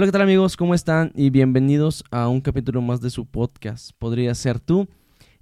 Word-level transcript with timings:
Hola, 0.00 0.06
¿qué 0.06 0.12
tal 0.12 0.22
amigos? 0.22 0.56
¿Cómo 0.56 0.74
están? 0.74 1.12
Y 1.14 1.28
bienvenidos 1.28 2.04
a 2.10 2.26
un 2.28 2.40
capítulo 2.40 2.80
más 2.80 3.02
de 3.02 3.10
su 3.10 3.26
podcast. 3.26 3.90
Podría 3.98 4.34
ser 4.34 4.58
tú. 4.58 4.88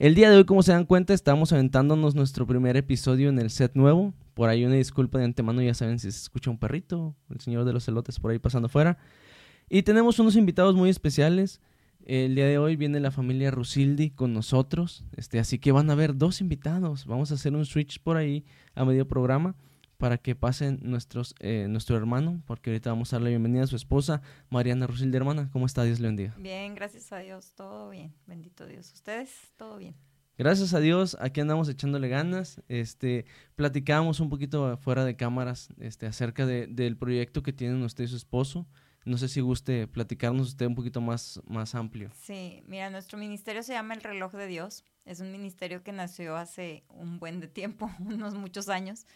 El 0.01 0.17
día 0.17 0.31
de 0.31 0.37
hoy, 0.37 0.47
como 0.47 0.65
se 0.65 0.73
dan 0.73 0.85
cuenta, 0.85 1.15
estamos 1.15 1.53
aventándonos 1.53 2.17
nuestro 2.17 2.45
primer 2.45 2.77
episodio 2.77 3.29
en 3.29 3.39
el 3.39 3.51
set 3.51 3.77
nuevo. 3.77 4.15
Por 4.35 4.49
ahí 4.49 4.65
una 4.65 4.75
disculpa 4.75 5.19
de 5.19 5.27
antemano, 5.27 5.63
ya 5.63 5.75
saben 5.75 6.01
si 6.01 6.11
se 6.11 6.19
escucha 6.19 6.51
un 6.51 6.59
perrito, 6.59 7.15
el 7.31 7.39
señor 7.39 7.67
de 7.67 7.73
los 7.73 7.85
celotes 7.85 8.19
por 8.19 8.33
ahí 8.33 8.41
pasando 8.41 8.67
afuera. 8.67 8.99
Y 9.69 9.85
tenemos 9.85 10.19
unos 10.19 10.35
invitados 10.35 10.75
muy 10.75 10.91
especiales. 10.91 11.61
El 12.05 12.35
día 12.35 12.47
de 12.47 12.59
hoy 12.59 12.75
viene 12.75 12.99
la 12.99 13.13
familia 13.13 13.53
Rusildi 13.53 14.11
con 14.11 14.33
nosotros, 14.33 15.05
este, 15.17 15.39
así 15.39 15.61
que 15.61 15.71
van 15.71 15.89
a 15.89 15.93
haber 15.93 16.17
dos 16.17 16.41
invitados. 16.41 17.07
Vamos 17.07 17.31
a 17.31 17.35
hacer 17.35 17.55
un 17.55 17.65
switch 17.65 18.01
por 18.01 18.17
ahí 18.17 18.45
a 18.75 18.85
medio 18.85 19.07
programa 19.07 19.55
para 19.99 20.17
que 20.17 20.35
pasen 20.35 20.79
nuestros, 20.83 21.35
eh, 21.41 21.67
nuestro 21.69 21.97
hermano, 21.97 22.41
porque 22.47 22.71
ahorita 22.71 22.91
vamos 22.91 23.13
a 23.13 23.17
darle 23.17 23.27
la 23.27 23.31
bienvenida 23.31 23.65
a 23.65 23.67
su 23.67 23.77
esposa, 23.77 24.23
Mariana 24.49 24.87
Rusildi, 24.87 25.17
hermana. 25.17 25.51
¿Cómo 25.53 25.67
está? 25.67 25.83
Dios 25.83 26.01
le 26.01 26.07
bendiga. 26.07 26.35
Bien, 26.39 26.75
gracias 26.75 27.13
a 27.13 27.19
Dios, 27.19 27.53
todo 27.55 27.91
bien. 27.91 28.15
Bendito 28.27 28.67
Dios. 28.67 28.93
¿Ustedes? 28.93 29.53
Todo 29.57 29.77
bien. 29.77 29.95
Gracias 30.39 30.73
a 30.73 30.79
Dios, 30.79 31.17
aquí 31.21 31.41
andamos 31.41 31.69
echándole 31.69 32.09
ganas. 32.09 32.63
Este, 32.69 33.27
platicábamos 33.57 34.21
un 34.21 34.31
poquito 34.31 34.77
fuera 34.79 35.05
de 35.05 35.17
cámaras 35.17 35.71
este, 35.81 36.07
acerca 36.07 36.47
de, 36.47 36.69
del 36.69 36.97
proyecto 36.97 37.43
que 37.43 37.53
tienen 37.53 37.83
usted 37.83 38.05
y 38.05 38.07
su 38.07 38.17
esposo. 38.17 38.69
No 39.05 39.19
sé 39.19 39.29
si 39.29 39.41
guste 39.41 39.89
platicarnos 39.89 40.49
usted 40.49 40.67
un 40.67 40.77
poquito 40.77 41.01
más, 41.01 41.41
más 41.47 41.75
amplio. 41.75 42.11
Sí, 42.15 42.63
mira, 42.67 42.89
nuestro 42.89 43.19
ministerio 43.19 43.65
se 43.65 43.73
llama 43.73 43.95
El 43.95 44.03
Reloj 44.03 44.33
de 44.33 44.47
Dios. 44.47 44.85
Es 45.05 45.19
un 45.19 45.33
ministerio 45.33 45.83
que 45.83 45.91
nació 45.91 46.37
hace 46.37 46.85
un 46.89 47.19
buen 47.19 47.41
de 47.41 47.49
tiempo, 47.49 47.91
unos 47.99 48.35
muchos 48.35 48.69
años. 48.69 49.07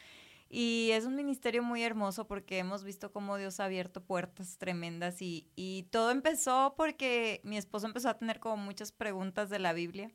Y 0.55 0.91
es 0.93 1.07
un 1.07 1.17
ministerio 1.17 1.63
muy 1.63 1.83
hermoso 1.83 2.27
porque 2.27 2.59
hemos 2.59 2.85
visto 2.85 3.11
cómo 3.11 3.39
Dios 3.39 3.59
ha 3.59 3.65
abierto 3.65 4.05
puertas 4.05 4.59
tremendas 4.59 5.23
y, 5.23 5.89
todo 5.91 6.11
empezó 6.11 6.75
porque 6.77 7.41
mi 7.43 7.57
esposo 7.57 7.87
empezó 7.87 8.11
a 8.11 8.19
tener 8.19 8.39
como 8.39 8.59
muchas 8.59 8.93
preguntas 8.93 9.49
de 9.49 9.59
la 9.59 9.73
Biblia. 9.73 10.13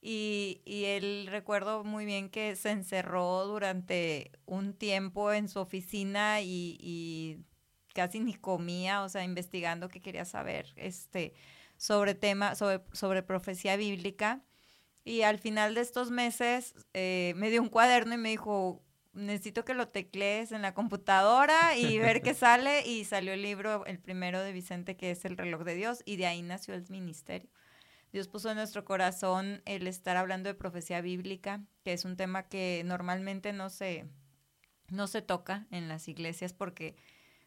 Y, 0.00 0.62
él 0.66 1.28
recuerdo 1.30 1.84
muy 1.84 2.06
bien 2.06 2.30
que 2.30 2.56
se 2.56 2.70
encerró 2.70 3.44
durante 3.44 4.32
un 4.46 4.72
tiempo 4.72 5.30
en 5.30 5.46
su 5.46 5.58
oficina 5.58 6.40
y, 6.40 6.78
y, 6.80 7.44
casi 7.92 8.20
ni 8.20 8.32
comía, 8.32 9.02
o 9.02 9.10
sea, 9.10 9.24
investigando 9.24 9.90
qué 9.90 10.00
quería 10.00 10.24
saber 10.24 10.72
este, 10.76 11.34
sobre 11.76 12.14
tema, 12.14 12.54
sobre, 12.54 12.82
sobre 12.92 13.22
profecía 13.22 13.76
bíblica. 13.76 14.42
Y 15.04 15.20
al 15.20 15.38
final 15.38 15.74
de 15.74 15.82
estos 15.82 16.10
meses 16.10 16.74
eh, 16.94 17.34
me 17.36 17.50
dio 17.50 17.60
un 17.60 17.68
cuaderno 17.68 18.14
y 18.14 18.18
me 18.18 18.30
dijo, 18.30 18.85
necesito 19.16 19.64
que 19.64 19.74
lo 19.74 19.88
teclees 19.88 20.52
en 20.52 20.62
la 20.62 20.74
computadora 20.74 21.76
y 21.76 21.98
ver 21.98 22.22
qué 22.22 22.34
sale. 22.34 22.86
Y 22.86 23.04
salió 23.04 23.32
el 23.32 23.42
libro, 23.42 23.84
el 23.86 23.98
primero 23.98 24.40
de 24.40 24.52
Vicente, 24.52 24.96
que 24.96 25.10
es 25.10 25.24
El 25.24 25.36
reloj 25.36 25.64
de 25.64 25.74
Dios, 25.74 26.02
y 26.04 26.16
de 26.16 26.26
ahí 26.26 26.42
nació 26.42 26.74
el 26.74 26.88
ministerio. 26.88 27.50
Dios 28.12 28.28
puso 28.28 28.50
en 28.50 28.56
nuestro 28.56 28.84
corazón 28.84 29.62
el 29.64 29.86
estar 29.86 30.16
hablando 30.16 30.48
de 30.48 30.54
profecía 30.54 31.00
bíblica, 31.00 31.64
que 31.82 31.92
es 31.92 32.04
un 32.04 32.16
tema 32.16 32.44
que 32.44 32.82
normalmente 32.84 33.52
no 33.52 33.68
se, 33.68 34.06
no 34.88 35.06
se 35.06 35.22
toca 35.22 35.66
en 35.70 35.88
las 35.88 36.08
iglesias 36.08 36.52
porque, 36.52 36.96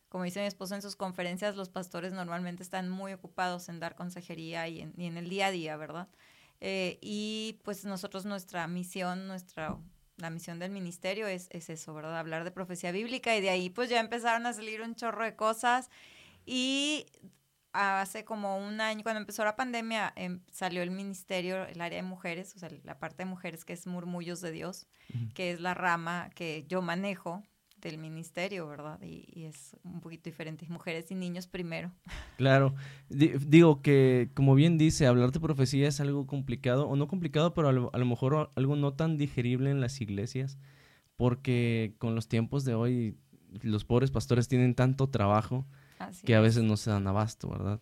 como 0.09 0.25
dice 0.25 0.41
mi 0.41 0.47
esposo 0.47 0.75
en 0.75 0.81
sus 0.81 0.95
conferencias, 0.95 1.55
los 1.55 1.69
pastores 1.69 2.11
normalmente 2.11 2.61
están 2.61 2.89
muy 2.89 3.13
ocupados 3.13 3.69
en 3.69 3.79
dar 3.79 3.95
consejería 3.95 4.67
y 4.67 4.81
en, 4.81 4.93
y 4.97 5.05
en 5.05 5.17
el 5.17 5.29
día 5.29 5.47
a 5.47 5.51
día, 5.51 5.77
¿verdad? 5.77 6.09
Eh, 6.61 6.99
y 7.01 7.59
pues 7.63 7.85
nosotros 7.85 8.25
nuestra 8.25 8.67
misión, 8.67 9.27
nuestra 9.27 9.77
la 10.19 10.29
misión 10.29 10.59
del 10.59 10.71
ministerio 10.71 11.27
es, 11.27 11.47
es 11.51 11.69
eso, 11.69 11.93
¿verdad? 11.93 12.17
Hablar 12.17 12.43
de 12.43 12.51
profecía 12.51 12.91
bíblica 12.91 13.35
y 13.35 13.41
de 13.41 13.49
ahí 13.49 13.69
pues 13.69 13.89
ya 13.89 13.99
empezaron 13.99 14.45
a 14.45 14.53
salir 14.53 14.81
un 14.81 14.95
chorro 14.95 15.23
de 15.23 15.35
cosas 15.35 15.89
y 16.45 17.05
hace 17.73 18.25
como 18.25 18.57
un 18.57 18.81
año, 18.81 19.03
cuando 19.03 19.19
empezó 19.19 19.43
la 19.43 19.55
pandemia, 19.55 20.11
em, 20.15 20.41
salió 20.51 20.81
el 20.81 20.91
ministerio, 20.91 21.65
el 21.65 21.81
área 21.81 21.97
de 21.97 22.07
mujeres, 22.07 22.55
o 22.55 22.59
sea, 22.59 22.69
la 22.83 22.99
parte 22.99 23.23
de 23.23 23.25
mujeres 23.25 23.65
que 23.65 23.73
es 23.73 23.85
Murmullos 23.87 24.41
de 24.41 24.51
Dios, 24.51 24.87
uh 25.13 25.17
-huh. 25.17 25.33
que 25.33 25.51
es 25.51 25.59
la 25.61 25.73
rama 25.73 26.29
que 26.35 26.65
yo 26.67 26.81
manejo 26.81 27.43
del 27.81 27.97
ministerio, 27.97 28.67
¿verdad? 28.67 28.99
Y, 29.01 29.25
y, 29.33 29.45
es 29.45 29.75
un 29.83 30.01
poquito 30.01 30.23
diferente, 30.25 30.65
mujeres 30.69 31.11
y 31.11 31.15
niños 31.15 31.47
primero. 31.47 31.91
Claro, 32.37 32.73
D 33.09 33.37
digo 33.45 33.81
que 33.81 34.29
como 34.33 34.55
bien 34.55 34.77
dice, 34.77 35.07
hablar 35.07 35.31
de 35.31 35.39
profecía 35.39 35.87
es 35.87 35.99
algo 35.99 36.25
complicado, 36.27 36.87
o 36.87 36.95
no 36.95 37.07
complicado, 37.07 37.53
pero 37.53 37.69
a 37.69 37.71
lo, 37.71 37.89
a 37.93 37.97
lo, 37.97 38.05
mejor 38.05 38.51
algo 38.55 38.75
no 38.75 38.93
tan 38.93 39.17
digerible 39.17 39.71
en 39.71 39.81
las 39.81 39.99
iglesias, 40.01 40.57
porque 41.15 41.95
con 41.97 42.15
los 42.15 42.27
tiempos 42.27 42.63
de 42.65 42.75
hoy 42.75 43.17
los 43.61 43.83
pobres 43.83 44.11
pastores 44.11 44.47
tienen 44.47 44.75
tanto 44.75 45.09
trabajo 45.09 45.65
Así 45.99 46.25
que 46.25 46.35
a 46.35 46.39
veces 46.39 46.63
no 46.63 46.77
se 46.77 46.89
dan 46.89 47.07
abasto, 47.07 47.49
¿verdad? 47.49 47.79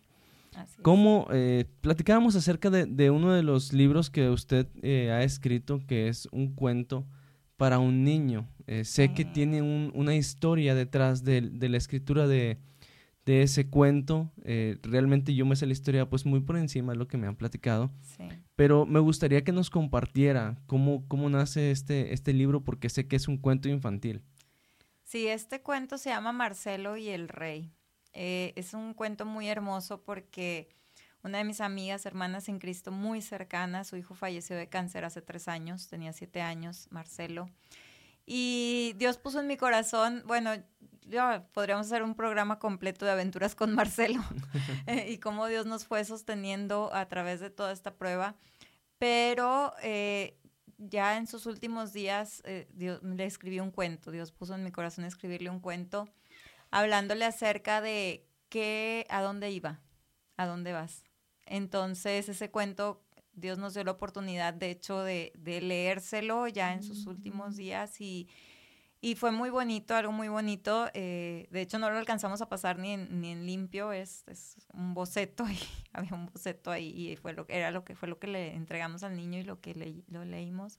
Así 0.56 0.82
¿Cómo 0.82 1.28
eh, 1.30 1.66
platicábamos 1.80 2.34
acerca 2.34 2.68
de, 2.68 2.86
de, 2.86 3.10
uno 3.10 3.32
de 3.32 3.44
los 3.44 3.72
libros 3.72 4.10
que 4.10 4.28
usted 4.28 4.66
eh, 4.82 5.12
ha 5.12 5.22
escrito, 5.22 5.80
que 5.86 6.08
es 6.08 6.28
un 6.32 6.54
cuento 6.54 7.06
para 7.56 7.78
un 7.78 8.02
niño? 8.02 8.48
Eh, 8.68 8.84
sé 8.84 9.14
que 9.14 9.24
tiene 9.24 9.62
un, 9.62 9.90
una 9.94 10.14
historia 10.14 10.74
detrás 10.74 11.24
de, 11.24 11.40
de 11.40 11.68
la 11.68 11.78
escritura 11.78 12.26
de, 12.26 12.58
de 13.24 13.42
ese 13.42 13.68
cuento. 13.68 14.30
Eh, 14.44 14.78
realmente 14.82 15.34
yo 15.34 15.46
me 15.46 15.56
sé 15.56 15.66
la 15.66 15.72
historia 15.72 16.08
pues 16.08 16.26
muy 16.26 16.40
por 16.40 16.58
encima 16.58 16.92
de 16.92 16.98
lo 16.98 17.08
que 17.08 17.16
me 17.16 17.26
han 17.26 17.34
platicado. 17.34 17.90
Sí. 18.02 18.28
Pero 18.56 18.84
me 18.84 19.00
gustaría 19.00 19.42
que 19.42 19.52
nos 19.52 19.70
compartiera 19.70 20.60
cómo, 20.66 21.08
cómo 21.08 21.30
nace 21.30 21.70
este, 21.70 22.12
este 22.12 22.32
libro, 22.34 22.62
porque 22.62 22.90
sé 22.90 23.08
que 23.08 23.16
es 23.16 23.26
un 23.26 23.38
cuento 23.38 23.68
infantil. 23.68 24.22
Sí, 25.02 25.26
este 25.26 25.62
cuento 25.62 25.96
se 25.96 26.10
llama 26.10 26.32
Marcelo 26.32 26.98
y 26.98 27.08
el 27.08 27.28
Rey. 27.28 27.72
Eh, 28.12 28.52
es 28.56 28.74
un 28.74 28.92
cuento 28.92 29.24
muy 29.24 29.48
hermoso 29.48 30.02
porque 30.02 30.68
una 31.22 31.38
de 31.38 31.44
mis 31.44 31.60
amigas, 31.62 32.04
hermanas 32.04 32.48
en 32.48 32.58
Cristo, 32.58 32.92
muy 32.92 33.22
cercana, 33.22 33.84
su 33.84 33.96
hijo 33.96 34.14
falleció 34.14 34.56
de 34.56 34.68
cáncer 34.68 35.06
hace 35.06 35.22
tres 35.22 35.48
años, 35.48 35.88
tenía 35.88 36.12
siete 36.12 36.42
años, 36.42 36.88
Marcelo. 36.90 37.48
Y 38.30 38.92
Dios 38.98 39.16
puso 39.16 39.40
en 39.40 39.46
mi 39.46 39.56
corazón, 39.56 40.22
bueno, 40.26 40.50
yo, 41.06 41.22
podríamos 41.54 41.86
hacer 41.86 42.02
un 42.02 42.14
programa 42.14 42.58
completo 42.58 43.06
de 43.06 43.12
aventuras 43.12 43.54
con 43.54 43.74
Marcelo 43.74 44.22
eh, 44.86 45.06
y 45.10 45.16
cómo 45.16 45.46
Dios 45.46 45.64
nos 45.64 45.86
fue 45.86 46.04
sosteniendo 46.04 46.90
a 46.92 47.08
través 47.08 47.40
de 47.40 47.48
toda 47.48 47.72
esta 47.72 47.94
prueba. 47.94 48.36
Pero 48.98 49.72
eh, 49.82 50.36
ya 50.76 51.16
en 51.16 51.26
sus 51.26 51.46
últimos 51.46 51.94
días 51.94 52.42
eh, 52.44 52.68
Dios, 52.74 53.02
le 53.02 53.24
escribí 53.24 53.60
un 53.60 53.70
cuento, 53.70 54.10
Dios 54.10 54.30
puso 54.30 54.54
en 54.54 54.62
mi 54.62 54.72
corazón 54.72 55.06
escribirle 55.06 55.48
un 55.48 55.60
cuento 55.60 56.06
hablándole 56.70 57.24
acerca 57.24 57.80
de 57.80 58.26
qué, 58.50 59.06
a 59.08 59.22
dónde 59.22 59.50
iba, 59.50 59.80
a 60.36 60.44
dónde 60.44 60.74
vas. 60.74 61.02
Entonces, 61.46 62.28
ese 62.28 62.50
cuento, 62.50 63.02
Dios 63.40 63.58
nos 63.58 63.74
dio 63.74 63.84
la 63.84 63.92
oportunidad, 63.92 64.54
de 64.54 64.70
hecho, 64.70 65.02
de, 65.02 65.32
de 65.36 65.60
leérselo 65.60 66.48
ya 66.48 66.72
en 66.72 66.82
sus 66.82 67.06
últimos 67.06 67.56
días 67.56 68.00
y, 68.00 68.28
y 69.00 69.14
fue 69.14 69.30
muy 69.30 69.50
bonito, 69.50 69.94
algo 69.94 70.12
muy 70.12 70.28
bonito. 70.28 70.88
Eh, 70.94 71.48
de 71.50 71.60
hecho, 71.60 71.78
no 71.78 71.90
lo 71.90 71.98
alcanzamos 71.98 72.40
a 72.42 72.48
pasar 72.48 72.78
ni 72.78 72.92
en, 72.92 73.20
ni 73.20 73.32
en 73.32 73.46
limpio, 73.46 73.92
es, 73.92 74.24
es 74.26 74.56
un 74.72 74.94
boceto, 74.94 75.48
y 75.48 75.58
había 75.92 76.14
un 76.14 76.26
boceto 76.26 76.70
ahí 76.70 77.10
y 77.10 77.16
fue 77.16 77.32
lo, 77.32 77.46
era 77.48 77.70
lo 77.70 77.84
que, 77.84 77.94
fue 77.94 78.08
lo 78.08 78.18
que 78.18 78.26
le 78.26 78.54
entregamos 78.54 79.02
al 79.02 79.16
niño 79.16 79.38
y 79.38 79.44
lo 79.44 79.60
que 79.60 79.74
le, 79.74 80.02
lo 80.08 80.24
leímos. 80.24 80.78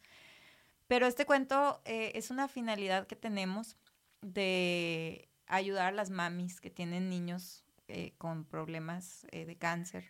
Pero 0.87 1.05
este 1.07 1.25
cuento 1.25 1.81
eh, 1.85 2.11
es 2.15 2.31
una 2.31 2.47
finalidad 2.47 3.07
que 3.07 3.15
tenemos 3.15 3.77
de 4.21 5.29
ayudar 5.47 5.87
a 5.87 5.91
las 5.91 6.09
mamis 6.09 6.59
que 6.61 6.69
tienen 6.69 7.09
niños 7.09 7.63
eh, 7.87 8.13
con 8.17 8.45
problemas 8.45 9.25
eh, 9.31 9.45
de 9.45 9.57
cáncer. 9.57 10.05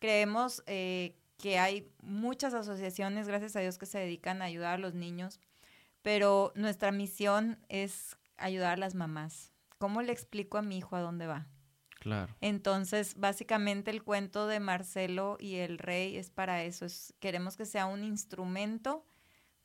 Creemos 0.00 0.62
eh, 0.66 1.16
que 1.36 1.58
hay 1.58 1.90
muchas 2.02 2.54
asociaciones, 2.54 3.28
gracias 3.28 3.56
a 3.56 3.60
Dios, 3.60 3.78
que 3.78 3.86
se 3.86 3.98
dedican 3.98 4.42
a 4.42 4.46
ayudar 4.46 4.74
a 4.74 4.78
los 4.78 4.94
niños, 4.94 5.40
pero 6.02 6.52
nuestra 6.54 6.92
misión 6.92 7.58
es 7.68 8.16
ayudar 8.36 8.74
a 8.74 8.76
las 8.76 8.94
mamás. 8.94 9.52
¿Cómo 9.78 10.02
le 10.02 10.12
explico 10.12 10.58
a 10.58 10.62
mi 10.62 10.78
hijo 10.78 10.96
a 10.96 11.00
dónde 11.00 11.26
va? 11.26 11.46
Claro. 11.98 12.34
Entonces, 12.40 13.14
básicamente 13.16 13.90
el 13.90 14.02
cuento 14.02 14.46
de 14.46 14.60
Marcelo 14.60 15.36
y 15.40 15.56
el 15.56 15.78
rey 15.78 16.16
es 16.16 16.30
para 16.30 16.62
eso. 16.62 16.86
Es, 16.86 17.14
queremos 17.20 17.56
que 17.56 17.66
sea 17.66 17.86
un 17.86 18.04
instrumento 18.04 19.04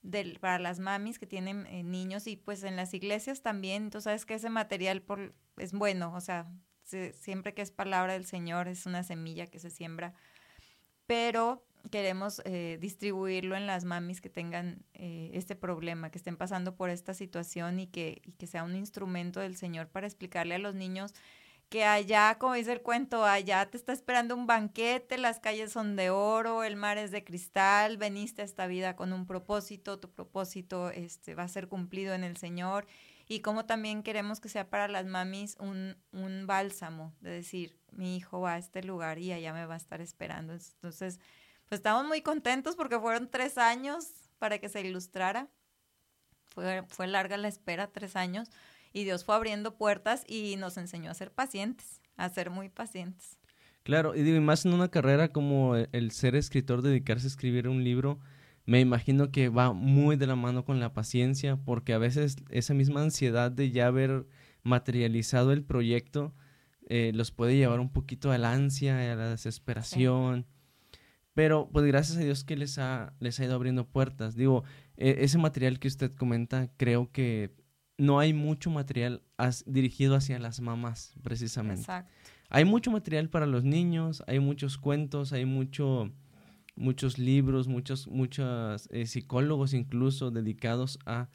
del, 0.01 0.39
para 0.39 0.59
las 0.59 0.79
mamis 0.79 1.19
que 1.19 1.27
tienen 1.27 1.67
eh, 1.67 1.83
niños 1.83 2.27
y 2.27 2.35
pues 2.35 2.63
en 2.63 2.75
las 2.75 2.93
iglesias 2.93 3.41
también, 3.41 3.89
tú 3.89 4.01
sabes 4.01 4.25
que 4.25 4.33
ese 4.33 4.49
material 4.49 5.01
por, 5.01 5.33
es 5.57 5.73
bueno, 5.73 6.13
o 6.15 6.21
sea, 6.21 6.51
se, 6.83 7.13
siempre 7.13 7.53
que 7.53 7.61
es 7.61 7.71
palabra 7.71 8.13
del 8.13 8.25
Señor 8.25 8.67
es 8.67 8.85
una 8.85 9.03
semilla 9.03 9.47
que 9.47 9.59
se 9.59 9.69
siembra, 9.69 10.15
pero 11.07 11.63
queremos 11.89 12.41
eh, 12.45 12.77
distribuirlo 12.79 13.55
en 13.55 13.67
las 13.67 13.85
mamis 13.85 14.21
que 14.21 14.29
tengan 14.29 14.83
eh, 14.93 15.31
este 15.33 15.55
problema, 15.55 16.11
que 16.11 16.17
estén 16.17 16.37
pasando 16.37 16.75
por 16.75 16.89
esta 16.89 17.13
situación 17.13 17.79
y 17.79 17.87
que, 17.87 18.21
que 18.37 18.47
sea 18.47 18.63
un 18.63 18.75
instrumento 18.75 19.39
del 19.39 19.55
Señor 19.55 19.87
para 19.87 20.07
explicarle 20.07 20.55
a 20.55 20.59
los 20.59 20.75
niños 20.75 21.13
que 21.71 21.85
allá, 21.85 22.37
como 22.37 22.55
dice 22.55 22.73
el 22.73 22.81
cuento, 22.81 23.23
allá 23.23 23.65
te 23.65 23.77
está 23.77 23.93
esperando 23.93 24.35
un 24.35 24.45
banquete, 24.45 25.17
las 25.17 25.39
calles 25.39 25.71
son 25.71 25.95
de 25.95 26.09
oro, 26.09 26.65
el 26.65 26.75
mar 26.75 26.97
es 26.97 27.11
de 27.11 27.23
cristal, 27.23 27.95
veniste 27.95 28.41
a 28.41 28.45
esta 28.45 28.67
vida 28.67 28.97
con 28.97 29.13
un 29.13 29.25
propósito, 29.25 29.97
tu 29.97 30.11
propósito 30.11 30.89
este, 30.89 31.33
va 31.33 31.43
a 31.43 31.47
ser 31.47 31.69
cumplido 31.69 32.13
en 32.13 32.25
el 32.25 32.35
Señor 32.35 32.87
y 33.31 33.39
como 33.39 33.63
también 33.63 34.03
queremos 34.03 34.41
que 34.41 34.49
sea 34.49 34.69
para 34.69 34.89
las 34.89 35.05
mamis 35.05 35.55
un, 35.57 35.95
un 36.11 36.47
bálsamo, 36.47 37.15
de 37.21 37.29
decir, 37.29 37.77
mi 37.93 38.17
hijo 38.17 38.41
va 38.41 38.55
a 38.55 38.57
este 38.57 38.83
lugar 38.83 39.19
y 39.19 39.31
allá 39.31 39.53
me 39.53 39.65
va 39.65 39.75
a 39.75 39.77
estar 39.77 40.01
esperando. 40.01 40.51
Entonces, 40.51 41.17
pues 41.69 41.79
estamos 41.79 42.05
muy 42.05 42.21
contentos 42.21 42.75
porque 42.75 42.99
fueron 42.99 43.29
tres 43.29 43.57
años 43.57 44.05
para 44.37 44.57
que 44.59 44.67
se 44.67 44.81
ilustrara. 44.81 45.47
Fue, 46.49 46.83
fue 46.89 47.07
larga 47.07 47.37
la 47.37 47.47
espera, 47.47 47.87
tres 47.87 48.17
años, 48.17 48.49
y 48.91 49.05
Dios 49.05 49.23
fue 49.23 49.33
abriendo 49.33 49.77
puertas 49.77 50.25
y 50.27 50.57
nos 50.57 50.75
enseñó 50.75 51.09
a 51.09 51.13
ser 51.13 51.31
pacientes, 51.31 52.01
a 52.17 52.27
ser 52.27 52.49
muy 52.49 52.67
pacientes. 52.67 53.37
Claro, 53.83 54.13
y 54.13 54.23
digo, 54.23 54.35
y 54.35 54.41
más 54.41 54.65
en 54.65 54.73
una 54.73 54.91
carrera 54.91 55.29
como 55.29 55.77
el 55.77 56.11
ser 56.11 56.35
escritor, 56.35 56.81
dedicarse 56.81 57.27
a 57.27 57.29
escribir 57.29 57.69
un 57.69 57.81
libro, 57.81 58.19
me 58.65 58.79
imagino 58.79 59.31
que 59.31 59.49
va 59.49 59.73
muy 59.73 60.15
de 60.15 60.27
la 60.27 60.35
mano 60.35 60.65
con 60.65 60.79
la 60.79 60.93
paciencia, 60.93 61.57
porque 61.57 61.93
a 61.93 61.97
veces 61.97 62.37
esa 62.49 62.73
misma 62.73 63.01
ansiedad 63.01 63.51
de 63.51 63.71
ya 63.71 63.87
haber 63.87 64.27
materializado 64.63 65.51
el 65.51 65.63
proyecto 65.63 66.33
eh, 66.87 67.11
los 67.13 67.31
puede 67.31 67.55
llevar 67.55 67.79
un 67.79 67.91
poquito 67.91 68.31
a 68.31 68.37
la 68.37 68.51
ansia, 68.51 69.11
a 69.11 69.15
la 69.15 69.29
desesperación. 69.29 70.45
Pero 71.33 71.69
pues 71.71 71.85
gracias 71.85 72.17
a 72.17 72.21
Dios 72.21 72.43
que 72.43 72.57
les 72.57 72.77
ha, 72.77 73.13
les 73.19 73.39
ha 73.39 73.45
ido 73.45 73.55
abriendo 73.55 73.87
puertas. 73.87 74.35
Digo, 74.35 74.63
e, 74.97 75.17
ese 75.19 75.37
material 75.37 75.79
que 75.79 75.87
usted 75.87 76.13
comenta, 76.13 76.69
creo 76.75 77.11
que 77.11 77.55
no 77.97 78.19
hay 78.19 78.33
mucho 78.33 78.69
material 78.69 79.23
dirigido 79.65 80.15
hacia 80.15 80.39
las 80.39 80.59
mamás, 80.59 81.15
precisamente. 81.23 81.81
Exacto. 81.81 82.11
Hay 82.49 82.65
mucho 82.65 82.91
material 82.91 83.29
para 83.29 83.45
los 83.45 83.63
niños, 83.63 84.23
hay 84.27 84.39
muchos 84.39 84.77
cuentos, 84.77 85.31
hay 85.31 85.45
mucho 85.45 86.11
muchos 86.81 87.17
libros, 87.17 87.67
muchos, 87.67 88.07
muchos 88.07 88.89
eh, 88.91 89.05
psicólogos 89.05 89.73
incluso 89.73 90.31
dedicados 90.31 90.99
a 91.05 91.29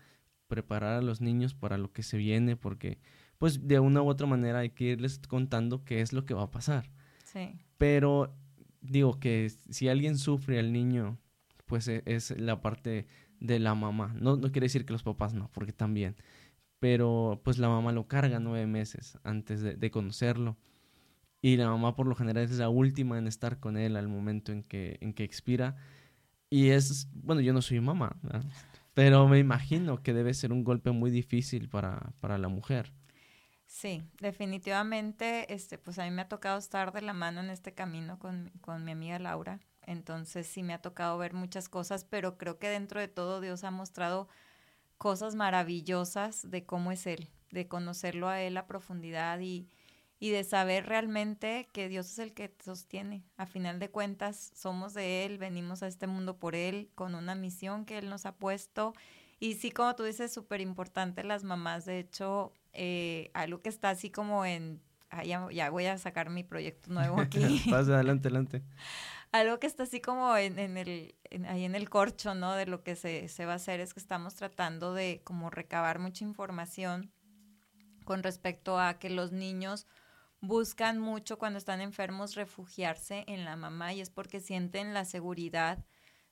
preparar 0.49 0.99
a 0.99 1.03
los 1.03 1.21
niños 1.21 1.55
para 1.55 1.79
lo 1.79 1.93
que 1.93 2.03
se 2.03 2.19
viene, 2.19 2.57
porque 2.57 2.99
pues 3.39 3.67
de 3.67 3.81
una 3.81 4.03
u 4.03 4.09
otra 4.09 4.27
manera 4.27 4.61
hay 4.61 4.71
que 4.71 4.85
irles 4.85 5.19
contando 5.27 5.85
qué 5.85 6.01
es 6.01 6.13
lo 6.13 6.25
que 6.25 6.35
va 6.35 6.45
a 6.45 6.51
pasar. 6.51 6.91
Sí. 7.25 7.55
Pero 7.79 8.35
digo 8.81 9.19
que 9.19 9.51
si 9.71 9.89
alguien 9.89 10.19
sufre 10.19 10.59
al 10.59 10.73
niño, 10.73 11.19
pues 11.67 11.89
e, 11.89 12.03
es 12.07 12.39
la 12.39 12.61
parte 12.61 13.07
de 13.41 13.59
la 13.59 13.75
mamá. 13.75 14.15
No, 14.19 14.37
no 14.37 14.53
quiere 14.53 14.67
decir 14.67 14.85
que 14.85 14.93
los 14.93 15.03
papás 15.03 15.35
no, 15.35 15.51
porque 15.53 15.73
también. 15.73 16.17
Pero 16.81 17.41
pues 17.45 17.59
la 17.59 17.69
mamá 17.69 17.93
lo 17.93 18.07
carga 18.07 18.41
nueve 18.41 18.67
meses 18.67 19.19
antes 19.23 19.61
de, 19.61 19.77
de 19.77 19.91
conocerlo 19.91 20.57
y 21.43 21.57
la 21.57 21.69
mamá 21.69 21.95
por 21.95 22.07
lo 22.07 22.15
general 22.15 22.45
es 22.45 22.59
la 22.59 22.69
última 22.69 23.19
en 23.19 23.27
estar 23.27 23.61
con 23.61 23.77
él 23.77 23.97
al 23.97 24.09
momento 24.09 24.53
en 24.53 24.63
que, 24.63 24.99
en 25.01 25.13
que 25.13 25.25
expira. 25.25 25.77
Y 26.51 26.71
es, 26.71 27.09
bueno, 27.13 27.41
yo 27.41 27.53
no 27.53 27.63
soy 27.63 27.81
mamá, 27.81 28.17
pero 28.95 29.27
me 29.29 29.39
imagino 29.39 30.03
que 30.03 30.13
debe 30.13 30.33
ser 30.35 30.53
un 30.53 30.65
golpe 30.65 30.91
muy 30.93 31.11
difícil 31.11 31.69
para, 31.69 32.13
para 32.21 32.39
la 32.39 32.49
mujer. 32.49 32.93
Sí, 33.67 34.03
definitivamente, 34.21 35.53
este, 35.53 35.77
pues 35.77 35.99
a 35.99 36.05
mí 36.05 36.11
me 36.11 36.23
ha 36.23 36.29
tocado 36.29 36.59
estar 36.59 36.93
de 36.93 37.03
la 37.03 37.13
mano 37.13 37.41
en 37.41 37.51
este 37.51 37.75
camino 37.75 38.19
con, 38.19 38.53
con 38.61 38.85
mi 38.85 38.93
amiga 38.93 39.19
Laura. 39.19 39.61
Entonces 39.83 40.47
sí 40.47 40.63
me 40.63 40.73
ha 40.73 40.81
tocado 40.81 41.19
ver 41.19 41.35
muchas 41.35 41.69
cosas, 41.69 42.05
pero 42.05 42.39
creo 42.39 42.59
que 42.59 42.69
dentro 42.69 43.01
de 43.01 43.09
todo 43.09 43.41
Dios 43.41 43.65
ha 43.65 43.71
mostrado 43.71 44.29
cosas 44.99 45.35
maravillosas 45.35 46.49
de 46.51 46.65
cómo 46.65 46.93
es 46.93 47.07
Él, 47.07 47.29
de 47.51 47.69
conocerlo 47.69 48.29
a 48.29 48.41
Él 48.41 48.57
a 48.57 48.67
profundidad 48.67 49.41
y, 49.41 49.69
y 50.19 50.31
de 50.31 50.45
saber 50.45 50.87
realmente 50.87 51.69
que 51.73 51.89
Dios 51.89 52.07
es 52.07 52.19
el 52.19 52.33
que 52.33 52.49
te 52.49 52.65
sostiene. 52.65 53.25
A 53.37 53.47
final 53.47 53.79
de 53.79 53.91
cuentas, 53.91 54.53
somos 54.55 54.95
de 54.95 55.25
Él, 55.25 55.39
venimos 55.39 55.83
a 55.83 55.89
este 55.89 56.07
mundo 56.07 56.39
por 56.39 56.55
Él, 56.55 56.91
con 56.95 57.15
una 57.15 57.35
misión 57.35 57.85
que 57.85 57.99
Él 57.99 58.09
nos 58.09 58.25
ha 58.25 58.35
puesto. 58.35 58.95
Y 59.39 59.55
sí, 59.55 59.71
como 59.71 59.95
tú 59.95 60.05
dices, 60.05 60.33
súper 60.33 60.63
importante 60.63 61.23
las 61.23 61.45
mamás. 61.45 61.85
De 61.85 61.99
hecho, 61.99 62.53
eh, 62.73 63.31
algo 63.35 63.61
que 63.61 63.69
está 63.69 63.91
así 63.91 64.11
como 64.11 64.47
en... 64.47 64.81
Ah, 65.11 65.23
ya, 65.23 65.71
voy 65.71 65.87
a 65.87 65.99
sacar 65.99 66.31
mi 66.31 66.43
proyecto 66.43 66.91
nuevo 66.93 67.21
aquí. 67.21 67.63
Pasa, 67.71 67.95
adelante, 67.95 68.29
adelante. 68.29 68.63
algo 69.33 69.61
que 69.61 69.67
está 69.67 69.83
así 69.83 70.01
como 70.01 70.35
en, 70.37 70.59
en 70.59 70.79
el, 70.79 71.15
ahí 71.47 71.65
en 71.65 71.75
el 71.75 71.91
corcho, 71.91 72.35
¿no? 72.35 72.55
De 72.55 72.65
lo 72.65 72.83
que 72.83 72.97
se, 72.97 73.29
se 73.29 73.45
va 73.45 73.53
a 73.53 73.57
hacer 73.57 73.81
es 73.81 73.93
que 73.93 74.01
estamos 74.01 74.35
tratando 74.35 74.95
de 74.95 75.21
como 75.25 75.51
recabar 75.51 75.99
mucha 75.99 76.25
información 76.25 77.13
con 78.05 78.23
respecto 78.23 78.79
a 78.79 78.99
que 78.99 79.11
los 79.11 79.33
niños 79.33 79.87
buscan 80.47 80.99
mucho 80.99 81.39
cuando 81.39 81.59
están 81.59 81.81
enfermos 81.81 82.35
refugiarse 82.35 83.25
en 83.27 83.45
la 83.45 83.57
mamá 83.57 83.93
y 83.93 84.01
es 84.01 84.11
porque 84.11 84.41
sienten 84.41 84.95
la 84.95 85.05
seguridad 85.05 85.85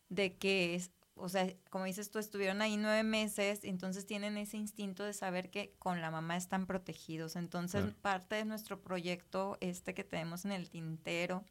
de 0.08 0.36
que, 0.36 0.82
o 1.14 1.28
sea, 1.28 1.52
como 1.70 1.84
dices 1.84 2.10
tú, 2.10 2.18
estuvieron 2.18 2.62
ahí 2.62 2.76
nueve 2.76 3.02
meses, 3.02 3.64
entonces 3.64 4.06
tienen 4.06 4.36
ese 4.36 4.56
instinto 4.56 5.04
de 5.04 5.12
saber 5.12 5.50
que 5.50 5.74
con 5.78 6.00
la 6.00 6.10
mamá 6.10 6.36
están 6.36 6.66
protegidos. 6.66 7.36
Entonces, 7.36 7.92
parte 7.94 8.36
de 8.36 8.44
nuestro 8.44 8.80
proyecto, 8.80 9.58
este 9.60 9.94
que 9.94 10.04
tenemos 10.04 10.44
en 10.44 10.52
el 10.52 10.70
tintero, 10.70 11.44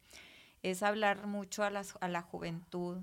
es 0.62 0.82
hablar 0.82 1.26
mucho 1.26 1.62
a, 1.62 1.70
las, 1.70 1.94
a 2.00 2.08
la 2.08 2.22
juventud, 2.22 3.02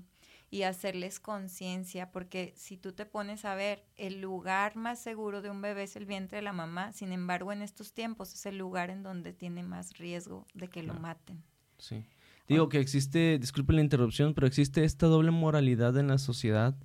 y 0.52 0.64
hacerles 0.64 1.18
conciencia, 1.18 2.12
porque 2.12 2.52
si 2.56 2.76
tú 2.76 2.92
te 2.92 3.06
pones 3.06 3.46
a 3.46 3.54
ver, 3.54 3.86
el 3.96 4.20
lugar 4.20 4.76
más 4.76 5.02
seguro 5.02 5.40
de 5.40 5.48
un 5.48 5.62
bebé 5.62 5.84
es 5.84 5.96
el 5.96 6.04
vientre 6.04 6.36
de 6.36 6.42
la 6.42 6.52
mamá, 6.52 6.92
sin 6.92 7.10
embargo 7.10 7.52
en 7.52 7.62
estos 7.62 7.94
tiempos 7.94 8.34
es 8.34 8.44
el 8.44 8.58
lugar 8.58 8.90
en 8.90 9.02
donde 9.02 9.32
tiene 9.32 9.62
más 9.62 9.96
riesgo 9.96 10.46
de 10.52 10.68
que 10.68 10.82
lo 10.82 10.92
maten. 10.92 11.42
Sí. 11.78 12.04
Digo 12.48 12.68
que 12.68 12.80
existe, 12.80 13.38
disculpe 13.38 13.72
la 13.72 13.80
interrupción, 13.80 14.34
pero 14.34 14.46
existe 14.46 14.84
esta 14.84 15.06
doble 15.06 15.30
moralidad 15.30 15.96
en 15.96 16.08
la 16.08 16.18
sociedad 16.18 16.76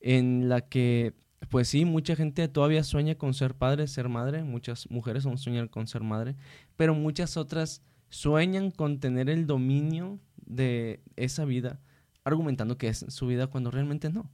en 0.00 0.48
la 0.48 0.62
que, 0.62 1.14
pues 1.48 1.68
sí, 1.68 1.84
mucha 1.84 2.16
gente 2.16 2.48
todavía 2.48 2.82
sueña 2.82 3.14
con 3.14 3.34
ser 3.34 3.54
padre, 3.54 3.86
ser 3.86 4.08
madre, 4.08 4.42
muchas 4.42 4.90
mujeres 4.90 5.26
aún 5.26 5.38
sueñan 5.38 5.68
con 5.68 5.86
ser 5.86 6.02
madre, 6.02 6.34
pero 6.76 6.92
muchas 6.92 7.36
otras 7.36 7.82
sueñan 8.08 8.72
con 8.72 8.98
tener 8.98 9.30
el 9.30 9.46
dominio 9.46 10.18
de 10.44 11.04
esa 11.14 11.44
vida 11.44 11.80
argumentando 12.26 12.76
que 12.76 12.88
es 12.88 13.06
su 13.08 13.28
vida 13.28 13.46
cuando 13.46 13.70
realmente 13.70 14.10
no. 14.10 14.28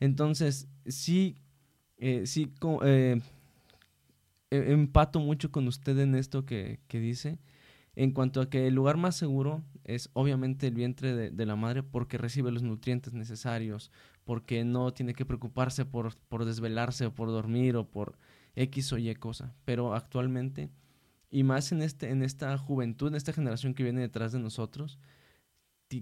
Entonces, 0.00 0.68
sí, 0.86 1.36
eh, 1.98 2.26
sí, 2.26 2.52
eh, 2.84 3.20
e, 4.50 4.72
empato 4.72 5.20
mucho 5.20 5.52
con 5.52 5.68
usted 5.68 5.96
en 6.00 6.16
esto 6.16 6.44
que, 6.44 6.80
dice, 6.90 7.38
en 7.94 8.10
cuanto 8.10 8.40
a 8.40 8.50
que 8.50 8.66
el 8.66 8.74
lugar 8.74 8.96
más 8.96 9.14
seguro 9.14 9.62
es 9.84 10.10
obviamente 10.12 10.66
el 10.66 10.74
vientre 10.74 11.30
de, 11.30 11.46
la 11.46 11.54
madre 11.54 11.84
porque 11.84 12.18
recibe 12.18 12.50
los 12.50 12.64
nutrientes 12.64 13.12
necesarios, 13.12 13.92
porque 14.24 14.64
no 14.64 14.92
tiene 14.92 15.14
que 15.14 15.24
preocuparse 15.24 15.84
por, 15.84 16.16
por 16.28 16.44
desvelarse 16.44 17.06
o 17.06 17.14
por 17.14 17.28
dormir 17.28 17.76
o 17.76 17.88
por 17.88 18.18
X 18.56 18.92
o 18.92 18.98
Y 18.98 19.14
cosa. 19.14 19.54
Pero 19.64 19.94
actualmente, 19.94 20.68
y 21.30 21.44
más 21.44 21.70
en, 21.70 21.82
este, 21.82 22.10
en 22.10 22.24
esta 22.24 22.58
juventud, 22.58 23.06
en 23.06 23.14
esta 23.14 23.32
generación 23.32 23.74
que 23.74 23.84
viene 23.84 24.00
detrás 24.00 24.32
de 24.32 24.40
nosotros, 24.40 24.98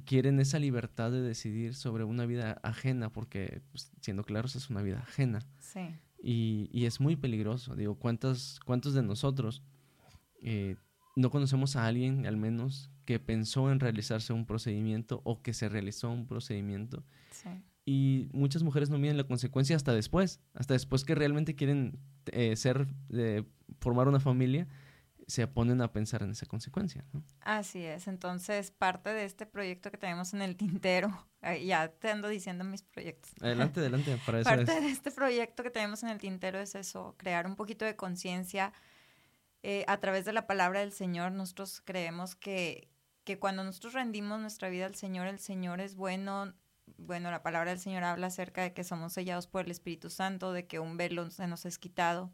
quieren 0.05 0.39
esa 0.39 0.59
libertad 0.59 1.11
de 1.11 1.23
decidir 1.23 1.75
sobre 1.75 2.05
una 2.05 2.27
vida 2.27 2.61
ajena, 2.63 3.11
porque 3.11 3.63
pues, 3.71 3.91
siendo 4.01 4.23
claros 4.23 4.55
es 4.55 4.69
una 4.69 4.83
vida 4.83 5.01
ajena. 5.01 5.41
Sí. 5.59 5.81
Y, 6.23 6.69
y, 6.73 6.85
es 6.85 7.01
muy 7.01 7.17
peligroso. 7.17 7.75
Digo, 7.75 7.95
¿cuántos, 7.95 8.61
cuántos 8.67 8.93
de 8.93 9.03
nosotros 9.03 9.63
eh, 10.43 10.77
no 11.17 11.31
conocemos 11.31 11.77
a 11.77 11.87
alguien, 11.87 12.27
al 12.27 12.37
menos, 12.37 12.91
que 13.07 13.19
pensó 13.19 13.71
en 13.73 13.81
realizarse 13.81 14.33
un 14.33 14.45
procedimiento 14.45 15.23
o 15.25 15.41
que 15.41 15.55
se 15.55 15.69
realizó 15.69 16.11
un 16.11 16.27
procedimiento? 16.27 17.05
Sí. 17.31 17.49
Y 17.87 18.29
muchas 18.35 18.63
mujeres 18.63 18.91
no 18.91 18.99
miden 18.99 19.17
la 19.17 19.25
consecuencia 19.25 19.75
hasta 19.75 19.95
después, 19.95 20.43
hasta 20.53 20.75
después 20.75 21.05
que 21.05 21.15
realmente 21.15 21.55
quieren 21.55 21.99
eh, 22.27 22.57
ser, 22.57 22.89
eh, 23.11 23.45
formar 23.81 24.09
una 24.09 24.21
familia 24.21 24.69
se 25.29 25.47
ponen 25.47 25.83
a 25.83 25.93
pensar 25.93 26.23
en 26.23 26.31
esa 26.31 26.47
consecuencia. 26.47 27.05
¿no? 27.13 27.23
Así 27.43 27.85
es, 27.85 28.09
entonces 28.09 28.71
parte 28.71 29.11
de 29.11 29.27
este 29.27 29.45
proyecto 29.45 29.91
que 29.91 29.99
tenemos 29.99 30.33
en 30.33 30.41
el 30.41 30.57
tintero, 30.57 31.27
ya 31.65 31.89
te 31.89 32.11
ando 32.11 32.29
diciendo 32.29 32.65
mis 32.65 32.83
proyectos. 32.83 33.31
Adelante, 33.43 33.81
adelante, 33.81 34.19
para 34.27 34.41
eso 34.41 34.49
Parte 34.49 34.81
de 34.81 34.89
este 34.89 35.11
proyecto 35.11 35.63
que 35.63 35.71
tenemos 35.71 36.03
en 36.03 36.09
el 36.09 36.19
tintero 36.19 36.59
es 36.59 36.75
eso, 36.75 37.15
crear 37.19 37.47
un 37.47 37.57
poquito 37.57 37.85
de 37.85 37.95
conciencia 37.95 38.73
eh, 39.63 39.85
a 39.87 39.99
través 39.99 40.25
de 40.25 40.33
la 40.33 40.47
palabra 40.47 40.81
del 40.81 40.93
Señor. 40.93 41.33
Nosotros 41.33 41.83
creemos 41.85 42.35
que, 42.35 42.89
que 43.25 43.39
cuando 43.39 43.63
nosotros 43.65 43.93
rendimos 43.93 44.41
nuestra 44.41 44.71
vida 44.71 44.87
al 44.87 44.95
Señor, 44.95 45.27
el 45.27 45.41
Señor 45.41 45.83
es 45.83 45.95
bueno, 45.95 46.55
bueno, 46.97 47.31
la 47.31 47.43
palabra 47.43 47.71
del 47.71 47.81
Señor 47.81 48.03
habla 48.03 48.29
acerca 48.29 48.63
de 48.63 48.73
que 48.73 48.83
somos 48.83 49.13
sellados 49.13 49.47
por 49.47 49.67
el 49.67 49.71
Espíritu 49.71 50.09
Santo, 50.09 50.55
de 50.55 50.67
que 50.67 50.79
un 50.79 50.97
velo 50.97 51.31
se 51.31 51.47
nos 51.47 51.67
es 51.67 51.79
quitado 51.79 52.33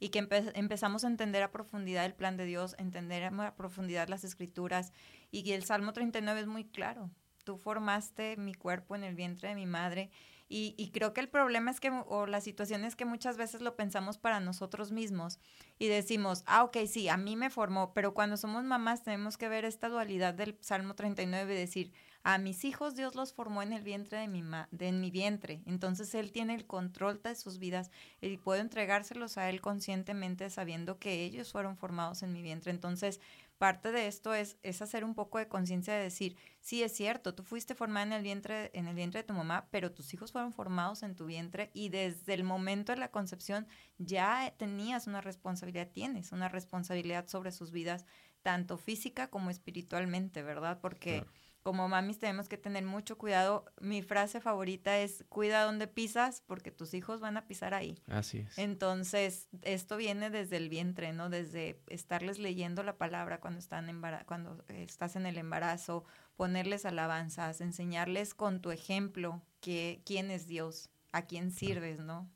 y 0.00 0.08
que 0.10 0.26
empezamos 0.54 1.04
a 1.04 1.08
entender 1.08 1.42
a 1.42 1.52
profundidad 1.52 2.04
el 2.04 2.14
plan 2.14 2.36
de 2.36 2.44
Dios, 2.44 2.74
entender 2.78 3.24
a 3.24 3.56
profundidad 3.56 4.08
las 4.08 4.24
escrituras 4.24 4.92
y 5.30 5.50
el 5.52 5.64
Salmo 5.64 5.92
39 5.92 6.40
es 6.40 6.46
muy 6.46 6.64
claro. 6.64 7.10
Tú 7.44 7.58
formaste 7.58 8.36
mi 8.36 8.54
cuerpo 8.54 8.96
en 8.96 9.04
el 9.04 9.14
vientre 9.14 9.50
de 9.50 9.54
mi 9.54 9.66
madre 9.66 10.10
y, 10.48 10.74
y 10.76 10.90
creo 10.90 11.12
que 11.12 11.20
el 11.20 11.28
problema 11.28 11.70
es 11.70 11.80
que, 11.80 11.90
o 11.90 12.26
la 12.26 12.40
situación 12.40 12.84
es 12.84 12.96
que 12.96 13.04
muchas 13.04 13.36
veces 13.36 13.60
lo 13.60 13.76
pensamos 13.76 14.18
para 14.18 14.40
nosotros 14.40 14.92
mismos 14.92 15.38
y 15.78 15.88
decimos, 15.88 16.42
ah, 16.46 16.64
ok, 16.64 16.78
sí, 16.86 17.08
a 17.08 17.16
mí 17.16 17.36
me 17.36 17.50
formó, 17.50 17.92
pero 17.94 18.14
cuando 18.14 18.36
somos 18.36 18.64
mamás 18.64 19.02
tenemos 19.02 19.36
que 19.36 19.48
ver 19.48 19.64
esta 19.64 19.88
dualidad 19.88 20.34
del 20.34 20.56
Salmo 20.60 20.94
39 20.94 21.54
y 21.54 21.58
decir, 21.58 21.92
a 22.24 22.38
mis 22.38 22.64
hijos 22.64 22.96
Dios 22.96 23.14
los 23.14 23.34
formó 23.34 23.62
en 23.62 23.74
el 23.74 23.82
vientre 23.82 24.18
de 24.18 24.28
mi, 24.28 24.42
de, 24.70 24.88
en 24.88 25.00
mi 25.00 25.10
vientre, 25.10 25.62
entonces 25.66 26.14
Él 26.14 26.32
tiene 26.32 26.54
el 26.54 26.66
control 26.66 27.20
de 27.22 27.34
sus 27.34 27.58
vidas 27.58 27.90
y 28.22 28.38
puedo 28.38 28.62
entregárselos 28.62 29.36
a 29.36 29.50
Él 29.50 29.60
conscientemente 29.60 30.48
sabiendo 30.48 30.98
que 30.98 31.22
ellos 31.22 31.52
fueron 31.52 31.76
formados 31.76 32.22
en 32.22 32.32
mi 32.32 32.40
vientre. 32.40 32.70
Entonces, 32.70 33.20
parte 33.58 33.92
de 33.92 34.06
esto 34.06 34.32
es, 34.32 34.56
es 34.62 34.80
hacer 34.80 35.04
un 35.04 35.14
poco 35.14 35.36
de 35.38 35.48
conciencia 35.48 35.92
de 35.92 36.02
decir, 36.02 36.36
sí 36.60 36.82
es 36.82 36.92
cierto, 36.92 37.34
tú 37.34 37.42
fuiste 37.42 37.74
formada 37.74 38.06
en 38.06 38.12
el 38.14 38.22
vientre, 38.22 38.70
en 38.72 38.88
el 38.88 38.94
vientre 38.94 39.20
de 39.20 39.26
tu 39.26 39.34
mamá, 39.34 39.68
pero 39.70 39.92
tus 39.92 40.14
hijos 40.14 40.32
fueron 40.32 40.54
formados 40.54 41.02
en 41.02 41.14
tu 41.16 41.26
vientre 41.26 41.70
y 41.74 41.90
desde 41.90 42.32
el 42.32 42.42
momento 42.42 42.92
de 42.92 42.98
la 42.98 43.10
concepción 43.10 43.66
ya 43.98 44.54
tenías 44.56 45.06
una 45.06 45.20
responsabilidad, 45.20 45.90
tienes 45.92 46.32
una 46.32 46.48
responsabilidad 46.48 47.28
sobre 47.28 47.52
sus 47.52 47.70
vidas, 47.70 48.06
tanto 48.42 48.78
física 48.78 49.28
como 49.28 49.50
espiritualmente, 49.50 50.42
¿verdad? 50.42 50.78
Porque 50.80 51.26
como 51.64 51.88
mamis 51.88 52.18
tenemos 52.18 52.46
que 52.46 52.58
tener 52.58 52.84
mucho 52.84 53.16
cuidado. 53.16 53.64
Mi 53.80 54.02
frase 54.02 54.38
favorita 54.38 55.00
es, 55.00 55.24
cuida 55.30 55.64
donde 55.64 55.86
pisas 55.86 56.42
porque 56.46 56.70
tus 56.70 56.92
hijos 56.92 57.20
van 57.20 57.38
a 57.38 57.46
pisar 57.46 57.72
ahí. 57.72 57.98
Así 58.06 58.40
es. 58.40 58.58
Entonces, 58.58 59.48
esto 59.62 59.96
viene 59.96 60.28
desde 60.28 60.58
el 60.58 60.68
vientre, 60.68 61.14
¿no? 61.14 61.30
Desde 61.30 61.80
estarles 61.88 62.38
leyendo 62.38 62.82
la 62.82 62.98
palabra 62.98 63.40
cuando, 63.40 63.60
están 63.60 63.86
cuando 64.26 64.62
estás 64.68 65.16
en 65.16 65.24
el 65.24 65.38
embarazo, 65.38 66.04
ponerles 66.36 66.84
alabanzas, 66.84 67.62
enseñarles 67.62 68.34
con 68.34 68.60
tu 68.60 68.70
ejemplo 68.70 69.40
que, 69.60 70.02
quién 70.04 70.30
es 70.30 70.46
Dios, 70.46 70.90
a 71.12 71.22
quién 71.22 71.50
sirves, 71.50 71.98
¿no? 71.98 72.30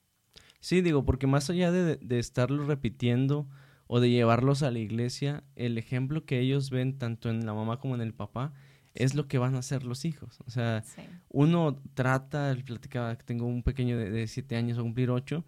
Sí, 0.60 0.80
digo, 0.80 1.04
porque 1.04 1.26
más 1.26 1.50
allá 1.50 1.70
de, 1.70 1.96
de 1.96 2.18
estarlo 2.18 2.64
repitiendo 2.64 3.46
o 3.88 4.00
de 4.00 4.08
llevarlos 4.08 4.62
a 4.62 4.70
la 4.70 4.78
iglesia, 4.78 5.44
el 5.54 5.76
ejemplo 5.76 6.24
que 6.24 6.40
ellos 6.40 6.70
ven 6.70 6.96
tanto 6.96 7.28
en 7.28 7.44
la 7.44 7.52
mamá 7.52 7.78
como 7.78 7.94
en 7.94 8.00
el 8.00 8.14
papá, 8.14 8.54
es 8.94 9.14
lo 9.14 9.28
que 9.28 9.38
van 9.38 9.54
a 9.54 9.58
hacer 9.58 9.84
los 9.84 10.04
hijos. 10.04 10.40
O 10.46 10.50
sea, 10.50 10.84
uno 11.28 11.80
trata, 11.94 12.56
platicaba 12.64 13.16
que 13.16 13.24
tengo 13.24 13.46
un 13.46 13.62
pequeño 13.62 13.96
de, 13.96 14.26
siete 14.26 14.56
años, 14.56 14.78
a 14.78 14.82
cumplir 14.82 15.10
ocho, 15.10 15.44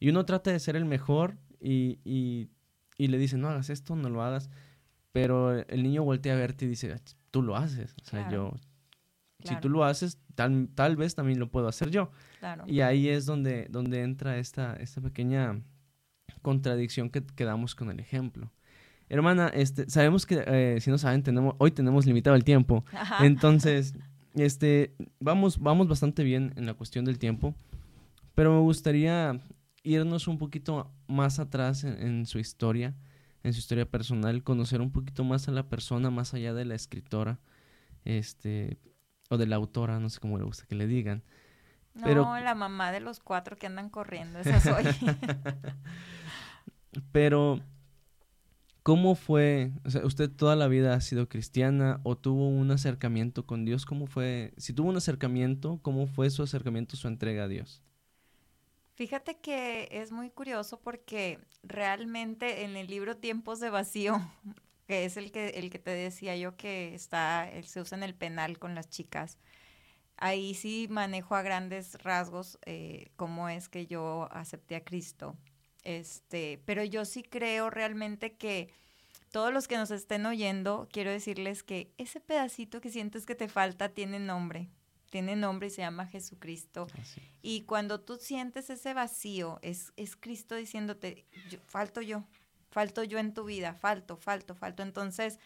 y 0.00 0.08
uno 0.10 0.24
trata 0.24 0.50
de 0.50 0.60
ser 0.60 0.76
el 0.76 0.84
mejor 0.84 1.36
y, 1.60 1.98
y, 2.04 2.48
y, 2.96 3.08
le 3.08 3.18
dice, 3.18 3.36
no 3.36 3.48
hagas 3.48 3.70
esto, 3.70 3.96
no 3.96 4.08
lo 4.08 4.22
hagas, 4.22 4.50
pero 5.12 5.58
el 5.58 5.82
niño 5.82 6.04
voltea 6.04 6.34
a 6.34 6.36
verte 6.36 6.64
y 6.64 6.68
dice, 6.68 6.94
tú 7.30 7.42
lo 7.42 7.56
haces. 7.56 7.94
O 8.02 8.04
sea, 8.04 8.30
yo, 8.30 8.54
si 9.42 9.56
tú 9.56 9.68
lo 9.68 9.84
haces, 9.84 10.18
tal, 10.34 10.68
tal 10.74 10.96
vez 10.96 11.14
también 11.14 11.38
lo 11.38 11.50
puedo 11.50 11.68
hacer 11.68 11.90
yo. 11.90 12.10
Y 12.66 12.80
ahí 12.80 13.08
es 13.08 13.26
donde, 13.26 13.66
donde 13.70 14.02
entra 14.02 14.38
esta, 14.38 14.74
esta 14.76 15.00
pequeña 15.00 15.60
contradicción 16.42 17.10
que, 17.10 17.24
que 17.24 17.44
damos 17.44 17.74
con 17.74 17.90
el 17.90 18.00
ejemplo. 18.00 18.52
Hermana, 19.08 19.48
este, 19.48 19.88
sabemos 19.88 20.26
que, 20.26 20.44
eh, 20.46 20.80
si 20.80 20.90
no 20.90 20.98
saben, 20.98 21.22
tenemos, 21.22 21.54
hoy 21.58 21.70
tenemos 21.70 22.06
limitado 22.06 22.36
el 22.36 22.44
tiempo. 22.44 22.84
Entonces, 23.20 23.94
este, 24.34 24.94
vamos, 25.18 25.58
vamos 25.58 25.88
bastante 25.88 26.24
bien 26.24 26.52
en 26.56 26.66
la 26.66 26.74
cuestión 26.74 27.04
del 27.04 27.18
tiempo. 27.18 27.54
Pero 28.34 28.52
me 28.52 28.60
gustaría 28.60 29.40
irnos 29.82 30.28
un 30.28 30.38
poquito 30.38 30.92
más 31.06 31.38
atrás 31.38 31.84
en, 31.84 32.26
su 32.26 32.38
historia, 32.38 32.94
en 33.42 33.52
su 33.52 33.60
historia 33.60 33.90
personal, 33.90 34.42
conocer 34.42 34.80
un 34.80 34.92
poquito 34.92 35.24
más 35.24 35.48
a 35.48 35.52
la 35.52 35.68
persona, 35.68 36.10
más 36.10 36.34
allá 36.34 36.52
de 36.52 36.64
la 36.64 36.74
escritora, 36.74 37.40
este, 38.04 38.78
o 39.30 39.38
de 39.38 39.46
la 39.46 39.56
autora, 39.56 39.98
no 39.98 40.10
sé 40.10 40.20
cómo 40.20 40.38
le 40.38 40.44
gusta 40.44 40.66
que 40.66 40.74
le 40.74 40.86
digan. 40.86 41.22
No, 41.94 42.38
la 42.38 42.54
mamá 42.54 42.92
de 42.92 43.00
los 43.00 43.18
cuatro 43.18 43.56
que 43.56 43.66
andan 43.66 43.90
corriendo, 43.90 44.38
esa 44.38 44.60
soy. 44.60 44.84
pero 47.12 47.60
¿Cómo 48.82 49.14
fue? 49.14 49.72
O 49.84 49.90
sea, 49.90 50.04
¿usted 50.06 50.30
toda 50.30 50.56
la 50.56 50.68
vida 50.68 50.94
ha 50.94 51.00
sido 51.00 51.28
cristiana 51.28 52.00
o 52.04 52.16
tuvo 52.16 52.48
un 52.48 52.70
acercamiento 52.70 53.44
con 53.44 53.64
Dios? 53.64 53.84
¿Cómo 53.84 54.06
fue? 54.06 54.54
Si 54.56 54.72
tuvo 54.72 54.88
un 54.88 54.96
acercamiento, 54.96 55.78
¿cómo 55.82 56.06
fue 56.06 56.30
su 56.30 56.42
acercamiento, 56.42 56.96
su 56.96 57.08
entrega 57.08 57.44
a 57.44 57.48
Dios? 57.48 57.82
Fíjate 58.94 59.38
que 59.38 59.88
es 59.92 60.10
muy 60.10 60.30
curioso 60.30 60.80
porque 60.80 61.38
realmente 61.62 62.64
en 62.64 62.76
el 62.76 62.88
libro 62.88 63.16
Tiempos 63.16 63.60
de 63.60 63.70
Vacío, 63.70 64.20
que 64.88 65.04
es 65.04 65.16
el 65.16 65.30
que, 65.30 65.50
el 65.50 65.70
que 65.70 65.78
te 65.78 65.90
decía 65.90 66.36
yo 66.36 66.56
que 66.56 66.94
está, 66.94 67.48
se 67.62 67.80
usa 67.80 67.96
en 67.96 68.02
el 68.02 68.14
penal 68.14 68.58
con 68.58 68.74
las 68.74 68.88
chicas, 68.88 69.38
ahí 70.16 70.54
sí 70.54 70.88
manejo 70.90 71.36
a 71.36 71.42
grandes 71.42 72.02
rasgos 72.02 72.58
eh, 72.66 73.10
cómo 73.16 73.48
es 73.48 73.68
que 73.68 73.86
yo 73.86 74.28
acepté 74.32 74.76
a 74.76 74.84
Cristo. 74.84 75.36
Este, 75.88 76.60
pero 76.66 76.84
yo 76.84 77.06
sí 77.06 77.22
creo 77.22 77.70
realmente 77.70 78.34
que 78.34 78.68
todos 79.30 79.54
los 79.54 79.66
que 79.68 79.78
nos 79.78 79.90
estén 79.90 80.26
oyendo, 80.26 80.86
quiero 80.92 81.10
decirles 81.10 81.62
que 81.62 81.90
ese 81.96 82.20
pedacito 82.20 82.82
que 82.82 82.90
sientes 82.90 83.24
que 83.24 83.34
te 83.34 83.48
falta 83.48 83.88
tiene 83.88 84.18
nombre. 84.20 84.68
Tiene 85.08 85.34
nombre 85.34 85.68
y 85.68 85.70
se 85.70 85.80
llama 85.80 86.04
Jesucristo. 86.04 86.88
Y 87.40 87.62
cuando 87.62 88.02
tú 88.02 88.16
sientes 88.16 88.68
ese 88.68 88.92
vacío, 88.92 89.58
es, 89.62 89.94
es 89.96 90.14
Cristo 90.14 90.56
diciéndote, 90.56 91.24
falto 91.64 92.02
yo, 92.02 92.22
falto 92.70 93.02
yo 93.02 93.18
en 93.18 93.32
tu 93.32 93.44
vida, 93.44 93.72
falto, 93.72 94.18
falto, 94.18 94.54
falto. 94.54 94.82
Entonces, 94.82 95.38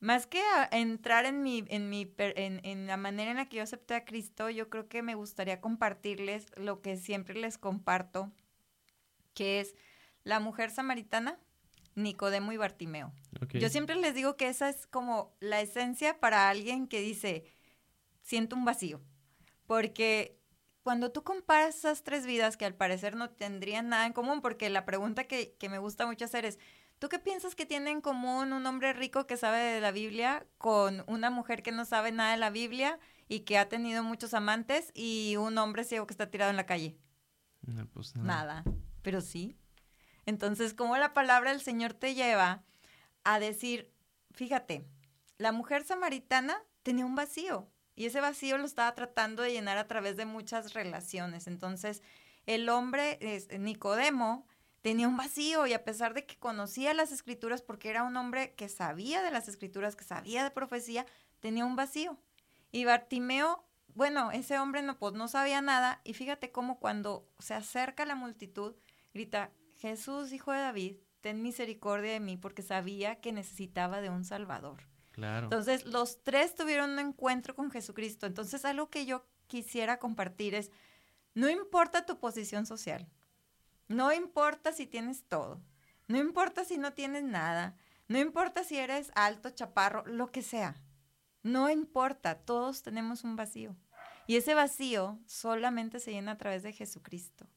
más 0.00 0.26
que 0.26 0.42
entrar 0.72 1.24
en 1.24 1.44
mi, 1.44 1.64
en 1.68 1.88
mi, 1.88 2.12
en, 2.18 2.60
en, 2.64 2.88
la 2.88 2.96
manera 2.96 3.30
en 3.30 3.36
la 3.36 3.48
que 3.48 3.58
yo 3.58 3.62
acepté 3.62 3.94
a 3.94 4.04
Cristo, 4.04 4.50
yo 4.50 4.70
creo 4.70 4.88
que 4.88 5.02
me 5.02 5.14
gustaría 5.14 5.60
compartirles 5.60 6.46
lo 6.56 6.82
que 6.82 6.96
siempre 6.96 7.38
les 7.38 7.58
comparto 7.58 8.32
que 9.38 9.60
es 9.60 9.76
la 10.24 10.40
mujer 10.40 10.72
samaritana, 10.72 11.38
Nicodemo 11.94 12.50
y 12.50 12.56
Bartimeo. 12.56 13.12
Yo 13.52 13.68
siempre 13.68 13.94
les 13.94 14.12
digo 14.12 14.36
que 14.36 14.48
esa 14.48 14.68
es 14.68 14.88
como 14.88 15.32
la 15.38 15.60
esencia 15.60 16.18
para 16.18 16.50
alguien 16.50 16.88
que 16.88 17.00
dice, 17.00 17.44
siento 18.20 18.56
un 18.56 18.64
vacío, 18.64 19.00
porque 19.68 20.36
cuando 20.82 21.12
tú 21.12 21.22
comparas 21.22 21.76
esas 21.76 22.02
tres 22.02 22.26
vidas 22.26 22.56
que 22.56 22.64
al 22.64 22.74
parecer 22.74 23.14
no 23.14 23.30
tendrían 23.30 23.88
nada 23.88 24.06
en 24.06 24.12
común, 24.12 24.40
porque 24.40 24.70
la 24.70 24.84
pregunta 24.84 25.22
que, 25.22 25.54
que 25.56 25.68
me 25.68 25.78
gusta 25.78 26.04
mucho 26.04 26.24
hacer 26.24 26.44
es, 26.44 26.58
¿tú 26.98 27.08
qué 27.08 27.20
piensas 27.20 27.54
que 27.54 27.64
tiene 27.64 27.92
en 27.92 28.00
común 28.00 28.52
un 28.52 28.66
hombre 28.66 28.92
rico 28.94 29.28
que 29.28 29.36
sabe 29.36 29.58
de 29.58 29.80
la 29.80 29.92
Biblia 29.92 30.48
con 30.58 31.04
una 31.06 31.30
mujer 31.30 31.62
que 31.62 31.70
no 31.70 31.84
sabe 31.84 32.10
nada 32.10 32.32
de 32.32 32.38
la 32.38 32.50
Biblia 32.50 32.98
y 33.28 33.40
que 33.40 33.56
ha 33.56 33.68
tenido 33.68 34.02
muchos 34.02 34.34
amantes 34.34 34.90
y 34.94 35.36
un 35.36 35.58
hombre 35.58 35.84
ciego 35.84 36.08
que 36.08 36.14
está 36.14 36.28
tirado 36.28 36.50
en 36.50 36.56
la 36.56 36.66
calle? 36.66 36.96
pues 37.92 38.16
nada 38.16 38.64
pero 39.08 39.22
sí. 39.22 39.56
Entonces, 40.26 40.74
¿cómo 40.74 40.94
la 40.98 41.14
palabra 41.14 41.52
del 41.52 41.62
Señor 41.62 41.94
te 41.94 42.14
lleva 42.14 42.62
a 43.24 43.40
decir, 43.40 43.90
fíjate, 44.32 44.84
la 45.38 45.50
mujer 45.50 45.82
samaritana 45.82 46.62
tenía 46.82 47.06
un 47.06 47.14
vacío 47.14 47.70
y 47.96 48.04
ese 48.04 48.20
vacío 48.20 48.58
lo 48.58 48.66
estaba 48.66 48.94
tratando 48.94 49.42
de 49.42 49.52
llenar 49.52 49.78
a 49.78 49.88
través 49.88 50.18
de 50.18 50.26
muchas 50.26 50.74
relaciones. 50.74 51.46
Entonces, 51.46 52.02
el 52.44 52.68
hombre, 52.68 53.18
Nicodemo, 53.58 54.46
tenía 54.82 55.08
un 55.08 55.16
vacío 55.16 55.66
y 55.66 55.72
a 55.72 55.84
pesar 55.84 56.12
de 56.12 56.26
que 56.26 56.36
conocía 56.36 56.92
las 56.92 57.10
escrituras, 57.10 57.62
porque 57.62 57.88
era 57.88 58.02
un 58.02 58.14
hombre 58.14 58.52
que 58.56 58.68
sabía 58.68 59.22
de 59.22 59.30
las 59.30 59.48
escrituras, 59.48 59.96
que 59.96 60.04
sabía 60.04 60.44
de 60.44 60.50
profecía, 60.50 61.06
tenía 61.40 61.64
un 61.64 61.76
vacío. 61.76 62.18
Y 62.72 62.84
Bartimeo, 62.84 63.64
bueno, 63.94 64.32
ese 64.32 64.58
hombre 64.58 64.82
no, 64.82 64.98
pues, 64.98 65.14
no 65.14 65.28
sabía 65.28 65.62
nada 65.62 66.02
y 66.04 66.12
fíjate 66.12 66.52
cómo 66.52 66.78
cuando 66.78 67.26
se 67.38 67.54
acerca 67.54 68.04
la 68.04 68.14
multitud, 68.14 68.74
grita, 69.18 69.50
Jesús, 69.78 70.32
hijo 70.32 70.52
de 70.52 70.60
David, 70.60 70.96
ten 71.20 71.42
misericordia 71.42 72.12
de 72.12 72.20
mí 72.20 72.36
porque 72.36 72.62
sabía 72.62 73.20
que 73.20 73.32
necesitaba 73.32 74.00
de 74.00 74.10
un 74.10 74.24
Salvador. 74.24 74.84
Claro. 75.10 75.46
Entonces, 75.46 75.84
los 75.86 76.22
tres 76.22 76.54
tuvieron 76.54 76.90
un 76.90 77.00
encuentro 77.00 77.56
con 77.56 77.72
Jesucristo. 77.72 78.26
Entonces, 78.26 78.64
algo 78.64 78.90
que 78.90 79.06
yo 79.06 79.26
quisiera 79.48 79.98
compartir 79.98 80.54
es, 80.54 80.70
no 81.34 81.50
importa 81.50 82.06
tu 82.06 82.20
posición 82.20 82.64
social, 82.64 83.08
no 83.88 84.12
importa 84.12 84.72
si 84.72 84.86
tienes 84.86 85.24
todo, 85.24 85.60
no 86.06 86.18
importa 86.18 86.64
si 86.64 86.78
no 86.78 86.92
tienes 86.92 87.24
nada, 87.24 87.76
no 88.06 88.18
importa 88.18 88.62
si 88.62 88.76
eres 88.76 89.10
alto, 89.16 89.50
chaparro, 89.50 90.04
lo 90.06 90.30
que 90.30 90.42
sea, 90.42 90.76
no 91.42 91.70
importa, 91.70 92.36
todos 92.36 92.82
tenemos 92.82 93.24
un 93.24 93.34
vacío. 93.34 93.74
Y 94.28 94.36
ese 94.36 94.54
vacío 94.54 95.18
solamente 95.26 95.98
se 95.98 96.12
llena 96.12 96.32
a 96.32 96.38
través 96.38 96.62
de 96.62 96.72
Jesucristo. 96.72 97.48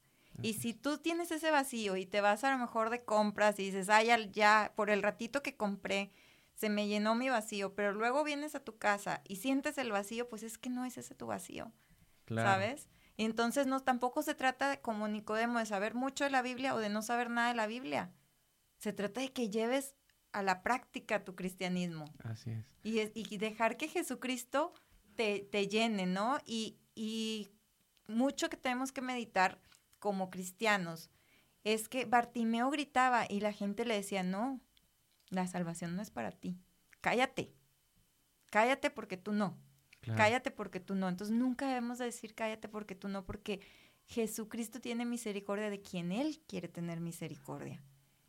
Y 0.42 0.54
si 0.54 0.74
tú 0.74 0.98
tienes 0.98 1.30
ese 1.30 1.50
vacío 1.50 1.96
y 1.96 2.06
te 2.06 2.20
vas 2.20 2.44
a 2.44 2.52
lo 2.52 2.58
mejor 2.58 2.90
de 2.90 3.04
compras 3.04 3.58
y 3.58 3.64
dices, 3.64 3.88
ay, 3.88 4.30
ya, 4.32 4.72
por 4.76 4.90
el 4.90 5.02
ratito 5.02 5.42
que 5.42 5.56
compré, 5.56 6.12
se 6.54 6.68
me 6.68 6.86
llenó 6.86 7.14
mi 7.14 7.28
vacío, 7.28 7.74
pero 7.74 7.92
luego 7.92 8.24
vienes 8.24 8.54
a 8.54 8.60
tu 8.60 8.78
casa 8.78 9.22
y 9.26 9.36
sientes 9.36 9.78
el 9.78 9.90
vacío, 9.90 10.28
pues 10.28 10.42
es 10.42 10.58
que 10.58 10.70
no 10.70 10.84
es 10.84 10.98
ese 10.98 11.14
tu 11.14 11.26
vacío, 11.26 11.72
¿sabes? 12.28 12.88
Y 13.16 13.24
entonces 13.24 13.66
no, 13.66 13.80
tampoco 13.80 14.22
se 14.22 14.34
trata 14.34 14.70
de, 14.70 14.80
como 14.80 15.08
Nicodemo 15.08 15.58
de 15.58 15.66
saber 15.66 15.94
mucho 15.94 16.24
de 16.24 16.30
la 16.30 16.42
Biblia 16.42 16.74
o 16.74 16.78
de 16.78 16.88
no 16.88 17.02
saber 17.02 17.30
nada 17.30 17.48
de 17.48 17.54
la 17.54 17.66
Biblia. 17.66 18.12
Se 18.78 18.92
trata 18.92 19.20
de 19.20 19.32
que 19.32 19.50
lleves 19.50 19.94
a 20.32 20.42
la 20.42 20.62
práctica 20.62 21.24
tu 21.24 21.34
cristianismo. 21.34 22.04
Así 22.24 22.50
es. 22.50 22.64
Y, 22.82 23.00
y 23.14 23.36
dejar 23.38 23.76
que 23.76 23.88
Jesucristo 23.88 24.72
te, 25.14 25.40
te 25.40 25.68
llene, 25.68 26.06
¿no? 26.06 26.38
Y, 26.46 26.78
y 26.94 27.50
mucho 28.06 28.48
que 28.48 28.56
tenemos 28.56 28.92
que 28.92 29.02
meditar 29.02 29.60
como 30.02 30.30
cristianos 30.30 31.10
es 31.62 31.88
que 31.88 32.06
Bartimeo 32.06 32.70
gritaba 32.70 33.24
y 33.28 33.38
la 33.38 33.52
gente 33.52 33.84
le 33.84 33.94
decía, 33.94 34.24
no, 34.24 34.60
la 35.28 35.46
salvación 35.46 35.94
no 35.94 36.02
es 36.02 36.10
para 36.10 36.32
ti, 36.32 36.58
cállate, 37.00 37.54
cállate 38.50 38.90
porque 38.90 39.16
tú 39.16 39.32
no, 39.32 39.56
cállate 40.16 40.50
porque 40.50 40.80
tú 40.80 40.96
no. 40.96 41.08
Entonces 41.08 41.36
nunca 41.36 41.68
debemos 41.68 41.98
decir 41.98 42.34
cállate 42.34 42.68
porque 42.68 42.96
tú 42.96 43.06
no, 43.06 43.24
porque 43.24 43.60
Jesucristo 44.06 44.80
tiene 44.80 45.04
misericordia 45.04 45.70
de 45.70 45.80
quien 45.80 46.10
Él 46.10 46.42
quiere 46.48 46.66
tener 46.66 46.98
misericordia. 46.98 47.80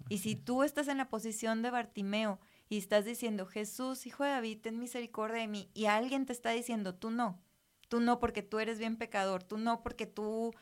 Y 0.10 0.20
si 0.20 0.36
tú 0.36 0.62
estás 0.62 0.88
en 0.90 1.00
la 1.00 1.10
posición 1.10 1.64
de 1.64 1.72
Bartimeo 1.72 2.40
y 2.70 2.78
estás 2.78 3.04
diciendo, 3.04 3.48
Jesús, 3.48 4.06
hijo 4.06 4.24
de 4.24 4.30
David, 4.30 4.60
ten 4.62 4.78
misericordia 4.78 5.40
de 5.40 5.48
mí, 5.48 5.72
y 5.74 5.86
alguien 5.86 6.28
te 6.28 6.34
está 6.34 6.52
diciendo, 6.52 6.94
tú 6.94 7.10
no, 7.10 7.42
tú 7.88 8.00
no 8.00 8.20
porque 8.20 8.44
tú 8.44 8.60
eres 8.60 8.78
bien 8.78 8.98
pecador, 8.98 9.42
tú 9.42 9.58
no 9.58 9.82
porque 9.82 10.06
tú, 10.06 10.54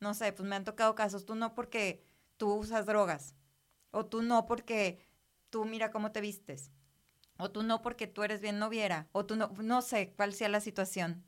no 0.00 0.14
sé, 0.14 0.32
pues 0.32 0.48
me 0.48 0.56
han 0.56 0.64
tocado 0.64 0.94
casos, 0.94 1.24
tú 1.24 1.34
no 1.34 1.54
porque 1.54 2.02
tú 2.36 2.52
usas 2.54 2.86
drogas, 2.86 3.34
o 3.90 4.06
tú 4.06 4.22
no 4.22 4.46
porque 4.46 4.98
tú 5.50 5.64
mira 5.64 5.90
cómo 5.90 6.12
te 6.12 6.20
vistes, 6.20 6.70
o 7.38 7.50
tú 7.50 7.62
no 7.62 7.82
porque 7.82 8.06
tú 8.06 8.22
eres 8.22 8.40
bien 8.40 8.58
noviera, 8.58 9.08
o 9.12 9.26
tú 9.26 9.36
no, 9.36 9.48
no 9.62 9.82
sé 9.82 10.12
cuál 10.16 10.34
sea 10.34 10.48
la 10.48 10.60
situación. 10.60 11.24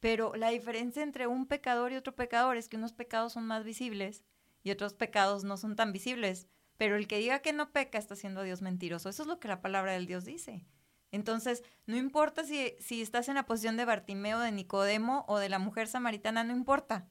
Pero 0.00 0.34
la 0.36 0.50
diferencia 0.50 1.02
entre 1.02 1.26
un 1.26 1.46
pecador 1.46 1.92
y 1.92 1.96
otro 1.96 2.14
pecador 2.14 2.56
es 2.56 2.68
que 2.68 2.76
unos 2.76 2.92
pecados 2.92 3.32
son 3.32 3.46
más 3.46 3.64
visibles 3.64 4.22
y 4.62 4.70
otros 4.70 4.94
pecados 4.94 5.44
no 5.44 5.56
son 5.56 5.76
tan 5.76 5.92
visibles. 5.92 6.46
Pero 6.76 6.96
el 6.96 7.08
que 7.08 7.18
diga 7.18 7.40
que 7.40 7.52
no 7.52 7.72
peca 7.72 7.98
está 7.98 8.14
siendo 8.14 8.40
a 8.40 8.44
Dios 8.44 8.62
mentiroso. 8.62 9.08
Eso 9.08 9.22
es 9.22 9.28
lo 9.28 9.40
que 9.40 9.48
la 9.48 9.60
palabra 9.60 9.92
del 9.92 10.06
Dios 10.06 10.24
dice. 10.24 10.64
Entonces, 11.10 11.64
no 11.86 11.96
importa 11.96 12.44
si, 12.44 12.76
si 12.78 13.02
estás 13.02 13.28
en 13.28 13.34
la 13.34 13.46
posición 13.46 13.76
de 13.76 13.84
Bartimeo, 13.84 14.38
de 14.38 14.52
Nicodemo 14.52 15.24
o 15.26 15.38
de 15.38 15.48
la 15.48 15.58
mujer 15.58 15.88
samaritana, 15.88 16.44
no 16.44 16.52
importa. 16.54 17.08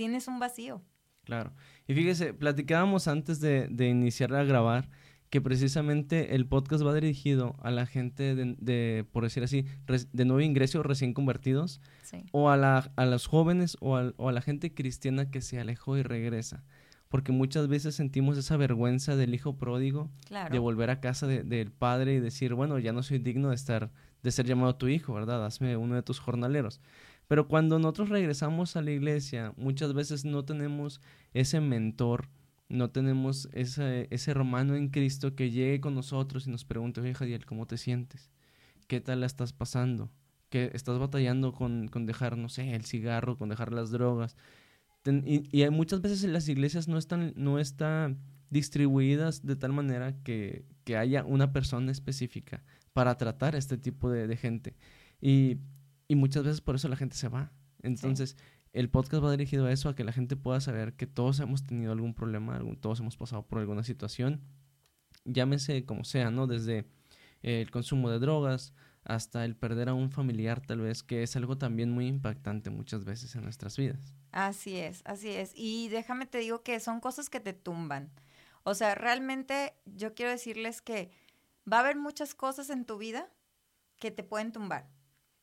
Tienes 0.00 0.28
un 0.28 0.38
vacío. 0.38 0.80
Claro. 1.24 1.52
Y 1.86 1.92
fíjese, 1.92 2.32
platicábamos 2.32 3.06
antes 3.06 3.38
de, 3.38 3.68
de 3.68 3.90
iniciar 3.90 4.34
a 4.34 4.44
grabar 4.44 4.88
que 5.28 5.42
precisamente 5.42 6.34
el 6.36 6.46
podcast 6.46 6.82
va 6.82 6.94
dirigido 6.94 7.54
a 7.60 7.70
la 7.70 7.84
gente 7.84 8.34
de, 8.34 9.06
por 9.12 9.24
decir 9.24 9.42
así, 9.42 9.66
de 9.86 10.24
nuevo 10.24 10.40
ingreso 10.40 10.82
recién 10.82 11.12
convertidos, 11.12 11.82
o 12.32 12.48
a, 12.48 12.56
la, 12.56 12.90
a 12.96 13.04
los 13.04 13.26
jóvenes 13.26 13.76
o 13.80 13.98
a, 13.98 14.14
o 14.16 14.30
a, 14.30 14.32
la 14.32 14.40
gente 14.40 14.72
cristiana 14.72 15.30
que 15.30 15.42
se 15.42 15.60
alejó 15.60 15.98
y 15.98 16.02
regresa. 16.02 16.64
Porque 17.10 17.30
muchas 17.30 17.68
veces 17.68 17.94
sentimos 17.94 18.38
esa 18.38 18.56
vergüenza 18.56 19.16
del 19.16 19.34
hijo 19.34 19.58
pródigo, 19.58 20.10
de 20.50 20.58
volver 20.58 20.88
a 20.88 21.02
casa 21.02 21.26
del 21.26 21.72
padre 21.72 22.14
y 22.14 22.20
decir, 22.20 22.54
bueno, 22.54 22.78
ya 22.78 22.94
no 22.94 23.02
soy 23.02 23.18
digno 23.18 23.50
de 23.50 23.56
estar, 23.56 23.90
de 24.22 24.30
ser 24.30 24.46
llamado 24.46 24.76
tu 24.76 24.88
hijo, 24.88 25.12
¿verdad? 25.12 25.44
Hazme 25.44 25.76
uno 25.76 25.94
de 25.94 26.02
tus 26.02 26.20
jornaleros. 26.20 26.80
Pero 27.30 27.46
cuando 27.46 27.78
nosotros 27.78 28.08
regresamos 28.08 28.74
a 28.74 28.82
la 28.82 28.90
iglesia, 28.90 29.54
muchas 29.56 29.94
veces 29.94 30.24
no 30.24 30.44
tenemos 30.44 31.00
ese 31.32 31.60
mentor, 31.60 32.28
no 32.68 32.90
tenemos 32.90 33.48
ese, 33.52 34.08
ese 34.10 34.34
romano 34.34 34.74
en 34.74 34.88
Cristo 34.88 35.36
que 35.36 35.52
llegue 35.52 35.80
con 35.80 35.94
nosotros 35.94 36.48
y 36.48 36.50
nos 36.50 36.64
pregunte, 36.64 37.00
oye 37.00 37.14
Jadiel, 37.14 37.46
¿cómo 37.46 37.68
te 37.68 37.78
sientes? 37.78 38.32
¿Qué 38.88 39.00
tal 39.00 39.20
la 39.20 39.26
estás 39.26 39.52
pasando? 39.52 40.10
¿Que 40.48 40.72
estás 40.74 40.98
batallando 40.98 41.52
con, 41.52 41.86
con 41.86 42.04
dejar, 42.04 42.36
no 42.36 42.48
sé, 42.48 42.74
el 42.74 42.84
cigarro, 42.84 43.38
con 43.38 43.48
dejar 43.48 43.72
las 43.72 43.92
drogas? 43.92 44.36
y, 45.06 45.70
muchas 45.70 46.00
veces 46.00 46.24
en 46.24 46.32
las 46.32 46.48
iglesias 46.48 46.88
no 46.88 46.98
están, 46.98 47.32
no 47.36 47.60
están 47.60 48.18
distribuidas 48.50 49.46
de 49.46 49.54
tal 49.54 49.72
manera 49.72 50.20
que, 50.24 50.64
que, 50.82 50.96
haya 50.96 51.24
una 51.24 51.52
persona 51.52 51.92
específica 51.92 52.64
para 52.92 53.16
tratar 53.16 53.54
a 53.54 53.58
este 53.58 53.78
tipo 53.78 54.10
de 54.10 54.36
gente. 54.36 54.74
Y, 55.20 55.58
y, 56.10 56.16
muchas 56.16 56.42
veces 56.42 56.60
por 56.60 56.74
eso 56.74 56.88
la 56.88 56.96
gente 56.96 57.14
se 57.14 57.28
va. 57.28 57.52
Entonces, 57.82 58.36
el 58.72 58.90
podcast 58.90 59.22
va 59.22 59.30
dirigido 59.30 59.66
a 59.66 59.72
eso, 59.72 59.88
a 59.88 59.94
que 59.94 60.02
la 60.02 60.12
gente 60.12 60.34
pueda 60.34 60.60
saber 60.60 60.94
que 60.94 61.06
todos 61.06 61.38
hemos 61.38 61.64
tenido 61.64 61.92
algún 61.92 62.14
problema, 62.14 62.60
todos 62.80 62.98
hemos 62.98 63.16
pasado 63.16 63.46
por 63.46 63.60
alguna 63.60 63.84
situación, 63.84 64.40
llámese 65.24 65.84
como 65.84 66.02
sea, 66.02 66.32
¿no? 66.32 66.48
Desde 66.48 66.84
el 67.42 67.70
consumo 67.70 68.10
de 68.10 68.18
drogas 68.18 68.74
hasta 69.04 69.44
el 69.44 69.54
perder 69.54 69.88
a 69.88 69.94
un 69.94 70.10
familiar 70.10 70.60
tal 70.60 70.80
vez, 70.80 71.04
que 71.04 71.22
es 71.22 71.36
algo 71.36 71.58
también 71.58 71.92
muy 71.92 72.08
impactante 72.08 72.70
muchas 72.70 73.04
veces 73.04 73.36
en 73.36 73.44
nuestras 73.44 73.76
vidas. 73.76 74.12
Así 74.32 74.78
es, 74.78 75.02
así 75.04 75.28
es. 75.28 75.52
Y 75.54 75.90
déjame 75.90 76.26
te 76.26 76.38
digo 76.38 76.64
que 76.64 76.80
son 76.80 76.98
cosas 76.98 77.30
que 77.30 77.38
te 77.38 77.52
tumban. 77.52 78.10
O 78.64 78.74
sea, 78.74 78.96
realmente 78.96 79.74
yo 79.86 80.14
quiero 80.14 80.32
decirles 80.32 80.82
que 80.82 81.12
va 81.70 81.76
a 81.76 81.80
haber 81.80 81.96
muchas 81.96 82.34
cosas 82.34 82.68
en 82.68 82.84
tu 82.84 82.98
vida 82.98 83.30
que 84.00 84.10
te 84.10 84.24
pueden 84.24 84.50
tumbar 84.50 84.88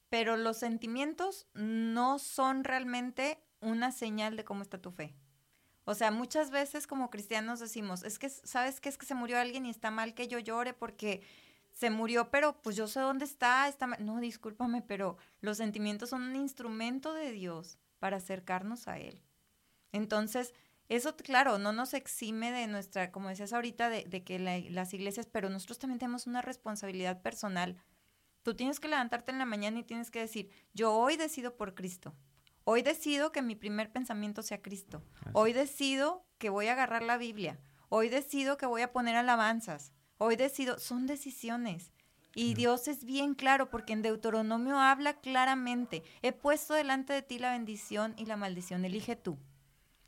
pero 0.09 0.37
los 0.37 0.57
sentimientos 0.57 1.47
no 1.53 2.19
son 2.19 2.63
realmente 2.63 3.43
una 3.59 3.91
señal 3.91 4.35
de 4.37 4.45
cómo 4.45 4.61
está 4.61 4.81
tu 4.81 4.91
fe. 4.91 5.15
O 5.83 5.95
sea, 5.95 6.11
muchas 6.11 6.51
veces 6.51 6.85
como 6.85 7.09
cristianos 7.09 7.59
decimos, 7.59 8.03
es 8.03 8.19
que, 8.19 8.29
¿sabes 8.29 8.79
qué? 8.81 8.89
Es 8.89 8.97
que 8.97 9.05
se 9.05 9.15
murió 9.15 9.39
alguien 9.39 9.65
y 9.65 9.69
está 9.69 9.89
mal 9.89 10.13
que 10.13 10.27
yo 10.27 10.39
llore 10.39 10.73
porque 10.73 11.21
se 11.71 11.89
murió, 11.89 12.29
pero 12.29 12.61
pues 12.61 12.75
yo 12.75 12.87
sé 12.87 12.99
dónde 12.99 13.25
está, 13.25 13.67
está 13.67 13.87
No, 13.99 14.19
discúlpame, 14.19 14.81
pero 14.81 15.17
los 15.41 15.57
sentimientos 15.57 16.09
son 16.09 16.23
un 16.23 16.35
instrumento 16.35 17.13
de 17.13 17.31
Dios 17.31 17.77
para 17.99 18.17
acercarnos 18.17 18.87
a 18.87 18.99
Él. 18.99 19.21
Entonces, 19.91 20.53
eso, 20.89 21.15
claro, 21.15 21.57
no 21.57 21.73
nos 21.73 21.93
exime 21.93 22.51
de 22.51 22.67
nuestra, 22.67 23.11
como 23.11 23.29
decías 23.29 23.53
ahorita, 23.53 23.89
de, 23.89 24.05
de 24.05 24.23
que 24.23 24.39
las 24.39 24.93
iglesias, 24.93 25.27
pero 25.27 25.49
nosotros 25.49 25.79
también 25.79 25.99
tenemos 25.99 26.27
una 26.27 26.41
responsabilidad 26.41 27.21
personal 27.21 27.77
Tú 28.47 28.55
tienes 28.55 28.79
que 28.79 28.87
levantarte 28.87 29.33
en 29.33 29.39
la 29.39 29.45
mañana 29.45 29.79
y 29.79 29.83
tienes 29.83 30.09
que 30.09 30.21
decir, 30.21 30.49
yo 30.73 30.93
hoy 30.93 31.17
decido 31.17 31.57
por 31.57 31.75
Cristo. 31.75 32.15
Hoy 32.63 32.81
decido 32.81 33.33
que 33.33 33.41
mi 33.41 33.57
primer 33.57 33.91
pensamiento 33.91 34.41
sea 34.41 34.61
Cristo. 34.61 35.03
Hoy 35.33 35.51
decido 35.51 36.25
que 36.37 36.49
voy 36.49 36.67
a 36.67 36.71
agarrar 36.71 37.03
la 37.03 37.17
Biblia. 37.17 37.59
Hoy 37.89 38.07
decido 38.07 38.55
que 38.55 38.65
voy 38.65 38.83
a 38.83 38.93
poner 38.93 39.17
alabanzas. 39.17 39.91
Hoy 40.17 40.37
decido, 40.37 40.79
son 40.79 41.07
decisiones. 41.07 41.91
Y 42.35 42.53
Dios 42.53 42.87
es 42.87 43.03
bien 43.03 43.35
claro 43.35 43.69
porque 43.69 43.91
en 43.91 44.01
Deuteronomio 44.01 44.79
habla 44.79 45.19
claramente, 45.19 46.03
he 46.21 46.31
puesto 46.31 46.73
delante 46.73 47.11
de 47.11 47.23
ti 47.23 47.39
la 47.39 47.51
bendición 47.51 48.13
y 48.17 48.27
la 48.27 48.37
maldición, 48.37 48.85
elige 48.85 49.17
tú. 49.17 49.37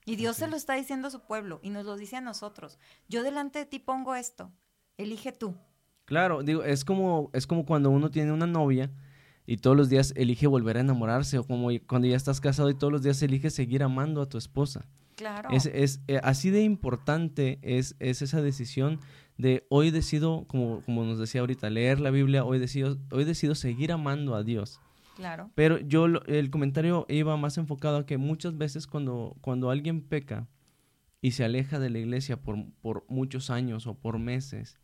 Y 0.05 0.15
Dios 0.15 0.37
se 0.37 0.47
lo 0.47 0.55
está 0.55 0.75
diciendo 0.75 1.09
a 1.09 1.11
su 1.11 1.25
pueblo 1.25 1.59
y 1.61 1.71
nos 1.71 1.83
lo 1.83 1.97
dice 1.97 2.15
a 2.15 2.21
nosotros. 2.21 2.79
Yo 3.09 3.21
delante 3.21 3.59
de 3.59 3.65
ti 3.65 3.79
pongo 3.79 4.15
esto, 4.15 4.49
elige 4.95 5.33
tú. 5.33 5.57
Claro, 6.09 6.41
digo, 6.41 6.63
es 6.63 6.83
como, 6.83 7.29
es 7.33 7.45
como 7.45 7.67
cuando 7.67 7.91
uno 7.91 8.09
tiene 8.09 8.31
una 8.31 8.47
novia 8.47 8.89
y 9.45 9.57
todos 9.57 9.77
los 9.77 9.89
días 9.89 10.11
elige 10.17 10.47
volver 10.47 10.77
a 10.77 10.79
enamorarse, 10.79 11.37
o 11.37 11.43
como 11.43 11.69
cuando 11.85 12.07
ya 12.07 12.15
estás 12.17 12.41
casado 12.41 12.71
y 12.71 12.73
todos 12.73 12.91
los 12.91 13.03
días 13.03 13.21
elige 13.21 13.51
seguir 13.51 13.83
amando 13.83 14.23
a 14.23 14.27
tu 14.27 14.39
esposa. 14.39 14.87
Claro. 15.15 15.49
Es, 15.51 15.67
es 15.67 16.01
eh, 16.07 16.19
así 16.23 16.49
de 16.49 16.63
importante 16.63 17.59
es, 17.61 17.95
es 17.99 18.23
esa 18.23 18.41
decisión 18.41 18.99
de 19.37 19.67
hoy 19.69 19.91
decido, 19.91 20.45
como, 20.47 20.81
como 20.81 21.03
nos 21.03 21.19
decía 21.19 21.41
ahorita, 21.41 21.69
leer 21.69 21.99
la 21.99 22.09
Biblia, 22.09 22.43
hoy 22.43 22.57
decido, 22.57 22.97
hoy 23.11 23.23
decido 23.23 23.53
seguir 23.53 23.91
amando 23.91 24.33
a 24.33 24.41
Dios. 24.41 24.81
Claro. 25.15 25.51
Pero 25.53 25.77
yo 25.77 26.07
el 26.07 26.49
comentario 26.49 27.05
iba 27.07 27.37
más 27.37 27.59
enfocado 27.59 27.97
a 27.97 28.05
que 28.07 28.17
muchas 28.17 28.57
veces 28.57 28.87
cuando, 28.87 29.37
cuando 29.41 29.69
alguien 29.69 30.01
peca 30.01 30.47
y 31.21 31.33
se 31.33 31.43
aleja 31.43 31.77
de 31.77 31.91
la 31.91 31.99
iglesia 31.99 32.41
por, 32.41 32.65
por 32.81 33.05
muchos 33.09 33.51
años 33.51 33.85
o 33.85 33.93
por 33.93 34.17
meses, 34.17 34.79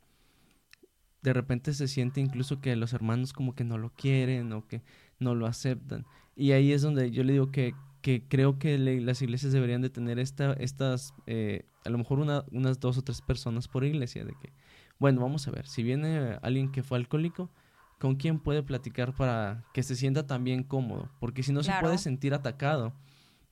de 1.25 1.33
repente 1.33 1.73
se 1.73 1.88
siente 1.88 2.21
incluso 2.21 2.61
que 2.61 2.75
los 2.75 2.93
hermanos 2.93 3.33
como 3.33 3.55
que 3.55 3.63
no 3.63 3.79
lo 3.79 3.89
quieren 3.89 4.53
o 4.53 4.67
que 4.67 4.83
no 5.19 5.33
lo 5.33 5.47
aceptan. 5.47 6.05
Y 6.35 6.51
ahí 6.51 6.71
es 6.71 6.83
donde 6.83 7.09
yo 7.09 7.23
le 7.23 7.33
digo 7.33 7.51
que, 7.51 7.73
que 8.01 8.23
creo 8.27 8.59
que 8.59 8.77
las 8.77 9.21
iglesias 9.23 9.51
deberían 9.51 9.81
de 9.81 9.89
tener 9.89 10.19
esta, 10.19 10.53
estas, 10.53 11.15
eh, 11.25 11.65
a 11.83 11.89
lo 11.89 11.97
mejor 11.97 12.19
una, 12.19 12.43
unas 12.51 12.79
dos 12.79 12.99
o 12.99 13.01
tres 13.01 13.21
personas 13.21 13.67
por 13.67 13.83
iglesia, 13.83 14.23
de 14.23 14.33
que, 14.39 14.53
bueno, 14.99 15.21
vamos 15.21 15.47
a 15.47 15.51
ver, 15.51 15.65
si 15.67 15.81
viene 15.81 16.38
alguien 16.43 16.71
que 16.71 16.83
fue 16.83 16.99
alcohólico, 16.99 17.49
¿con 17.99 18.17
quién 18.17 18.39
puede 18.39 18.61
platicar 18.61 19.15
para 19.15 19.65
que 19.73 19.81
se 19.81 19.95
sienta 19.95 20.27
también 20.27 20.63
cómodo? 20.63 21.09
Porque 21.19 21.41
si 21.41 21.51
no 21.51 21.63
se 21.63 21.73
puede 21.81 21.97
sentir 21.97 22.35
atacado 22.35 22.93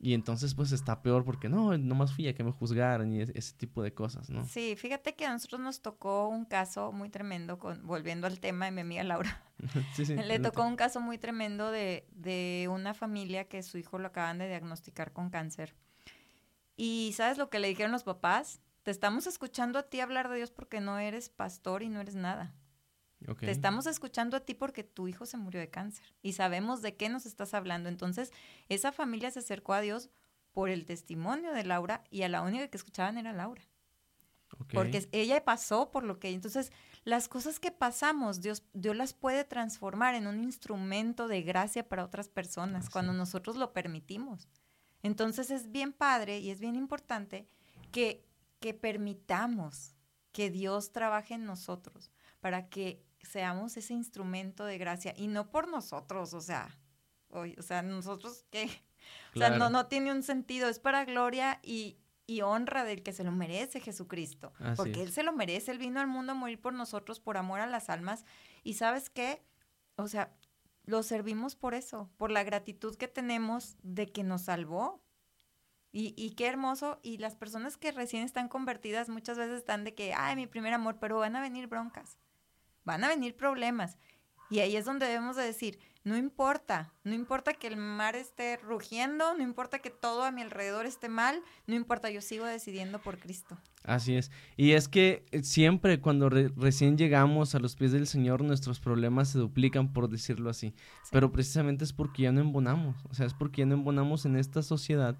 y 0.03 0.13
entonces 0.13 0.53
pues 0.53 0.73
está 0.73 1.01
peor 1.01 1.23
porque 1.23 1.47
no, 1.47 1.77
nomás 1.77 2.11
fui 2.11 2.27
a 2.27 2.35
que 2.35 2.43
me 2.43 2.51
juzgaran 2.51 3.13
y 3.13 3.21
ese, 3.21 3.53
tipo 3.53 3.81
de 3.81 3.93
cosas, 3.93 4.29
¿no? 4.29 4.45
Sí, 4.45 4.75
fíjate 4.75 5.15
que 5.15 5.25
a 5.25 5.31
nosotros 5.31 5.61
nos 5.61 5.81
tocó 5.81 6.27
un 6.27 6.43
caso 6.43 6.91
muy 6.91 7.07
tremendo, 7.07 7.57
con, 7.57 7.87
volviendo 7.87 8.27
al 8.27 8.41
tema 8.41 8.65
de 8.65 8.71
mi 8.71 8.81
amiga 8.81 9.05
Laura. 9.05 9.41
sí, 9.95 10.05
sí, 10.05 10.15
Le 10.27 10.39
tocó 10.39 10.65
un 10.65 10.75
caso 10.75 10.99
muy 10.99 11.17
tremendo 11.17 11.71
de, 11.71 12.05
de 12.11 12.67
una 12.69 12.93
familia 12.93 13.47
que 13.47 13.63
su 13.63 13.77
hijo 13.77 13.97
lo 13.97 14.07
acaban 14.07 14.39
de 14.39 14.49
diagnosticar 14.49 15.13
con 15.13 15.29
cáncer. 15.29 15.73
Y 16.75 17.13
¿sabes 17.15 17.37
lo 17.37 17.49
que 17.49 17.59
le 17.59 17.69
dijeron 17.69 17.93
los 17.93 18.03
papás? 18.03 18.59
Te 18.83 18.91
estamos 18.91 19.25
escuchando 19.25 19.79
a 19.79 19.83
ti 19.83 20.01
hablar 20.01 20.27
de 20.27 20.35
Dios 20.35 20.51
porque 20.51 20.81
no 20.81 20.99
eres 20.99 21.29
pastor 21.29 21.81
y 21.81 21.87
no 21.87 22.01
eres 22.01 22.15
nada. 22.15 22.53
Te 23.39 23.51
estamos 23.51 23.86
escuchando 23.86 24.38
a 24.38 24.41
ti 24.41 24.53
porque 24.53 24.83
tu 24.83 25.07
hijo 25.07 25.25
se 25.25 25.38
murió 25.38 25.59
de 25.59 25.69
cáncer 25.69 26.05
y 26.21 26.33
sabemos 26.33 26.81
de 26.81 26.95
qué 26.95 27.09
nos 27.09 27.25
estás 27.25 27.53
hablando. 27.53 27.89
Entonces, 27.89 28.31
esa 28.69 28.91
familia 28.91 29.31
se 29.31 29.39
acercó 29.39 29.73
a 29.73 29.81
Dios 29.81 30.09
por 30.51 30.69
el 30.69 30.86
testimonio 30.86 31.53
de 31.53 31.63
Laura 31.63 32.03
y 32.09 32.23
a 32.23 32.29
la 32.29 32.41
única 32.41 32.67
que 32.67 32.77
escuchaban 32.77 33.17
era 33.17 33.33
Laura. 33.33 33.62
Porque 34.71 35.07
ella 35.12 35.43
pasó 35.43 35.89
por 35.89 36.03
lo 36.03 36.19
que... 36.19 36.29
Entonces, 36.29 36.71
las 37.03 37.27
cosas 37.27 37.59
que 37.59 37.71
pasamos, 37.71 38.41
Dios, 38.41 38.63
Dios 38.73 38.95
las 38.95 39.13
puede 39.13 39.43
transformar 39.43 40.15
en 40.15 40.27
un 40.27 40.43
instrumento 40.43 41.27
de 41.27 41.41
gracia 41.41 41.88
para 41.88 42.05
otras 42.05 42.29
personas 42.29 42.89
cuando 42.89 43.13
nosotros 43.13 43.55
lo 43.55 43.73
permitimos. 43.73 44.47
Entonces, 45.01 45.49
es 45.49 45.71
bien 45.71 45.91
padre 45.91 46.39
y 46.39 46.51
es 46.51 46.59
bien 46.59 46.75
importante 46.75 47.47
que 47.91 48.23
que 48.63 48.73
permitamos 48.73 49.93
que 50.31 50.49
Dios 50.49 50.93
trabaje 50.93 51.33
en 51.33 51.43
nosotros, 51.43 52.13
para 52.39 52.69
que 52.69 53.03
seamos 53.23 53.77
ese 53.77 53.93
instrumento 53.93 54.65
de 54.65 54.77
gracia 54.77 55.13
y 55.17 55.27
no 55.27 55.49
por 55.49 55.67
nosotros, 55.67 56.33
o 56.33 56.41
sea, 56.41 56.77
o, 57.29 57.45
sea, 57.62 57.81
nosotros 57.81 58.45
qué, 58.51 58.65
o 59.36 59.39
sea, 59.39 59.49
no, 59.51 59.69
no 59.69 59.88
tiene 59.88 60.12
un 60.12 60.23
sentido, 60.23 60.69
es 60.69 60.79
para 60.79 61.05
gloria 61.05 61.59
y, 61.63 61.97
y 62.27 62.41
honra 62.41 62.83
del 62.83 63.01
que 63.01 63.13
se 63.13 63.23
lo 63.23 63.31
merece 63.31 63.79
Jesucristo, 63.79 64.53
porque 64.75 65.01
Él 65.01 65.12
se 65.12 65.23
lo 65.23 65.33
merece, 65.33 65.71
Él 65.71 65.79
vino 65.79 65.99
al 65.99 66.07
mundo 66.07 66.33
a 66.33 66.36
morir 66.36 66.59
por 66.59 66.73
nosotros, 66.73 67.19
por 67.19 67.38
amor 67.38 67.59
a 67.59 67.67
las 67.67 67.89
almas, 67.89 68.25
y 68.63 68.73
sabes 68.75 69.09
qué, 69.09 69.41
o 69.95 70.07
sea, 70.07 70.33
lo 70.86 71.01
servimos 71.01 71.55
por 71.55 71.73
eso, 71.73 72.09
por 72.17 72.29
la 72.29 72.43
gratitud 72.43 72.95
que 72.95 73.07
tenemos 73.07 73.77
de 73.83 74.12
que 74.12 74.23
nos 74.23 74.43
salvó. 74.43 75.01
Y, 75.95 76.15
y 76.17 76.31
qué 76.31 76.47
hermoso, 76.47 76.99
y 77.03 77.19
las 77.19 77.36
personas 77.36 77.77
que 77.77 77.91
recién 77.91 78.23
están 78.23 78.49
convertidas 78.49 79.09
muchas 79.09 79.38
veces 79.38 79.59
están 79.59 79.83
de 79.83 79.93
que, 79.93 80.12
ay, 80.15 80.36
mi 80.36 80.47
primer 80.47 80.73
amor, 80.73 80.97
pero 80.99 81.19
van 81.19 81.36
a 81.36 81.41
venir 81.41 81.67
broncas 81.67 82.17
van 82.85 83.03
a 83.03 83.09
venir 83.09 83.35
problemas. 83.35 83.97
Y 84.49 84.59
ahí 84.59 84.75
es 84.75 84.85
donde 84.85 85.07
debemos 85.07 85.35
de 85.35 85.43
decir, 85.43 85.79
no 86.03 86.17
importa, 86.17 86.91
no 87.05 87.13
importa 87.13 87.53
que 87.53 87.67
el 87.67 87.77
mar 87.77 88.15
esté 88.15 88.57
rugiendo, 88.57 89.33
no 89.35 89.41
importa 89.41 89.79
que 89.79 89.89
todo 89.89 90.23
a 90.23 90.31
mi 90.31 90.41
alrededor 90.41 90.85
esté 90.85 91.07
mal, 91.07 91.41
no 91.65 91.75
importa, 91.75 92.11
yo 92.11 92.19
sigo 92.19 92.45
decidiendo 92.45 92.99
por 92.99 93.19
Cristo. 93.19 93.57
Así 93.83 94.15
es. 94.15 94.29
Y 94.57 94.71
es 94.71 94.89
que 94.89 95.25
eh, 95.31 95.43
siempre 95.43 96.01
cuando 96.01 96.29
recién 96.29 96.97
llegamos 96.97 97.55
a 97.55 97.59
los 97.59 97.75
pies 97.75 97.93
del 97.93 98.05
Señor, 98.05 98.43
nuestros 98.43 98.81
problemas 98.81 99.29
se 99.29 99.39
duplican, 99.39 99.93
por 99.93 100.09
decirlo 100.09 100.49
así. 100.49 100.73
Pero 101.11 101.31
precisamente 101.31 101.85
es 101.85 101.93
porque 101.93 102.23
ya 102.23 102.31
no 102.33 102.41
embonamos, 102.41 102.97
o 103.09 103.13
sea, 103.13 103.25
es 103.25 103.33
porque 103.33 103.61
ya 103.61 103.65
no 103.65 103.75
embonamos 103.75 104.25
en 104.25 104.35
esta 104.35 104.61
sociedad 104.61 105.17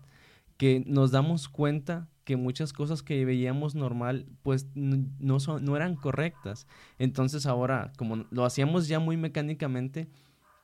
que 0.58 0.84
nos 0.86 1.12
damos 1.12 1.48
cuenta 1.48 2.10
que 2.24 2.38
muchas 2.38 2.74
cosas 2.74 3.04
que 3.04 3.26
veíamos 3.26 3.76
normal 3.76 4.26
pues 4.44 4.68
no, 4.76 5.40
son, 5.40 5.64
no 5.66 5.76
eran 5.76 5.96
correctas. 5.96 6.68
Entonces 6.98 7.46
ahora, 7.46 7.92
como 7.98 8.26
lo 8.30 8.46
hacíamos 8.46 8.88
ya 8.88 9.00
muy 9.00 9.18
mecánicamente, 9.18 10.10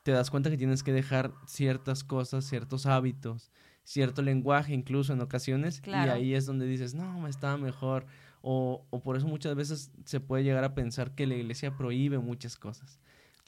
te 0.03 0.11
das 0.11 0.29
cuenta 0.29 0.49
que 0.49 0.57
tienes 0.57 0.83
que 0.83 0.93
dejar 0.93 1.33
ciertas 1.45 2.03
cosas, 2.03 2.45
ciertos 2.45 2.85
hábitos, 2.85 3.51
cierto 3.83 4.21
lenguaje 4.21 4.73
incluso 4.73 5.13
en 5.13 5.21
ocasiones 5.21 5.81
y 5.85 5.91
ahí 5.91 6.33
es 6.33 6.45
donde 6.45 6.65
dices, 6.65 6.93
no, 6.93 7.19
me 7.19 7.29
estaba 7.29 7.57
mejor. 7.57 8.05
O, 8.41 8.85
o, 8.89 9.01
por 9.01 9.17
eso 9.17 9.27
muchas 9.27 9.53
veces 9.55 9.91
se 10.05 10.21
puede 10.21 10.45
llegar 10.45 10.63
a 10.63 10.73
pensar 10.73 11.13
que 11.13 11.27
la 11.27 11.35
iglesia 11.35 11.75
prohíbe 11.75 12.19
muchas 12.19 12.55
cosas, 12.55 12.97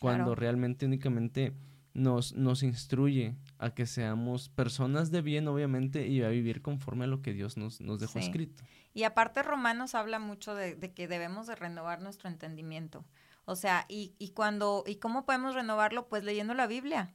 cuando 0.01 0.35
realmente 0.35 0.85
únicamente 0.85 1.53
nos, 1.93 2.33
nos 2.33 2.63
instruye 2.63 3.35
a 3.57 3.73
que 3.73 3.85
seamos 3.85 4.49
personas 4.49 5.11
de 5.11 5.21
bien, 5.21 5.47
obviamente, 5.47 6.07
y 6.07 6.23
a 6.23 6.29
vivir 6.29 6.61
conforme 6.61 7.05
a 7.05 7.07
lo 7.07 7.21
que 7.21 7.33
Dios 7.33 7.57
nos, 7.57 7.81
nos 7.81 7.99
dejó 7.99 8.19
escrito. 8.19 8.63
Y 8.93 9.03
aparte 9.03 9.43
Romanos 9.43 9.95
habla 9.95 10.19
mucho 10.19 10.55
de, 10.55 10.77
que 10.93 11.07
debemos 11.07 11.47
de 11.47 11.55
renovar 11.55 12.01
nuestro 12.01 12.29
entendimiento. 12.29 13.05
O 13.45 13.55
sea, 13.55 13.85
y, 13.89 14.13
y 14.19 14.29
cuando, 14.29 14.83
¿y 14.85 14.97
cómo 14.97 15.25
podemos 15.25 15.55
renovarlo? 15.55 16.07
Pues 16.07 16.23
leyendo 16.23 16.53
la 16.53 16.67
Biblia. 16.67 17.13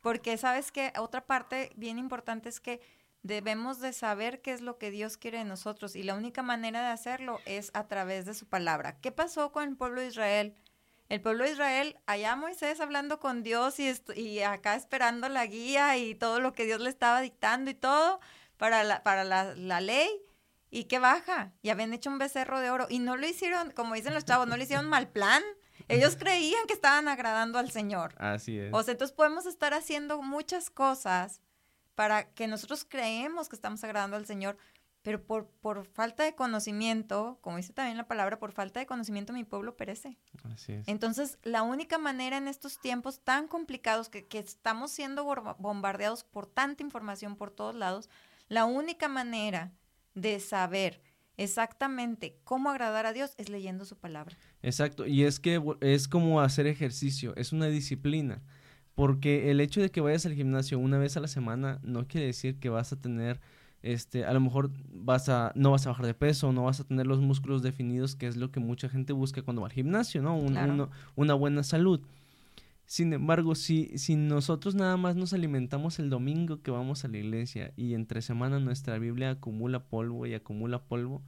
Porque 0.00 0.36
sabes 0.36 0.70
que 0.70 0.92
otra 0.98 1.26
parte 1.26 1.72
bien 1.76 1.98
importante 1.98 2.48
es 2.48 2.60
que 2.60 2.80
debemos 3.24 3.80
de 3.80 3.92
saber 3.94 4.42
qué 4.42 4.52
es 4.52 4.60
lo 4.60 4.76
que 4.76 4.90
Dios 4.90 5.16
quiere 5.16 5.38
de 5.38 5.44
nosotros 5.44 5.96
y 5.96 6.02
la 6.02 6.14
única 6.14 6.42
manera 6.42 6.82
de 6.82 6.88
hacerlo 6.88 7.40
es 7.46 7.70
a 7.72 7.88
través 7.88 8.26
de 8.26 8.34
su 8.34 8.46
palabra. 8.46 8.98
¿Qué 9.00 9.12
pasó 9.12 9.50
con 9.50 9.66
el 9.66 9.76
pueblo 9.76 10.02
de 10.02 10.08
Israel? 10.08 10.54
El 11.08 11.20
pueblo 11.20 11.44
de 11.44 11.52
Israel, 11.52 11.96
allá 12.06 12.34
Moisés 12.36 12.80
hablando 12.80 13.20
con 13.20 13.42
Dios 13.42 13.78
y, 13.78 13.92
y 14.16 14.40
acá 14.40 14.74
esperando 14.74 15.28
la 15.28 15.46
guía 15.46 15.96
y 15.96 16.14
todo 16.14 16.40
lo 16.40 16.52
que 16.52 16.64
Dios 16.64 16.80
le 16.80 16.90
estaba 16.90 17.20
dictando 17.20 17.70
y 17.70 17.74
todo 17.74 18.20
para 18.56 18.84
la, 18.84 19.02
para 19.02 19.24
la, 19.24 19.54
la 19.54 19.80
ley. 19.80 20.08
¿Y 20.70 20.84
qué 20.84 20.98
baja? 20.98 21.52
Y 21.62 21.68
habían 21.68 21.92
hecho 21.92 22.10
un 22.10 22.18
becerro 22.18 22.58
de 22.60 22.70
oro. 22.70 22.86
Y 22.88 22.98
no 22.98 23.16
lo 23.16 23.26
hicieron, 23.26 23.70
como 23.70 23.94
dicen 23.94 24.12
los 24.12 24.24
chavos, 24.24 24.48
no 24.48 24.56
le 24.56 24.64
hicieron 24.64 24.86
mal 24.88 25.08
plan. 25.08 25.42
Ellos 25.88 26.16
creían 26.18 26.66
que 26.66 26.74
estaban 26.74 27.06
agradando 27.06 27.58
al 27.58 27.70
Señor. 27.70 28.14
Así 28.18 28.58
es. 28.58 28.70
O 28.72 28.82
sea, 28.82 28.92
entonces 28.92 29.14
podemos 29.14 29.46
estar 29.46 29.72
haciendo 29.72 30.20
muchas 30.20 30.70
cosas 30.70 31.40
para 31.94 32.24
que 32.32 32.48
nosotros 32.48 32.84
creemos 32.88 33.48
que 33.48 33.56
estamos 33.56 33.84
agradando 33.84 34.16
al 34.16 34.26
Señor, 34.26 34.56
pero 35.04 35.22
por, 35.22 35.50
por 35.60 35.84
falta 35.84 36.24
de 36.24 36.34
conocimiento, 36.34 37.38
como 37.42 37.58
dice 37.58 37.74
también 37.74 37.98
la 37.98 38.08
palabra, 38.08 38.38
por 38.38 38.52
falta 38.52 38.80
de 38.80 38.86
conocimiento 38.86 39.34
mi 39.34 39.44
pueblo 39.44 39.76
perece. 39.76 40.16
Así 40.44 40.72
es. 40.72 40.88
Entonces, 40.88 41.38
la 41.42 41.62
única 41.62 41.98
manera 41.98 42.38
en 42.38 42.48
estos 42.48 42.80
tiempos 42.80 43.20
tan 43.20 43.46
complicados 43.46 44.08
que, 44.08 44.26
que 44.26 44.38
estamos 44.38 44.90
siendo 44.90 45.26
bombardeados 45.58 46.24
por 46.24 46.46
tanta 46.46 46.82
información 46.82 47.36
por 47.36 47.50
todos 47.50 47.74
lados, 47.74 48.08
la 48.48 48.64
única 48.64 49.08
manera 49.08 49.72
de 50.14 50.40
saber 50.40 51.02
exactamente 51.36 52.38
cómo 52.42 52.70
agradar 52.70 53.04
a 53.04 53.12
Dios 53.12 53.34
es 53.36 53.50
leyendo 53.50 53.84
su 53.84 53.98
palabra. 53.98 54.38
Exacto, 54.62 55.06
y 55.06 55.24
es 55.24 55.38
que 55.38 55.62
es 55.82 56.08
como 56.08 56.40
hacer 56.40 56.66
ejercicio, 56.66 57.36
es 57.36 57.52
una 57.52 57.66
disciplina, 57.66 58.42
porque 58.94 59.50
el 59.50 59.60
hecho 59.60 59.82
de 59.82 59.90
que 59.90 60.00
vayas 60.00 60.24
al 60.24 60.32
gimnasio 60.32 60.78
una 60.78 60.96
vez 60.96 61.18
a 61.18 61.20
la 61.20 61.28
semana 61.28 61.78
no 61.82 62.08
quiere 62.08 62.28
decir 62.28 62.58
que 62.58 62.70
vas 62.70 62.90
a 62.94 63.00
tener 63.00 63.38
este, 63.84 64.24
a 64.24 64.32
lo 64.32 64.40
mejor 64.40 64.70
vas 64.90 65.28
a, 65.28 65.52
no 65.54 65.70
vas 65.70 65.86
a 65.86 65.90
bajar 65.90 66.06
de 66.06 66.14
peso, 66.14 66.52
no 66.52 66.64
vas 66.64 66.80
a 66.80 66.84
tener 66.84 67.06
los 67.06 67.20
músculos 67.20 67.62
definidos, 67.62 68.16
que 68.16 68.26
es 68.26 68.36
lo 68.36 68.50
que 68.50 68.58
mucha 68.58 68.88
gente 68.88 69.12
busca 69.12 69.42
cuando 69.42 69.60
va 69.60 69.68
al 69.68 69.74
gimnasio, 69.74 70.22
¿no? 70.22 70.36
una 71.14 71.34
buena 71.34 71.62
salud. 71.62 72.00
Sin 72.86 73.12
embargo, 73.12 73.54
si, 73.54 73.96
si 73.98 74.16
nosotros 74.16 74.74
nada 74.74 74.96
más 74.96 75.16
nos 75.16 75.34
alimentamos 75.34 75.98
el 75.98 76.08
domingo 76.08 76.62
que 76.62 76.70
vamos 76.70 77.04
a 77.04 77.08
la 77.08 77.18
iglesia 77.18 77.72
y 77.76 77.92
entre 77.92 78.22
semana 78.22 78.58
nuestra 78.58 78.98
Biblia 78.98 79.30
acumula 79.30 79.80
polvo 79.80 80.26
y 80.26 80.34
acumula 80.34 80.82
polvo, 80.82 81.22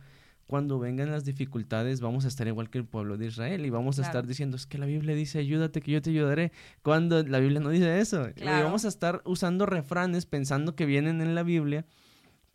cuando 0.46 0.78
vengan 0.78 1.10
las 1.10 1.24
dificultades 1.24 2.00
vamos 2.00 2.24
a 2.24 2.28
estar 2.28 2.46
igual 2.46 2.70
que 2.70 2.78
el 2.78 2.84
pueblo 2.84 3.18
de 3.18 3.26
Israel 3.26 3.66
y 3.66 3.70
vamos 3.70 3.98
a 3.98 4.02
estar 4.02 4.26
diciendo, 4.26 4.56
es 4.56 4.64
que 4.64 4.78
la 4.78 4.86
Biblia 4.86 5.14
dice, 5.14 5.40
ayúdate 5.40 5.82
que 5.82 5.92
yo 5.92 6.00
te 6.00 6.10
ayudaré, 6.10 6.52
cuando 6.82 7.22
la 7.22 7.38
Biblia 7.38 7.60
no 7.60 7.68
dice 7.68 8.00
eso. 8.00 8.28
Y 8.34 8.44
vamos 8.44 8.86
a 8.86 8.88
estar 8.88 9.20
usando 9.26 9.66
refranes 9.66 10.24
pensando 10.24 10.74
que 10.74 10.86
vienen 10.86 11.20
en 11.20 11.34
la 11.34 11.42
Biblia 11.42 11.84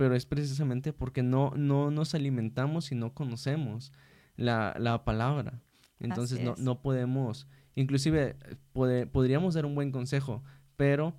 pero 0.02 0.16
es 0.16 0.26
precisamente 0.26 0.94
porque 0.94 1.22
no, 1.22 1.52
no 1.56 1.92
nos 1.92 2.16
alimentamos 2.16 2.92
y 2.92 2.96
no 2.96 3.14
conocemos 3.14 3.94
la, 4.36 4.76
la 4.80 5.06
palabra. 5.06 5.62
Entonces 6.00 6.42
no, 6.42 6.56
no, 6.58 6.82
podemos, 6.82 7.48
inclusive 7.76 8.36
podríamos 8.74 9.54
dar 9.54 9.68
un 9.68 9.76
buen 9.76 9.92
consejo, 9.92 10.44
pero 10.76 11.14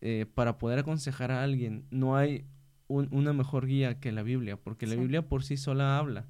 eh, 0.00 0.24
para 0.34 0.56
poder 0.56 0.78
aconsejar 0.78 1.30
a 1.30 1.42
alguien 1.42 1.86
no 1.90 2.16
hay 2.16 2.46
una 2.88 3.34
mejor 3.34 3.66
guía 3.66 4.00
que 4.00 4.12
la 4.12 4.22
Biblia, 4.22 4.56
porque 4.56 4.86
la 4.86 4.94
Biblia 4.94 5.28
por 5.28 5.44
sí 5.44 5.58
sola 5.58 5.98
habla 5.98 6.26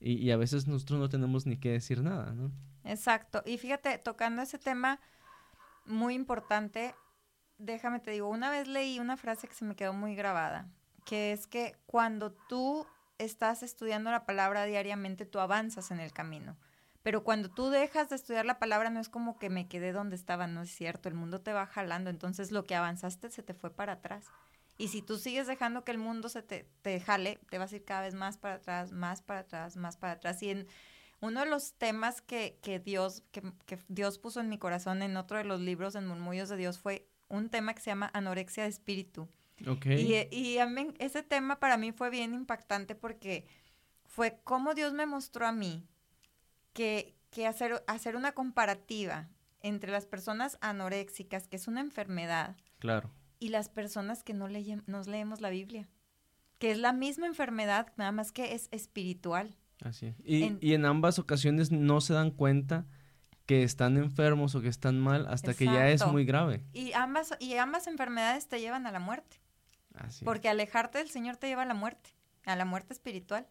y, 0.00 0.14
y, 0.14 0.30
a 0.30 0.38
veces 0.38 0.66
nosotros 0.66 0.98
no 0.98 1.10
tenemos 1.10 1.44
ni 1.44 1.58
que 1.58 1.72
decir 1.72 2.02
nada, 2.02 2.32
¿no? 2.32 2.52
Exacto. 2.84 3.42
Y 3.44 3.58
fíjate, 3.58 3.98
tocando 3.98 4.40
ese 4.40 4.58
tema 4.58 4.98
muy 5.84 6.14
importante, 6.14 6.94
déjame 7.58 8.00
te 8.00 8.12
digo, 8.12 8.30
una 8.30 8.50
vez 8.50 8.66
leí 8.66 8.98
una 8.98 9.18
frase 9.18 9.46
que 9.46 9.54
se 9.54 9.66
me 9.66 9.76
quedó 9.76 9.92
muy 9.92 10.14
grabada 10.14 10.70
que 11.04 11.32
es 11.32 11.46
que 11.46 11.76
cuando 11.86 12.32
tú 12.32 12.86
estás 13.18 13.62
estudiando 13.62 14.10
la 14.10 14.26
palabra 14.26 14.64
diariamente, 14.64 15.26
tú 15.26 15.38
avanzas 15.38 15.90
en 15.90 16.00
el 16.00 16.12
camino. 16.12 16.56
Pero 17.02 17.22
cuando 17.22 17.50
tú 17.50 17.68
dejas 17.68 18.08
de 18.08 18.16
estudiar 18.16 18.46
la 18.46 18.58
palabra, 18.58 18.88
no 18.88 18.98
es 18.98 19.10
como 19.10 19.38
que 19.38 19.50
me 19.50 19.68
quedé 19.68 19.92
donde 19.92 20.16
estaba, 20.16 20.46
no 20.46 20.62
es 20.62 20.70
cierto, 20.70 21.08
el 21.08 21.14
mundo 21.14 21.40
te 21.42 21.52
va 21.52 21.66
jalando, 21.66 22.08
entonces 22.08 22.50
lo 22.50 22.64
que 22.64 22.74
avanzaste 22.74 23.30
se 23.30 23.42
te 23.42 23.52
fue 23.52 23.70
para 23.70 23.94
atrás. 23.94 24.24
Y 24.78 24.88
si 24.88 25.02
tú 25.02 25.18
sigues 25.18 25.46
dejando 25.46 25.84
que 25.84 25.92
el 25.92 25.98
mundo 25.98 26.28
se 26.28 26.42
te, 26.42 26.66
te 26.82 26.98
jale, 27.00 27.38
te 27.50 27.58
vas 27.58 27.72
a 27.72 27.76
ir 27.76 27.84
cada 27.84 28.00
vez 28.00 28.14
más 28.14 28.38
para 28.38 28.54
atrás, 28.54 28.90
más 28.92 29.20
para 29.20 29.40
atrás, 29.40 29.76
más 29.76 29.96
para 29.96 30.14
atrás. 30.14 30.42
Y 30.42 30.50
en 30.50 30.66
uno 31.20 31.40
de 31.40 31.46
los 31.46 31.74
temas 31.74 32.22
que, 32.22 32.58
que 32.62 32.80
Dios, 32.80 33.22
que, 33.30 33.42
que 33.66 33.78
Dios 33.88 34.18
puso 34.18 34.40
en 34.40 34.48
mi 34.48 34.58
corazón 34.58 35.02
en 35.02 35.16
otro 35.16 35.36
de 35.36 35.44
los 35.44 35.60
libros, 35.60 35.94
en 35.94 36.06
Murmullos 36.06 36.48
de 36.48 36.56
Dios, 36.56 36.78
fue 36.78 37.06
un 37.28 37.50
tema 37.50 37.74
que 37.74 37.82
se 37.82 37.90
llama 37.90 38.10
anorexia 38.14 38.64
de 38.64 38.70
espíritu. 38.70 39.28
Okay. 39.66 40.28
Y, 40.30 40.58
ese 40.98 41.22
tema 41.22 41.60
para 41.60 41.76
mí 41.76 41.92
fue 41.92 42.10
bien 42.10 42.34
impactante 42.34 42.94
porque 42.94 43.46
fue 44.04 44.40
como 44.44 44.74
Dios 44.74 44.92
me 44.92 45.06
mostró 45.06 45.46
a 45.46 45.52
mí 45.52 45.86
que, 46.72 47.14
que 47.30 47.46
hacer, 47.46 47.82
hacer 47.86 48.16
una 48.16 48.32
comparativa 48.32 49.28
entre 49.62 49.90
las 49.90 50.06
personas 50.06 50.58
anoréxicas, 50.60 51.46
que 51.46 51.56
es 51.56 51.68
una 51.68 51.80
enfermedad, 51.80 52.56
claro. 52.78 53.10
y 53.38 53.48
las 53.48 53.68
personas 53.68 54.22
que 54.22 54.34
no 54.34 54.48
nos 54.86 55.06
leemos 55.06 55.40
la 55.40 55.50
Biblia, 55.50 55.88
que 56.58 56.70
es 56.70 56.78
la 56.78 56.92
misma 56.92 57.26
enfermedad, 57.26 57.92
nada 57.96 58.12
más 58.12 58.32
que 58.32 58.54
es 58.54 58.68
espiritual. 58.72 59.56
Así 59.82 60.06
es. 60.06 60.16
Y 60.24 60.42
en, 60.42 60.58
y 60.60 60.74
en 60.74 60.84
ambas 60.84 61.18
ocasiones 61.18 61.72
no 61.72 62.00
se 62.00 62.12
dan 62.12 62.30
cuenta 62.30 62.86
que 63.46 63.62
están 63.62 63.96
enfermos 63.96 64.54
o 64.54 64.60
que 64.60 64.68
están 64.68 64.98
mal 64.98 65.26
hasta 65.28 65.54
que 65.54 65.66
ya 65.66 65.88
es 65.90 66.06
muy 66.06 66.24
grave. 66.24 66.64
Y 66.72 66.92
ambas, 66.92 67.34
y 67.40 67.54
ambas 67.54 67.86
enfermedades 67.86 68.48
te 68.48 68.60
llevan 68.60 68.86
a 68.86 68.92
la 68.92 69.00
muerte. 69.00 69.40
Porque 70.24 70.48
alejarte 70.48 70.98
del 70.98 71.08
Señor 71.08 71.36
te 71.36 71.46
lleva 71.46 71.62
a 71.62 71.66
la 71.66 71.74
muerte, 71.74 72.10
a 72.44 72.56
la 72.56 72.64
muerte 72.64 72.92
espiritual. 72.92 73.46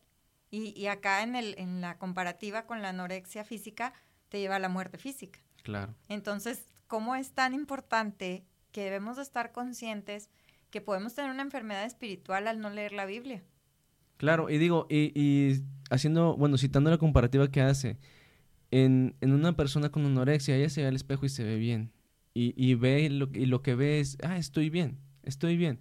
Y, 0.51 0.79
y 0.79 0.87
acá 0.87 1.23
en, 1.23 1.35
el, 1.35 1.55
en 1.57 1.81
la 1.81 1.97
comparativa 1.97 2.65
con 2.65 2.81
la 2.81 2.89
anorexia 2.89 3.43
física, 3.43 3.93
te 4.29 4.39
lleva 4.39 4.57
a 4.57 4.59
la 4.59 4.69
muerte 4.69 4.97
física. 4.97 5.39
Claro. 5.63 5.95
Entonces, 6.09 6.67
¿cómo 6.87 7.15
es 7.15 7.31
tan 7.31 7.53
importante 7.53 8.45
que 8.71 8.83
debemos 8.83 9.17
de 9.17 9.23
estar 9.23 9.51
conscientes 9.51 10.29
que 10.69 10.81
podemos 10.81 11.15
tener 11.15 11.31
una 11.31 11.43
enfermedad 11.43 11.85
espiritual 11.85 12.47
al 12.47 12.59
no 12.59 12.69
leer 12.69 12.93
la 12.93 13.05
Biblia? 13.05 13.43
Claro, 14.17 14.49
y 14.49 14.57
digo, 14.57 14.87
y, 14.89 15.11
y 15.19 15.63
haciendo, 15.89 16.35
bueno, 16.35 16.57
citando 16.57 16.89
la 16.89 16.97
comparativa 16.97 17.49
que 17.49 17.61
hace, 17.61 17.97
en, 18.71 19.15
en, 19.21 19.33
una 19.33 19.55
persona 19.55 19.89
con 19.89 20.05
anorexia, 20.05 20.55
ella 20.55 20.69
se 20.69 20.81
ve 20.81 20.87
al 20.87 20.95
espejo 20.95 21.25
y 21.25 21.29
se 21.29 21.43
ve 21.43 21.57
bien. 21.57 21.91
Y, 22.33 22.53
y 22.57 22.73
ve 22.73 23.09
lo, 23.09 23.29
y 23.33 23.45
lo 23.45 23.61
que 23.61 23.75
ve 23.75 23.99
es, 23.99 24.17
ah, 24.23 24.37
estoy 24.37 24.69
bien, 24.69 24.97
estoy 25.23 25.57
bien. 25.57 25.79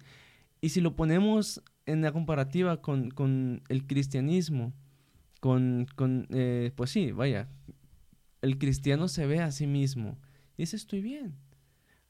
Y 0.63 0.69
si 0.69 0.79
lo 0.79 0.95
ponemos 0.95 1.61
en 1.85 2.01
la 2.03 2.13
comparativa 2.13 2.81
con, 2.81 3.11
con 3.11 3.63
el 3.67 3.85
cristianismo, 3.85 4.73
con, 5.41 5.87
con 5.97 6.25
eh, 6.29 6.71
pues 6.77 6.89
sí, 6.89 7.11
vaya, 7.11 7.49
el 8.41 8.57
cristiano 8.57 9.09
se 9.09 9.25
ve 9.25 9.41
a 9.41 9.51
sí 9.51 9.67
mismo 9.67 10.17
y 10.55 10.63
dice, 10.63 10.77
estoy 10.77 11.01
bien. 11.01 11.35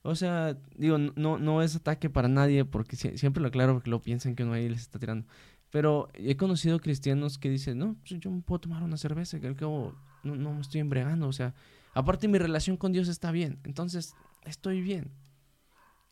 O 0.03 0.13
sea, 0.13 0.55
digo, 0.77 0.99
no, 0.99 1.39
no 1.39 1.63
es 1.63 1.75
ataque 1.75 2.11
para 2.11 2.27
nadie, 2.27 2.63
porque 2.63 2.95
siempre 2.95 3.41
lo 3.41 3.47
aclaro 3.47 3.73
porque 3.73 3.89
lo 3.89 4.03
piensan 4.03 4.35
que 4.35 4.45
no 4.45 4.53
ahí 4.53 4.69
les 4.69 4.81
está 4.81 4.99
tirando. 4.99 5.25
Pero 5.71 6.09
he 6.13 6.37
conocido 6.37 6.79
cristianos 6.79 7.39
que 7.39 7.49
dicen, 7.49 7.79
no, 7.79 7.95
pues 8.07 8.19
yo 8.19 8.29
me 8.29 8.43
puedo 8.43 8.59
tomar 8.59 8.83
una 8.83 8.97
cerveza, 8.97 9.39
que 9.39 9.47
al 9.47 9.55
cabo 9.55 9.95
no, 10.23 10.35
no 10.35 10.53
me 10.53 10.61
estoy 10.61 10.79
embriagando. 10.79 11.27
O 11.27 11.33
sea, 11.33 11.55
aparte 11.95 12.27
mi 12.27 12.37
relación 12.37 12.77
con 12.77 12.91
Dios 12.91 13.07
está 13.07 13.31
bien, 13.31 13.57
entonces 13.63 14.13
estoy 14.45 14.79
bien. 14.81 15.22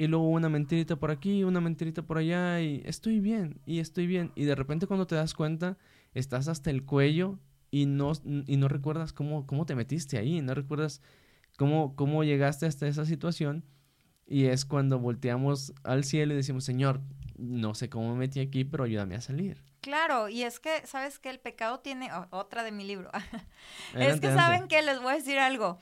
Y 0.01 0.07
luego 0.07 0.29
una 0.29 0.49
mentirita 0.49 0.95
por 0.95 1.11
aquí, 1.11 1.43
una 1.43 1.61
mentirita 1.61 2.01
por 2.01 2.17
allá, 2.17 2.59
y 2.59 2.81
estoy 2.85 3.19
bien, 3.19 3.61
y 3.67 3.77
estoy 3.77 4.07
bien. 4.07 4.31
Y 4.33 4.45
de 4.45 4.55
repente 4.55 4.87
cuando 4.87 5.05
te 5.05 5.13
das 5.13 5.35
cuenta, 5.35 5.77
estás 6.15 6.47
hasta 6.47 6.71
el 6.71 6.85
cuello 6.85 7.37
y 7.69 7.85
no, 7.85 8.11
y 8.25 8.57
no 8.57 8.67
recuerdas 8.67 9.13
cómo, 9.13 9.45
cómo 9.45 9.67
te 9.67 9.75
metiste 9.75 10.17
ahí, 10.17 10.41
no 10.41 10.55
recuerdas 10.55 11.03
cómo, 11.55 11.95
cómo 11.95 12.23
llegaste 12.23 12.65
hasta 12.65 12.87
esa 12.87 13.05
situación 13.05 13.63
y 14.25 14.45
es 14.45 14.65
cuando 14.65 14.97
volteamos 14.97 15.71
al 15.83 16.03
cielo 16.03 16.33
y 16.33 16.37
decimos, 16.37 16.63
Señor, 16.63 17.01
no 17.37 17.75
sé 17.75 17.87
cómo 17.87 18.13
me 18.13 18.21
metí 18.21 18.39
aquí, 18.39 18.63
pero 18.63 18.85
ayúdame 18.85 19.13
a 19.13 19.21
salir. 19.21 19.63
Claro, 19.81 20.29
y 20.29 20.41
es 20.41 20.59
que, 20.59 20.81
¿sabes 20.87 21.19
que 21.19 21.29
El 21.29 21.39
pecado 21.39 21.81
tiene, 21.81 22.09
otra 22.31 22.63
de 22.63 22.71
mi 22.71 22.85
libro, 22.85 23.11
es 23.93 24.19
que 24.19 24.33
saben 24.33 24.67
que 24.67 24.81
les 24.81 24.99
voy 24.99 25.13
a 25.13 25.17
decir 25.17 25.37
algo. 25.37 25.77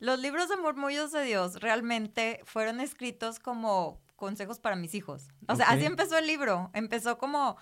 Los 0.00 0.18
libros 0.18 0.48
de 0.48 0.56
murmullos 0.56 1.12
de 1.12 1.22
Dios 1.24 1.60
realmente 1.60 2.40
fueron 2.44 2.80
escritos 2.80 3.38
como 3.38 4.00
consejos 4.16 4.58
para 4.58 4.74
mis 4.74 4.94
hijos. 4.94 5.28
O 5.46 5.56
sea, 5.56 5.66
así 5.66 5.84
empezó 5.84 6.18
el 6.18 6.26
libro. 6.26 6.70
Empezó 6.74 7.18
como 7.18 7.56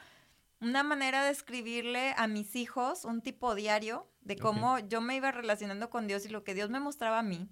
una 0.60 0.82
manera 0.82 1.24
de 1.24 1.30
escribirle 1.30 2.14
a 2.16 2.26
mis 2.26 2.56
hijos 2.56 3.04
un 3.04 3.22
tipo 3.22 3.54
diario 3.54 4.08
de 4.20 4.36
cómo 4.36 4.78
yo 4.78 5.00
me 5.00 5.16
iba 5.16 5.32
relacionando 5.32 5.90
con 5.90 6.06
Dios 6.06 6.26
y 6.26 6.28
lo 6.28 6.44
que 6.44 6.54
Dios 6.54 6.70
me 6.70 6.80
mostraba 6.80 7.20
a 7.20 7.22
mí. 7.22 7.48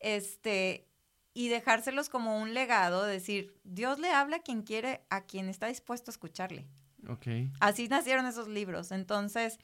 Este, 0.00 0.88
y 1.32 1.48
dejárselos 1.48 2.08
como 2.08 2.40
un 2.40 2.54
legado, 2.54 3.04
decir, 3.04 3.56
Dios 3.64 3.98
le 3.98 4.10
habla 4.10 4.36
a 4.36 4.42
quien 4.42 4.62
quiere, 4.62 5.04
a 5.10 5.22
quien 5.22 5.48
está 5.48 5.68
dispuesto 5.68 6.10
a 6.10 6.12
escucharle. 6.12 6.66
Okay. 7.08 7.50
Así 7.60 7.88
nacieron 7.88 8.26
esos 8.26 8.48
libros. 8.48 8.90
Entonces, 8.90 9.58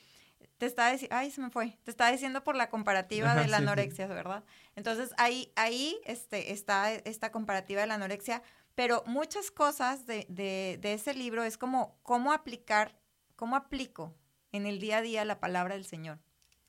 te 0.64 0.68
está 0.68 0.90
diciendo, 0.90 1.16
ay, 1.16 1.30
se 1.30 1.40
me 1.42 1.50
fue, 1.50 1.78
te 1.84 2.10
diciendo 2.10 2.42
por 2.42 2.56
la 2.56 2.70
comparativa 2.70 3.34
de 3.34 3.48
la 3.48 3.58
anorexia, 3.58 4.06
¿verdad? 4.06 4.44
Entonces, 4.76 5.10
ahí, 5.18 5.52
ahí 5.56 5.98
este, 6.04 6.52
está 6.52 6.90
esta 6.90 7.30
comparativa 7.30 7.82
de 7.82 7.86
la 7.86 7.94
anorexia, 7.94 8.42
pero 8.74 9.02
muchas 9.06 9.50
cosas 9.50 10.06
de, 10.06 10.26
de, 10.30 10.78
de 10.80 10.94
ese 10.94 11.12
libro 11.12 11.44
es 11.44 11.58
como 11.58 11.98
cómo 12.02 12.32
aplicar, 12.32 12.98
cómo 13.36 13.56
aplico 13.56 14.16
en 14.52 14.66
el 14.66 14.80
día 14.80 14.98
a 14.98 15.02
día 15.02 15.24
la 15.26 15.38
palabra 15.38 15.74
del 15.74 15.84
Señor. 15.84 16.18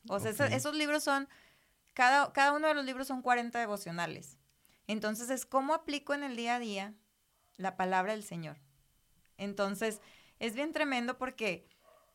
O 0.10 0.20
sea, 0.20 0.32
esos, 0.32 0.52
esos, 0.52 0.76
libros 0.76 1.04
son, 1.04 1.30
cada, 1.94 2.34
cada 2.34 2.52
uno 2.52 2.68
de 2.68 2.74
los 2.74 2.84
libros 2.84 3.08
son 3.08 3.22
40 3.22 3.58
devocionales. 3.58 4.38
Entonces 4.88 5.30
es 5.30 5.46
cómo 5.46 5.74
aplico 5.74 6.14
en 6.14 6.24
el 6.24 6.36
día 6.36 6.56
a 6.56 6.60
día 6.60 6.94
la 7.56 7.78
palabra 7.78 8.12
del 8.12 8.24
Señor. 8.24 8.58
Entonces 9.38 10.02
es 10.40 10.54
bien 10.54 10.74
tremendo 10.74 11.18
porque 11.18 11.66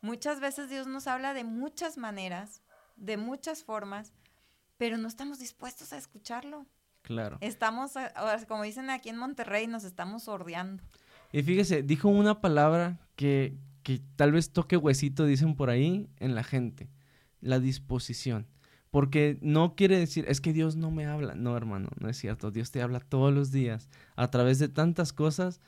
muchas 0.01 0.41
veces 0.41 0.69
Dios 0.69 0.87
nos 0.87 1.07
habla 1.07 1.35
de 1.35 1.45
muchas 1.45 1.99
maneras, 1.99 2.63
de 2.97 3.17
muchas 3.17 3.65
formas, 3.65 4.13
pero 4.77 4.97
no 4.97 5.09
estamos 5.09 5.39
dispuestos 5.39 5.93
a 5.93 5.99
escucharlo. 5.99 6.67
Claro. 7.03 7.39
Estamos, 7.41 7.93
como 8.49 8.63
dicen 8.63 8.91
aquí 8.91 9.09
en 9.09 9.17
Monterrey, 9.17 9.67
nos 9.67 9.85
estamos 9.85 10.25
sordeando. 10.25 10.83
Y 11.33 11.43
fíjese, 11.43 11.83
dijo 11.83 12.09
una 12.09 12.41
palabra 12.41 12.99
que, 13.17 13.57
que 13.83 14.01
tal 14.17 14.33
vez 14.33 14.53
toque 14.53 14.77
huesito, 14.77 15.25
dicen 15.25 15.55
por 15.55 15.71
ahí, 15.71 16.09
en 16.19 16.35
la 16.35 16.45
gente, 16.45 16.91
la 17.41 17.59
disposición. 17.59 18.47
Porque 18.91 19.39
no 19.41 19.77
quiere 19.77 19.99
decir, 19.99 20.25
es 20.29 20.41
que 20.41 20.53
Dios 20.53 20.77
no 20.77 20.91
me 20.91 21.07
habla. 21.07 21.35
No, 21.35 21.57
hermano, 21.57 21.91
no 22.01 22.09
es 22.09 22.17
cierto. 22.17 22.51
Dios 22.51 22.73
te 22.73 22.83
habla 22.83 22.99
todos 22.99 23.33
los 23.33 23.53
días 23.53 23.89
a 24.17 24.31
través 24.31 24.59
de 24.59 24.69
tantas 24.69 25.13
cosas. 25.13 25.61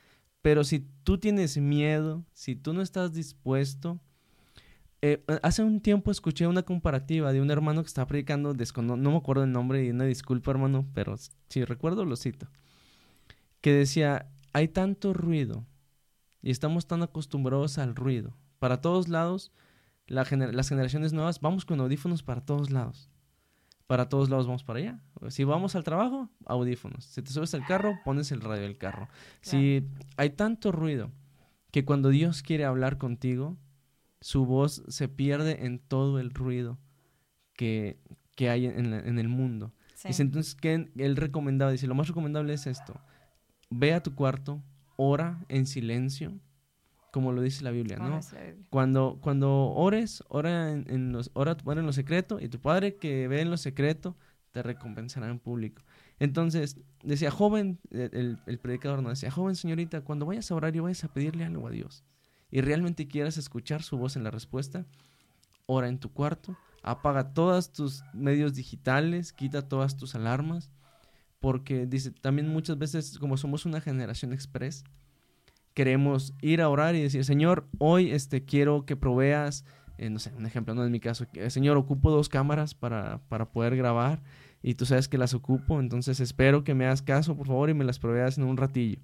Pero 0.42 0.64
si 0.64 0.80
tú 1.04 1.18
tienes 1.18 1.56
miedo, 1.56 2.24
si 2.32 2.56
tú 2.56 2.72
no 2.72 2.82
estás 2.82 3.12
dispuesto... 3.12 4.00
Eh, 5.02 5.24
hace 5.42 5.62
un 5.64 5.80
tiempo 5.80 6.10
escuché 6.10 6.46
una 6.46 6.62
comparativa 6.62 7.32
de 7.32 7.40
un 7.40 7.50
hermano 7.50 7.82
que 7.82 7.88
está 7.88 8.06
predicando, 8.06 8.54
no, 8.54 8.96
no 8.96 9.10
me 9.10 9.16
acuerdo 9.16 9.44
el 9.44 9.52
nombre 9.52 9.84
y 9.84 9.90
una 9.90 10.04
disculpa 10.04 10.52
hermano, 10.52 10.86
pero 10.94 11.16
si 11.48 11.64
recuerdo 11.64 12.04
lo 12.04 12.16
cito, 12.16 12.46
que 13.60 13.72
decía, 13.72 14.30
hay 14.52 14.68
tanto 14.68 15.12
ruido 15.12 15.66
y 16.40 16.50
estamos 16.52 16.86
tan 16.86 17.02
acostumbrados 17.02 17.78
al 17.78 17.96
ruido. 17.96 18.36
Para 18.60 18.80
todos 18.80 19.08
lados, 19.08 19.52
las 20.06 20.28
generaciones 20.28 21.12
nuevas, 21.12 21.40
vamos 21.40 21.64
con 21.64 21.80
audífonos 21.80 22.22
para 22.22 22.40
todos 22.40 22.70
lados 22.70 23.10
para 23.92 24.08
todos 24.08 24.30
lados 24.30 24.46
vamos 24.46 24.64
para 24.64 24.78
allá. 24.78 25.00
Si 25.28 25.44
vamos 25.44 25.76
al 25.76 25.84
trabajo, 25.84 26.30
audífonos. 26.46 27.04
Si 27.04 27.20
te 27.20 27.30
subes 27.30 27.52
al 27.52 27.66
carro, 27.66 28.00
pones 28.06 28.32
el 28.32 28.40
radio 28.40 28.62
del 28.62 28.78
carro. 28.78 29.10
Si 29.42 29.86
hay 30.16 30.30
tanto 30.30 30.72
ruido 30.72 31.10
que 31.70 31.84
cuando 31.84 32.08
Dios 32.08 32.40
quiere 32.40 32.64
hablar 32.64 32.96
contigo, 32.96 33.58
su 34.22 34.46
voz 34.46 34.82
se 34.88 35.08
pierde 35.08 35.66
en 35.66 35.78
todo 35.78 36.18
el 36.18 36.30
ruido 36.30 36.78
que, 37.54 37.98
que 38.34 38.48
hay 38.48 38.66
en, 38.66 38.94
en, 38.94 39.18
el 39.18 39.28
mundo. 39.28 39.72
Dice 40.04 40.22
entonces 40.22 40.54
que 40.54 40.90
él 40.96 41.16
recomendaba, 41.16 41.70
dice, 41.70 41.86
lo 41.86 41.94
más 41.94 42.08
recomendable 42.08 42.54
es 42.54 42.66
esto. 42.66 43.00
Ve 43.68 43.92
a 43.92 44.02
tu 44.02 44.14
cuarto, 44.14 44.62
ora 44.96 45.44
en 45.48 45.66
silencio 45.66 46.32
como 47.12 47.32
lo 47.32 47.42
dice 47.42 47.62
la 47.62 47.70
Biblia, 47.70 47.98
¿no? 47.98 48.20
Cuando, 48.70 49.18
cuando 49.20 49.68
ores, 49.74 50.24
ora 50.28 50.72
en, 50.72 51.12
los, 51.12 51.30
ora, 51.34 51.58
en 51.66 51.84
lo 51.84 51.92
secreto 51.92 52.40
y 52.40 52.48
tu 52.48 52.58
Padre 52.58 52.96
que 52.96 53.28
ve 53.28 53.42
en 53.42 53.50
lo 53.50 53.58
secreto 53.58 54.16
te 54.50 54.62
recompensará 54.62 55.28
en 55.28 55.38
público. 55.38 55.82
Entonces, 56.18 56.80
decía, 57.02 57.30
joven, 57.30 57.78
el, 57.90 58.38
el, 58.46 58.58
predicador 58.58 59.02
no 59.02 59.10
decía, 59.10 59.30
joven 59.30 59.56
señorita, 59.56 60.00
cuando 60.00 60.24
vayas 60.24 60.50
a 60.50 60.54
orar 60.54 60.74
y 60.74 60.80
vayas 60.80 61.04
a 61.04 61.12
pedirle 61.12 61.44
algo 61.44 61.68
a 61.68 61.70
Dios 61.70 62.02
y 62.52 62.60
realmente 62.60 63.08
quieras 63.08 63.38
escuchar 63.38 63.82
su 63.82 63.96
voz 63.96 64.14
en 64.14 64.22
la 64.22 64.30
respuesta, 64.30 64.84
ora 65.66 65.88
en 65.88 65.98
tu 65.98 66.12
cuarto, 66.12 66.56
apaga 66.82 67.32
todos 67.32 67.72
tus 67.72 68.04
medios 68.12 68.54
digitales, 68.54 69.32
quita 69.32 69.68
todas 69.68 69.96
tus 69.96 70.14
alarmas, 70.14 70.70
porque 71.40 71.86
dice, 71.86 72.10
también 72.10 72.48
muchas 72.48 72.78
veces 72.78 73.18
como 73.18 73.38
somos 73.38 73.64
una 73.64 73.80
generación 73.80 74.34
express, 74.34 74.84
queremos 75.72 76.34
ir 76.42 76.60
a 76.60 76.68
orar 76.68 76.94
y 76.94 77.02
decir, 77.02 77.24
Señor, 77.24 77.66
hoy 77.78 78.12
este, 78.12 78.44
quiero 78.44 78.84
que 78.84 78.96
proveas, 78.96 79.64
eh, 79.96 80.10
no 80.10 80.18
sé, 80.18 80.30
un 80.36 80.44
ejemplo, 80.44 80.74
no 80.74 80.84
en 80.84 80.92
mi 80.92 81.00
caso, 81.00 81.24
Señor, 81.48 81.78
ocupo 81.78 82.10
dos 82.10 82.28
cámaras 82.28 82.74
para, 82.74 83.22
para 83.28 83.50
poder 83.50 83.76
grabar 83.76 84.22
y 84.62 84.74
tú 84.74 84.84
sabes 84.84 85.08
que 85.08 85.16
las 85.16 85.32
ocupo, 85.32 85.80
entonces 85.80 86.20
espero 86.20 86.64
que 86.64 86.74
me 86.74 86.84
hagas 86.84 87.00
caso, 87.00 87.34
por 87.34 87.46
favor, 87.46 87.70
y 87.70 87.74
me 87.74 87.84
las 87.84 87.98
proveas 87.98 88.36
en 88.36 88.44
un 88.44 88.58
ratillo. 88.58 89.00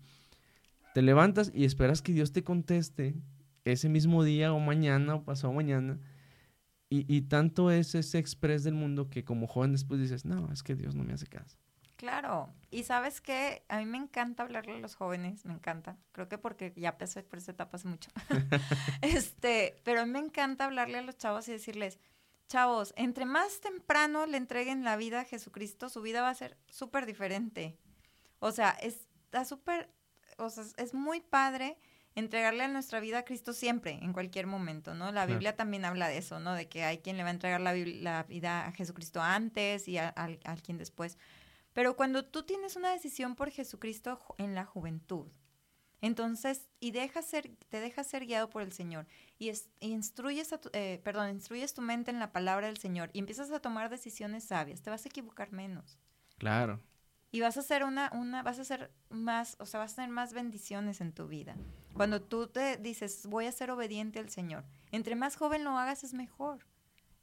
Te 0.93 1.01
levantas 1.01 1.51
y 1.55 1.65
esperas 1.65 2.03
que 2.03 2.13
Dios 2.13 2.33
te 2.33 2.45
conteste 2.45 3.15
ese 3.65 3.89
mismo 3.89 4.25
día 4.25 4.53
o 4.53 4.61
mañana 4.61 5.17
o 5.17 5.25
pasado 5.25 5.53
mañana. 5.53 5.99
Y, 6.91 7.05
y 7.15 7.23
tanto 7.23 7.71
es 7.71 7.95
ese 7.95 8.19
express 8.19 8.65
del 8.65 8.75
mundo 8.75 9.11
que 9.11 9.25
como 9.25 9.47
joven 9.47 9.73
después 9.73 10.01
dices, 10.01 10.25
no, 10.25 10.51
es 10.53 10.63
que 10.63 10.75
Dios 10.75 10.95
no 10.95 11.05
me 11.05 11.13
hace 11.13 11.27
caso. 11.27 11.59
Claro, 11.99 12.55
y 12.71 12.85
sabes 12.85 13.21
que 13.21 13.65
a 13.69 13.79
mí 13.79 13.85
me 13.85 13.99
encanta 13.99 14.45
hablarle 14.45 14.77
a 14.77 14.79
los 14.79 14.95
jóvenes, 14.95 15.45
me 15.45 15.53
encanta. 15.53 15.97
Creo 16.13 16.29
que 16.29 16.39
porque 16.39 16.73
ya 16.77 16.97
pasé 16.97 17.25
por 17.25 17.41
esa 17.41 17.51
etapa 17.51 17.77
hace 17.77 17.89
mucho. 17.89 18.09
este, 19.03 19.81
pero 19.83 20.03
a 20.03 20.07
mí 20.07 20.13
me 20.13 20.21
encanta 20.21 20.65
hablarle 20.65 20.99
a 20.99 21.03
los 21.03 21.19
chavos 21.19 21.49
y 21.49 21.53
decirles, 21.53 21.99
chavos, 22.47 22.95
entre 22.97 23.27
más 23.27 23.61
temprano 23.61 24.27
le 24.27 24.37
entreguen 24.37 24.85
la 24.85 24.97
vida 24.97 25.23
a 25.23 25.25
Jesucristo, 25.25 25.89
su 25.89 26.01
vida 26.01 26.23
va 26.23 26.31
a 26.31 26.35
ser 26.35 26.57
súper 26.69 27.05
diferente. 27.05 27.77
O 28.39 28.53
sea, 28.53 28.71
está 28.81 29.45
súper, 29.45 29.91
o 30.37 30.51
sea, 30.51 30.65
es 30.77 30.95
muy 30.95 31.21
padre 31.21 31.79
entregarle 32.19 32.65
a 32.65 32.69
nuestra 32.69 33.01
vida 33.01 33.19
a 33.19 33.25
Cristo 33.25 33.53
siempre, 33.53 33.99
en 34.03 34.13
cualquier 34.13 34.47
momento, 34.47 34.95
¿no? 34.95 35.13
La 35.13 35.27
Biblia 35.27 35.57
también 35.57 35.85
habla 35.85 36.09
de 36.09 36.19
eso, 36.19 36.41
¿no? 36.41 36.55
De 36.55 36.69
que 36.69 36.85
hay 36.85 36.99
quien 36.99 37.17
le 37.17 37.23
va 37.23 37.29
a 37.29 37.33
entregar 37.33 37.61
la, 37.61 37.73
vida 38.25 38.67
a 38.67 38.73
Jesucristo 38.73 39.21
antes 39.23 39.89
y 39.89 39.99
a, 39.99 40.13
a 40.17 40.57
quien 40.57 40.79
después. 40.79 41.19
Pero 41.73 41.97
cuando 41.97 42.25
tú 42.25 42.43
tienes 42.43 42.77
una 42.77 42.91
decisión 42.91 43.37
por 43.37 43.51
Jesucristo 43.51 44.19
en 44.39 44.55
la 44.55 44.65
juventud, 44.65 45.29
entonces, 46.01 46.69
y 46.79 46.93
dejas 46.93 47.27
ser, 47.27 47.51
te 47.69 47.81
dejas 47.81 48.07
ser 48.07 48.25
guiado 48.25 48.49
por 48.51 48.63
el 48.63 48.73
Señor 48.73 49.07
y, 49.39 49.53
instruyes, 49.81 50.53
a 50.53 50.61
tu, 50.61 50.71
eh, 50.73 51.01
perdón, 51.03 51.31
instruyes 51.31 51.75
tu 51.75 51.83
mente 51.83 52.11
en 52.11 52.21
la 52.21 52.33
palabra 52.33 52.69
del 52.69 52.79
Señor 52.79 53.11
y 53.13 53.19
empiezas 53.19 53.51
a 53.51 53.61
tomar 53.61 53.91
decisiones 53.91 54.45
sabias, 54.45 54.83
te 54.83 54.91
vas 54.91 55.05
a 55.05 55.09
equivocar 55.09 55.53
menos. 55.53 55.99
Claro. 56.39 56.81
Y 57.31 57.41
vas 57.41 57.57
a 57.57 57.61
hacer 57.61 57.85
una, 57.85 58.11
una, 58.15 58.43
vas 58.43 58.59
a 58.59 58.63
hacer 58.63 58.91
más, 59.11 59.57
o 59.61 59.67
sea, 59.67 59.81
vas 59.81 59.93
a 59.93 59.97
tener 59.97 60.11
más 60.11 60.33
bendiciones 60.33 61.01
en 61.01 61.13
tu 61.13 61.29
vida. 61.29 61.57
Cuando 61.95 62.23
tú 62.23 62.47
te 62.47 62.77
dices, 62.77 63.27
voy 63.27 63.47
a 63.47 63.53
ser 63.53 63.71
obediente 63.71 64.19
al 64.19 64.31
Señor, 64.31 64.65
entre 64.93 65.15
más 65.15 65.37
joven 65.37 65.65
lo 65.65 65.77
hagas 65.77 66.05
es 66.05 66.15
mejor. 66.15 66.67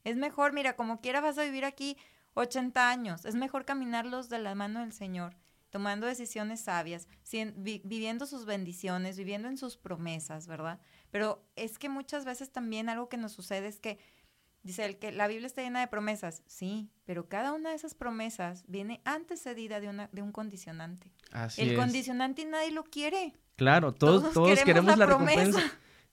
Es 0.04 0.18
mejor, 0.18 0.54
mira, 0.54 0.76
como 0.76 1.02
quiera 1.02 1.22
vas 1.22 1.38
a 1.38 1.44
vivir 1.44 1.66
aquí 1.66 1.98
80 2.36 2.90
años, 2.90 3.26
es 3.26 3.36
mejor 3.36 3.66
caminarlos 3.66 4.30
de 4.30 4.40
la 4.40 4.54
mano 4.54 4.82
del 4.82 4.94
Señor, 4.94 5.36
tomando 5.72 6.06
decisiones 6.06 6.62
sabias, 6.62 7.08
viviendo 7.56 8.26
sus 8.28 8.46
bendiciones, 8.46 9.18
viviendo 9.18 9.48
en 9.48 9.58
sus 9.58 9.78
promesas, 9.78 10.46
¿verdad? 10.46 10.80
Pero 11.10 11.44
es 11.56 11.80
que 11.80 11.90
muchas 11.90 12.26
veces 12.26 12.52
también 12.52 12.90
algo 12.90 13.10
que 13.10 13.18
nos 13.18 13.32
sucede 13.32 13.68
es 13.68 13.80
que 13.80 14.00
Dice 14.66 14.84
el 14.84 14.98
que 14.98 15.12
la 15.12 15.28
Biblia 15.28 15.46
está 15.46 15.62
llena 15.62 15.80
de 15.80 15.88
promesas. 15.88 16.42
Sí, 16.48 16.90
pero 17.06 17.30
cada 17.30 17.54
una 17.54 17.70
de 17.70 17.76
esas 17.76 17.94
promesas 17.94 18.64
viene 18.68 19.00
antecedida 19.06 19.80
de, 19.80 19.90
una, 19.90 20.10
de 20.12 20.24
un 20.24 20.32
condicionante. 20.32 21.14
Así 21.32 21.62
el 21.62 21.76
condicionante 21.76 22.44
nadie 22.46 22.72
lo 22.72 22.84
quiere. 22.84 23.34
Claro, 23.58 23.94
todos, 23.94 24.34
todos, 24.34 24.64
queremos, 24.64 24.98
la, 24.98 25.06
recompensa. 25.06 25.62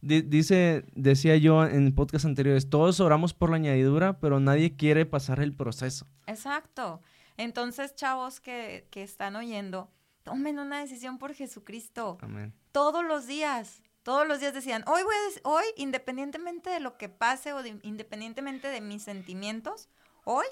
dice, 0.03 0.85
decía 0.95 1.35
yo 1.39 1.65
en 1.65 1.95
podcast 1.95 2.27
anteriores, 2.27 2.69
todos 2.69 3.01
oramos 3.01 3.33
por 3.33 3.49
la 3.49 3.57
añadidura, 3.57 4.21
pero 4.21 4.39
nadie 4.39 4.77
quiere 4.77 5.07
pasar 5.07 5.41
el 5.41 5.55
proceso. 5.57 6.07
Exacto. 6.27 7.01
Entonces, 7.39 7.95
chavos 7.95 8.41
que, 8.41 8.87
que 8.91 9.03
están 9.03 9.35
oyendo, 9.35 9.91
tomen 10.25 10.59
una 10.59 10.81
decisión 10.81 11.17
por 11.17 11.33
Jesucristo. 11.33 12.19
Amén. 12.21 12.53
Todos 12.71 13.03
los 13.03 13.27
días. 13.27 13.83
Todos 14.03 14.27
los 14.27 14.41
días 14.41 14.53
decían, 14.53 14.85
hoy 14.89 15.03
voy 15.03 15.15
a 15.15 15.49
hoy, 15.49 15.65
independientemente 15.77 16.71
de 16.71 16.81
lo 16.81 16.97
que 16.99 17.09
pase 17.09 17.53
o 17.53 17.65
independientemente 17.83 18.69
de 18.69 18.81
mis 18.81 19.03
sentimientos, 19.05 19.89
hoy 20.25 20.47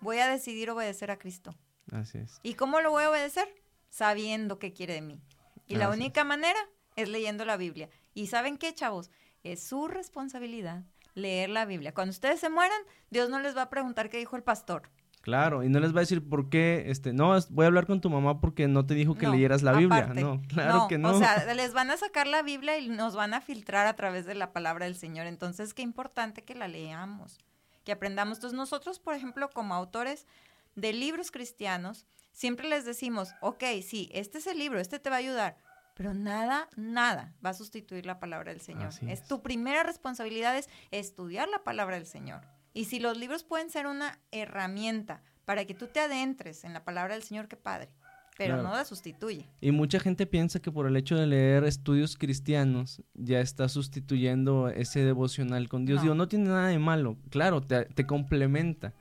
voy 0.00 0.18
a 0.18 0.28
decidir 0.28 0.70
obedecer 0.70 1.10
a 1.10 1.18
Cristo. 1.18 1.54
Así 1.92 2.18
es. 2.18 2.40
¿Y 2.42 2.54
cómo 2.54 2.80
lo 2.80 2.90
voy 2.90 3.04
a 3.04 3.10
obedecer? 3.10 3.48
Sabiendo 3.88 4.58
qué 4.58 4.72
quiere 4.72 4.94
de 4.94 5.02
mí. 5.02 5.22
Y 5.66 5.76
la 5.76 5.88
única 5.88 6.24
manera 6.24 6.58
es 6.96 7.08
leyendo 7.08 7.44
la 7.44 7.56
Biblia. 7.56 7.88
¿Y 8.12 8.26
saben 8.26 8.58
qué, 8.58 8.74
chavos? 8.74 9.10
Es 9.42 9.62
su 9.62 9.88
responsabilidad 9.88 10.84
leer 11.14 11.48
la 11.48 11.64
Biblia. 11.64 11.94
Cuando 11.94 12.10
ustedes 12.10 12.40
se 12.40 12.50
mueran, 12.50 12.80
Dios 13.10 13.30
no 13.30 13.40
les 13.40 13.56
va 13.56 13.62
a 13.62 13.70
preguntar 13.70 14.10
qué 14.10 14.18
dijo 14.18 14.36
el 14.36 14.42
pastor. 14.42 14.90
Claro, 15.24 15.62
y 15.62 15.70
no 15.70 15.80
les 15.80 15.94
va 15.94 16.00
a 16.00 16.02
decir 16.02 16.28
por 16.28 16.50
qué, 16.50 16.84
este, 16.88 17.14
no, 17.14 17.34
voy 17.48 17.64
a 17.64 17.68
hablar 17.68 17.86
con 17.86 18.02
tu 18.02 18.10
mamá 18.10 18.42
porque 18.42 18.68
no 18.68 18.84
te 18.84 18.92
dijo 18.92 19.14
que 19.14 19.26
leyeras 19.26 19.62
la 19.62 19.72
Biblia. 19.72 20.08
No, 20.08 20.42
claro 20.48 20.86
que 20.86 20.98
no. 20.98 21.12
O 21.12 21.18
sea, 21.18 21.54
les 21.54 21.72
van 21.72 21.90
a 21.90 21.96
sacar 21.96 22.26
la 22.26 22.42
Biblia 22.42 22.76
y 22.78 22.90
nos 22.90 23.16
van 23.16 23.32
a 23.32 23.40
filtrar 23.40 23.86
a 23.86 23.96
través 23.96 24.26
de 24.26 24.34
la 24.34 24.52
palabra 24.52 24.84
del 24.84 24.96
Señor. 24.96 25.26
Entonces, 25.26 25.72
qué 25.72 25.80
importante 25.80 26.44
que 26.44 26.54
la 26.54 26.68
leamos, 26.68 27.38
que 27.84 27.92
aprendamos. 27.92 28.36
Entonces, 28.36 28.54
nosotros, 28.54 28.98
por 28.98 29.14
ejemplo, 29.14 29.48
como 29.48 29.72
autores 29.72 30.26
de 30.74 30.92
libros 30.92 31.30
cristianos, 31.30 32.04
siempre 32.32 32.68
les 32.68 32.84
decimos, 32.84 33.30
ok, 33.40 33.64
sí, 33.82 34.10
este 34.12 34.36
es 34.36 34.46
el 34.46 34.58
libro, 34.58 34.78
este 34.78 34.98
te 34.98 35.08
va 35.08 35.16
a 35.16 35.20
ayudar, 35.20 35.56
pero 35.94 36.12
nada, 36.12 36.68
nada 36.76 37.32
va 37.42 37.48
a 37.48 37.54
sustituir 37.54 38.04
la 38.04 38.20
palabra 38.20 38.52
del 38.52 38.60
Señor. 38.60 38.90
es 39.08 39.26
tu 39.26 39.40
primera 39.40 39.84
responsabilidad 39.84 40.54
es 40.58 40.68
estudiar 40.90 41.48
la 41.48 41.64
palabra 41.64 41.96
del 41.96 42.06
Señor. 42.06 42.42
Y 42.74 42.86
si 42.86 42.98
los 42.98 43.16
libros 43.16 43.44
pueden 43.44 43.70
ser 43.70 43.86
una 43.86 44.18
herramienta 44.32 45.22
para 45.44 45.64
que 45.64 45.74
tú 45.74 45.86
te 45.86 46.00
adentres 46.00 46.64
en 46.64 46.72
la 46.72 46.84
palabra 46.84 47.14
del 47.14 47.22
Señor, 47.22 47.46
qué 47.46 47.56
padre. 47.56 47.88
Pero 48.36 48.60
no 48.64 48.72
la 48.72 48.84
sustituye. 48.84 49.46
Y 49.60 49.70
mucha 49.70 50.00
gente 50.00 50.26
piensa 50.26 50.58
que 50.58 50.72
por 50.72 50.88
el 50.88 50.96
hecho 50.96 51.16
de 51.16 51.28
leer 51.28 51.62
estudios 51.62 52.16
cristianos 52.16 53.00
ya 53.14 53.38
está 53.38 53.68
sustituyendo 53.68 54.68
ese 54.68 55.04
devocional 55.04 55.68
con 55.68 55.86
Dios. 55.86 55.98
No. 55.98 56.02
Digo, 56.02 56.14
no 56.16 56.26
tiene 56.26 56.48
nada 56.48 56.66
de 56.66 56.80
malo. 56.80 57.16
Claro, 57.30 57.60
te, 57.60 57.84
te 57.84 58.06
complementa. 58.06 58.92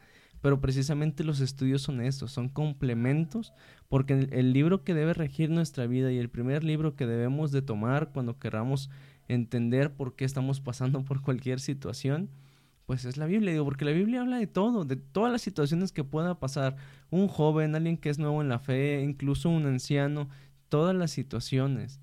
Pero 0.42 0.62
precisamente 0.62 1.24
los 1.24 1.40
estudios 1.40 1.82
son 1.82 2.02
eso, 2.02 2.28
son 2.28 2.50
complementos, 2.50 3.54
porque 3.88 4.14
el, 4.14 4.34
el, 4.34 4.54
libro 4.54 4.84
que 4.84 4.94
debe 4.94 5.14
regir 5.14 5.50
nuestra 5.50 5.88
vida 5.88 6.12
y 6.12 6.20
el 6.20 6.30
primer 6.30 6.64
libro 6.66 6.96
que 6.96 7.08
debemos 7.08 7.52
de 7.52 7.62
tomar 7.62 8.12
cuando 8.12 8.38
queramos 8.38 8.90
entender 9.30 9.94
por 9.94 10.16
qué 10.16 10.26
estamos 10.26 10.60
pasando 10.60 11.04
por 11.06 11.22
cualquier 11.22 11.62
situación, 11.62 12.30
pues 12.86 13.06
es 13.06 13.18
la 13.18 13.26
Biblia, 13.26 13.52
digo, 13.52 13.66
porque 13.66 13.86
la 13.86 13.92
Biblia 13.92 14.22
habla 14.22 14.38
de 14.38 14.48
todo, 14.48 14.86
de 14.86 14.96
todas 14.96 15.32
las 15.32 15.42
situaciones 15.42 15.92
que 15.92 16.04
pueda 16.04 16.40
pasar 16.40 16.76
un 17.10 17.28
joven, 17.28 17.76
alguien 17.76 17.98
que 17.98 18.10
es 18.10 18.20
nuevo 18.20 18.42
en 18.42 18.50
la 18.50 18.60
fe, 18.60 19.02
incluso 19.02 19.50
un 19.50 19.66
anciano, 19.66 20.30
todas 20.70 20.96
las 20.96 21.12
situaciones 21.12 22.00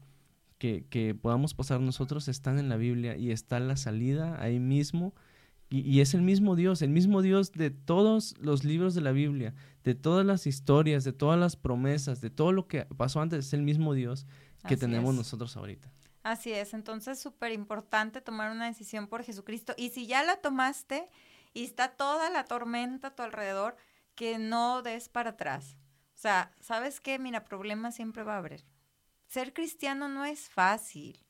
que, 0.58 0.84
que 0.88 1.14
podamos 1.14 1.54
pasar 1.54 1.80
nosotros 1.80 2.28
están 2.28 2.58
en 2.58 2.68
la 2.68 2.76
Biblia 2.76 3.16
y 3.16 3.30
está 3.30 3.60
la 3.60 3.76
salida 3.76 4.40
ahí 4.42 4.58
mismo. 4.58 5.14
Y, 5.68 5.80
y, 5.80 6.00
es 6.00 6.14
el 6.14 6.22
mismo 6.22 6.56
Dios, 6.56 6.82
el 6.82 6.90
mismo 6.90 7.22
Dios 7.22 7.52
de 7.52 7.70
todos 7.70 8.34
los 8.40 8.64
libros 8.64 8.94
de 8.94 9.02
la 9.02 9.12
Biblia, 9.12 9.54
de 9.84 9.94
todas 9.94 10.26
las 10.26 10.46
historias, 10.46 11.04
de 11.04 11.12
todas 11.12 11.38
las 11.38 11.56
promesas, 11.56 12.20
de 12.20 12.28
todo 12.30 12.52
lo 12.52 12.66
que 12.66 12.86
pasó 12.96 13.20
antes, 13.20 13.46
es 13.46 13.52
el 13.52 13.62
mismo 13.62 13.94
Dios 13.94 14.26
que 14.66 14.76
tenemos 14.76 15.14
nosotros 15.14 15.56
ahorita. 15.56 15.92
Así 16.22 16.52
es, 16.52 16.74
entonces 16.74 17.18
súper 17.18 17.52
importante 17.52 18.20
tomar 18.20 18.50
una 18.50 18.66
decisión 18.66 19.06
por 19.06 19.22
Jesucristo. 19.22 19.74
Y 19.76 19.90
si 19.90 20.06
ya 20.06 20.22
la 20.22 20.36
tomaste 20.36 21.08
y 21.54 21.64
está 21.64 21.92
toda 21.92 22.28
la 22.28 22.44
tormenta 22.44 23.08
a 23.08 23.14
tu 23.14 23.22
alrededor, 23.22 23.76
que 24.14 24.38
no 24.38 24.82
des 24.82 25.08
para 25.08 25.30
atrás. 25.30 25.76
O 26.14 26.18
sea, 26.20 26.52
¿sabes 26.60 27.00
qué? 27.00 27.18
Mira, 27.18 27.44
problemas 27.44 27.94
siempre 27.94 28.22
va 28.22 28.34
a 28.34 28.38
haber. 28.38 28.64
Ser 29.28 29.54
cristiano 29.54 30.08
no 30.08 30.26
es 30.26 30.50
fácil. 30.50 31.24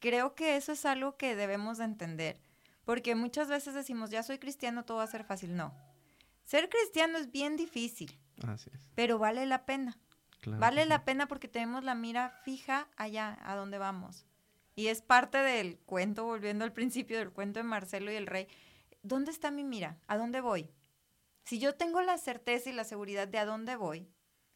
Creo 0.00 0.34
que 0.34 0.56
eso 0.56 0.72
es 0.72 0.84
algo 0.84 1.16
que 1.16 1.36
debemos 1.36 1.78
de 1.78 1.84
entender. 1.84 2.40
Porque 2.84 3.14
muchas 3.14 3.48
veces 3.48 3.74
decimos, 3.74 4.10
ya 4.10 4.22
soy 4.24 4.38
cristiano, 4.38 4.84
todo 4.84 4.98
va 4.98 5.04
a 5.04 5.08
ser 5.08 5.22
fácil. 5.22 5.54
No. 5.54 5.72
Ser 6.44 6.68
cristiano 6.68 7.18
es 7.18 7.30
bien 7.30 7.56
difícil. 7.56 8.18
Así 8.46 8.70
es. 8.72 8.80
Pero 8.96 9.18
vale 9.18 9.46
la 9.46 9.64
pena 9.64 9.96
vale 10.46 10.86
la 10.86 11.04
pena 11.04 11.28
porque 11.28 11.48
tenemos 11.48 11.84
la 11.84 11.94
mira 11.94 12.30
fija 12.44 12.88
allá, 12.96 13.38
a 13.42 13.56
donde 13.56 13.78
vamos. 13.78 14.26
Y 14.74 14.86
es 14.86 15.02
parte 15.02 15.38
del 15.38 15.78
cuento, 15.80 16.24
volviendo 16.24 16.64
al 16.64 16.72
principio 16.72 17.18
del 17.18 17.32
cuento 17.32 17.58
de 17.58 17.64
Marcelo 17.64 18.12
y 18.12 18.16
el 18.16 18.26
rey. 18.26 18.46
¿Dónde 19.02 19.30
está 19.30 19.50
mi 19.50 19.64
mira? 19.64 19.98
¿A 20.06 20.16
dónde 20.16 20.40
voy? 20.40 20.70
Si 21.44 21.58
yo 21.58 21.74
tengo 21.74 22.02
la 22.02 22.18
certeza 22.18 22.70
y 22.70 22.72
la 22.72 22.84
seguridad 22.84 23.26
de 23.26 23.38
a 23.38 23.46
dónde 23.46 23.74
voy, 23.74 24.08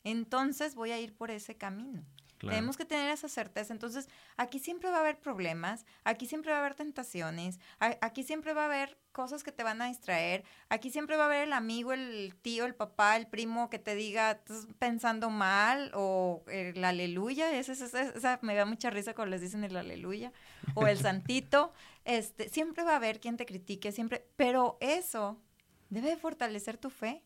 entonces 0.05 0.75
voy 0.75 0.93
a 0.93 1.01
ir 1.01 1.17
por 1.17 1.31
ese 1.31 1.57
camino. 1.57 2.05
Tenemos 2.51 2.77
que 2.77 2.85
tener 2.85 3.11
esa 3.11 3.29
certeza. 3.29 3.73
Entonces, 3.73 4.09
aquí 4.37 4.59
siempre 4.59 4.91
va 4.91 4.97
a 4.99 5.01
haber 5.01 5.19
problemas, 5.19 5.87
aquí 6.05 6.27
siempre 6.27 6.51
va 6.51 6.59
a 6.59 6.61
haber 6.61 6.75
tentaciones, 6.75 7.61
aquí 7.79 8.23
siempre 8.23 8.53
va 8.53 8.63
a 8.63 8.67
haber 8.67 8.99
cosas 9.13 9.45
que 9.45 9.53
te 9.53 9.63
van 9.63 9.81
a 9.83 9.87
distraer, 9.87 10.45
aquí 10.69 10.91
siempre 10.91 11.17
va 11.17 11.25
a 11.25 11.27
haber 11.27 11.45
el 11.45 11.53
amigo, 11.53 11.93
el 11.93 12.35
tío, 12.43 12.65
el 12.65 12.75
papá, 12.75 13.17
el 13.17 13.27
primo 13.27 13.71
que 13.71 13.79
te 13.79 13.95
diga, 13.95 14.33
estás 14.33 14.67
pensando 14.79 15.31
mal, 15.31 15.93
o 15.95 16.43
el 16.49 16.83
aleluya, 16.85 17.53
esa, 17.53 17.73
esa, 17.73 18.39
me 18.43 18.55
da 18.55 18.65
mucha 18.65 18.91
risa 18.91 19.15
cuando 19.15 19.31
les 19.31 19.41
dicen 19.41 19.65
el 19.65 19.77
aleluya, 19.77 20.33
o 20.75 20.87
el 20.87 20.99
santito, 20.99 21.73
este, 22.05 22.49
siempre 22.49 22.83
va 22.85 22.93
a 22.93 22.97
haber 22.97 23.21
quien 23.21 23.37
te 23.37 23.47
critique, 23.47 23.93
siempre, 23.93 24.27
pero 24.37 24.79
eso 24.81 25.41
debe 25.91 26.17
fortalecer 26.17 26.79
tu 26.79 26.91
fe. 26.91 27.23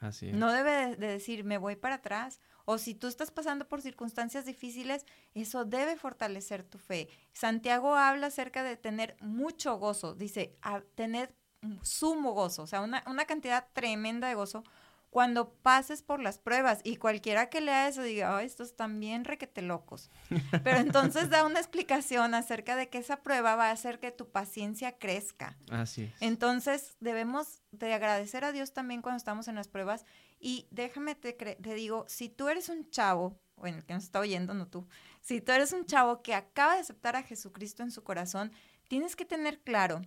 Así 0.00 0.30
No 0.30 0.52
debe 0.52 0.94
de 0.94 1.08
decir, 1.08 1.42
me 1.42 1.58
voy 1.58 1.74
para 1.74 1.96
atrás 1.96 2.40
o 2.70 2.76
si 2.76 2.94
tú 2.94 3.06
estás 3.06 3.30
pasando 3.30 3.66
por 3.66 3.80
circunstancias 3.80 4.44
difíciles, 4.44 5.06
eso 5.32 5.64
debe 5.64 5.96
fortalecer 5.96 6.62
tu 6.62 6.76
fe. 6.76 7.08
Santiago 7.32 7.96
habla 7.96 8.26
acerca 8.26 8.62
de 8.62 8.76
tener 8.76 9.16
mucho 9.22 9.78
gozo, 9.78 10.14
dice, 10.14 10.54
a 10.60 10.82
tener 10.94 11.34
sumo 11.80 12.32
gozo, 12.32 12.64
o 12.64 12.66
sea, 12.66 12.82
una, 12.82 13.02
una 13.06 13.24
cantidad 13.24 13.68
tremenda 13.72 14.28
de 14.28 14.34
gozo 14.34 14.64
cuando 15.08 15.54
pases 15.54 16.02
por 16.02 16.20
las 16.20 16.38
pruebas 16.38 16.80
y 16.84 16.96
cualquiera 16.96 17.48
que 17.48 17.62
lea 17.62 17.88
eso 17.88 18.02
diga, 18.02 18.34
oh, 18.34 18.38
estos 18.38 18.74
bien 18.98 19.24
requete 19.24 19.62
locos. 19.62 20.10
Pero 20.62 20.76
entonces 20.76 21.30
da 21.30 21.46
una 21.46 21.60
explicación 21.60 22.34
acerca 22.34 22.76
de 22.76 22.90
que 22.90 22.98
esa 22.98 23.22
prueba 23.22 23.56
va 23.56 23.68
a 23.68 23.72
hacer 23.72 23.98
que 23.98 24.10
tu 24.10 24.28
paciencia 24.28 24.92
crezca. 24.98 25.56
Así 25.70 26.02
es. 26.02 26.12
Entonces 26.20 26.98
debemos 27.00 27.62
de 27.72 27.94
agradecer 27.94 28.44
a 28.44 28.52
Dios 28.52 28.74
también 28.74 29.00
cuando 29.00 29.16
estamos 29.16 29.48
en 29.48 29.54
las 29.54 29.68
pruebas 29.68 30.04
y 30.40 30.66
déjame 30.70 31.14
te, 31.14 31.32
te 31.32 31.74
digo, 31.74 32.04
si 32.08 32.28
tú 32.28 32.48
eres 32.48 32.68
un 32.68 32.88
chavo, 32.90 33.40
bueno, 33.56 33.78
el 33.78 33.84
que 33.84 33.94
nos 33.94 34.04
está 34.04 34.20
oyendo, 34.20 34.54
no 34.54 34.68
tú, 34.68 34.86
si 35.20 35.40
tú 35.40 35.52
eres 35.52 35.72
un 35.72 35.84
chavo 35.84 36.22
que 36.22 36.34
acaba 36.34 36.74
de 36.74 36.80
aceptar 36.80 37.16
a 37.16 37.22
Jesucristo 37.22 37.82
en 37.82 37.90
su 37.90 38.04
corazón, 38.04 38.52
tienes 38.88 39.16
que 39.16 39.24
tener 39.24 39.60
claro 39.60 40.02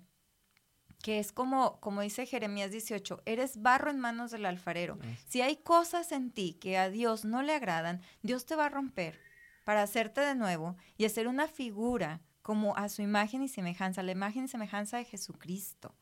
que 1.02 1.20
es 1.20 1.32
como, 1.32 1.80
como 1.80 2.02
dice 2.02 2.26
Jeremías 2.26 2.72
18, 2.72 3.24
eres 3.26 3.62
barro 3.62 3.90
en 3.90 4.00
manos 4.00 4.32
del 4.32 4.46
alfarero. 4.46 5.00
Si 5.28 5.42
hay 5.42 5.58
cosas 5.58 6.12
en 6.12 6.32
ti 6.32 6.54
que 6.54 6.78
a 6.78 6.90
Dios 6.90 7.26
no 7.26 7.42
le 7.42 7.56
agradan, 7.56 8.02
Dios 8.22 8.46
te 8.46 8.56
va 8.56 8.68
a 8.68 8.70
romper 8.70 9.20
para 9.66 9.82
hacerte 9.82 10.22
de 10.22 10.36
nuevo 10.36 10.78
y 10.98 11.06
hacer 11.06 11.28
una 11.28 11.48
figura 11.48 12.22
como 12.42 12.76
a 12.78 12.90
su 12.90 13.02
imagen 13.02 13.42
y 13.44 13.48
semejanza, 13.48 14.04
la 14.04 14.12
imagen 14.12 14.46
y 14.46 14.48
semejanza 14.48 14.98
de 14.98 15.06
Jesucristo. 15.06 15.96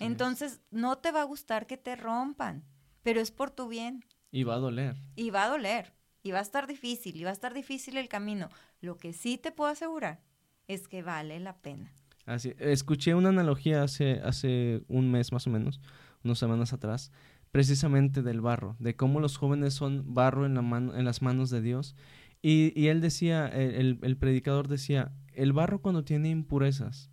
Entonces, 0.00 0.60
no 0.70 0.98
te 0.98 1.12
va 1.12 1.22
a 1.22 1.24
gustar 1.24 1.66
que 1.66 1.78
te 1.78 1.96
rompan, 1.96 2.62
pero 3.02 3.20
es 3.20 3.30
por 3.30 3.50
tu 3.50 3.68
bien. 3.68 4.04
Y 4.30 4.44
va 4.44 4.54
a 4.54 4.58
doler. 4.58 4.96
Y 5.16 5.30
va 5.30 5.44
a 5.44 5.48
doler. 5.48 5.92
Y 6.22 6.30
va 6.30 6.38
a 6.38 6.42
estar 6.42 6.66
difícil, 6.66 7.16
y 7.16 7.24
va 7.24 7.30
a 7.30 7.32
estar 7.32 7.52
difícil 7.52 7.96
el 7.96 8.08
camino. 8.08 8.48
Lo 8.80 8.96
que 8.96 9.12
sí 9.12 9.38
te 9.38 9.50
puedo 9.50 9.70
asegurar 9.70 10.20
es 10.68 10.88
que 10.88 11.02
vale 11.02 11.40
la 11.40 11.56
pena. 11.56 11.92
Así, 12.26 12.54
escuché 12.58 13.14
una 13.14 13.30
analogía 13.30 13.82
hace, 13.82 14.20
hace 14.20 14.82
un 14.88 15.10
mes 15.10 15.32
más 15.32 15.46
o 15.46 15.50
menos, 15.50 15.80
unas 16.22 16.38
semanas 16.38 16.72
atrás, 16.72 17.10
precisamente 17.50 18.22
del 18.22 18.40
barro, 18.40 18.76
de 18.78 18.94
cómo 18.94 19.20
los 19.20 19.36
jóvenes 19.36 19.74
son 19.74 20.14
barro 20.14 20.46
en, 20.46 20.54
la 20.54 20.62
mano, 20.62 20.96
en 20.96 21.04
las 21.04 21.22
manos 21.22 21.50
de 21.50 21.60
Dios. 21.60 21.96
Y, 22.40 22.72
y 22.80 22.88
él 22.88 23.00
decía, 23.00 23.46
el, 23.48 23.98
el, 24.02 24.16
predicador 24.16 24.68
decía, 24.68 25.12
el 25.32 25.52
barro 25.52 25.80
cuando 25.80 26.04
tiene 26.04 26.28
impurezas 26.28 27.10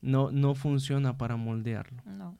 no, 0.00 0.30
no 0.30 0.54
funciona 0.54 1.18
para 1.18 1.36
moldearlo. 1.36 2.02
No. 2.06 2.38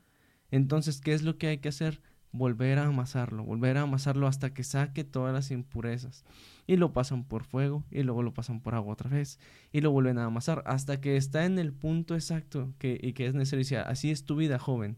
Entonces, 0.51 1.01
¿qué 1.01 1.15
es 1.15 1.23
lo 1.23 1.37
que 1.37 1.49
hay 1.49 1.59
que 1.59 1.69
hacer? 1.69 2.01
Volver 2.37 2.81
a 2.81 2.87
amasarlo, 2.87 3.45
volver 3.45 3.77
a 3.79 3.83
amasarlo 3.83 4.27
hasta 4.27 4.53
que 4.53 4.65
saque 4.65 5.05
todas 5.05 5.33
las 5.33 5.51
impurezas. 5.53 6.25
Y 6.67 6.77
lo 6.77 6.93
pasan 6.93 7.25
por 7.25 7.45
fuego 7.45 7.85
y 7.91 8.03
luego 8.03 8.23
lo 8.23 8.35
pasan 8.35 8.61
por 8.61 8.75
agua 8.75 8.95
otra 8.95 9.09
vez 9.09 9.39
y 9.71 9.81
lo 9.81 9.93
vuelven 9.93 10.19
a 10.19 10.25
amasar 10.25 10.63
hasta 10.67 11.01
que 11.01 11.17
está 11.17 11.45
en 11.45 11.59
el 11.59 11.73
punto 11.73 12.15
exacto 12.15 12.75
que, 12.79 12.99
y 13.01 13.13
que 13.13 13.27
es 13.27 13.35
necesario. 13.35 13.87
Así 13.87 14.11
es 14.11 14.25
tu 14.25 14.37
vida, 14.37 14.59
joven 14.59 14.97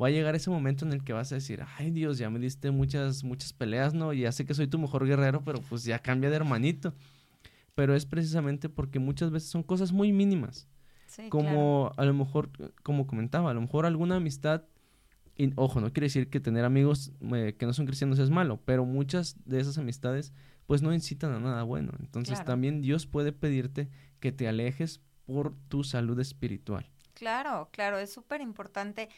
va 0.00 0.08
a 0.08 0.10
llegar 0.10 0.34
ese 0.34 0.50
momento 0.50 0.84
en 0.84 0.92
el 0.92 1.04
que 1.04 1.12
vas 1.12 1.32
a 1.32 1.36
decir, 1.36 1.64
ay 1.78 1.90
Dios, 1.90 2.18
ya 2.18 2.30
me 2.30 2.38
diste 2.38 2.70
muchas, 2.70 3.24
muchas 3.24 3.52
peleas, 3.52 3.94
¿no? 3.94 4.12
Ya 4.12 4.32
sé 4.32 4.44
que 4.44 4.54
soy 4.54 4.66
tu 4.66 4.78
mejor 4.78 5.06
guerrero, 5.06 5.42
pero 5.44 5.60
pues 5.60 5.84
ya 5.84 5.98
cambia 5.98 6.30
de 6.30 6.36
hermanito. 6.36 6.94
Pero 7.74 7.94
es 7.94 8.06
precisamente 8.06 8.68
porque 8.68 8.98
muchas 8.98 9.30
veces 9.30 9.50
son 9.50 9.62
cosas 9.62 9.92
muy 9.92 10.12
mínimas. 10.12 10.68
como 11.28 11.92
a 11.96 12.04
lo 12.04 12.14
mejor, 12.14 12.50
como 12.82 13.06
comentaba, 13.06 13.50
a 13.50 13.54
lo 13.54 13.60
mejor 13.60 13.86
alguna 13.86 14.16
amistad, 14.16 14.62
y, 15.42 15.52
ojo, 15.56 15.80
no 15.80 15.92
quiere 15.92 16.06
decir 16.06 16.30
que 16.30 16.38
tener 16.38 16.64
amigos 16.64 17.10
eh, 17.34 17.56
que 17.58 17.66
no 17.66 17.72
son 17.72 17.86
cristianos 17.86 18.20
es 18.20 18.30
malo, 18.30 18.60
pero 18.64 18.84
muchas 18.84 19.36
de 19.44 19.60
esas 19.60 19.76
amistades 19.76 20.32
pues 20.66 20.82
no 20.82 20.94
incitan 20.94 21.32
a 21.32 21.40
nada 21.40 21.64
bueno. 21.64 21.92
Entonces 21.98 22.44
también 22.44 22.80
Dios 22.80 23.08
puede 23.08 23.32
pedirte 23.32 23.88
que 24.20 24.30
te 24.30 24.46
alejes 24.46 25.00
por 25.26 25.56
tu 25.66 25.82
salud 25.82 26.18
espiritual. 26.20 26.88
Claro, 27.14 27.68
claro, 27.72 27.98
es 27.98 28.12
súper 28.12 28.40
importante 28.40 29.08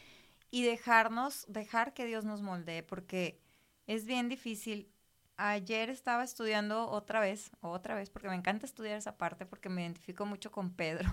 y 0.50 0.62
dejarnos, 0.62 1.44
dejar 1.46 1.92
que 1.92 2.06
Dios 2.06 2.24
nos 2.24 2.40
moldee, 2.40 2.82
porque 2.82 3.38
es 3.86 4.06
bien 4.06 4.30
difícil. 4.30 4.88
Ayer 5.36 5.90
estaba 5.90 6.24
estudiando 6.24 6.88
otra 6.88 7.20
vez, 7.20 7.50
otra 7.60 7.94
vez, 7.96 8.08
porque 8.08 8.28
me 8.28 8.34
encanta 8.34 8.64
estudiar 8.64 8.96
esa 8.96 9.18
parte, 9.18 9.44
porque 9.44 9.68
me 9.68 9.82
identifico 9.82 10.24
mucho 10.24 10.50
con 10.50 10.70
Pedro. 10.72 11.10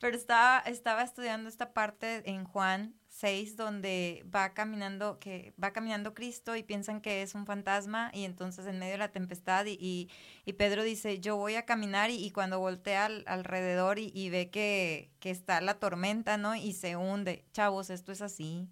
Pero 0.00 0.16
estaba, 0.16 0.60
estaba 0.60 1.02
estudiando 1.02 1.48
esta 1.48 1.72
parte 1.72 2.28
en 2.30 2.44
Juan 2.44 2.94
6 3.08 3.56
donde 3.56 4.24
va 4.34 4.54
caminando, 4.54 5.18
que 5.18 5.52
va 5.62 5.72
caminando 5.72 6.14
Cristo 6.14 6.56
y 6.56 6.62
piensan 6.62 7.00
que 7.00 7.22
es 7.22 7.34
un 7.34 7.46
fantasma 7.46 8.10
y 8.14 8.24
entonces 8.24 8.66
en 8.66 8.78
medio 8.78 8.92
de 8.92 8.98
la 8.98 9.12
tempestad 9.12 9.66
y, 9.66 10.08
y, 10.44 10.52
Pedro 10.54 10.82
dice, 10.82 11.20
yo 11.20 11.36
voy 11.36 11.56
a 11.56 11.66
caminar 11.66 12.10
y, 12.10 12.30
cuando 12.30 12.58
voltea 12.58 13.06
al, 13.06 13.24
alrededor 13.26 13.98
y, 13.98 14.30
ve 14.30 14.50
que, 14.50 15.10
que 15.20 15.30
está 15.30 15.60
la 15.60 15.74
tormenta, 15.74 16.38
¿no? 16.38 16.54
Y 16.54 16.72
se 16.72 16.96
hunde. 16.96 17.44
Chavos, 17.52 17.90
esto 17.90 18.12
es 18.12 18.22
así. 18.22 18.68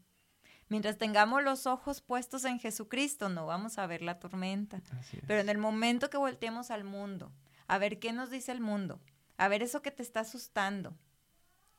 Mientras 0.68 0.97
tengamos 0.97 1.43
los 1.43 1.66
ojos 1.66 2.01
puestos 2.01 2.45
en 2.45 2.61
Jesucristo, 2.61 3.28
no 3.28 3.45
vamos 3.45 3.76
a 3.78 3.86
ver 3.86 4.03
la 4.03 4.20
tormenta. 4.20 4.80
Pero 5.26 5.41
en 5.41 5.49
el 5.49 5.59
momento 5.59 6.11
que 6.11 6.16
volteemos 6.16 6.70
al 6.70 6.84
mundo, 6.84 7.32
a 7.66 7.78
ver 7.78 7.99
qué 7.99 8.12
nos 8.12 8.30
dice 8.30 8.53
el 8.53 8.61
mundo, 8.61 9.01
a 9.41 9.49
ver 9.49 9.62
eso 9.62 9.80
que 9.80 9.91
te 9.91 10.03
está 10.03 10.20
asustando 10.20 10.95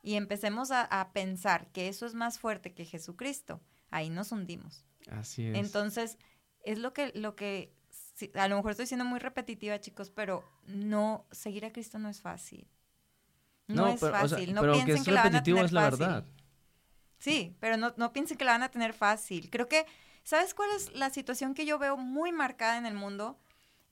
y 0.02 0.16
empecemos 0.16 0.72
a, 0.72 1.10
pensar 1.12 1.68
que 1.70 1.86
eso 1.86 2.06
es 2.06 2.12
más 2.12 2.40
fuerte 2.40 2.74
que 2.74 2.84
Jesucristo, 2.84 3.60
ahí 3.92 4.10
nos 4.10 4.32
hundimos. 4.32 4.84
Así 5.08 5.46
es. 5.46 5.56
Entonces, 5.56 6.18
es 6.64 6.80
lo 6.80 6.92
que, 6.92 7.12
lo 7.14 7.36
que, 7.36 7.72
a 8.34 8.48
lo 8.48 8.56
mejor 8.56 8.72
estoy 8.72 8.86
siendo 8.86 9.04
muy 9.04 9.20
repetitiva, 9.20 9.78
chicos, 9.78 10.10
pero 10.10 10.42
no, 10.66 11.24
seguir 11.30 11.64
a 11.64 11.72
Cristo 11.72 12.00
no 12.00 12.08
es 12.08 12.20
fácil. 12.20 12.66
No, 13.68 13.86
es 13.86 14.00
fácil. 14.00 14.54
no 14.54 14.62
piensen 14.62 15.04
que, 15.04 15.12
la 15.12 15.22
van 15.22 15.36
a 15.36 15.42
tener 15.44 15.64
es 15.64 15.70
la 15.70 15.84
verdad. 15.84 16.26
Sí, 17.20 17.56
pero 17.60 17.76
no, 17.76 17.94
no 17.96 18.12
piensen 18.12 18.36
que 18.36 18.44
la 18.44 18.52
van 18.52 18.64
a 18.64 18.72
tener 18.72 18.92
fácil. 18.92 19.50
Creo 19.50 19.68
que, 19.68 19.86
¿sabes 20.24 20.52
cuál 20.52 20.70
es 20.74 20.92
la 20.94 21.10
situación 21.10 21.54
que 21.54 21.64
yo 21.64 21.78
veo 21.78 21.96
muy 21.96 22.32
marcada 22.32 22.76
en 22.76 22.86
el 22.86 22.94
mundo? 22.94 23.38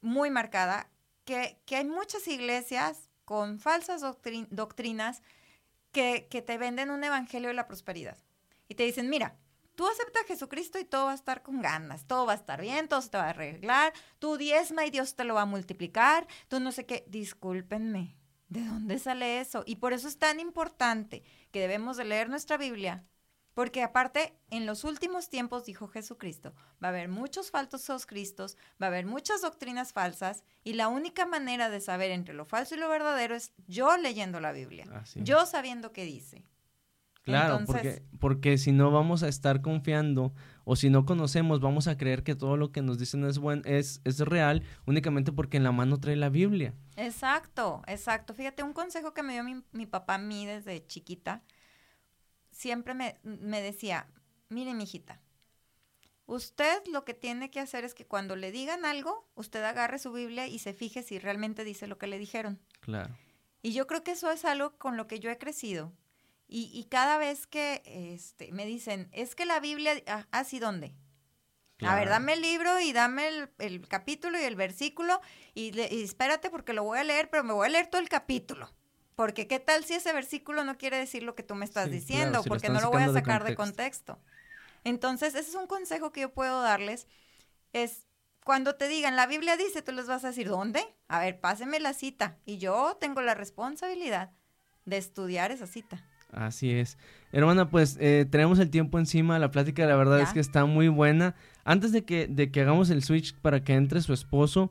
Muy 0.01 0.29
marcada. 0.29 0.91
Que, 1.25 1.61
que 1.67 1.77
hay 1.77 1.85
muchas 1.85 2.27
iglesias 2.27 3.10
con 3.31 3.61
falsas 3.61 4.03
doctrinas 4.51 5.23
que, 5.93 6.27
te 6.45 6.59
venden 6.59 6.91
un 6.91 7.05
evangelio 7.05 7.47
de 7.47 7.55
la 7.55 7.69
prosperidad. 7.69 8.19
Y 8.67 8.75
te 8.75 8.83
dicen, 8.83 9.09
mira, 9.09 9.39
tú 9.77 9.87
aceptas 9.87 10.25
a 10.25 10.27
Jesucristo 10.27 10.81
y 10.81 10.85
todo 10.85 11.05
va 11.05 11.13
a 11.13 11.15
estar 11.15 11.45
con 11.45 11.63
ganas, 11.63 12.09
todo 12.09 12.27
va 12.27 12.33
a 12.33 12.35
estar 12.35 12.61
bien, 12.61 12.89
todo 12.89 13.01
se 13.01 13.11
te 13.11 13.19
va 13.19 13.27
a 13.27 13.31
arreglar, 13.31 13.93
tú 14.19 14.37
diezma 14.37 14.85
y 14.85 14.91
Dios 14.91 15.15
te 15.15 15.23
lo 15.23 15.35
va 15.35 15.43
a 15.43 15.47
multiplicar, 15.47 16.27
tú 16.49 16.59
no 16.59 16.73
sé 16.73 16.87
qué, 16.87 17.05
discúlpenme, 17.07 18.17
¿de 18.49 18.65
dónde 18.65 18.99
sale 18.99 19.39
eso? 19.39 19.63
Y 19.65 19.77
por 19.77 19.93
eso 19.93 20.09
es 20.09 20.19
tan 20.19 20.41
importante 20.41 21.23
que 21.53 21.61
debemos 21.61 21.97
de 21.99 22.07
leer 22.07 22.31
nuestra 22.31 22.57
Biblia, 22.57 23.05
porque 23.61 23.83
aparte, 23.83 24.33
en 24.49 24.65
los 24.65 24.85
últimos 24.85 25.29
tiempos, 25.29 25.67
dijo 25.67 25.87
Jesucristo, 25.87 26.55
va 26.83 26.89
a 26.89 26.93
haber 26.93 27.11
muchos 27.11 27.51
falsos 27.51 28.07
cristos, 28.07 28.57
va 28.81 28.87
a 28.87 28.89
haber 28.89 29.05
muchas 29.05 29.43
doctrinas 29.43 29.93
falsas, 29.93 30.45
y 30.65 30.73
la 30.73 30.89
única 30.89 31.27
manera 31.27 31.69
de 31.69 31.83
saber 31.83 32.11
entre 32.11 32.33
lo 32.33 32.47
falso 32.47 32.75
y 32.75 32.79
lo 32.79 32.89
verdadero 32.89 33.35
es 33.35 33.53
yo 33.67 33.99
leyendo 33.99 34.41
la 34.41 34.53
Biblia, 34.53 34.87
yo 35.17 35.45
sabiendo 35.45 35.93
qué 35.93 36.07
dice. 36.07 36.43
Claro, 37.21 37.61
porque, 37.67 38.03
porque 38.19 38.57
si 38.57 38.73
no 38.73 38.91
vamos 38.93 39.23
a 39.23 39.29
estar 39.29 39.61
confiando 39.61 40.33
o 40.65 40.75
si 40.75 40.89
no 40.89 41.05
conocemos, 41.05 41.61
vamos 41.61 41.87
a 41.87 41.99
creer 41.99 42.23
que 42.23 42.35
todo 42.35 42.57
lo 42.57 42.73
que 42.73 42.81
nos 42.81 42.99
dicen 42.99 43.25
es, 43.25 43.39
buen, 43.39 43.61
es, 43.67 44.01
es 44.05 44.21
real 44.21 44.63
únicamente 44.87 45.33
porque 45.33 45.59
en 45.59 45.65
la 45.65 45.73
mano 45.73 46.01
trae 46.01 46.17
la 46.17 46.31
Biblia. 46.31 46.73
Exacto, 46.97 47.83
exacto. 47.87 48.33
Fíjate, 48.33 48.63
un 48.63 48.73
consejo 48.73 49.13
que 49.13 49.23
me 49.23 49.35
dio 49.35 49.45
mi, 49.45 49.63
mi 49.73 49.85
papá 49.85 50.15
a 50.15 50.19
mí 50.19 50.47
desde 50.47 50.87
chiquita, 50.87 51.43
siempre 52.61 52.93
me, 52.93 53.19
me 53.23 53.63
decía, 53.63 54.07
mire, 54.51 54.75
mijita, 54.75 55.19
usted 56.27 56.83
lo 56.93 57.07
que 57.07 57.15
tiene 57.15 57.51
que 57.51 57.59
hacer 57.59 57.85
es 57.85 57.95
que 57.95 58.07
cuando 58.07 58.37
le 58.37 58.53
digan 58.53 58.85
algo, 58.85 59.27
usted 59.35 59.65
agarre 59.65 59.99
su 59.99 60.13
Biblia 60.13 60.47
y 60.47 60.59
se 60.59 60.75
fije 60.75 61.03
si 61.03 61.19
realmente 61.19 61.65
dice 61.65 61.87
lo 61.87 61.97
que 61.97 62.07
le 62.07 62.19
dijeron. 62.19 62.61
Claro. 62.81 63.17
Y 63.63 63.73
yo 63.73 63.87
creo 63.87 64.05
que 64.05 64.13
eso 64.13 64.31
es 64.31 64.45
algo 64.45 64.77
con 64.77 64.99
lo 64.99 65.07
que 65.07 65.21
yo 65.21 65.31
he 65.31 65.39
crecido. 65.39 65.93
Y, 66.49 66.71
y 66.75 66.85
cada 66.85 67.17
vez 67.17 67.47
que 67.47 67.83
este, 67.87 68.53
me 68.53 68.67
dicen, 68.67 69.09
es 69.13 69.35
que 69.35 69.47
la 69.47 69.59
Biblia, 69.61 69.95
ah, 70.07 70.27
¿así 70.31 70.59
ah, 70.59 70.61
dónde? 70.61 70.95
A 71.83 71.95
ver, 71.95 72.11
dame 72.11 72.35
el 72.35 72.43
libro 72.43 72.79
y 72.79 72.93
dame 72.93 73.49
el, 73.57 73.89
capítulo 73.89 74.39
y 74.39 74.43
el 74.43 74.55
versículo 74.55 75.19
y, 75.55 75.79
y, 75.81 76.03
espérate 76.03 76.51
porque 76.51 76.75
lo 76.75 76.85
voy 76.85 76.99
a 76.99 77.05
leer, 77.05 77.31
pero 77.31 77.43
me 77.43 77.55
voy 77.55 77.69
a 77.69 77.71
leer 77.71 77.87
todo 77.87 78.03
el 78.03 78.11
capítulo. 78.11 78.71
Porque 79.17 79.47
qué 79.47 79.61
tal 79.61 79.85
si 79.85 79.95
ese 79.95 80.13
versículo 80.13 80.65
no 80.65 80.79
quiere 80.79 80.97
decir 80.97 81.23
lo 81.23 81.35
que 81.35 81.43
tú 81.43 81.55
me 81.55 81.65
estás 81.65 81.91
diciendo, 81.91 82.43
porque 82.45 82.69
no 82.69 82.81
lo 82.81 82.91
voy 82.91 83.03
a 83.03 83.13
sacar 83.13 83.45
de 83.45 83.55
contexto. 83.55 84.19
Entonces, 84.85 85.35
ese 85.35 85.51
es 85.51 85.55
un 85.55 85.67
consejo 85.67 86.11
que 86.11 86.23
yo 86.23 86.33
puedo 86.33 86.63
darles. 86.63 87.07
Es 87.73 88.07
cuando 88.45 88.75
te 88.75 88.89
digan, 88.89 89.17
la 89.17 89.27
Biblia 89.27 89.57
dice, 89.57 89.83
tú 89.83 89.93
les 89.93 90.07
vas 90.07 90.25
a 90.25 90.29
decir, 90.29 90.49
¿dónde? 90.49 90.83
A 91.09 91.21
ver, 91.21 91.39
páseme 91.39 91.81
la 91.81 91.93
cita. 91.93 92.39
Y 92.47 92.59
yo 92.59 92.97
tengo 92.99 93.21
la 93.21 93.35
responsabilidad 93.35 94.31
de 94.87 94.97
estudiar 94.97 95.53
esa 95.53 95.67
cita. 95.67 96.03
Así 96.33 96.73
es. 96.73 96.97
Hermana, 97.33 97.71
pues 97.71 97.97
eh, 98.01 98.27
tenemos 98.31 98.59
el 98.59 98.71
tiempo 98.71 98.99
encima, 98.99 99.39
la 99.39 99.51
plática 99.51 99.87
la 99.87 99.97
verdad 99.97 100.21
es 100.21 100.33
que 100.33 100.41
está 100.41 100.65
muy 100.65 100.89
buena. 100.89 101.35
Antes 101.65 101.93
de 101.93 102.05
que, 102.05 102.27
de 102.29 102.51
que 102.51 102.61
hagamos 102.61 102.91
el 102.91 103.03
switch 103.03 103.35
para 103.41 103.63
que 103.63 103.75
entre 103.75 104.01
su 104.01 104.13
esposo, 104.13 104.71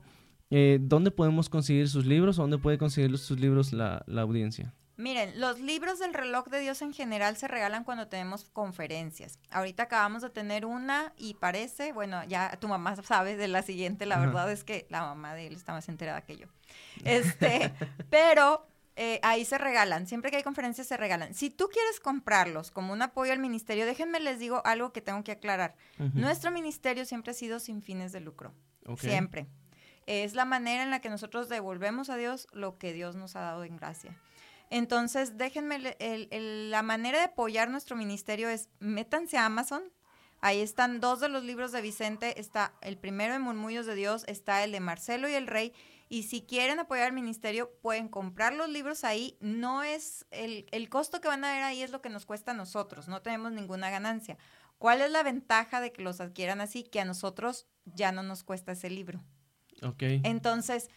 eh, 0.50 0.78
¿Dónde 0.80 1.12
podemos 1.12 1.48
conseguir 1.48 1.88
sus 1.88 2.04
libros 2.04 2.38
o 2.38 2.42
dónde 2.42 2.58
puede 2.58 2.76
conseguir 2.76 3.16
sus 3.18 3.38
libros 3.38 3.72
la, 3.72 4.04
audiencia? 4.18 4.74
Miren, 4.96 5.40
los 5.40 5.60
libros 5.60 6.00
del 6.00 6.12
reloj 6.12 6.48
de 6.48 6.60
Dios 6.60 6.82
en 6.82 6.92
general 6.92 7.36
se 7.36 7.48
regalan 7.48 7.84
cuando 7.84 8.08
tenemos 8.08 8.44
conferencias. 8.52 9.38
Ahorita 9.50 9.84
acabamos 9.84 10.22
de 10.22 10.30
tener 10.30 10.66
una 10.66 11.14
y 11.16 11.34
parece, 11.34 11.92
bueno, 11.92 12.22
ya 12.24 12.56
tu 12.60 12.66
mamá 12.66 12.96
sabe 13.04 13.36
de 13.36 13.48
la 13.48 13.62
siguiente, 13.62 14.06
la 14.06 14.18
verdad 14.18 14.50
es 14.50 14.64
que 14.64 14.86
la 14.90 15.02
mamá 15.02 15.34
de 15.34 15.46
él 15.46 15.54
está 15.54 15.72
más 15.72 15.88
enterada 15.88 16.20
que 16.22 16.36
yo. 16.36 16.48
Este, 17.04 17.72
pero 18.10 18.66
eh, 18.96 19.20
ahí 19.22 19.44
se 19.44 19.56
regalan, 19.56 20.08
siempre 20.08 20.32
que 20.32 20.38
hay 20.38 20.42
conferencias 20.42 20.88
se 20.88 20.96
regalan. 20.96 21.32
Si 21.32 21.48
tú 21.48 21.68
quieres 21.72 22.00
comprarlos 22.00 22.72
como 22.72 22.92
un 22.92 23.00
apoyo 23.02 23.32
al 23.32 23.38
ministerio, 23.38 23.86
déjenme 23.86 24.18
les 24.18 24.40
digo 24.40 24.60
algo 24.66 24.92
que 24.92 25.00
tengo 25.00 25.22
que 25.22 25.32
aclarar. 25.32 25.76
Nuestro 26.12 26.50
ministerio 26.50 27.04
siempre 27.04 27.30
ha 27.30 27.34
sido 27.34 27.60
sin 27.60 27.82
fines 27.82 28.10
de 28.10 28.20
lucro. 28.20 28.52
Siempre 28.98 29.46
es 30.10 30.34
la 30.34 30.44
manera 30.44 30.82
en 30.82 30.90
la 30.90 31.00
que 31.00 31.08
nosotros 31.08 31.48
devolvemos 31.48 32.10
a 32.10 32.16
Dios 32.16 32.48
lo 32.52 32.78
que 32.78 32.92
Dios 32.92 33.14
nos 33.14 33.36
ha 33.36 33.40
dado 33.40 33.62
en 33.62 33.76
gracia. 33.76 34.16
Entonces, 34.68 35.36
déjenme, 35.36 35.96
la 36.00 36.82
manera 36.82 37.18
de 37.18 37.24
apoyar 37.24 37.70
nuestro 37.70 37.96
ministerio 37.96 38.48
es, 38.48 38.68
métanse 38.80 39.38
a 39.38 39.46
Amazon, 39.46 39.82
ahí 40.40 40.60
están 40.60 41.00
dos 41.00 41.20
de 41.20 41.28
los 41.28 41.44
libros 41.44 41.72
de 41.72 41.80
Vicente, 41.80 42.40
está 42.40 42.72
el 42.80 42.96
primero 42.96 43.32
de 43.32 43.38
Murmullos 43.38 43.86
de 43.86 43.94
Dios, 43.94 44.24
está 44.26 44.64
el 44.64 44.72
de 44.72 44.80
Marcelo 44.80 45.28
y 45.28 45.34
el 45.34 45.46
Rey, 45.46 45.72
y 46.08 46.24
si 46.24 46.42
quieren 46.42 46.80
apoyar 46.80 47.06
al 47.06 47.12
ministerio, 47.12 47.72
pueden 47.82 48.08
comprar 48.08 48.52
los 48.52 48.68
libros 48.68 49.04
ahí, 49.04 49.36
no 49.40 49.84
es, 49.84 50.26
el, 50.32 50.66
el 50.72 50.88
costo 50.88 51.20
que 51.20 51.28
van 51.28 51.44
a 51.44 51.52
ver 51.52 51.62
ahí 51.62 51.82
es 51.82 51.90
lo 51.90 52.02
que 52.02 52.10
nos 52.10 52.26
cuesta 52.26 52.50
a 52.50 52.54
nosotros, 52.54 53.06
no 53.06 53.22
tenemos 53.22 53.52
ninguna 53.52 53.90
ganancia. 53.90 54.38
¿Cuál 54.78 55.02
es 55.02 55.10
la 55.10 55.22
ventaja 55.22 55.80
de 55.80 55.92
que 55.92 56.02
los 56.02 56.20
adquieran 56.20 56.60
así? 56.60 56.84
Que 56.84 57.00
a 57.00 57.04
nosotros 57.04 57.66
ya 57.84 58.12
no 58.12 58.22
nos 58.22 58.42
cuesta 58.44 58.72
ese 58.72 58.88
libro. 58.88 59.22
Ok. 59.82 60.02
Entonces, 60.24 60.90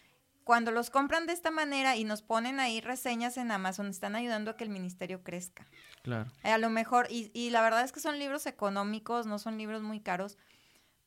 cuando 0.43 0.71
los 0.71 0.89
compran 0.89 1.25
de 1.25 1.33
esta 1.33 1.51
manera 1.51 1.95
y 1.95 2.03
nos 2.03 2.21
ponen 2.21 2.59
ahí 2.59 2.81
reseñas 2.81 3.37
en 3.37 3.51
Amazon, 3.51 3.87
están 3.87 4.15
ayudando 4.15 4.51
a 4.51 4.57
que 4.57 4.63
el 4.63 4.69
ministerio 4.69 5.23
crezca. 5.23 5.65
Claro. 6.01 6.29
A 6.43 6.57
lo 6.57 6.69
mejor, 6.69 7.07
y, 7.09 7.31
y 7.33 7.49
la 7.49 7.61
verdad 7.61 7.83
es 7.83 7.91
que 7.91 7.99
son 7.99 8.19
libros 8.19 8.45
económicos, 8.45 9.25
no 9.25 9.39
son 9.39 9.57
libros 9.57 9.81
muy 9.81 10.01
caros, 10.01 10.37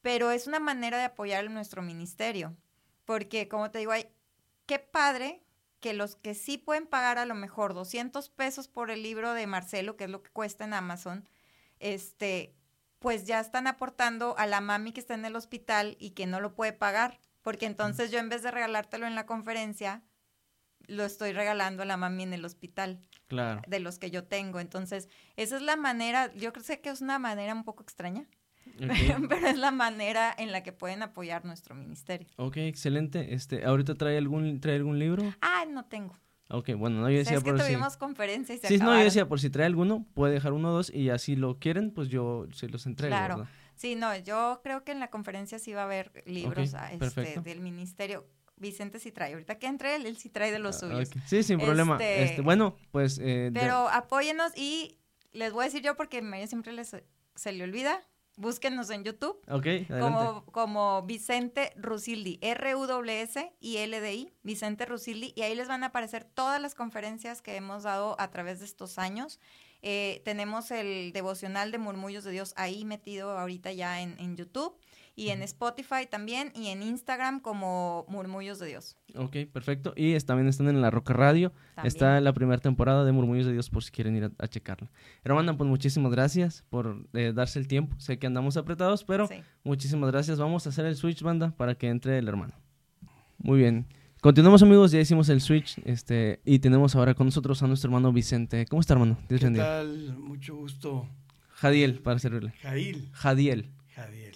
pero 0.02 0.30
es 0.30 0.46
una 0.46 0.60
manera 0.60 0.98
de 0.98 1.04
apoyar 1.04 1.50
nuestro 1.50 1.82
ministerio. 1.82 2.56
Porque, 3.04 3.48
como 3.48 3.70
te 3.70 3.78
digo, 3.78 3.92
hay, 3.92 4.08
qué 4.66 4.78
padre 4.78 5.42
que 5.80 5.94
los 5.94 6.16
que 6.16 6.34
sí 6.34 6.58
pueden 6.58 6.86
pagar 6.86 7.18
a 7.18 7.26
lo 7.26 7.34
mejor 7.34 7.74
200 7.74 8.28
pesos 8.30 8.68
por 8.68 8.90
el 8.90 9.02
libro 9.02 9.34
de 9.34 9.46
Marcelo, 9.46 9.96
que 9.96 10.04
es 10.04 10.10
lo 10.10 10.22
que 10.22 10.30
cuesta 10.30 10.64
en 10.64 10.74
Amazon, 10.74 11.28
este, 11.78 12.54
pues 12.98 13.24
ya 13.24 13.40
están 13.40 13.66
aportando 13.66 14.36
a 14.38 14.46
la 14.46 14.60
mami 14.60 14.92
que 14.92 15.00
está 15.00 15.14
en 15.14 15.24
el 15.24 15.36
hospital 15.36 15.96
y 16.00 16.10
que 16.10 16.26
no 16.26 16.40
lo 16.40 16.54
puede 16.54 16.72
pagar. 16.72 17.20
Porque 17.46 17.66
entonces 17.66 18.10
yo 18.10 18.18
en 18.18 18.28
vez 18.28 18.42
de 18.42 18.50
regalártelo 18.50 19.06
en 19.06 19.14
la 19.14 19.24
conferencia, 19.24 20.02
lo 20.88 21.04
estoy 21.04 21.30
regalando 21.32 21.84
a 21.84 21.86
la 21.86 21.96
mami 21.96 22.24
en 22.24 22.32
el 22.32 22.44
hospital. 22.44 22.98
Claro. 23.28 23.62
De 23.68 23.78
los 23.78 24.00
que 24.00 24.10
yo 24.10 24.24
tengo. 24.24 24.58
Entonces, 24.58 25.08
esa 25.36 25.54
es 25.54 25.62
la 25.62 25.76
manera, 25.76 26.34
yo 26.34 26.52
creo 26.52 26.64
que 26.82 26.88
es 26.90 27.00
una 27.02 27.20
manera 27.20 27.54
un 27.54 27.62
poco 27.62 27.84
extraña, 27.84 28.26
pero 29.28 29.46
es 29.46 29.58
la 29.58 29.70
manera 29.70 30.34
en 30.36 30.50
la 30.50 30.64
que 30.64 30.72
pueden 30.72 31.04
apoyar 31.04 31.44
nuestro 31.44 31.76
ministerio. 31.76 32.26
Ok, 32.34 32.56
excelente. 32.56 33.32
Este, 33.32 33.64
¿Ahorita 33.64 33.94
trae 33.94 34.18
algún, 34.18 34.58
trae 34.60 34.74
algún 34.74 34.98
libro? 34.98 35.22
Ah, 35.40 35.66
no 35.70 35.84
tengo. 35.84 36.18
Ok, 36.48 36.70
bueno, 36.76 37.00
no, 37.00 37.10
yo 37.10 37.18
decía 37.18 37.36
es 37.38 37.44
que 37.44 37.52
por 37.52 37.60
tuvimos 37.60 37.92
si... 37.92 37.98
conferencia 38.00 38.56
y 38.56 38.58
se 38.58 38.66
Sí, 38.66 38.74
no, 38.74 38.78
yo 38.78 38.84
acabaron. 38.86 39.04
decía, 39.04 39.28
por 39.28 39.38
si 39.38 39.50
trae 39.50 39.66
alguno, 39.66 40.04
puede 40.14 40.32
dejar 40.34 40.52
uno 40.52 40.70
o 40.70 40.72
dos 40.72 40.92
y 40.92 41.10
así 41.10 41.36
lo 41.36 41.60
quieren, 41.60 41.92
pues 41.92 42.08
yo 42.08 42.48
se 42.52 42.68
los 42.68 42.86
entrego, 42.86 43.14
Claro. 43.14 43.36
¿verdad? 43.38 43.50
Sí, 43.76 43.94
no, 43.94 44.16
yo 44.16 44.60
creo 44.64 44.84
que 44.84 44.92
en 44.92 45.00
la 45.00 45.10
conferencia 45.10 45.58
sí 45.58 45.72
va 45.72 45.82
a 45.82 45.84
haber 45.84 46.22
libros 46.26 46.74
ah, 46.74 46.90
este, 46.92 47.40
del 47.40 47.60
ministerio. 47.60 48.26
Vicente 48.56 48.98
sí 48.98 49.12
trae. 49.12 49.32
Ahorita 49.34 49.58
que 49.58 49.66
entre 49.66 49.96
él, 49.96 50.06
él 50.06 50.16
sí 50.16 50.30
trae 50.30 50.50
de 50.50 50.58
los 50.58 50.76
Ah, 50.76 50.80
suyos. 50.88 51.10
Sí, 51.26 51.42
sin 51.42 51.58
problema. 51.60 51.94
Este- 51.94 52.22
Este, 52.24 52.40
bueno, 52.40 52.74
pues... 52.90 53.18
eh, 53.18 53.50
de- 53.52 53.60
Pero 53.60 53.88
apóyenos 53.88 54.52
y 54.56 54.98
les 55.32 55.52
voy 55.52 55.62
a 55.62 55.64
decir 55.66 55.82
yo 55.82 55.94
porque 55.96 56.18
a 56.18 56.36
ella 56.36 56.46
siempre 56.46 56.72
les, 56.72 56.96
se 57.34 57.52
le 57.52 57.64
olvida. 57.64 58.02
Búsquenos 58.38 58.90
en 58.90 59.02
YouTube 59.02 59.40
como, 60.00 60.44
como 60.52 61.02
Vicente 61.04 61.72
Rusildi, 61.76 62.38
R-U-S-I-L-D-I, 62.42 64.32
Vicente 64.42 64.86
Rusildi, 64.86 65.32
y 65.36 65.42
ahí 65.42 65.54
les 65.54 65.68
van 65.68 65.82
a 65.84 65.86
aparecer 65.86 66.24
todas 66.24 66.60
las 66.60 66.74
conferencias 66.74 67.42
que 67.42 67.56
hemos 67.56 67.82
dado 67.84 68.14
a 68.20 68.30
través 68.30 68.58
de 68.60 68.66
estos 68.66 68.98
años. 68.98 69.40
Eh, 69.82 70.22
tenemos 70.24 70.70
el 70.70 71.12
devocional 71.12 71.70
de 71.72 71.78
Murmullos 71.78 72.24
de 72.24 72.30
Dios 72.32 72.52
ahí 72.56 72.84
metido 72.84 73.38
ahorita 73.38 73.72
ya 73.72 74.00
en, 74.02 74.16
en 74.18 74.36
YouTube 74.36 74.74
y 75.18 75.30
en 75.30 75.40
Spotify 75.42 76.06
también 76.10 76.52
y 76.54 76.66
en 76.68 76.82
Instagram 76.82 77.40
como 77.40 78.04
Murmullos 78.08 78.58
de 78.58 78.66
Dios. 78.66 78.96
Ok, 79.14 79.36
perfecto. 79.52 79.94
Y 79.96 80.12
es- 80.12 80.26
también 80.26 80.46
están 80.48 80.68
en 80.68 80.82
La 80.82 80.90
Roca 80.90 81.14
Radio. 81.14 81.52
También. 81.74 81.86
Está 81.88 82.20
la 82.20 82.34
primera 82.34 82.60
temporada 82.60 83.02
de 83.04 83.12
Murmullos 83.12 83.46
de 83.46 83.52
Dios 83.54 83.70
por 83.70 83.82
si 83.82 83.90
quieren 83.92 84.14
ir 84.16 84.24
a, 84.24 84.30
a 84.38 84.46
checarla. 84.48 84.90
Hermana, 85.24 85.56
pues 85.56 85.68
muchísimas 85.70 86.12
gracias 86.12 86.64
por 86.68 87.06
eh, 87.14 87.32
darse 87.34 87.58
el 87.58 87.66
tiempo. 87.66 87.98
Sé 87.98 88.18
que 88.18 88.26
andamos 88.26 88.58
apretados, 88.58 89.04
pero 89.04 89.26
Sí. 89.28 89.36
muchísimas 89.64 90.10
gracias. 90.10 90.38
Vamos 90.38 90.66
a 90.66 90.68
hacer 90.68 90.84
el 90.84 90.96
switch, 90.96 91.22
banda, 91.22 91.52
para 91.56 91.76
que 91.76 91.88
entre 91.88 92.18
el 92.18 92.28
hermano. 92.28 92.52
Muy 93.38 93.58
bien. 93.60 93.86
Continuamos, 94.26 94.60
amigos. 94.60 94.90
Ya 94.90 94.98
hicimos 94.98 95.28
el 95.28 95.40
switch 95.40 95.78
este, 95.84 96.40
y 96.44 96.58
tenemos 96.58 96.96
ahora 96.96 97.14
con 97.14 97.28
nosotros 97.28 97.62
a 97.62 97.68
nuestro 97.68 97.86
hermano 97.86 98.12
Vicente. 98.12 98.66
¿Cómo 98.66 98.80
está, 98.80 98.94
hermano? 98.94 99.16
Dios 99.28 99.40
¿Qué 99.40 99.50
tal? 99.52 100.18
Mucho 100.18 100.56
gusto. 100.56 101.08
Jadiel, 101.50 102.00
para 102.00 102.18
servirle. 102.18 102.50
Jail, 102.60 103.08
Jadiel. 103.12 103.70
Jadiel. 103.94 104.34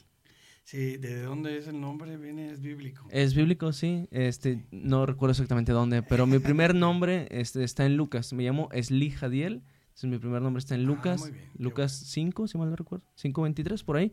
Sí, 0.62 0.96
¿de 0.96 1.22
dónde 1.22 1.58
es 1.58 1.66
el 1.66 1.80
nombre? 1.80 2.16
Viene, 2.18 2.52
es 2.52 2.60
bíblico. 2.60 3.08
Es 3.10 3.34
bíblico, 3.34 3.72
sí. 3.72 4.06
Este, 4.12 4.64
no 4.70 5.06
recuerdo 5.06 5.32
exactamente 5.32 5.72
dónde, 5.72 6.04
pero 6.04 6.24
mi 6.24 6.38
primer 6.38 6.72
nombre 6.76 7.26
este, 7.28 7.64
está 7.64 7.84
en 7.84 7.96
Lucas. 7.96 8.32
Me 8.32 8.44
llamo 8.44 8.68
Esli 8.70 9.10
Jadiel. 9.10 9.54
Entonces, 9.54 10.08
mi 10.08 10.18
primer 10.18 10.40
nombre 10.40 10.60
está 10.60 10.76
en 10.76 10.82
Ah, 10.82 10.84
Lucas. 10.84 11.20
muy 11.20 11.32
bien, 11.32 11.50
qué 11.52 11.62
Lucas 11.64 12.00
5, 12.06 12.46
si 12.46 12.58
mal 12.58 12.70
no 12.70 12.76
recuerdo. 12.76 13.04
5.23, 13.20 13.84
por 13.84 13.96
ahí. 13.96 14.12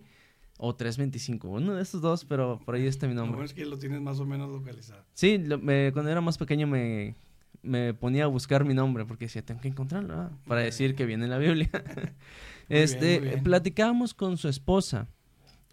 O 0.58 0.76
3.25. 0.76 1.46
Uno 1.46 1.76
de 1.76 1.84
estos 1.84 2.02
dos, 2.02 2.26
pero 2.26 2.60
por 2.66 2.76
ahí 2.76 2.88
está 2.88 3.08
mi 3.08 3.14
Lo 3.14 3.22
nombre. 3.22 3.36
bueno 3.36 3.46
es 3.46 3.54
que 3.54 3.66
lo 3.66 3.78
tienes 3.78 4.02
más 4.02 4.20
o 4.20 4.26
menos 4.26 4.50
localizado. 4.50 5.04
Sí, 5.14 5.38
lo- 5.38 5.60
me- 5.60 5.92
cuando 5.94 6.10
era 6.12 6.20
más 6.22 6.38
pequeño 6.38 6.66
me, 6.68 7.16
me 7.62 7.94
ponía 7.94 8.24
a 8.24 8.28
buscar 8.28 8.66
mi 8.66 8.74
nombre 8.74 9.06
porque 9.06 9.26
decía, 9.26 9.44
tengo 9.46 9.62
que 9.62 9.68
encontrarlo 9.68 10.14
ah, 10.16 10.32
para 10.48 10.62
Muy 10.62 10.66
decir 10.66 10.88
bien. 10.88 10.96
que 10.98 11.06
viene 11.06 11.24
en 11.26 11.30
la 11.32 11.38
Biblia. 11.38 11.70
Este, 12.70 13.06
bien, 13.08 13.20
muy 13.22 13.30
bien. 13.30 13.44
platicábamos 13.44 14.14
con 14.14 14.36
su 14.38 14.50
esposa 14.50 15.08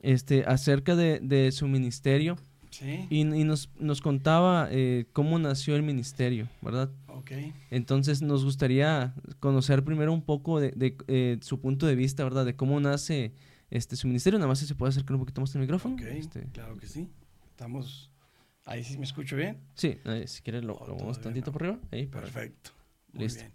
este, 0.03 0.45
acerca 0.47 0.95
de, 0.95 1.19
de 1.21 1.51
su 1.51 1.67
ministerio 1.67 2.37
Sí, 2.71 3.07
y, 3.09 3.21
y 3.21 3.45
nos, 3.45 3.71
nos 3.79 4.01
contaba 4.01 4.69
eh, 4.71 5.07
cómo 5.13 5.39
nació 5.39 5.77
el 5.77 5.83
ministerio, 5.83 6.49
¿verdad? 6.61 6.91
ok. 7.09 7.31
Entonces 7.71 8.21
nos 8.21 8.45
gustaría 8.45 9.15
conocer 9.41 9.85
primero 9.85 10.13
un 10.13 10.23
poco 10.23 10.59
de, 10.61 10.71
de, 10.73 10.97
eh, 11.09 11.39
su 11.41 11.61
punto 11.61 11.87
de 11.87 11.95
vista, 11.95 12.23
¿verdad? 12.25 12.45
De 12.45 12.55
cómo 12.57 12.79
nace 12.81 13.33
este 13.71 13.97
su 13.97 14.07
ministerio. 14.07 14.39
Nada 14.39 14.49
más 14.49 14.59
si 14.59 14.67
se 14.67 14.75
puede 14.75 14.91
acercar 14.91 15.15
un 15.15 15.21
poquito 15.21 15.41
más 15.41 15.55
el 15.55 15.61
micrófono. 15.63 15.95
Ok, 15.95 16.03
Este, 16.03 16.43
claro 16.53 16.77
que 16.77 16.87
sí. 16.87 17.11
Estamos... 17.51 18.11
Ahí 18.67 18.83
sí 18.83 18.97
me 18.97 19.05
escucho 19.05 19.37
bien. 19.37 19.61
sí, 19.75 19.99
si 20.27 20.41
quieres 20.43 20.65
lo, 20.65 20.75
Oh, 20.77 20.87
lo 20.87 20.97
vamos 20.97 21.21
tantito 21.21 21.47
no. 21.49 21.53
por 21.53 21.63
arriba. 21.65 21.79
Ahí, 21.93 22.07
Perfecto. 22.07 22.71
Muy 23.13 23.25
Listo. 23.25 23.41
bien. 23.43 23.53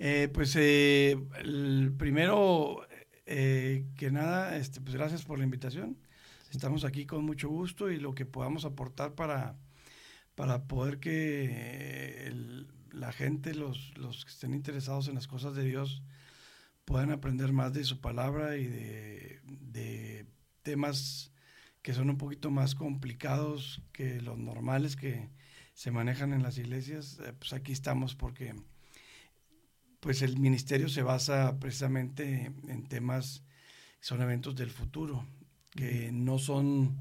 Eh, 0.00 0.28
pues 0.32 0.56
eh, 0.56 1.16
el 1.38 1.92
primero 1.96 2.80
eh, 3.26 3.86
que 3.96 4.10
nada, 4.10 4.56
este, 4.56 4.80
pues 4.80 4.94
gracias 4.96 5.24
por 5.24 5.38
la 5.38 5.44
invitación. 5.44 5.96
Estamos 6.50 6.84
aquí 6.84 7.06
con 7.06 7.24
mucho 7.24 7.48
gusto 7.48 7.88
y 7.90 8.00
lo 8.00 8.12
que 8.14 8.26
podamos 8.26 8.64
aportar 8.64 9.14
para, 9.14 9.56
para 10.34 10.64
poder 10.64 10.98
que 10.98 12.26
el- 12.26 12.66
la 12.92 13.12
gente, 13.12 13.54
los, 13.54 13.96
los 13.96 14.24
que 14.24 14.32
estén 14.32 14.52
interesados 14.54 15.06
en 15.06 15.14
las 15.14 15.28
cosas 15.28 15.54
de 15.54 15.62
Dios, 15.64 16.02
puedan 16.90 17.12
aprender 17.12 17.52
más 17.52 17.72
de 17.72 17.84
su 17.84 18.00
palabra 18.00 18.56
y 18.56 18.66
de, 18.66 19.40
de 19.44 20.26
temas 20.62 21.30
que 21.82 21.94
son 21.94 22.10
un 22.10 22.18
poquito 22.18 22.50
más 22.50 22.74
complicados 22.74 23.80
que 23.92 24.20
los 24.20 24.36
normales 24.36 24.96
que 24.96 25.30
se 25.72 25.92
manejan 25.92 26.32
en 26.32 26.42
las 26.42 26.58
iglesias, 26.58 27.20
eh, 27.24 27.32
pues 27.38 27.52
aquí 27.52 27.70
estamos 27.70 28.16
porque 28.16 28.56
pues 30.00 30.20
el 30.22 30.40
ministerio 30.40 30.88
se 30.88 31.04
basa 31.04 31.60
precisamente 31.60 32.52
en 32.66 32.88
temas, 32.88 33.44
son 34.00 34.20
eventos 34.20 34.56
del 34.56 34.70
futuro, 34.72 35.24
que 35.70 36.10
no 36.10 36.40
son 36.40 36.98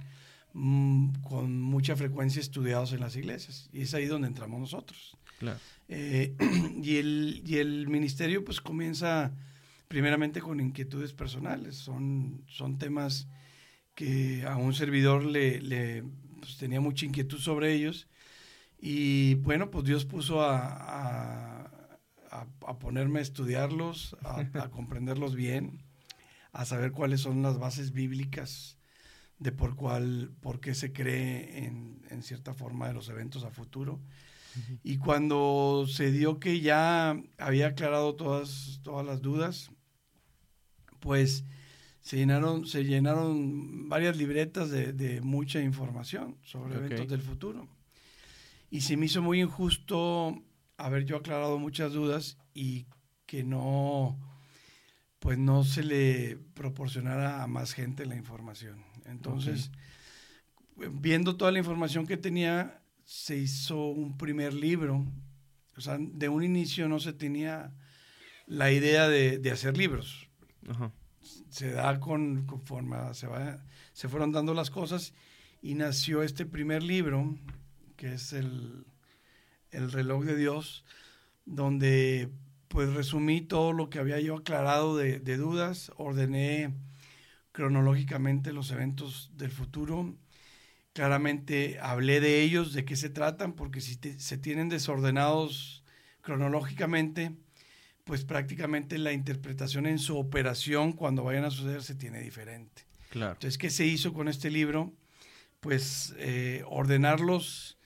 mm, 0.53 1.13
con 1.23 1.59
mucha 1.59 1.95
frecuencia 1.95 2.41
estudiados 2.41 2.93
en 2.93 2.99
las 2.99 3.15
iglesias. 3.15 3.71
Y 3.73 3.81
es 3.81 3.95
ahí 3.95 4.05
donde 4.05 4.27
entramos 4.27 4.59
nosotros. 4.59 5.17
Claro. 5.39 5.57
Eh, 5.87 6.35
y, 6.79 6.97
el, 6.97 7.41
y 7.43 7.57
el 7.57 7.87
ministerio 7.87 8.45
pues 8.45 8.61
comienza 8.61 9.33
primeramente 9.89 10.41
con 10.41 10.61
inquietudes 10.61 11.13
personales. 11.13 11.77
Son, 11.77 12.45
son 12.49 12.79
temas 12.79 13.29
que 13.95 14.45
a 14.47 14.57
un 14.57 14.73
servidor 14.73 15.25
le, 15.25 15.61
le, 15.61 16.03
pues, 16.39 16.57
tenía 16.57 16.81
mucha 16.81 17.05
inquietud 17.07 17.39
sobre 17.39 17.73
ellos. 17.73 18.09
Y 18.79 19.35
bueno, 19.35 19.71
pues 19.71 19.85
Dios 19.85 20.05
puso 20.05 20.41
a, 20.43 20.67
a, 20.67 21.61
a- 22.31 22.47
a 22.67 22.79
ponerme 22.79 23.19
a 23.19 23.23
estudiarlos, 23.23 24.17
a, 24.23 24.47
a 24.55 24.69
comprenderlos 24.71 25.35
bien, 25.35 25.83
a 26.53 26.65
saber 26.65 26.91
cuáles 26.93 27.21
son 27.21 27.41
las 27.43 27.59
bases 27.59 27.91
bíblicas 27.93 28.77
de 29.39 29.51
por 29.53 29.75
cuál, 29.75 30.33
por 30.41 30.59
qué 30.61 30.75
se 30.75 30.93
cree 30.93 31.65
en, 31.65 32.01
en 32.09 32.23
cierta 32.23 32.53
forma 32.55 32.87
de 32.87 32.93
los 32.95 33.09
eventos 33.09 33.43
a 33.45 33.51
futuro. 33.51 34.01
Y 34.83 34.97
cuando 34.97 35.85
se 35.87 36.11
dio 36.11 36.39
que 36.39 36.61
ya 36.61 37.21
había 37.37 37.67
aclarado 37.67 38.15
todas, 38.15 38.79
todas 38.83 39.05
las 39.05 39.21
dudas, 39.21 39.71
pues 40.99 41.45
se 42.01 42.17
llenaron, 42.17 42.65
se 42.65 42.83
llenaron 42.83 43.89
varias 43.89 44.17
libretas 44.17 44.69
de, 44.69 44.93
de 44.93 45.21
mucha 45.21 45.61
información 45.61 46.37
sobre 46.43 46.75
eventos 46.75 47.07
del 47.07 47.21
futuro. 47.21 47.67
Y 48.71 48.81
se 48.81 48.97
me 48.97 49.07
hizo 49.07 49.21
muy 49.21 49.41
injusto 49.41 50.41
haber 50.77 51.05
yo 51.05 51.17
aclarado 51.17 51.59
muchas 51.59 51.93
dudas 51.93 52.37
y 52.53 52.85
que 53.25 53.43
no, 53.43 54.17
pues 55.19 55.37
no 55.37 55.63
se 55.63 55.83
le 55.83 56.37
proporcionara 56.53 57.43
a 57.43 57.47
más 57.47 57.73
gente 57.73 58.05
la 58.05 58.15
información. 58.15 58.83
Entonces, 59.05 59.71
viendo 60.75 61.35
toda 61.35 61.51
la 61.51 61.59
información 61.59 62.07
que 62.07 62.17
tenía, 62.17 62.81
se 63.03 63.37
hizo 63.37 63.87
un 63.87 64.17
primer 64.17 64.53
libro. 64.53 65.05
O 65.75 65.81
sea, 65.81 65.97
de 65.99 66.29
un 66.29 66.43
inicio 66.43 66.87
no 66.87 66.99
se 66.99 67.13
tenía 67.13 67.73
la 68.45 68.71
idea 68.71 69.07
de, 69.07 69.37
de 69.37 69.51
hacer 69.51 69.77
libros. 69.77 70.28
Se 71.49 71.71
da 71.71 71.99
con, 71.99 72.45
conforme 72.45 72.97
se, 73.13 73.27
va, 73.27 73.63
se 73.93 74.07
fueron 74.07 74.31
dando 74.31 74.53
las 74.53 74.69
cosas 74.69 75.13
y 75.61 75.75
nació 75.75 76.23
este 76.23 76.45
primer 76.45 76.83
libro, 76.83 77.37
que 77.97 78.13
es 78.13 78.33
el, 78.33 78.85
el 79.71 79.91
reloj 79.91 80.23
de 80.23 80.35
Dios, 80.35 80.85
donde 81.45 82.29
pues 82.69 82.93
resumí 82.93 83.41
todo 83.41 83.73
lo 83.73 83.89
que 83.89 83.99
había 83.99 84.19
yo 84.19 84.37
aclarado 84.37 84.95
de, 84.95 85.19
de 85.19 85.37
dudas, 85.37 85.91
ordené 85.97 86.73
cronológicamente 87.51 88.53
los 88.53 88.71
eventos 88.71 89.31
del 89.35 89.51
futuro, 89.51 90.15
claramente 90.93 91.79
hablé 91.81 92.19
de 92.19 92.41
ellos, 92.41 92.73
de 92.73 92.85
qué 92.85 92.95
se 92.95 93.09
tratan, 93.09 93.53
porque 93.53 93.81
si 93.81 93.95
se 93.95 94.37
tienen 94.37 94.69
desordenados 94.69 95.83
cronológicamente, 96.21 97.35
pues 98.09 98.25
prácticamente 98.25 98.97
la 98.97 99.13
interpretación 99.13 99.85
en 99.85 99.99
su 99.99 100.17
operación 100.17 100.93
cuando 100.93 101.23
vayan 101.23 101.45
a 101.45 101.51
suceder 101.51 101.83
se 101.83 101.93
tiene 101.93 102.19
diferente. 102.21 102.87
Claro. 103.11 103.33
Entonces, 103.33 103.59
¿qué 103.59 103.69
se 103.69 103.85
hizo 103.85 104.13
con 104.13 104.27
este 104.27 104.49
libro? 104.49 104.95
Pues 105.59 106.15
eh, 106.17 106.63
ordenarlos 106.65 107.77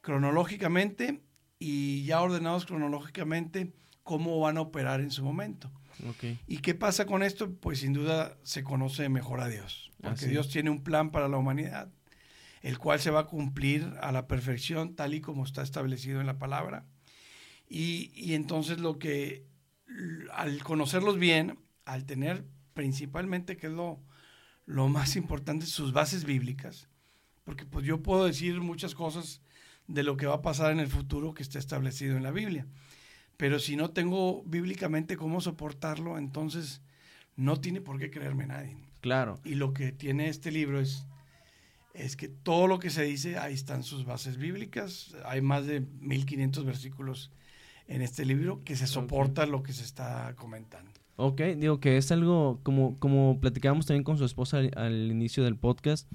cronológicamente 0.00 1.22
y 1.58 2.04
ya 2.04 2.22
ordenados 2.22 2.66
cronológicamente, 2.66 3.72
cómo 4.04 4.38
van 4.38 4.58
a 4.58 4.60
operar 4.60 5.00
en 5.00 5.10
su 5.10 5.24
momento. 5.24 5.72
Okay. 6.10 6.38
¿Y 6.46 6.58
qué 6.58 6.76
pasa 6.76 7.04
con 7.04 7.24
esto? 7.24 7.52
Pues 7.52 7.80
sin 7.80 7.94
duda 7.94 8.38
se 8.44 8.62
conoce 8.62 9.08
mejor 9.08 9.40
a 9.40 9.48
Dios, 9.48 9.90
porque 10.00 10.28
Dios 10.28 10.50
tiene 10.50 10.70
un 10.70 10.84
plan 10.84 11.10
para 11.10 11.26
la 11.26 11.36
humanidad, 11.36 11.90
el 12.62 12.78
cual 12.78 13.00
se 13.00 13.10
va 13.10 13.22
a 13.22 13.26
cumplir 13.26 13.92
a 14.00 14.12
la 14.12 14.28
perfección 14.28 14.94
tal 14.94 15.14
y 15.14 15.20
como 15.20 15.42
está 15.42 15.62
establecido 15.62 16.20
en 16.20 16.28
la 16.28 16.38
palabra. 16.38 16.86
Y, 17.68 18.12
y 18.14 18.34
entonces 18.34 18.78
lo 18.78 19.00
que, 19.00 19.52
al 20.32 20.62
conocerlos 20.62 21.18
bien, 21.18 21.58
al 21.84 22.04
tener 22.04 22.44
principalmente, 22.74 23.56
que 23.56 23.68
es 23.68 23.72
lo, 23.72 24.00
lo 24.66 24.88
más 24.88 25.16
importante, 25.16 25.66
sus 25.66 25.92
bases 25.92 26.24
bíblicas, 26.24 26.88
porque 27.44 27.66
pues 27.66 27.86
yo 27.86 28.02
puedo 28.02 28.24
decir 28.24 28.60
muchas 28.60 28.94
cosas 28.94 29.40
de 29.86 30.02
lo 30.02 30.16
que 30.16 30.26
va 30.26 30.36
a 30.36 30.42
pasar 30.42 30.72
en 30.72 30.80
el 30.80 30.88
futuro 30.88 31.34
que 31.34 31.42
está 31.42 31.58
establecido 31.58 32.16
en 32.16 32.22
la 32.22 32.30
Biblia. 32.30 32.66
Pero 33.36 33.58
si 33.58 33.76
no 33.76 33.90
tengo 33.90 34.42
bíblicamente 34.44 35.16
cómo 35.16 35.40
soportarlo, 35.40 36.18
entonces 36.18 36.82
no 37.36 37.60
tiene 37.60 37.80
por 37.80 37.98
qué 37.98 38.10
creerme 38.10 38.46
nadie. 38.46 38.76
Claro. 39.00 39.40
Y 39.44 39.56
lo 39.56 39.74
que 39.74 39.92
tiene 39.92 40.28
este 40.28 40.50
libro 40.50 40.80
es, 40.80 41.06
es 41.92 42.16
que 42.16 42.28
todo 42.28 42.66
lo 42.66 42.78
que 42.78 42.90
se 42.90 43.02
dice, 43.02 43.38
ahí 43.38 43.54
están 43.54 43.82
sus 43.82 44.04
bases 44.04 44.38
bíblicas. 44.38 45.14
Hay 45.26 45.42
más 45.42 45.66
de 45.66 45.80
1500 45.80 46.64
versículos 46.64 47.30
en 47.86 48.02
este 48.02 48.24
libro 48.24 48.62
que 48.64 48.76
se 48.76 48.86
soporta 48.86 49.46
lo 49.46 49.62
que 49.62 49.72
se 49.72 49.84
está 49.84 50.34
comentando. 50.36 50.90
Ok, 51.16 51.40
digo 51.56 51.78
que 51.78 51.96
es 51.96 52.10
algo 52.10 52.60
como, 52.62 52.98
como 52.98 53.38
platicábamos 53.40 53.86
también 53.86 54.04
con 54.04 54.18
su 54.18 54.24
esposa 54.24 54.58
al 54.76 55.10
inicio 55.10 55.44
del 55.44 55.56
podcast 55.56 56.08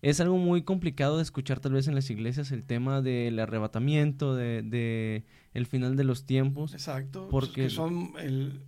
es 0.00 0.20
algo 0.20 0.38
muy 0.38 0.62
complicado 0.62 1.16
de 1.16 1.22
escuchar 1.22 1.60
tal 1.60 1.72
vez 1.72 1.88
en 1.88 1.94
las 1.94 2.08
iglesias 2.10 2.52
el 2.52 2.64
tema 2.64 3.02
del 3.02 3.38
arrebatamiento, 3.38 4.34
de, 4.34 4.62
de 4.62 5.24
el 5.54 5.66
final 5.66 5.96
de 5.96 6.04
los 6.04 6.24
tiempos. 6.24 6.72
Exacto. 6.72 7.28
Porque 7.30 7.68
son 7.68 8.12
el, 8.18 8.62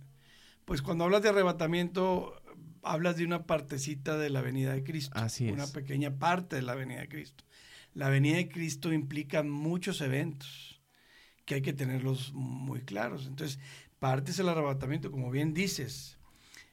pues 0.65 0.81
cuando 0.81 1.05
hablas 1.05 1.21
de 1.21 1.29
arrebatamiento 1.29 2.35
hablas 2.83 3.15
de 3.15 3.25
una 3.25 3.45
partecita 3.45 4.17
de 4.17 4.29
la 4.29 4.41
venida 4.41 4.73
de 4.73 4.83
Cristo. 4.83 5.17
Así 5.17 5.47
es. 5.47 5.53
Una 5.53 5.67
pequeña 5.67 6.17
parte 6.17 6.57
de 6.57 6.63
la 6.63 6.75
venida 6.75 6.99
de 6.99 7.07
Cristo. 7.07 7.45
La 7.93 8.09
venida 8.09 8.37
de 8.37 8.49
Cristo 8.49 8.91
implica 8.91 9.43
muchos 9.43 10.01
eventos 10.01 10.70
que 11.45 11.55
hay 11.55 11.61
que 11.61 11.73
tenerlos 11.73 12.33
muy 12.33 12.81
claros. 12.81 13.27
Entonces, 13.27 13.59
parte 13.99 14.31
es 14.31 14.39
el 14.39 14.49
arrebatamiento, 14.49 15.11
como 15.11 15.31
bien 15.31 15.53
dices, 15.53 16.17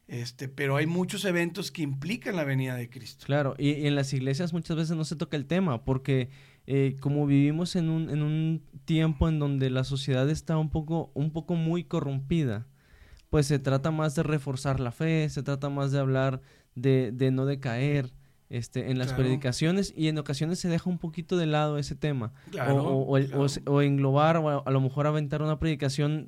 este, 0.08 0.48
pero 0.48 0.76
hay 0.76 0.86
muchos 0.86 1.26
eventos 1.26 1.70
que 1.70 1.82
implican 1.82 2.34
la 2.34 2.44
venida 2.44 2.74
de 2.74 2.88
Cristo. 2.88 3.26
Claro, 3.26 3.54
y, 3.58 3.86
en 3.86 3.94
las 3.94 4.12
iglesias 4.14 4.54
muchas 4.54 4.76
veces 4.76 4.96
no 4.96 5.04
se 5.04 5.16
toca 5.16 5.36
el 5.36 5.44
tema, 5.44 5.84
porque 5.84 6.30
eh, 6.66 6.96
como 7.00 7.26
vivimos 7.26 7.76
en 7.76 7.90
un, 7.90 8.08
en 8.08 8.22
un 8.22 8.62
tiempo 8.86 9.28
en 9.28 9.38
donde 9.38 9.68
la 9.68 9.84
sociedad 9.84 10.28
está 10.30 10.56
un 10.56 10.70
poco, 10.70 11.12
un 11.14 11.30
poco 11.30 11.54
muy 11.54 11.84
corrompida, 11.84 12.66
pues 13.28 13.46
se 13.46 13.58
trata 13.58 13.90
más 13.90 14.14
de 14.14 14.22
reforzar 14.22 14.80
la 14.80 14.92
fe, 14.92 15.28
se 15.28 15.42
trata 15.42 15.68
más 15.68 15.92
de 15.92 15.98
hablar 15.98 16.40
de, 16.74 17.12
de 17.12 17.30
no 17.30 17.44
decaer, 17.44 18.10
este, 18.50 18.90
en 18.90 18.98
las 18.98 19.12
predicaciones 19.12 19.92
y 19.96 20.08
en 20.08 20.18
ocasiones 20.18 20.58
se 20.58 20.68
deja 20.68 20.88
un 20.88 20.98
poquito 20.98 21.36
de 21.36 21.46
lado 21.46 21.78
ese 21.78 21.94
tema. 21.94 22.32
o, 22.70 23.18
o, 23.66 23.82
englobar 23.82 24.38
o 24.38 24.66
a, 24.66 24.70
lo 24.70 24.80
mejor 24.80 25.06
aventar 25.06 25.42
una 25.42 25.58
predicación 25.58 26.26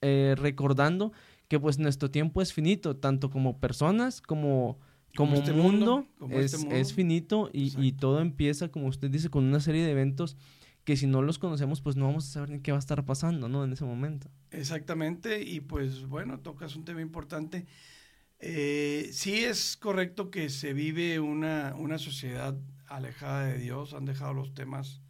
eh, 0.00 0.34
recordando 0.36 1.12
que 1.48 1.60
pues 1.60 1.78
nuestro 1.78 2.10
tiempo 2.10 2.42
es 2.42 2.52
finito, 2.52 2.96
tanto 2.96 3.30
como 3.30 3.58
personas 3.58 4.20
como, 4.20 4.78
como, 5.16 5.36
este 5.36 5.52
mundo, 5.52 6.06
es, 6.30 6.54
este 6.54 6.80
es, 6.80 6.94
finito 6.94 7.50
y, 7.52 7.78
y, 7.78 7.92
todo 7.92 8.20
empieza, 8.20 8.68
como 8.68 8.86
usted 8.86 9.10
dice, 9.10 9.28
con 9.28 9.44
una 9.44 9.60
serie 9.60 9.84
de 9.84 9.90
eventos 9.90 10.36
que 10.84 10.96
si 10.96 11.06
no 11.06 11.22
los 11.22 11.38
conocemos, 11.38 11.80
pues 11.80 11.96
no 11.96 12.06
vamos 12.06 12.28
a 12.28 12.32
saber 12.32 12.50
ni 12.50 12.60
qué 12.60 12.72
va 12.72 12.78
a 12.78 12.80
estar 12.80 13.04
pasando, 13.04 13.48
¿no? 13.48 13.64
En 13.64 13.72
ese 13.72 13.84
momento. 13.84 14.28
Exactamente, 14.50 15.42
y 15.42 15.60
pues 15.60 16.06
bueno, 16.06 16.40
tocas 16.40 16.74
un 16.74 16.84
tema 16.84 17.00
importante. 17.00 17.66
Eh, 18.44 19.10
sí 19.12 19.44
es 19.44 19.76
correcto 19.76 20.32
que 20.32 20.50
se 20.50 20.72
vive 20.72 21.20
una, 21.20 21.76
una 21.78 21.98
sociedad 21.98 22.58
alejada 22.88 23.46
de 23.46 23.58
Dios, 23.58 23.94
han 23.94 24.04
dejado 24.04 24.34
los 24.34 24.52
temas 24.52 25.00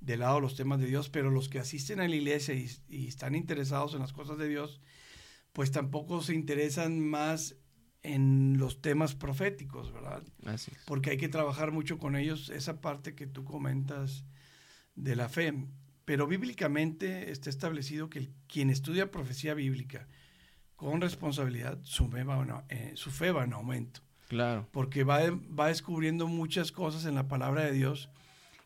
de 0.00 0.16
lado, 0.16 0.40
los 0.40 0.56
temas 0.56 0.80
de 0.80 0.86
Dios, 0.86 1.08
pero 1.08 1.30
los 1.30 1.48
que 1.48 1.60
asisten 1.60 2.00
a 2.00 2.08
la 2.08 2.16
iglesia 2.16 2.54
y, 2.54 2.68
y 2.88 3.06
están 3.06 3.36
interesados 3.36 3.94
en 3.94 4.00
las 4.00 4.12
cosas 4.12 4.36
de 4.36 4.48
Dios, 4.48 4.80
pues 5.52 5.70
tampoco 5.70 6.22
se 6.22 6.34
interesan 6.34 6.98
más 7.00 7.54
en 8.02 8.58
los 8.58 8.82
temas 8.82 9.14
proféticos, 9.14 9.92
¿verdad? 9.92 10.24
Así 10.44 10.72
Porque 10.86 11.10
hay 11.10 11.16
que 11.18 11.28
trabajar 11.28 11.70
mucho 11.70 11.98
con 11.98 12.16
ellos, 12.16 12.50
esa 12.50 12.80
parte 12.80 13.14
que 13.14 13.28
tú 13.28 13.44
comentas 13.44 14.24
de 14.96 15.14
la 15.14 15.28
fe. 15.28 15.54
Pero 16.04 16.26
bíblicamente 16.26 17.30
está 17.30 17.48
establecido 17.48 18.10
que 18.10 18.32
quien 18.48 18.70
estudia 18.70 19.10
profecía 19.12 19.54
bíblica 19.54 20.08
con 20.76 21.00
responsabilidad, 21.00 21.78
su 21.82 22.08
fe 22.08 22.22
va, 22.22 22.64
eh, 22.68 22.92
su 22.94 23.10
fe 23.10 23.32
va 23.32 23.44
en 23.44 23.54
aumento. 23.54 24.00
Claro. 24.28 24.68
Porque 24.72 25.04
va, 25.04 25.20
va 25.58 25.68
descubriendo 25.68 26.26
muchas 26.26 26.72
cosas 26.72 27.06
en 27.06 27.14
la 27.14 27.28
palabra 27.28 27.64
de 27.64 27.72
Dios 27.72 28.10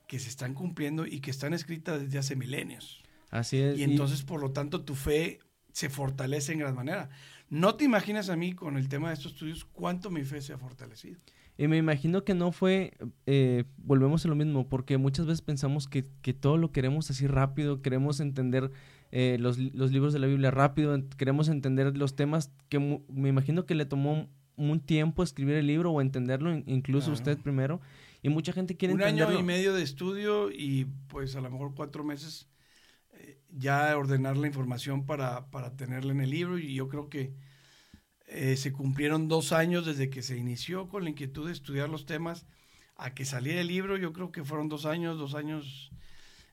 que 0.07 0.19
se 0.19 0.29
están 0.29 0.55
cumpliendo 0.55 1.07
y 1.07 1.21
que 1.21 1.31
están 1.31 1.55
escritas 1.55 2.01
desde 2.01 2.19
hace 2.19 2.37
milenios. 2.37 3.03
Así 3.31 3.59
es. 3.59 3.79
Y 3.79 3.85
entonces, 3.85 4.23
por 4.23 4.41
lo 4.41 4.51
tanto, 4.51 4.83
tu 4.83 4.95
fe 4.95 5.39
se 5.73 5.89
fortalece 5.89 6.53
en 6.53 6.59
gran 6.59 6.75
manera. 6.75 7.11
No 7.49 7.77
te 7.77 7.85
imaginas 7.85 8.29
a 8.29 8.37
mí 8.37 8.53
con 8.53 8.77
el 8.77 8.89
tema 8.89 9.09
de 9.09 9.15
estos 9.15 9.33
estudios 9.33 9.65
cuánto 9.65 10.11
mi 10.11 10.25
fe 10.25 10.41
se 10.41 10.53
ha 10.53 10.59
fortalecido. 10.59 11.21
Y 11.57 11.69
me 11.69 11.77
imagino 11.77 12.25
que 12.25 12.35
no 12.35 12.53
fue, 12.53 12.95
eh, 13.27 13.65
volvemos 13.77 14.25
a 14.25 14.29
lo 14.29 14.35
mismo, 14.35 14.69
porque 14.69 14.97
muchas 14.97 15.27
veces 15.27 15.43
pensamos 15.43 15.87
que, 15.87 16.07
que 16.23 16.33
todo 16.33 16.57
lo 16.57 16.73
queremos 16.73 17.11
así 17.11 17.27
rápido, 17.27 17.83
queremos 17.83 18.19
entender 18.21 18.73
eh, 19.13 19.37
los, 19.39 19.59
los, 19.59 19.93
libros 19.93 20.13
de 20.13 20.19
la 20.19 20.27
Biblia 20.27 20.51
rápido, 20.51 20.97
queremos 21.17 21.49
entender 21.49 21.97
los 21.97 22.15
temas 22.17 22.53
que 22.69 22.79
me 22.79 23.29
imagino 23.29 23.67
que 23.67 23.75
le 23.75 23.87
tomó 23.87 24.29
un 24.57 24.81
tiempo 24.81 25.23
escribir 25.23 25.57
el 25.57 25.67
libro 25.67 25.91
o 25.91 26.01
entenderlo, 26.01 26.55
incluso 26.67 27.13
usted 27.13 27.39
primero, 27.39 27.81
y 28.23 28.29
mucha 28.29 28.53
gente 28.53 28.77
quiere 28.77 28.95
un 28.95 29.01
entenderlo. 29.01 29.29
Un 29.29 29.33
año 29.37 29.41
y 29.43 29.47
medio 29.47 29.73
de 29.73 29.83
estudio 29.83 30.51
y 30.51 30.87
pues 31.09 31.35
a 31.37 31.41
lo 31.41 31.51
mejor 31.51 31.75
cuatro 31.75 32.05
meses 32.05 32.51
ya 33.53 33.97
ordenar 33.97 34.37
la 34.37 34.47
información 34.47 35.07
para, 35.07 35.51
para 35.51 35.77
tenerla 35.77 36.13
en 36.13 36.21
el 36.21 36.31
libro 36.31 36.59
y 36.59 36.75
yo 36.75 36.89
creo 36.89 37.09
que 37.09 37.35
eh, 38.27 38.57
se 38.57 38.73
cumplieron 38.73 39.29
dos 39.29 39.53
años 39.53 39.87
desde 39.87 40.11
que 40.11 40.23
se 40.23 40.37
inició 40.37 40.89
con 40.89 41.05
la 41.05 41.11
inquietud 41.11 41.47
de 41.47 41.53
estudiar 41.53 41.89
los 41.89 42.07
temas 42.07 42.47
a 42.97 43.15
que 43.15 43.25
saliera 43.25 43.61
el 43.61 43.67
libro, 43.67 43.97
yo 43.97 44.13
creo 44.13 44.31
que 44.31 44.45
fueron 44.45 44.69
dos 44.69 44.87
años, 44.87 45.19
dos 45.19 45.35
años 45.35 45.91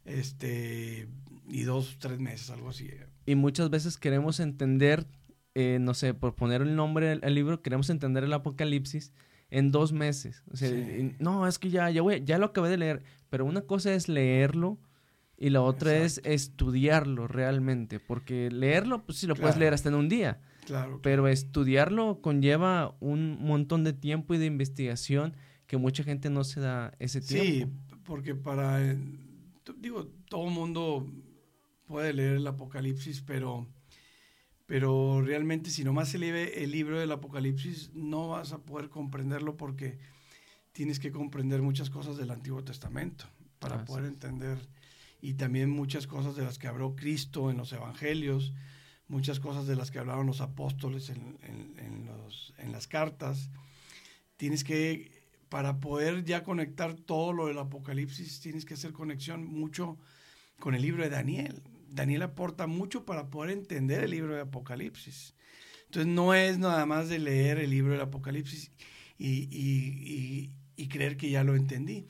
este 0.05 1.07
y 1.47 1.63
dos, 1.63 1.97
tres 1.99 2.19
meses, 2.19 2.49
algo 2.49 2.69
así. 2.69 2.89
Y 3.25 3.35
muchas 3.35 3.69
veces 3.69 3.97
queremos 3.97 4.39
entender, 4.39 5.07
eh, 5.55 5.77
no 5.81 5.93
sé, 5.93 6.13
por 6.13 6.35
poner 6.35 6.61
el 6.61 6.75
nombre 6.75 7.19
al 7.21 7.33
libro, 7.33 7.61
queremos 7.61 7.89
entender 7.89 8.23
el 8.23 8.33
Apocalipsis 8.33 9.13
en 9.49 9.71
dos 9.71 9.93
meses. 9.93 10.43
O 10.51 10.57
sea, 10.57 10.71
no, 11.19 11.47
es 11.47 11.59
que 11.59 11.69
ya, 11.69 11.89
ya, 11.89 12.01
voy, 12.01 12.21
ya 12.23 12.37
lo 12.37 12.47
acabé 12.47 12.69
de 12.69 12.77
leer, 12.77 13.03
pero 13.29 13.45
una 13.45 13.61
cosa 13.61 13.93
es 13.93 14.09
leerlo 14.09 14.77
y 15.37 15.49
la 15.49 15.61
otra 15.61 15.95
es 15.97 16.19
estudiarlo 16.23 17.27
realmente, 17.27 17.99
porque 17.99 18.49
leerlo, 18.51 19.05
pues 19.05 19.19
sí 19.19 19.27
lo 19.27 19.35
puedes 19.35 19.57
leer 19.57 19.73
hasta 19.73 19.89
en 19.89 19.95
un 19.95 20.09
día. 20.09 20.41
Claro, 20.65 20.99
Pero 21.01 21.29
estudiarlo 21.29 22.19
conlleva 22.19 22.97
un 22.99 23.41
montón 23.41 23.85
de 23.85 23.93
tiempo 23.93 24.33
y 24.33 24.37
de 24.37 24.47
investigación 24.47 25.33
que 25.65 25.77
mucha 25.77 26.03
gente 26.03 26.29
no 26.29 26.43
se 26.43 26.59
da 26.59 26.93
ese 26.99 27.21
tiempo. 27.21 27.45
Sí, 27.45 27.65
porque 28.03 28.35
para, 28.35 28.83
eh, 28.83 28.97
digo, 29.77 30.07
todo 30.27 30.45
el 30.47 30.53
mundo 30.53 31.07
puede 31.87 32.13
leer 32.13 32.35
el 32.35 32.47
Apocalipsis, 32.47 33.21
pero, 33.21 33.67
pero 34.65 35.21
realmente 35.21 35.71
si 35.71 35.83
nomás 35.83 36.09
se 36.09 36.19
lee 36.19 36.51
el 36.53 36.71
libro 36.71 36.99
del 36.99 37.11
Apocalipsis, 37.11 37.91
no 37.93 38.29
vas 38.29 38.51
a 38.51 38.59
poder 38.59 38.89
comprenderlo 38.89 39.57
porque 39.57 39.97
tienes 40.73 40.99
que 40.99 41.11
comprender 41.11 41.61
muchas 41.61 41.89
cosas 41.89 42.17
del 42.17 42.29
Antiguo 42.29 42.63
Testamento 42.63 43.25
para 43.59 43.85
poder 43.85 44.05
entender 44.05 44.59
y 45.21 45.33
también 45.33 45.69
muchas 45.69 46.05
cosas 46.05 46.35
de 46.35 46.43
las 46.43 46.59
que 46.59 46.67
habló 46.67 46.95
Cristo 46.95 47.49
en 47.49 47.57
los 47.57 47.73
evangelios, 47.73 48.53
muchas 49.07 49.39
cosas 49.39 49.65
de 49.65 49.75
las 49.75 49.89
que 49.89 49.99
hablaron 49.99 50.27
los 50.27 50.41
apóstoles 50.41 51.09
en, 51.09 51.37
en, 51.41 52.71
las 52.71 52.87
cartas. 52.87 53.49
Tienes 54.35 54.63
que, 54.63 55.11
para 55.49 55.79
poder 55.79 56.23
ya 56.23 56.43
conectar 56.43 56.93
todo 56.93 57.33
lo 57.33 57.47
del 57.47 57.57
Apocalipsis, 57.57 58.39
tienes 58.41 58.65
que 58.65 58.75
hacer 58.75 58.93
conexión 58.93 59.45
mucho 59.45 59.97
con 60.59 60.75
el 60.75 60.81
libro 60.81 61.01
de 61.01 61.09
Daniel. 61.09 61.63
Daniel 61.89 62.23
aporta 62.23 62.67
mucho 62.67 63.05
para 63.05 63.29
poder 63.29 63.51
entender 63.51 64.03
el 64.03 64.11
libro 64.11 64.35
de 64.35 64.41
Apocalipsis. 64.41 65.33
Entonces 65.85 66.11
no 66.11 66.33
es 66.33 66.57
nada 66.57 66.85
más 66.85 67.09
de 67.09 67.19
leer 67.19 67.59
el 67.59 67.69
libro 67.69 67.93
del 67.93 68.01
Apocalipsis 68.01 68.71
y, 69.17 70.51
y 70.75 70.87
creer 70.89 71.17
que 71.17 71.29
ya 71.29 71.43
lo 71.43 71.55
entendí 71.55 72.05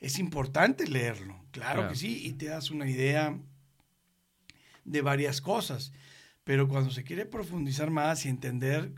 es 0.00 0.18
importante 0.18 0.86
leerlo, 0.86 1.44
claro, 1.50 1.80
Claro. 1.80 1.88
que 1.88 1.96
sí, 1.96 2.26
y 2.26 2.32
te 2.34 2.46
das 2.46 2.70
una 2.70 2.88
idea 2.88 3.38
de 4.84 5.02
varias 5.02 5.40
cosas. 5.40 5.92
Pero 6.44 6.68
cuando 6.68 6.90
se 6.90 7.02
quiere 7.02 7.26
profundizar 7.26 7.90
más 7.90 8.24
y 8.24 8.28
entender, 8.28 8.92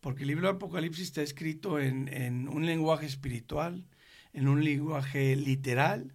porque 0.00 0.22
el 0.22 0.28
libro 0.28 0.48
de 0.48 0.54
Apocalipsis 0.54 1.04
está 1.04 1.22
escrito 1.22 1.78
en, 1.78 2.08
en 2.12 2.48
un 2.48 2.66
lenguaje 2.66 3.06
espiritual, 3.06 3.86
en 4.32 4.48
un 4.48 4.64
lenguaje 4.64 5.36
literal 5.36 6.14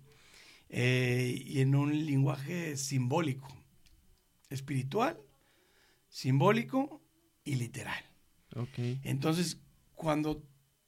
eh, 0.75 1.39
y 1.45 1.61
en 1.61 1.75
un 1.75 2.05
lenguaje 2.07 2.77
simbólico. 2.77 3.47
Espiritual, 4.49 5.19
simbólico 6.09 6.99
y 7.43 7.55
literal. 7.55 8.03
Ok. 8.55 8.79
Entonces, 9.03 9.59
cuando 9.93 10.43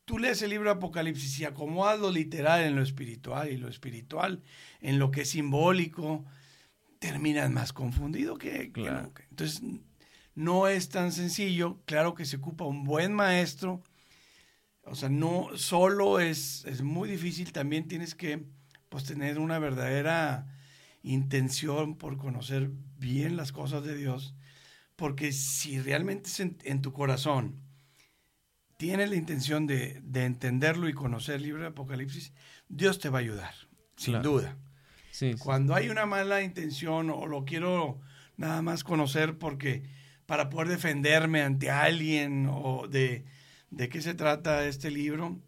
tú 0.06 0.18
lees 0.18 0.42
el 0.42 0.50
libro 0.50 0.70
de 0.72 0.76
Apocalipsis 0.78 1.40
y 1.40 1.46
acomodas 1.46 2.00
lo 2.00 2.12
literal 2.12 2.64
en 2.64 2.76
lo 2.76 2.82
espiritual 2.82 3.52
y 3.52 3.58
lo 3.58 3.68
espiritual 3.70 4.42
en 4.82 4.98
lo 4.98 5.12
que 5.12 5.22
es 5.22 5.30
simbólico, 5.30 6.26
terminas 6.98 7.52
más 7.52 7.72
confundido 7.72 8.38
que, 8.40 8.52
que 8.52 8.72
Claro. 8.72 9.04
nunca. 9.04 9.24
Entonces, 9.30 9.62
no 10.34 10.68
es 10.68 10.90
tan 10.90 11.12
sencillo. 11.12 11.80
Claro 11.86 12.16
que 12.16 12.26
se 12.26 12.38
ocupa 12.38 12.66
un 12.66 12.84
buen 12.84 13.14
maestro. 13.14 13.84
O 14.84 14.96
sea, 14.96 15.10
no 15.10 15.50
solo 15.56 16.20
es, 16.20 16.66
es 16.66 16.82
muy 16.82 17.08
difícil, 17.08 17.52
también 17.52 17.88
tienes 17.88 18.16
que 18.16 18.46
pues, 18.90 19.06
tener 19.06 19.40
una 19.40 19.60
verdadera 19.60 20.48
intención 21.04 21.98
por 21.98 22.18
conocer 22.18 22.72
bien 22.98 23.38
las 23.38 23.52
cosas 23.52 23.84
de 23.84 23.96
Dios. 23.96 24.36
Porque 24.96 25.32
si 25.32 25.80
realmente 25.80 26.30
en, 26.42 26.58
en 26.64 26.82
tu 26.82 26.94
corazón 26.94 27.62
tienes 28.78 29.10
la 29.10 29.16
intención 29.16 29.68
de, 29.68 30.02
de 30.04 30.26
entenderlo 30.26 30.90
y 30.90 30.94
conocer 30.94 31.36
el 31.36 31.44
libro 31.44 31.62
de 31.62 31.68
Apocalipsis, 31.70 32.34
Dios 32.70 33.00
te 33.00 33.10
va 33.10 33.20
a 33.20 33.22
ayudar, 33.22 33.54
sin 33.96 34.14
Claro. 34.14 34.30
duda. 34.32 34.58
Sí, 35.12 35.34
sí. 35.34 35.40
Cuando 35.40 35.76
hay 35.76 35.90
una 35.90 36.06
mala 36.06 36.42
intención 36.42 37.10
o 37.10 37.26
lo 37.28 37.46
quiero 37.46 38.00
nada 38.38 38.62
más 38.62 38.84
conocer 38.84 39.38
porque 39.38 39.84
para 40.26 40.50
poder 40.50 40.70
defenderme 40.70 41.42
ante 41.42 41.70
alguien 41.72 42.48
o 42.52 42.88
de, 42.88 43.26
de 43.70 43.90
qué 43.90 44.02
se 44.02 44.14
trata 44.14 44.66
este 44.68 44.92
libro, 44.92 45.40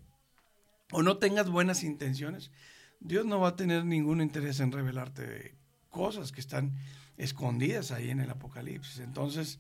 o 0.92 1.04
no 1.04 1.18
tengas 1.18 1.50
buenas 1.50 1.84
intenciones, 1.84 2.52
Dios 3.00 3.26
no 3.26 3.40
va 3.40 3.50
a 3.50 3.56
tener 3.56 3.86
ningún 3.86 4.22
interés 4.22 4.60
en 4.60 4.72
revelarte 4.72 5.56
cosas 5.90 6.32
que 6.32 6.42
están 6.42 6.74
escondidas 7.18 7.92
ahí 7.92 8.10
en 8.10 8.20
el 8.20 8.30
Apocalipsis. 8.30 9.00
Entonces 9.00 9.60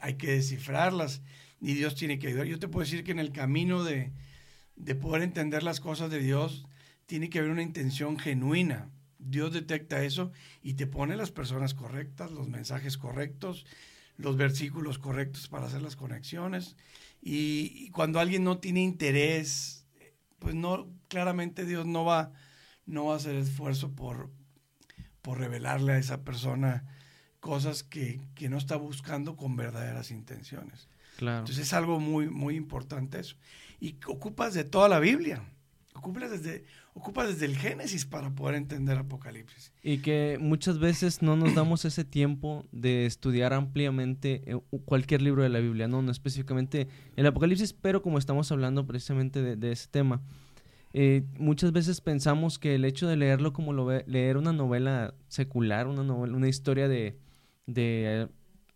hay 0.00 0.14
que 0.14 0.32
descifrarlas 0.32 1.22
y 1.60 1.74
Dios 1.74 1.94
tiene 1.94 2.18
que 2.18 2.28
ayudar. 2.28 2.46
Yo 2.46 2.58
te 2.58 2.68
puedo 2.68 2.84
decir 2.84 3.04
que 3.04 3.12
en 3.12 3.18
el 3.18 3.32
camino 3.32 3.84
de, 3.84 4.12
de 4.76 4.94
poder 4.94 5.22
entender 5.22 5.62
las 5.62 5.80
cosas 5.80 6.10
de 6.10 6.20
Dios, 6.20 6.66
tiene 7.06 7.28
que 7.28 7.38
haber 7.38 7.50
una 7.50 7.62
intención 7.62 8.18
genuina. 8.18 8.90
Dios 9.18 9.52
detecta 9.52 10.04
eso 10.04 10.32
y 10.62 10.74
te 10.74 10.86
pone 10.86 11.16
las 11.16 11.30
personas 11.30 11.74
correctas, 11.74 12.30
los 12.30 12.48
mensajes 12.48 12.98
correctos, 12.98 13.66
los 14.16 14.36
versículos 14.36 14.98
correctos 14.98 15.48
para 15.48 15.66
hacer 15.66 15.82
las 15.82 15.96
conexiones. 15.96 16.76
Y 17.22 17.90
cuando 17.90 18.20
alguien 18.20 18.44
no 18.44 18.58
tiene 18.58 18.82
interés, 18.82 19.86
pues 20.38 20.54
no, 20.54 20.90
claramente 21.08 21.64
Dios 21.64 21.86
no 21.86 22.04
va, 22.04 22.32
no 22.86 23.06
va 23.06 23.14
a 23.14 23.16
hacer 23.16 23.34
esfuerzo 23.36 23.92
por, 23.92 24.30
por 25.22 25.38
revelarle 25.38 25.92
a 25.92 25.98
esa 25.98 26.24
persona 26.24 26.84
cosas 27.40 27.82
que, 27.82 28.20
que 28.34 28.48
no 28.48 28.56
está 28.56 28.76
buscando 28.76 29.36
con 29.36 29.56
verdaderas 29.56 30.10
intenciones. 30.10 30.88
Claro. 31.18 31.40
Entonces 31.40 31.66
es 31.66 31.72
algo 31.72 32.00
muy, 32.00 32.28
muy 32.28 32.56
importante 32.56 33.20
eso. 33.20 33.36
Y 33.80 33.96
ocupas 34.06 34.54
de 34.54 34.64
toda 34.64 34.88
la 34.88 34.98
Biblia. 34.98 35.42
Ocupas 35.94 36.30
desde, 36.30 36.64
ocupas 36.92 37.28
desde 37.28 37.46
el 37.46 37.56
Génesis 37.56 38.04
para 38.04 38.30
poder 38.30 38.56
entender 38.56 38.98
Apocalipsis. 38.98 39.72
Y 39.82 39.98
que 39.98 40.38
muchas 40.40 40.78
veces 40.78 41.22
no 41.22 41.36
nos 41.36 41.54
damos 41.54 41.84
ese 41.84 42.04
tiempo 42.04 42.66
de 42.72 43.06
estudiar 43.06 43.52
ampliamente 43.52 44.42
eh, 44.46 44.58
cualquier 44.84 45.22
libro 45.22 45.42
de 45.42 45.50
la 45.50 45.60
Biblia, 45.60 45.86
no, 45.86 46.02
no 46.02 46.10
específicamente 46.10 46.88
el 47.14 47.26
Apocalipsis, 47.26 47.72
pero 47.72 48.02
como 48.02 48.18
estamos 48.18 48.50
hablando 48.50 48.86
precisamente 48.86 49.40
de, 49.40 49.54
de 49.54 49.70
ese 49.70 49.86
tema, 49.88 50.20
eh, 50.94 51.24
muchas 51.38 51.72
veces 51.72 52.00
pensamos 52.00 52.58
que 52.58 52.74
el 52.76 52.84
hecho 52.86 53.06
de 53.08 53.16
leerlo 53.16 53.52
como 53.52 53.72
lo 53.74 53.84
ve- 53.84 54.04
leer 54.06 54.36
una 54.38 54.52
novela 54.52 55.12
secular, 55.28 55.86
una 55.88 56.04
novela, 56.04 56.34
una 56.36 56.48
historia 56.48 56.88
de, 56.88 57.18
de 57.66 58.28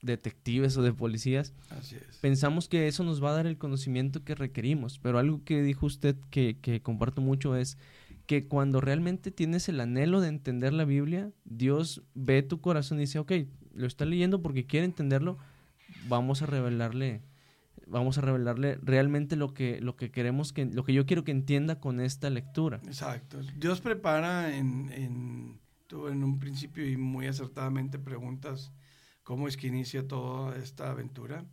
detectives 0.03 0.77
o 0.77 0.83
de 0.83 0.93
policías, 0.93 1.55
Así 1.71 1.97
es. 1.97 2.19
pensamos 2.19 2.69
que 2.69 2.87
eso 2.89 3.03
nos 3.05 3.23
va 3.23 3.31
a 3.31 3.35
dar 3.35 3.47
el 3.47 3.57
conocimiento 3.59 4.25
que 4.25 4.35
requerimos, 4.35 4.99
pero 4.99 5.19
algo 5.19 5.43
que 5.45 5.63
dijo 5.63 5.87
usted 5.87 6.17
que, 6.31 6.57
que 6.61 6.81
comparto 6.83 7.21
mucho 7.21 7.57
es 7.57 7.79
que 8.27 8.47
cuando 8.47 8.81
realmente 8.81 9.31
tienes 9.31 9.69
el 9.69 9.81
anhelo 9.81 10.21
de 10.21 10.29
entender 10.29 10.73
la 10.75 10.85
Biblia, 10.85 11.31
Dios 11.45 12.03
ve 12.15 12.43
tu 12.43 12.61
corazón 12.61 12.99
y 12.99 13.03
dice, 13.03 13.19
ok, 13.19 13.33
lo 13.75 13.87
está 13.87 14.05
leyendo 14.05 14.43
porque 14.43 14.67
quiere 14.67 14.85
entenderlo, 14.87 15.39
vamos 16.09 16.43
a 16.43 16.47
revelarle, 16.47 17.23
vamos 17.89 18.19
a 18.19 18.21
revelarle 18.21 18.79
realmente 18.83 19.37
lo 19.37 19.55
que, 19.55 19.81
lo 19.81 19.97
que 19.97 20.11
queremos 20.11 20.53
que, 20.53 20.67
lo 20.67 20.85
que 20.85 20.93
yo 20.93 21.07
quiero 21.07 21.25
que 21.25 21.33
entienda 21.33 21.81
con 21.81 22.01
esta 22.01 22.31
lectura. 22.31 22.81
Exacto. 22.87 23.41
Dios 23.57 23.81
prepara 23.81 24.57
en, 24.57 24.91
en, 24.93 25.61
tú 25.87 26.09
en 26.09 26.23
un 26.25 26.39
principio 26.39 26.89
y 26.89 26.97
muy 26.97 27.27
acertadamente 27.27 27.99
preguntas 27.99 28.73
cómo 29.23 29.49
es 29.49 29.57
que 29.57 29.67
inicia 29.67 30.07
toda 30.07 30.57
esta 30.57 30.91
aventura. 30.91 31.45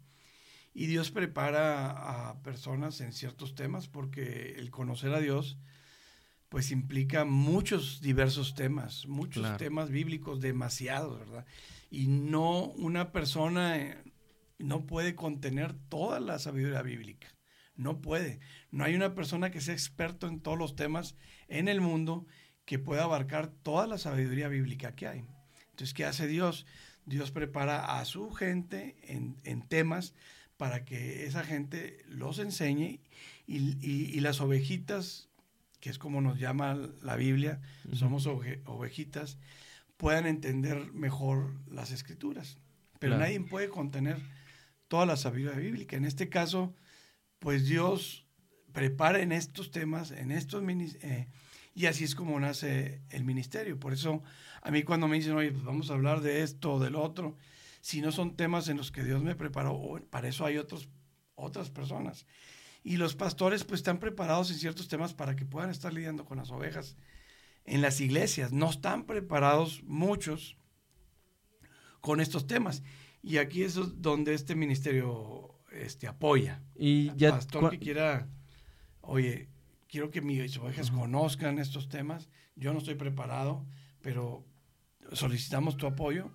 Y 0.73 0.87
Dios 0.87 1.09
prepara 1.11 2.29
a 2.29 2.41
personas 2.43 2.99
en 3.01 3.13
ciertos 3.13 3.55
temas 3.55 3.87
porque 3.87 4.55
el 4.57 4.71
conocer 4.71 5.13
a 5.13 5.19
Dios 5.21 5.57
pues 6.49 6.71
implica 6.71 7.25
muchos 7.25 8.01
diversos 8.01 8.55
temas, 8.55 9.07
muchos 9.07 9.41
Claro. 9.41 9.57
temas 9.57 9.89
bíblicos, 9.89 10.41
demasiados, 10.41 11.19
¿verdad? 11.19 11.45
Y 11.89 12.07
no 12.07 12.65
una 12.77 13.11
persona 13.11 13.77
eh, 13.77 14.03
no 14.57 14.85
puede 14.85 15.15
contener 15.15 15.73
toda 15.89 16.19
la 16.19 16.39
sabiduría 16.39 16.81
bíblica. 16.81 17.27
No 17.75 18.01
puede. 18.01 18.39
No 18.71 18.83
hay 18.85 18.95
una 18.95 19.15
persona 19.15 19.51
que 19.51 19.59
sea 19.61 19.73
experto 19.73 20.27
en 20.27 20.39
todos 20.39 20.57
los 20.57 20.75
temas 20.75 21.15
en 21.47 21.67
el 21.67 21.81
mundo 21.81 22.25
que 22.63 22.79
pueda 22.79 23.03
abarcar 23.03 23.47
toda 23.47 23.85
la 23.85 23.97
sabiduría 23.97 24.47
bíblica 24.47 24.95
que 24.95 25.07
hay. 25.07 25.25
Entonces, 25.71 25.93
¿qué 25.93 26.05
hace 26.05 26.25
Dios? 26.27 26.65
Dios 27.05 27.31
prepara 27.31 27.99
a 27.99 28.05
su 28.05 28.31
gente 28.31 28.95
en, 29.03 29.37
en 29.43 29.61
temas 29.67 30.13
para 30.57 30.85
que 30.85 31.25
esa 31.25 31.43
gente 31.43 31.97
los 32.07 32.39
enseñe 32.39 33.01
y, 33.45 33.57
y- 33.85 34.09
y 34.15 34.19
las 34.21 34.39
ovejitas, 34.39 35.29
que 35.81 35.89
es 35.89 35.99
como 35.99 36.21
nos 36.21 36.39
llama 36.39 36.79
la 37.03 37.17
Biblia, 37.17 37.61
somos 37.91 38.25
oje- 38.25 38.61
ovejitas, 38.65 39.37
puedan 39.97 40.25
entender 40.25 40.93
mejor 40.93 41.59
las 41.69 41.91
escrituras. 41.91 42.57
Pero 42.99 43.17
Claro. 43.17 43.25
nadie 43.25 43.41
puede 43.41 43.67
contener 43.67 44.17
toda 44.87 45.05
la 45.05 45.17
sabiduría 45.17 45.59
bíblica. 45.59 45.95
En 45.95 46.05
este 46.05 46.29
caso, 46.29 46.75
pues 47.39 47.65
Dios 47.67 48.25
prepara 48.71 49.21
en 49.21 49.31
estos 49.31 49.71
temas, 49.71 50.11
en 50.11 50.31
estos 50.31 50.63
eh, 50.69 51.27
y 51.73 51.85
así 51.85 52.03
es 52.03 52.15
como 52.15 52.39
nace 52.39 53.01
el 53.09 53.23
ministerio. 53.23 53.79
Por 53.79 53.93
eso 53.93 54.23
a 54.61 54.71
mí 54.71 54.83
cuando 54.83 55.07
me 55.07 55.17
dicen, 55.17 55.33
oye, 55.33 55.51
pues 55.51 55.63
vamos 55.63 55.89
a 55.89 55.93
hablar 55.93 56.21
de 56.21 56.43
esto 56.43 56.73
o 56.73 56.79
del 56.79 56.95
otro, 56.95 57.37
si 57.81 58.01
no 58.01 58.11
son 58.11 58.35
temas 58.35 58.67
en 58.67 58.77
los 58.77 58.91
que 58.91 59.03
Dios 59.03 59.21
me 59.21 59.35
preparó, 59.35 59.79
para 60.09 60.27
eso 60.27 60.45
hay 60.45 60.57
otros, 60.57 60.89
otras 61.35 61.69
personas. 61.69 62.25
Y 62.83 62.97
los 62.97 63.15
pastores 63.15 63.63
pues 63.63 63.79
están 63.79 63.99
preparados 63.99 64.51
en 64.51 64.57
ciertos 64.57 64.87
temas 64.87 65.13
para 65.13 65.35
que 65.35 65.45
puedan 65.45 65.69
estar 65.69 65.93
lidiando 65.93 66.25
con 66.25 66.37
las 66.37 66.51
ovejas 66.51 66.97
en 67.63 67.81
las 67.81 67.99
iglesias. 68.01 68.51
No 68.51 68.69
están 68.69 69.05
preparados 69.05 69.83
muchos 69.83 70.57
con 72.01 72.21
estos 72.21 72.47
temas. 72.47 72.83
Y 73.25 73.39
aquí 73.39 73.63
es 73.63 73.73
donde 74.03 74.35
este 74.35 74.53
ministerio 74.53 75.55
este, 75.71 76.07
apoya. 76.07 76.61
Y 76.75 77.09
Al 77.09 77.17
ya 77.17 77.29
pastor 77.31 77.71
que 77.71 77.79
quiera, 77.79 78.29
oye, 79.01 79.49
quiero 79.87 80.11
que 80.11 80.21
mis 80.21 80.55
ovejas 80.57 80.91
conozcan 80.91 81.57
estos 81.57 81.89
temas. 81.89 82.29
Yo 82.55 82.71
no 82.71 82.77
estoy 82.77 82.93
preparado, 82.93 83.65
pero 84.01 84.45
solicitamos 85.11 85.75
tu 85.75 85.87
apoyo. 85.87 86.29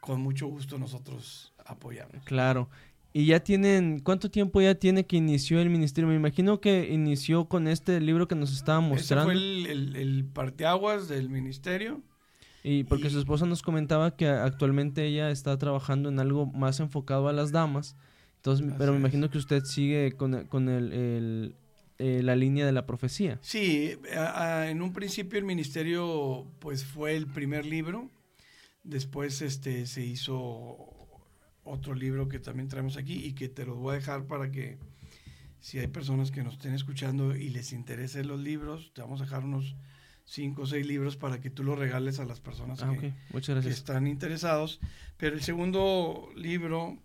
Con 0.00 0.22
mucho 0.22 0.46
gusto 0.46 0.78
nosotros 0.78 1.52
apoyamos. 1.66 2.24
Claro. 2.24 2.70
Y 3.12 3.26
ya 3.26 3.40
tienen, 3.40 3.98
¿cuánto 3.98 4.30
tiempo 4.30 4.62
ya 4.62 4.74
tiene 4.74 5.04
que 5.04 5.16
inició 5.18 5.60
el 5.60 5.68
ministerio? 5.68 6.08
Me 6.08 6.16
imagino 6.16 6.58
que 6.62 6.88
inició 6.90 7.50
con 7.50 7.68
este 7.68 8.00
libro 8.00 8.28
que 8.28 8.34
nos 8.34 8.50
estaba 8.50 8.78
Ese 8.80 8.88
mostrando. 8.88 9.24
fue 9.26 9.34
el, 9.34 9.66
el, 9.66 9.96
el 9.96 10.24
parteaguas 10.24 11.06
del 11.06 11.28
ministerio. 11.28 12.02
Y 12.62 12.84
porque 12.84 13.08
y- 13.08 13.10
su 13.10 13.18
esposa 13.18 13.46
nos 13.46 13.62
comentaba 13.62 14.16
que 14.16 14.28
actualmente 14.28 15.06
ella 15.06 15.30
está 15.30 15.56
trabajando 15.58 16.08
en 16.08 16.18
algo 16.20 16.46
más 16.46 16.80
enfocado 16.80 17.28
a 17.28 17.32
las 17.32 17.52
damas. 17.52 17.96
Entonces, 18.36 18.66
Así 18.66 18.74
pero 18.78 18.92
me 18.92 18.98
es. 18.98 19.02
imagino 19.02 19.30
que 19.30 19.38
usted 19.38 19.64
sigue 19.64 20.12
con, 20.12 20.46
con 20.46 20.68
el, 20.68 20.92
el- 20.92 21.54
eh, 21.98 22.22
la 22.22 22.34
línea 22.36 22.64
de 22.64 22.72
la 22.72 22.86
profecía. 22.86 23.38
Sí, 23.42 23.92
a- 24.16 24.60
a- 24.62 24.70
en 24.70 24.80
un 24.82 24.92
principio 24.92 25.38
el 25.38 25.44
ministerio 25.44 26.46
pues 26.58 26.84
fue 26.84 27.16
el 27.16 27.26
primer 27.26 27.66
libro. 27.66 28.10
Después 28.84 29.42
este 29.42 29.84
se 29.86 30.04
hizo 30.06 30.78
otro 31.64 31.94
libro 31.94 32.28
que 32.28 32.38
también 32.38 32.68
traemos 32.68 32.96
aquí 32.96 33.24
y 33.24 33.34
que 33.34 33.48
te 33.50 33.66
los 33.66 33.76
voy 33.76 33.92
a 33.92 33.98
dejar 33.98 34.24
para 34.26 34.50
que 34.50 34.78
si 35.60 35.78
hay 35.78 35.88
personas 35.88 36.30
que 36.30 36.42
nos 36.42 36.54
estén 36.54 36.72
escuchando 36.72 37.36
y 37.36 37.50
les 37.50 37.72
interesen 37.74 38.26
los 38.28 38.40
libros, 38.40 38.92
te 38.94 39.02
vamos 39.02 39.20
a 39.20 39.24
dejar 39.24 39.44
unos 39.44 39.76
cinco 40.30 40.62
o 40.62 40.66
seis 40.66 40.86
libros 40.86 41.16
para 41.16 41.40
que 41.40 41.50
tú 41.50 41.64
los 41.64 41.78
regales 41.78 42.20
a 42.20 42.24
las 42.24 42.40
personas 42.40 42.80
Ah, 42.82 42.92
que, 42.98 43.08
ok. 43.08 43.14
Muchas 43.32 43.64
que 43.64 43.70
están 43.70 44.06
interesados. 44.06 44.80
Pero 45.16 45.34
el 45.34 45.42
segundo 45.42 46.28
libro, 46.36 46.98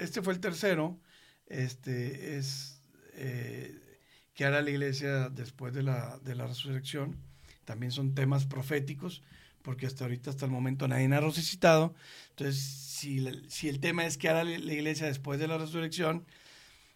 este 0.00 0.22
fue 0.22 0.32
el 0.32 0.40
tercero, 0.40 0.98
este 1.46 2.36
es 2.38 2.80
eh, 3.14 3.78
¿Qué 4.34 4.46
hará 4.46 4.62
la 4.62 4.70
iglesia 4.70 5.28
después 5.28 5.74
de 5.74 5.82
la, 5.82 6.18
de 6.24 6.34
la 6.34 6.46
resurrección? 6.46 7.18
También 7.66 7.92
son 7.92 8.14
temas 8.14 8.46
proféticos, 8.46 9.22
porque 9.60 9.86
hasta 9.86 10.04
ahorita, 10.04 10.30
hasta 10.30 10.46
el 10.46 10.50
momento, 10.50 10.88
nadie 10.88 11.06
ha 11.14 11.20
resucitado. 11.20 11.94
Entonces, 12.30 12.58
si, 12.62 13.20
la- 13.20 13.36
si 13.48 13.68
el 13.68 13.78
tema 13.78 14.06
es 14.06 14.16
¿qué 14.16 14.30
hará 14.30 14.42
la 14.44 14.72
iglesia 14.72 15.06
después 15.06 15.38
de 15.38 15.48
la 15.48 15.58
resurrección? 15.58 16.24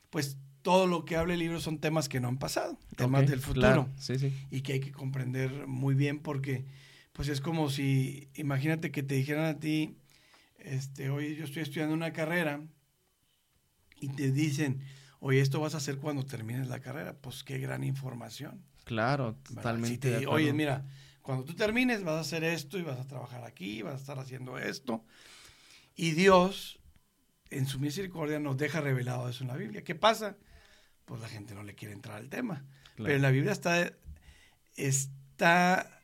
Pues 0.09 0.39
todo 0.67 0.89
lo 0.89 1.05
que 1.05 1.15
habla 1.15 1.35
el 1.35 1.39
libro 1.39 1.61
son 1.61 1.79
temas 1.79 2.09
que 2.09 2.19
no 2.19 2.27
han 2.27 2.39
pasado, 2.39 2.77
temas 2.97 3.25
del 3.25 3.39
futuro 3.39 3.61
claro. 3.61 3.89
Sí, 4.01 4.19
sí. 4.19 4.33
y 4.51 4.63
que 4.63 4.73
hay 4.73 4.81
que 4.81 4.91
comprender 4.91 5.69
muy 5.69 5.95
bien 5.95 6.19
porque 6.19 6.65
pues 7.13 7.29
es 7.29 7.41
como 7.41 7.71
si 7.71 8.31
imagínate 8.35 8.91
que 8.91 9.05
te 9.05 9.15
dijeran 9.15 9.45
a 9.45 9.61
ti 9.61 9.97
este 10.59 11.09
oye 11.09 11.37
yo 11.37 11.45
estoy 11.45 11.63
estudiando 11.63 11.95
una 11.95 12.13
carrera 12.13 12.67
y 14.01 14.09
te 14.09 14.33
dicen 14.33 14.83
oye 15.21 15.41
esto 15.41 15.61
vas 15.61 15.75
a 15.75 15.77
hacer 15.77 15.99
cuando 15.99 16.27
termines 16.27 16.67
la 16.67 16.81
carrera 16.81 17.17
pues 17.17 17.45
qué 17.45 17.59
gran 17.59 17.85
información 17.85 18.61
Claro, 18.83 19.37
totalmente. 19.45 19.89
Si 19.89 19.99
te 19.99 20.27
oye 20.27 20.53
mira 20.53 20.85
cuando 21.23 21.45
tú 21.45 21.55
termines 21.55 22.03
vas 22.03 22.17
a 22.17 22.21
hacer 22.23 22.43
esto 22.43 22.77
y 22.77 22.83
vas 22.83 22.99
a 22.99 23.07
trabajar 23.07 23.45
aquí 23.45 23.83
vas 23.83 23.95
a 23.95 23.99
estar 23.99 24.19
haciendo 24.19 24.59
esto 24.59 25.05
y 25.95 26.11
Dios 26.11 26.81
en 27.51 27.67
su 27.67 27.79
misericordia 27.79 28.41
nos 28.41 28.57
deja 28.57 28.81
revelado 28.81 29.29
eso 29.29 29.45
en 29.45 29.49
la 29.49 29.57
Biblia 29.57 29.85
qué 29.85 29.95
pasa 29.95 30.37
pues 31.07 31.21
la 31.23 31.29
gente 31.29 31.55
no 31.55 31.63
le 31.63 31.75
quiere 31.75 31.95
entrar 31.95 32.17
al 32.17 32.29
tema 32.29 32.65
Claro. 32.97 33.05
pero 33.05 33.17
en 33.17 33.23
la 33.23 33.31
Biblia 33.31 33.53
está, 33.53 33.93
está, 34.75 36.01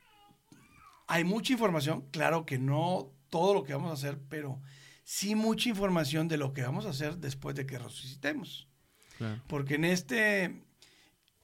hay 1.07 1.25
mucha 1.25 1.53
información, 1.55 2.03
claro 2.11 2.45
que 2.45 2.59
no 2.59 3.13
todo 3.31 3.55
lo 3.55 3.65
que 3.65 3.73
vamos 3.73 3.91
a 3.91 3.95
hacer, 3.95 4.19
pero 4.29 4.61
sí 5.05 5.35
mucha 5.35 5.71
información 5.71 6.29
de 6.29 6.37
lo 6.37 6.53
que 6.53 6.63
vamos 6.63 6.85
a 6.85 6.91
hacer 6.91 7.17
después 7.17 7.57
de 7.57 7.65
que 7.65 7.79
resucitemos. 7.79 8.69
Claro. 9.17 9.43
Porque 9.47 9.77
en 9.77 9.87
este, 9.87 10.65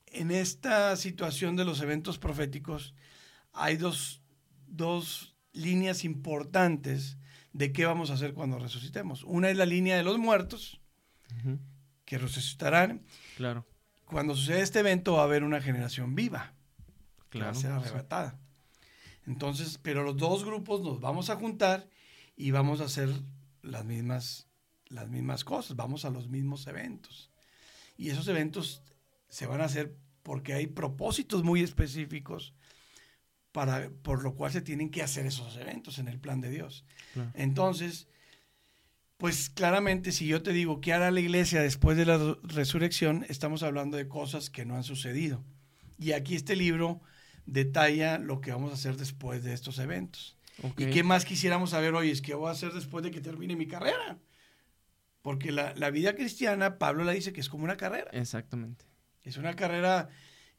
en 0.06 0.30
esta 0.30 0.94
situación 0.96 1.56
de 1.56 1.64
los 1.64 1.80
eventos 1.80 2.18
proféticos 2.18 2.94
hay 3.54 3.76
dos, 3.76 4.22
dos 4.66 5.34
líneas 5.52 6.04
importantes 6.04 7.16
de 7.54 7.72
qué 7.72 7.86
vamos 7.86 8.10
a 8.10 8.14
hacer 8.14 8.34
cuando 8.34 8.58
resucitemos. 8.58 9.24
Una 9.24 9.48
es 9.48 9.56
la 9.56 9.66
línea 9.66 9.96
de 9.96 10.04
los 10.04 10.18
muertos, 10.18 10.80
que 12.04 12.18
resucitarán. 12.18 13.02
Claro, 13.38 13.64
Cuando 14.06 14.34
sucede 14.34 14.62
este 14.62 14.80
evento 14.80 15.12
va 15.12 15.20
a 15.20 15.24
haber 15.24 15.44
una 15.44 15.60
generación 15.60 16.16
viva. 16.16 16.54
que 17.30 17.38
va 17.38 17.52
claro. 17.52 17.56
a 17.56 17.60
ser 17.60 17.70
arrebatada. 17.70 18.36
Entonces, 19.28 19.78
pero 19.80 20.02
los 20.02 20.16
dos 20.16 20.44
grupos 20.44 20.80
nos 20.80 21.00
vamos 21.00 21.30
a 21.30 21.36
juntar 21.36 21.88
y 22.36 22.50
vamos 22.50 22.80
a 22.80 22.86
hacer 22.86 23.08
las 23.62 23.84
mismas, 23.84 24.48
las 24.88 25.08
mismas 25.08 25.44
cosas, 25.44 25.76
vamos 25.76 26.04
a 26.04 26.10
los 26.10 26.28
mismos 26.28 26.66
eventos. 26.66 27.30
Y 27.96 28.10
esos 28.10 28.26
eventos 28.26 28.82
se 29.28 29.46
van 29.46 29.60
a 29.60 29.66
hacer 29.66 29.96
porque 30.24 30.54
hay 30.54 30.66
propósitos 30.66 31.44
muy 31.44 31.62
específicos 31.62 32.54
para, 33.52 33.88
por 34.02 34.24
lo 34.24 34.34
cual 34.34 34.50
se 34.50 34.62
tienen 34.62 34.90
que 34.90 35.04
hacer 35.04 35.26
esos 35.26 35.56
eventos 35.58 36.00
en 36.00 36.08
el 36.08 36.18
plan 36.18 36.40
de 36.40 36.50
Dios. 36.50 36.84
Claro. 37.14 37.30
Entonces, 37.34 38.08
pues 39.18 39.50
claramente 39.50 40.12
si 40.12 40.26
yo 40.26 40.42
te 40.42 40.52
digo 40.52 40.80
qué 40.80 40.92
hará 40.94 41.10
la 41.10 41.20
iglesia 41.20 41.60
después 41.60 41.96
de 41.96 42.06
la 42.06 42.16
re- 42.18 42.36
resurrección, 42.44 43.26
estamos 43.28 43.62
hablando 43.62 43.96
de 43.96 44.08
cosas 44.08 44.48
que 44.48 44.64
no 44.64 44.76
han 44.76 44.84
sucedido. 44.84 45.44
Y 45.98 46.12
aquí 46.12 46.34
este 46.36 46.56
libro 46.56 47.00
detalla 47.44 48.18
lo 48.18 48.40
que 48.40 48.52
vamos 48.52 48.70
a 48.70 48.74
hacer 48.74 48.96
después 48.96 49.42
de 49.42 49.52
estos 49.52 49.78
eventos. 49.78 50.36
¿Y 50.76 50.86
qué 50.86 51.02
más 51.02 51.24
quisiéramos 51.24 51.70
saber 51.70 51.94
hoy? 51.94 52.10
Es 52.10 52.22
qué 52.22 52.34
voy 52.34 52.48
a 52.48 52.52
hacer 52.52 52.72
después 52.72 53.04
de 53.04 53.10
que 53.10 53.20
termine 53.20 53.56
mi 53.56 53.66
carrera. 53.66 54.18
Porque 55.22 55.50
la, 55.52 55.74
la 55.74 55.90
vida 55.90 56.14
cristiana, 56.14 56.78
Pablo 56.78 57.04
la 57.04 57.12
dice 57.12 57.32
que 57.32 57.40
es 57.40 57.48
como 57.48 57.64
una 57.64 57.76
carrera. 57.76 58.10
Exactamente. 58.12 58.84
Es 59.24 59.36
una 59.36 59.54
carrera 59.54 60.08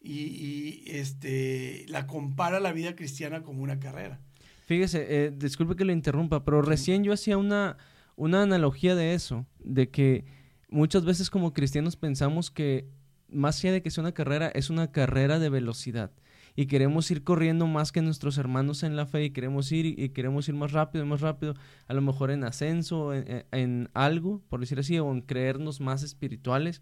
y, 0.01 0.19
y, 0.19 0.83
este, 0.87 1.85
la 1.87 2.07
compara 2.07 2.59
la 2.59 2.73
vida 2.73 2.95
cristiana 2.95 3.41
como 3.41 3.63
una 3.63 3.79
carrera. 3.79 4.19
Fíjese, 4.65 5.05
eh, 5.09 5.31
disculpe 5.35 5.75
que 5.75 5.85
lo 5.85 5.93
interrumpa, 5.93 6.43
pero 6.43 6.61
recién 6.61 7.03
yo 7.03 7.13
hacía 7.13 7.37
una, 7.37 7.77
una 8.19 8.43
analogía 8.43 8.95
de 8.95 9.13
eso, 9.13 9.45
de 9.59 9.89
que 9.89 10.25
muchas 10.69 11.05
veces 11.05 11.29
como 11.29 11.53
cristianos 11.53 11.95
pensamos 11.95 12.51
que 12.51 12.85
más 13.29 13.57
allá 13.59 13.71
de 13.73 13.81
que 13.81 13.89
sea 13.91 14.01
una 14.03 14.11
carrera, 14.11 14.49
es 14.53 14.69
una 14.69 14.91
carrera 14.91 15.39
de 15.39 15.49
velocidad. 15.49 16.11
Y 16.55 16.65
queremos 16.65 17.09
ir 17.11 17.23
corriendo 17.23 17.65
más 17.67 17.91
que 17.93 18.01
nuestros 18.01 18.37
hermanos 18.37 18.83
en 18.83 18.97
la 18.97 19.05
fe 19.05 19.23
y 19.23 19.29
queremos 19.29 19.71
ir 19.71 19.85
y, 19.85 20.09
queremos 20.09 20.49
ir 20.49 20.55
más 20.55 20.73
rápido, 20.73 21.05
más 21.05 21.21
rápido, 21.21 21.53
a 21.87 21.93
lo 21.93 22.01
mejor 22.01 22.31
en 22.31 22.43
ascenso, 22.43 23.13
en, 23.13 23.45
en- 23.51 23.89
algo, 23.93 24.41
por 24.49 24.59
decir 24.59 24.79
así, 24.79 24.99
o 24.99 25.11
en 25.11 25.21
creernos 25.21 25.79
más 25.79 26.03
espirituales. 26.03 26.81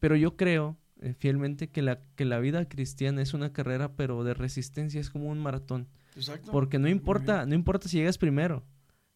Pero 0.00 0.16
yo 0.16 0.36
creo 0.36 0.76
eh, 1.00 1.14
fielmente 1.16 1.68
que 1.70 1.80
la, 1.80 2.00
que 2.16 2.26
la 2.26 2.38
vida 2.40 2.68
cristiana 2.68 3.22
es 3.22 3.32
una 3.32 3.52
carrera, 3.52 3.92
pero 3.96 4.22
de 4.24 4.34
resistencia, 4.34 5.00
es 5.00 5.08
como 5.08 5.28
un 5.30 5.38
maratón. 5.38 5.88
Exacto. 6.16 6.50
Porque 6.52 6.78
no 6.78 6.88
importa, 6.88 7.46
no 7.46 7.54
importa 7.54 7.88
si 7.88 7.96
llegas 7.98 8.18
primero. 8.18 8.64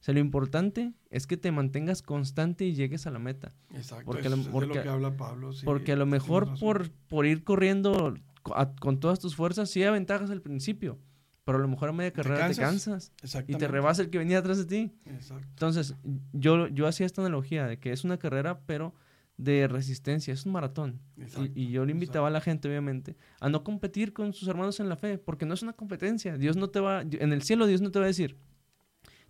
O 0.03 0.05
sea, 0.05 0.14
lo 0.14 0.20
importante 0.20 0.94
es 1.11 1.28
que 1.28 1.36
te 1.36 1.53
mantengas 1.53 2.03
constante 2.03 2.64
y 2.64 2.74
llegues 2.74 3.07
a 3.07 3.12
la 3.12 3.20
meta. 3.20 3.55
Exacto. 3.72 4.05
porque 4.05 4.26
eso 4.26 4.34
a 4.34 4.36
lo- 4.36 4.42
es 4.42 4.46
de 4.53 4.66
lo 4.66 4.82
que 4.82 4.88
habla 4.88 5.16
Pablo. 5.16 5.53
sí, 5.53 5.64
Porque 5.64 5.92
a 5.92 5.96
lo 5.96 6.07
mejor 6.07 6.59
por, 6.59 6.90
por 7.09 7.24
ir 7.24 7.44
corriendo 7.44 8.14
a- 8.55 8.74
con 8.74 8.98
todas 8.98 9.20
tus 9.20 9.36
fuerzas, 9.36 9.70
sí 9.70 9.84
aventajas 9.84 10.30
al 10.30 10.42
principio. 10.42 10.98
Pero 11.44 11.59
a 11.59 11.61
lo 11.61 11.68
mejor 11.68 11.88
a 11.88 11.92
media 11.92 12.12
carrera 12.12 12.48
te 12.48 12.55
cansas. 12.57 13.12
cansas, 13.20 13.44
y 13.48 13.55
te 13.55 13.66
rebasa 13.68 14.03
el 14.03 14.11
que 14.11 14.18
venía 14.18 14.38
atrás 14.38 14.59
de 14.59 14.64
ti. 14.64 14.92
Exacto. 15.07 15.46
Entonces, 15.50 15.94
yo, 16.32 16.66
yo 16.68 16.86
hacía 16.88 17.07
esta 17.07 17.20
analogía 17.20 17.66
de 17.66 17.78
que 17.78 17.92
es 17.92 18.03
una 18.05 18.16
carrera, 18.18 18.61
pero 18.66 18.94
de 19.36 19.66
resistencia, 19.66 20.32
es 20.34 20.46
un 20.46 20.53
maratón. 20.53 21.00
Exacto, 21.16 21.50
Y, 21.55 21.62
y 21.64 21.70
yo 21.70 21.84
le 21.84 21.90
invitaba 21.92 22.28
a 22.28 22.30
la 22.30 22.40
gente, 22.40 22.68
obviamente, 22.68 23.16
a 23.40 23.48
no 23.48 23.64
competir 23.64 24.12
con 24.12 24.32
sus 24.34 24.46
hermanos 24.48 24.78
en 24.78 24.88
la 24.88 24.96
fe, 24.96 25.18
porque 25.18 25.46
no 25.46 25.55
es 25.55 25.62
una 25.62 25.72
competencia. 25.72 26.36
Dios 26.38 26.57
no 26.57 26.70
te 26.70 26.78
va, 26.80 27.03
en 27.03 27.32
el 27.32 27.42
cielo 27.42 27.66
Dios 27.66 27.80
no 27.80 27.90
te 27.90 27.98
va 27.98 28.05
a 28.05 28.09
decir, 28.09 28.36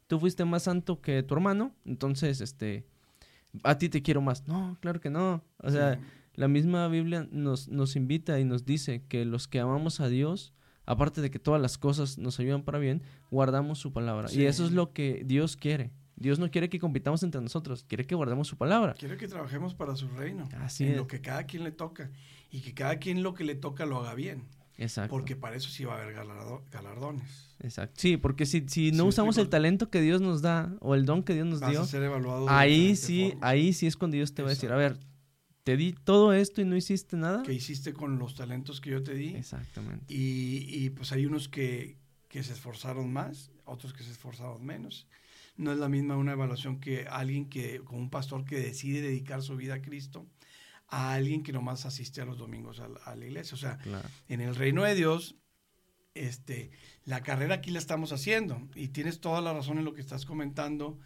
tú 0.06 0.18
fuiste 0.20 0.44
más 0.44 0.64
santo 0.64 1.00
que 1.00 1.22
tu 1.22 1.34
hermano, 1.34 1.72
entonces, 1.84 2.40
este, 2.40 2.84
a 3.62 3.78
ti 3.78 3.88
te 3.88 4.02
quiero 4.02 4.20
más. 4.20 4.46
No, 4.48 4.76
claro 4.80 5.00
que 5.00 5.10
no. 5.10 5.42
O 5.58 5.70
sea, 5.70 5.94
Sí. 5.96 6.00
la 6.34 6.48
misma 6.48 6.88
Biblia 6.88 7.28
nos, 7.30 7.68
nos 7.68 7.96
invita 7.96 8.38
y 8.40 8.44
nos 8.44 8.64
dice 8.64 9.02
que 9.08 9.24
los 9.24 9.48
que 9.48 9.60
amamos 9.60 10.00
a 10.00 10.08
Dios, 10.08 10.54
aparte 10.86 11.20
de 11.20 11.30
que 11.30 11.38
todas 11.38 11.60
las 11.60 11.78
cosas 11.78 12.18
nos 12.18 12.38
ayudan 12.40 12.62
para 12.62 12.78
bien, 12.78 13.02
guardamos 13.30 13.78
su 13.78 13.92
palabra. 13.92 14.28
Sí. 14.28 14.40
Y 14.40 14.46
eso 14.46 14.64
es 14.64 14.72
lo 14.72 14.92
que 14.92 15.22
Dios 15.24 15.56
quiere. 15.56 15.90
Dios 16.16 16.38
no 16.38 16.50
quiere 16.50 16.68
que 16.68 16.78
compitamos 16.78 17.22
entre 17.24 17.40
nosotros, 17.40 17.84
quiere 17.84 18.06
que 18.06 18.14
guardemos 18.14 18.46
su 18.46 18.56
palabra. 18.56 18.94
Quiere 18.94 19.16
que 19.16 19.26
trabajemos 19.26 19.74
para 19.74 19.96
su 19.96 20.08
reino. 20.08 20.48
Así 20.60 20.84
en 20.84 20.90
es. 20.92 20.96
lo 20.96 21.06
que 21.08 21.20
cada 21.20 21.44
quien 21.46 21.64
le 21.64 21.72
toca. 21.72 22.10
Y 22.50 22.60
que 22.60 22.74
cada 22.74 22.98
quien 22.98 23.22
lo 23.22 23.34
que 23.34 23.44
le 23.44 23.54
toca 23.56 23.86
lo 23.86 23.98
haga 23.98 24.14
bien. 24.14 24.44
Exacto. 24.78 25.10
Porque 25.10 25.36
para 25.36 25.56
eso 25.56 25.68
sí 25.68 25.84
va 25.84 25.94
a 25.96 26.02
haber 26.02 26.14
galardo- 26.14 26.62
galardones. 26.70 27.54
Exacto. 27.60 27.94
Sí, 28.00 28.16
porque 28.16 28.46
si, 28.46 28.60
si 28.68 28.90
Sí, 28.90 28.92
no 28.92 29.04
me 29.04 29.10
usamos 29.10 29.38
el 29.38 29.48
talento 29.48 29.90
que 29.90 30.00
Dios 30.00 30.20
nos 30.20 30.42
da 30.42 30.74
o 30.80 30.94
el 30.94 31.04
don 31.04 31.22
que 31.22 31.34
Dios 31.34 31.46
nos 31.46 31.60
Vas 31.60 31.70
dio, 31.70 31.82
a 31.82 31.86
ser 31.86 32.02
evaluado. 32.02 32.48
ahí 32.48 32.96
sí, 32.96 33.30
forma. 33.30 33.46
ahí 33.48 33.72
sí 33.72 33.86
es 33.86 33.96
cuando 33.96 34.16
Dios 34.16 34.34
te 34.34 34.42
va 34.42 34.48
a 34.48 34.50
decir, 34.54 34.72
a 34.72 34.76
ver, 34.76 34.98
te 35.62 35.76
di 35.76 35.92
todo 35.92 36.32
esto 36.32 36.60
y 36.60 36.64
no 36.64 36.74
hiciste 36.76 37.16
nada. 37.16 37.42
¿Qué 37.44 37.52
hiciste 37.52 37.92
con 37.92 38.18
los 38.18 38.34
talentos 38.34 38.80
que 38.80 38.90
yo 38.90 39.02
te 39.02 39.14
di? 39.14 39.28
Exactamente. 39.36 40.04
Y, 40.12 40.66
y, 40.68 40.90
pues 40.90 41.12
hay 41.12 41.24
unos 41.26 41.48
que, 41.48 41.98
que 42.28 42.42
se 42.42 42.52
esforzaron 42.52 43.12
más, 43.12 43.52
otros 43.64 43.92
que 43.92 44.02
se 44.02 44.10
esforzaron 44.10 44.64
menos. 44.64 45.06
No 45.56 45.70
es 45.70 45.78
la 45.78 45.88
misma 45.88 46.16
una 46.16 46.32
evaluación 46.32 46.80
que 46.80 47.06
alguien 47.06 47.48
que, 47.48 47.80
como 47.84 48.00
un 48.00 48.10
pastor 48.10 48.44
que 48.44 48.58
decide 48.58 49.02
dedicar 49.02 49.42
su 49.42 49.54
vida 49.54 49.74
a 49.74 49.82
Cristo, 49.82 50.26
a 50.94 51.14
alguien 51.14 51.42
que 51.42 51.52
nomás 51.52 51.86
asiste 51.86 52.20
a 52.20 52.26
los 52.26 52.36
domingos 52.36 52.78
a 52.78 52.86
la, 52.88 52.98
a 53.00 53.16
la 53.16 53.24
iglesia. 53.24 53.54
O 53.54 53.58
sea, 53.58 53.78
Claro. 53.78 54.06
en 54.28 54.42
el 54.42 54.54
reino 54.54 54.82
de 54.84 54.94
Dios, 54.94 55.36
este, 56.14 56.70
la 57.04 57.22
carrera 57.22 57.54
aquí 57.56 57.70
la 57.70 57.78
estamos 57.78 58.12
haciendo. 58.12 58.68
Y 58.74 58.88
tienes 58.88 59.18
toda 59.20 59.40
la 59.40 59.54
razón 59.54 59.78
en 59.78 59.86
lo 59.86 59.94
que 59.94 60.02
estás 60.02 60.26
comentando, 60.26 60.98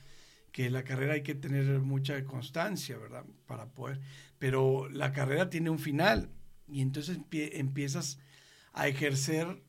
que 0.51 0.71
la 0.71 0.83
carrera 0.83 1.15
hay 1.15 1.23
que 1.23 1.37
tener 1.37 1.67
mucha 1.81 2.25
constancia, 2.25 2.99
¿verdad? 2.99 3.25
Para 3.47 3.69
poder. 3.75 4.01
Pero 4.41 4.89
la 4.89 5.13
carrera 5.13 5.51
tiene 5.51 5.71
un 5.71 5.79
final. 5.79 6.31
Y 6.67 6.81
entonces 6.81 7.17
empie- 7.19 7.51
empiezas 7.53 8.19
a 8.73 8.89
ejercer 8.89 9.63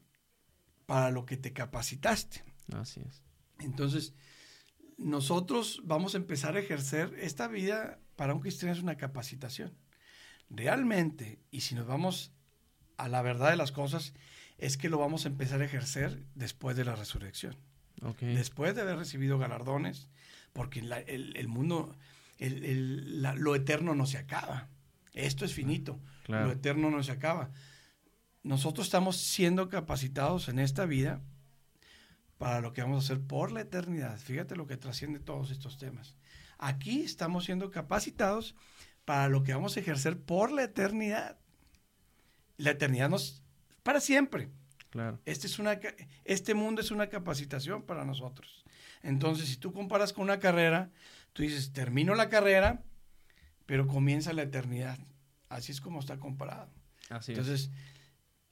para 0.87 1.11
lo 1.11 1.25
que 1.27 1.37
te 1.37 1.53
capacitaste. 1.53 2.43
Así 2.73 3.01
es. 3.01 3.21
Entonces, 3.59 4.15
nosotros 4.97 5.81
vamos 5.83 6.15
a 6.15 6.17
empezar 6.17 6.55
a 6.55 6.59
ejercer 6.59 7.13
esta 7.19 7.47
vida 7.47 7.99
para 8.15 8.33
un 8.33 8.39
cristiano 8.39 8.73
es 8.73 8.81
una 8.81 8.97
capacitación. 8.97 9.77
Realmente, 10.49 11.39
y 11.51 11.61
si 11.61 11.75
nos 11.75 11.87
vamos 11.87 12.31
a 12.97 13.07
la 13.09 13.21
verdad 13.21 13.49
de 13.51 13.57
las 13.57 13.71
cosas, 13.71 14.13
es 14.57 14.77
que 14.77 14.89
lo 14.89 14.97
vamos 14.97 15.25
a 15.25 15.29
empezar 15.29 15.61
a 15.61 15.65
ejercer 15.65 16.23
después 16.35 16.75
de 16.77 16.85
la 16.85 16.95
resurrección. 16.95 17.55
Después 18.35 18.75
de 18.75 18.81
haber 18.81 18.97
recibido 18.97 19.37
galardones, 19.37 20.09
porque 20.53 20.81
la- 20.81 20.99
el, 20.99 21.35
el 21.35 21.47
mundo, 21.47 21.95
el- 22.37 22.63
el- 22.63 23.21
la- 23.21 23.35
lo 23.35 23.55
eterno 23.55 23.93
no 23.95 24.05
se 24.05 24.17
acaba. 24.17 24.69
Esto 25.13 25.45
es 25.45 25.53
finito. 25.53 25.99
Lo 26.45 26.51
eterno 26.51 26.89
no 26.89 27.03
se 27.03 27.11
acaba. 27.11 27.51
nosotros 28.43 28.87
estamos 28.87 29.17
siendo 29.17 29.67
capacitados 29.67 30.47
en 30.47 30.59
esta 30.59 30.85
vida 30.85 31.19
para 32.37 32.61
lo 32.61 32.71
que 32.71 32.81
vamos 32.81 33.03
a 33.03 33.05
hacer 33.13 33.21
por 33.25 33.51
la 33.51 33.59
eternidad. 33.61 34.17
Fíjate 34.19 34.55
lo 34.55 34.67
que 34.67 34.77
trasciende 34.77 35.19
todos 35.19 35.51
estos 35.51 35.77
temas. 35.77 36.15
Aquí 36.57 37.01
estamos 37.01 37.43
siendo 37.43 37.71
capacitados 37.71 38.55
para 39.07 39.29
lo 39.29 39.41
que 39.41 39.53
vamos 39.53 39.77
a 39.77 39.79
ejercer 39.79 40.19
por 40.19 40.51
la 40.51 40.63
eternidad. 40.63 41.39
La 42.57 42.71
eternidad 42.71 43.07
nos 43.07 43.41
para 43.81 44.01
siempre. 44.01 44.49
Claro. 44.89 45.21
Este, 45.23 45.47
es 45.47 45.59
una, 45.59 45.79
este 46.25 46.53
mundo 46.53 46.81
es 46.81 46.91
una 46.91 47.07
capacitación 47.07 47.83
para 47.83 48.03
nosotros. 48.03 48.65
Entonces, 49.01 49.47
si 49.47 49.55
tú 49.55 49.71
comparas 49.71 50.11
con 50.11 50.25
una 50.25 50.39
carrera, 50.39 50.91
tú 51.31 51.41
dices, 51.41 51.71
termino 51.71 52.15
la 52.15 52.27
carrera, 52.27 52.83
pero 53.65 53.87
comienza 53.87 54.33
la 54.33 54.41
eternidad. 54.41 54.99
Así 55.47 55.71
es 55.71 55.79
como 55.79 56.01
está 56.01 56.19
comparado. 56.19 56.69
Así 57.09 57.31
Entonces, 57.31 57.71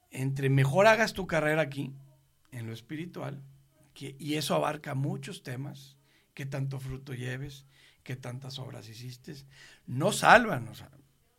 entre 0.09 0.49
mejor 0.49 0.87
hagas 0.87 1.11
tu 1.11 1.27
carrera 1.27 1.63
aquí, 1.63 1.91
en 2.51 2.65
lo 2.65 2.71
espiritual, 2.71 3.43
que, 3.93 4.15
y 4.19 4.35
eso 4.35 4.55
abarca 4.55 4.95
muchos 4.95 5.43
temas, 5.43 5.97
que 6.33 6.45
tanto 6.45 6.79
fruto 6.79 7.13
lleves, 7.13 7.65
que 8.05 8.15
tantas 8.15 8.59
obras 8.59 8.87
hiciste, 8.87 9.35
no 9.87 10.11
salvan, 10.13 10.67
o 10.69 10.75
sea, 10.75 10.89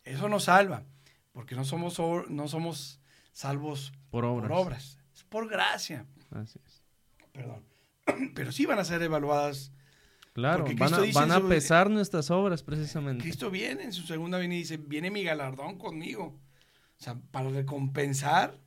eso 0.03 0.27
no 0.27 0.39
salva, 0.39 0.83
porque 1.31 1.55
no 1.55 1.63
somos, 1.65 1.97
no 2.29 2.47
somos 2.49 2.99
salvos 3.31 3.93
por 4.11 4.25
obras. 4.25 4.49
por 4.49 4.57
obras, 4.59 4.99
es 5.15 5.23
por 5.23 5.49
gracia. 5.49 6.05
Así 6.29 6.59
es. 6.65 6.83
Perdón. 7.31 7.63
Pero 8.35 8.51
sí 8.51 8.65
van 8.65 8.79
a 8.79 8.83
ser 8.83 9.01
evaluadas. 9.01 9.71
Claro, 10.33 10.65
van 10.77 10.93
a, 10.93 10.99
van 11.13 11.31
a 11.31 11.39
su- 11.39 11.47
pesar 11.47 11.89
nuestras 11.89 12.29
obras 12.31 12.61
precisamente. 12.63 13.23
Cristo 13.23 13.49
viene 13.49 13.83
en 13.85 13.93
su 13.93 14.03
segunda 14.03 14.37
venida 14.37 14.57
y 14.57 14.63
dice, 14.63 14.77
viene 14.77 15.09
mi 15.09 15.23
galardón 15.23 15.77
conmigo. 15.79 16.37
O 16.99 17.03
sea, 17.03 17.15
para 17.31 17.49
recompensar 17.49 18.59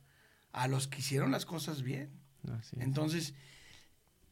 a 0.53 0.67
los 0.67 0.87
que 0.87 0.99
hicieron 0.99 1.31
las 1.31 1.45
cosas 1.45 1.83
bien. 1.83 2.09
Así 2.51 2.75
es. 2.77 2.81
Entonces, 2.83 3.35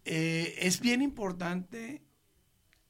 eh, 0.06 0.56
es 0.60 0.80
bien 0.82 1.02
importante 1.02 2.04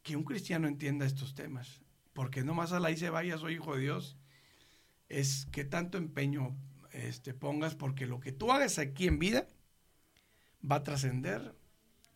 que 0.04 0.16
un 0.16 0.24
cristiano 0.24 0.68
entienda 0.68 1.06
estos 1.06 1.36
temas, 1.36 1.82
porque 2.14 2.44
no 2.44 2.54
más 2.54 2.72
a 2.72 2.80
la 2.80 2.96
se 2.96 3.10
vaya, 3.10 3.38
soy 3.38 3.56
hijo 3.56 3.76
de 3.76 3.82
Dios, 3.82 4.18
es 5.08 5.48
que 5.52 5.66
tanto 5.66 5.98
empeño 5.98 6.56
este, 6.92 7.34
pongas, 7.34 7.76
porque 7.76 8.08
lo 8.08 8.20
que 8.20 8.32
tú 8.32 8.52
hagas 8.52 8.80
aquí 8.80 9.08
en 9.08 9.20
vida 9.20 9.48
va 10.70 10.78
a 10.78 10.84
trascender 10.84 11.56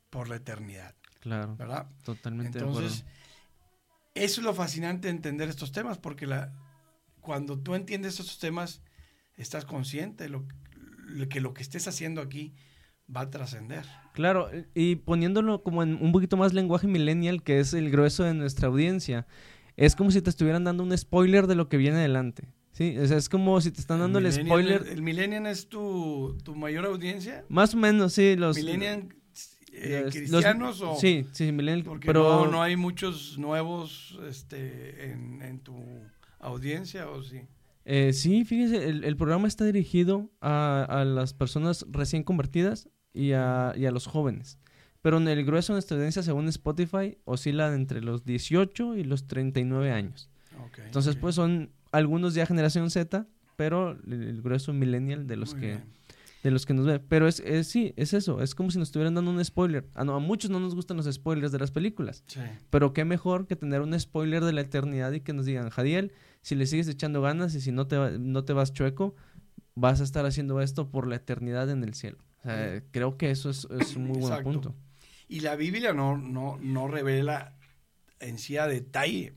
por 0.09 0.29
la 0.29 0.35
eternidad, 0.35 0.95
Claro, 1.19 1.55
¿verdad? 1.55 1.89
totalmente 2.03 2.59
Entonces, 2.59 3.05
de 3.05 4.23
eso 4.23 4.41
es 4.41 4.45
lo 4.45 4.53
fascinante 4.53 5.07
de 5.07 5.13
entender 5.13 5.49
estos 5.49 5.71
temas, 5.71 5.97
porque 5.97 6.27
la, 6.27 6.53
cuando 7.21 7.57
tú 7.57 7.75
entiendes 7.75 8.19
estos 8.19 8.39
temas, 8.39 8.81
estás 9.37 9.65
consciente 9.65 10.25
de 10.25 10.29
lo 10.29 10.45
que 11.29 11.41
lo 11.41 11.53
que 11.53 11.63
estés 11.63 11.87
haciendo 11.87 12.21
aquí 12.21 12.53
va 13.15 13.21
a 13.21 13.29
trascender. 13.29 13.85
Claro, 14.13 14.49
y 14.75 14.95
poniéndolo 14.97 15.63
como 15.63 15.83
en 15.83 15.95
un 16.01 16.11
poquito 16.11 16.37
más 16.37 16.53
lenguaje 16.53 16.87
millennial, 16.87 17.43
que 17.43 17.59
es 17.59 17.73
el 17.73 17.89
grueso 17.89 18.23
de 18.23 18.33
nuestra 18.33 18.67
audiencia, 18.67 19.25
es 19.77 19.95
como 19.95 20.11
si 20.11 20.21
te 20.21 20.29
estuvieran 20.29 20.63
dando 20.63 20.83
un 20.83 20.95
spoiler 20.97 21.47
de 21.47 21.55
lo 21.55 21.67
que 21.69 21.77
viene 21.77 21.97
adelante. 21.97 22.47
Sí, 22.73 22.97
o 22.97 23.05
sea, 23.05 23.17
es 23.17 23.29
como 23.29 23.59
si 23.61 23.71
te 23.71 23.79
están 23.79 23.99
dando 23.99 24.19
el, 24.19 24.31
spoiler. 24.31 24.85
¿El 24.87 25.03
Millennial 25.03 25.45
es 25.45 25.69
tu, 25.69 26.37
tu 26.43 26.55
mayor 26.55 26.85
audiencia? 26.85 27.45
Más 27.47 27.73
o 27.75 27.77
menos, 27.77 28.13
sí, 28.13 28.35
los... 28.35 28.55
¿Millennial 28.57 29.09
eh, 29.71 30.01
los- 30.05 30.13
cristianos 30.13 30.81
o...? 30.81 30.95
Sí, 30.95 31.27
sí, 31.33 31.51
millennial, 31.51 31.83
Porque 31.83 32.07
pero 32.07 32.45
no, 32.45 32.51
no 32.51 32.61
hay 32.63 32.75
muchos 32.75 33.37
nuevos 33.37 34.19
este, 34.27 35.11
en, 35.11 35.41
en 35.43 35.59
tu 35.59 35.75
audiencia, 36.39 37.09
¿o 37.09 37.21
sí? 37.23 37.41
Eh, 37.85 38.13
sí, 38.13 38.45
fíjese, 38.45 38.87
el, 38.89 39.03
el 39.03 39.17
programa 39.17 39.47
está 39.47 39.65
dirigido 39.65 40.31
a, 40.41 40.85
a 40.89 41.05
las 41.05 41.33
personas 41.33 41.85
recién 41.89 42.23
convertidas 42.23 42.89
y 43.13 43.31
a, 43.33 43.73
y 43.75 43.85
a 43.85 43.91
los 43.91 44.07
jóvenes. 44.07 44.57
Pero 45.01 45.17
en 45.17 45.27
el 45.27 45.43
grueso 45.45 45.73
de 45.73 45.75
nuestra 45.75 45.97
audiencia, 45.97 46.23
según 46.23 46.47
Spotify, 46.47 47.17
oscila 47.25 47.73
entre 47.73 48.01
los 48.01 48.23
18 48.25 48.95
y 48.97 49.03
los 49.03 49.27
39 49.27 49.91
años. 49.91 50.29
Entonces, 50.85 51.15
pues 51.17 51.35
son 51.35 51.71
algunos 51.91 52.33
ya 52.33 52.45
generación 52.45 52.89
Z, 52.89 53.27
pero 53.57 53.91
el, 54.07 54.23
el 54.23 54.41
grueso 54.41 54.71
millennial 54.73 55.27
de 55.27 55.35
los 55.35 55.51
Muy 55.53 55.61
que 55.61 55.67
bien. 55.67 55.83
de 56.43 56.51
los 56.51 56.65
que 56.65 56.73
nos 56.73 56.85
ve. 56.85 56.99
Pero 56.99 57.27
es, 57.27 57.39
es 57.41 57.67
sí, 57.67 57.93
es 57.97 58.13
eso, 58.13 58.41
es 58.41 58.55
como 58.55 58.71
si 58.71 58.79
nos 58.79 58.87
estuvieran 58.87 59.13
dando 59.13 59.29
un 59.31 59.43
spoiler. 59.43 59.87
Ah, 59.93 60.03
no, 60.05 60.15
a 60.15 60.19
muchos 60.19 60.49
no 60.49 60.59
nos 60.59 60.73
gustan 60.73 60.95
los 60.97 61.11
spoilers 61.11 61.51
de 61.51 61.59
las 61.59 61.71
películas. 61.71 62.23
Sí. 62.27 62.39
Pero 62.69 62.93
qué 62.93 63.03
mejor 63.05 63.45
que 63.45 63.55
tener 63.55 63.81
un 63.81 63.99
spoiler 63.99 64.43
de 64.45 64.53
la 64.53 64.61
eternidad 64.61 65.11
y 65.11 65.19
que 65.19 65.33
nos 65.33 65.45
digan, 65.45 65.69
Jadiel, 65.69 66.13
si 66.41 66.55
le 66.55 66.65
sigues 66.65 66.87
echando 66.87 67.21
ganas 67.21 67.53
y 67.55 67.61
si 67.61 67.71
no 67.71 67.87
te, 67.87 68.17
no 68.19 68.45
te 68.45 68.53
vas 68.53 68.73
chueco, 68.73 69.15
vas 69.75 69.99
a 70.01 70.03
estar 70.05 70.25
haciendo 70.25 70.61
esto 70.61 70.89
por 70.89 71.07
la 71.07 71.15
eternidad 71.17 71.69
en 71.69 71.83
el 71.83 71.93
cielo. 71.93 72.17
O 72.43 72.47
sea, 72.49 72.79
Sí. 72.79 72.85
creo 72.91 73.17
que 73.17 73.31
eso 73.31 73.49
es, 73.49 73.67
es 73.79 73.95
un 73.95 74.03
muy 74.07 74.19
buen 74.19 74.31
Exacto. 74.33 74.43
punto. 74.51 74.75
Y 75.27 75.39
la 75.39 75.55
Biblia 75.55 75.93
no, 75.93 76.17
no, 76.17 76.57
no 76.61 76.87
revela 76.87 77.57
en 78.19 78.37
sí 78.37 78.57
a 78.57 78.67
detalle, 78.67 79.33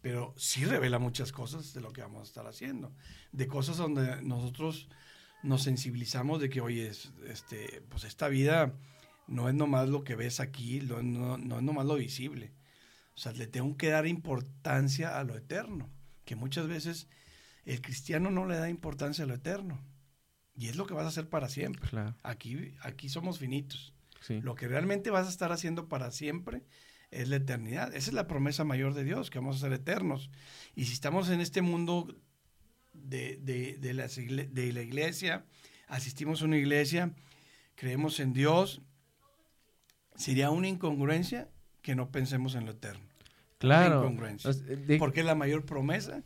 pero 0.00 0.34
sí 0.36 0.64
revela 0.64 0.98
muchas 0.98 1.32
cosas 1.32 1.72
de 1.72 1.80
lo 1.80 1.92
que 1.92 2.02
vamos 2.02 2.20
a 2.20 2.24
estar 2.24 2.46
haciendo, 2.46 2.94
de 3.32 3.46
cosas 3.46 3.76
donde 3.78 4.20
nosotros 4.22 4.88
nos 5.42 5.62
sensibilizamos 5.62 6.40
de 6.40 6.48
que, 6.50 6.60
oye, 6.60 6.88
es- 6.88 7.12
este, 7.26 7.82
pues 7.88 8.04
esta 8.04 8.28
vida 8.28 8.74
no 9.26 9.48
es 9.48 9.54
nomás 9.54 9.88
lo 9.88 10.04
que 10.04 10.14
ves 10.14 10.40
aquí, 10.40 10.80
no, 10.80 11.02
no, 11.02 11.38
no 11.38 11.56
es 11.56 11.62
nomás 11.62 11.86
lo 11.86 11.94
visible. 11.96 12.52
O 13.14 13.18
sea, 13.18 13.32
le 13.32 13.46
tengo 13.46 13.76
que 13.76 13.88
dar 13.88 14.06
importancia 14.06 15.18
a 15.18 15.24
lo 15.24 15.36
eterno, 15.36 15.88
que 16.24 16.36
muchas 16.36 16.66
veces 16.66 17.08
el 17.64 17.80
cristiano 17.80 18.30
no 18.30 18.44
le 18.46 18.56
da 18.56 18.68
importancia 18.68 19.24
a 19.24 19.26
lo 19.28 19.34
eterno. 19.34 19.80
Y 20.56 20.68
es 20.68 20.76
lo 20.76 20.86
que 20.86 20.94
vas 20.94 21.04
a 21.04 21.08
hacer 21.08 21.28
para 21.28 21.48
siempre. 21.48 21.88
Claro, 21.88 22.14
Aquí, 22.22 22.74
aquí 22.80 23.08
somos 23.08 23.38
finitos. 23.38 23.92
sí. 24.20 24.40
Lo 24.40 24.54
que 24.54 24.68
realmente 24.68 25.10
vas 25.10 25.26
a 25.26 25.30
estar 25.30 25.50
haciendo 25.52 25.88
para 25.88 26.10
siempre 26.12 26.62
es 27.10 27.28
la 27.28 27.36
eternidad. 27.36 27.94
Esa 27.94 28.10
es 28.10 28.14
la 28.14 28.26
promesa 28.26 28.64
mayor 28.64 28.94
de 28.94 29.04
Dios, 29.04 29.30
que 29.30 29.38
vamos 29.38 29.56
a 29.56 29.60
ser 29.60 29.72
eternos. 29.72 30.30
Y 30.74 30.84
si 30.86 30.92
estamos 30.92 31.28
en 31.30 31.40
este 31.40 31.60
mundo 31.62 32.16
de, 32.92 33.36
de- 33.42 33.78
igle- 33.80 34.48
de 34.50 34.72
la 34.72 34.82
iglesia, 34.82 35.44
asistimos 35.88 36.42
a 36.42 36.44
una 36.46 36.56
iglesia, 36.56 37.12
creemos 37.74 38.20
en 38.20 38.32
Dios, 38.32 38.80
sería 40.16 40.50
una 40.50 40.68
incongruencia 40.68 41.48
que 41.82 41.94
no 41.94 42.10
pensemos 42.10 42.54
en 42.54 42.64
lo 42.66 42.72
eterno. 42.72 43.04
Claro. 43.58 44.00
incongruencia. 44.02 44.50
Porque 44.98 45.20
es 45.20 45.26
la 45.26 45.34
mayor 45.34 45.64
promesa 45.64 46.22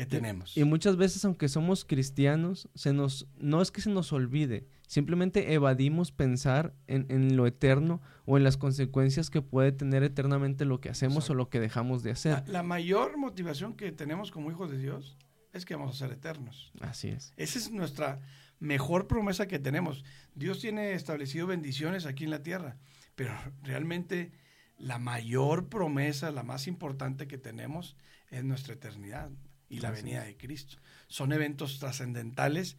que 0.00 0.06
tenemos. 0.06 0.56
Y 0.56 0.64
muchas 0.64 0.96
veces, 0.96 1.24
aunque 1.24 1.48
somos 1.48 1.84
cristianos, 1.84 2.68
se 2.74 2.92
nos, 2.92 3.26
no 3.38 3.60
es 3.60 3.70
que 3.70 3.82
se 3.82 3.90
nos 3.90 4.12
olvide, 4.12 4.66
simplemente 4.86 5.52
evadimos 5.52 6.10
pensar 6.10 6.74
en, 6.86 7.06
en 7.10 7.36
lo 7.36 7.46
eterno 7.46 8.00
o 8.24 8.38
en 8.38 8.44
las 8.44 8.56
consecuencias 8.56 9.28
que 9.28 9.42
puede 9.42 9.72
tener 9.72 10.02
eternamente 10.02 10.64
lo 10.64 10.80
que 10.80 10.88
hacemos 10.88 11.24
Exacto. 11.24 11.32
o 11.32 11.36
lo 11.36 11.50
que 11.50 11.60
dejamos 11.60 12.02
de 12.02 12.12
hacer. 12.12 12.42
la, 12.46 12.52
la 12.52 12.62
mayor 12.62 13.18
motivación 13.18 13.74
que 13.74 13.92
tenemos 13.92 14.30
como 14.30 14.50
hijos 14.50 14.70
de 14.70 14.78
Dios 14.78 15.18
es 15.52 15.66
que 15.66 15.74
vamos 15.74 15.96
a 15.96 16.06
ser 16.06 16.12
eternos. 16.16 16.72
Así 16.80 17.08
es. 17.08 17.34
Esa 17.36 17.58
es 17.58 17.70
nuestra 17.70 18.20
mejor 18.58 19.06
promesa 19.06 19.48
que 19.48 19.58
tenemos. 19.58 20.04
Dios 20.34 20.60
tiene 20.60 20.94
establecido 20.94 21.46
bendiciones 21.46 22.06
aquí 22.06 22.24
en 22.24 22.30
la 22.30 22.42
tierra, 22.42 22.78
pero 23.16 23.34
realmente 23.62 24.32
la 24.78 24.98
mayor 24.98 25.68
promesa, 25.68 26.30
la 26.30 26.42
más 26.42 26.66
importante 26.66 27.26
que 27.26 27.36
tenemos 27.36 27.96
es 28.30 28.44
nuestra 28.44 28.72
eternidad 28.74 29.30
y 29.70 29.78
la 29.80 29.90
venida 29.90 30.24
de 30.24 30.36
Cristo. 30.36 30.76
Son 31.06 31.32
eventos 31.32 31.78
trascendentales 31.78 32.76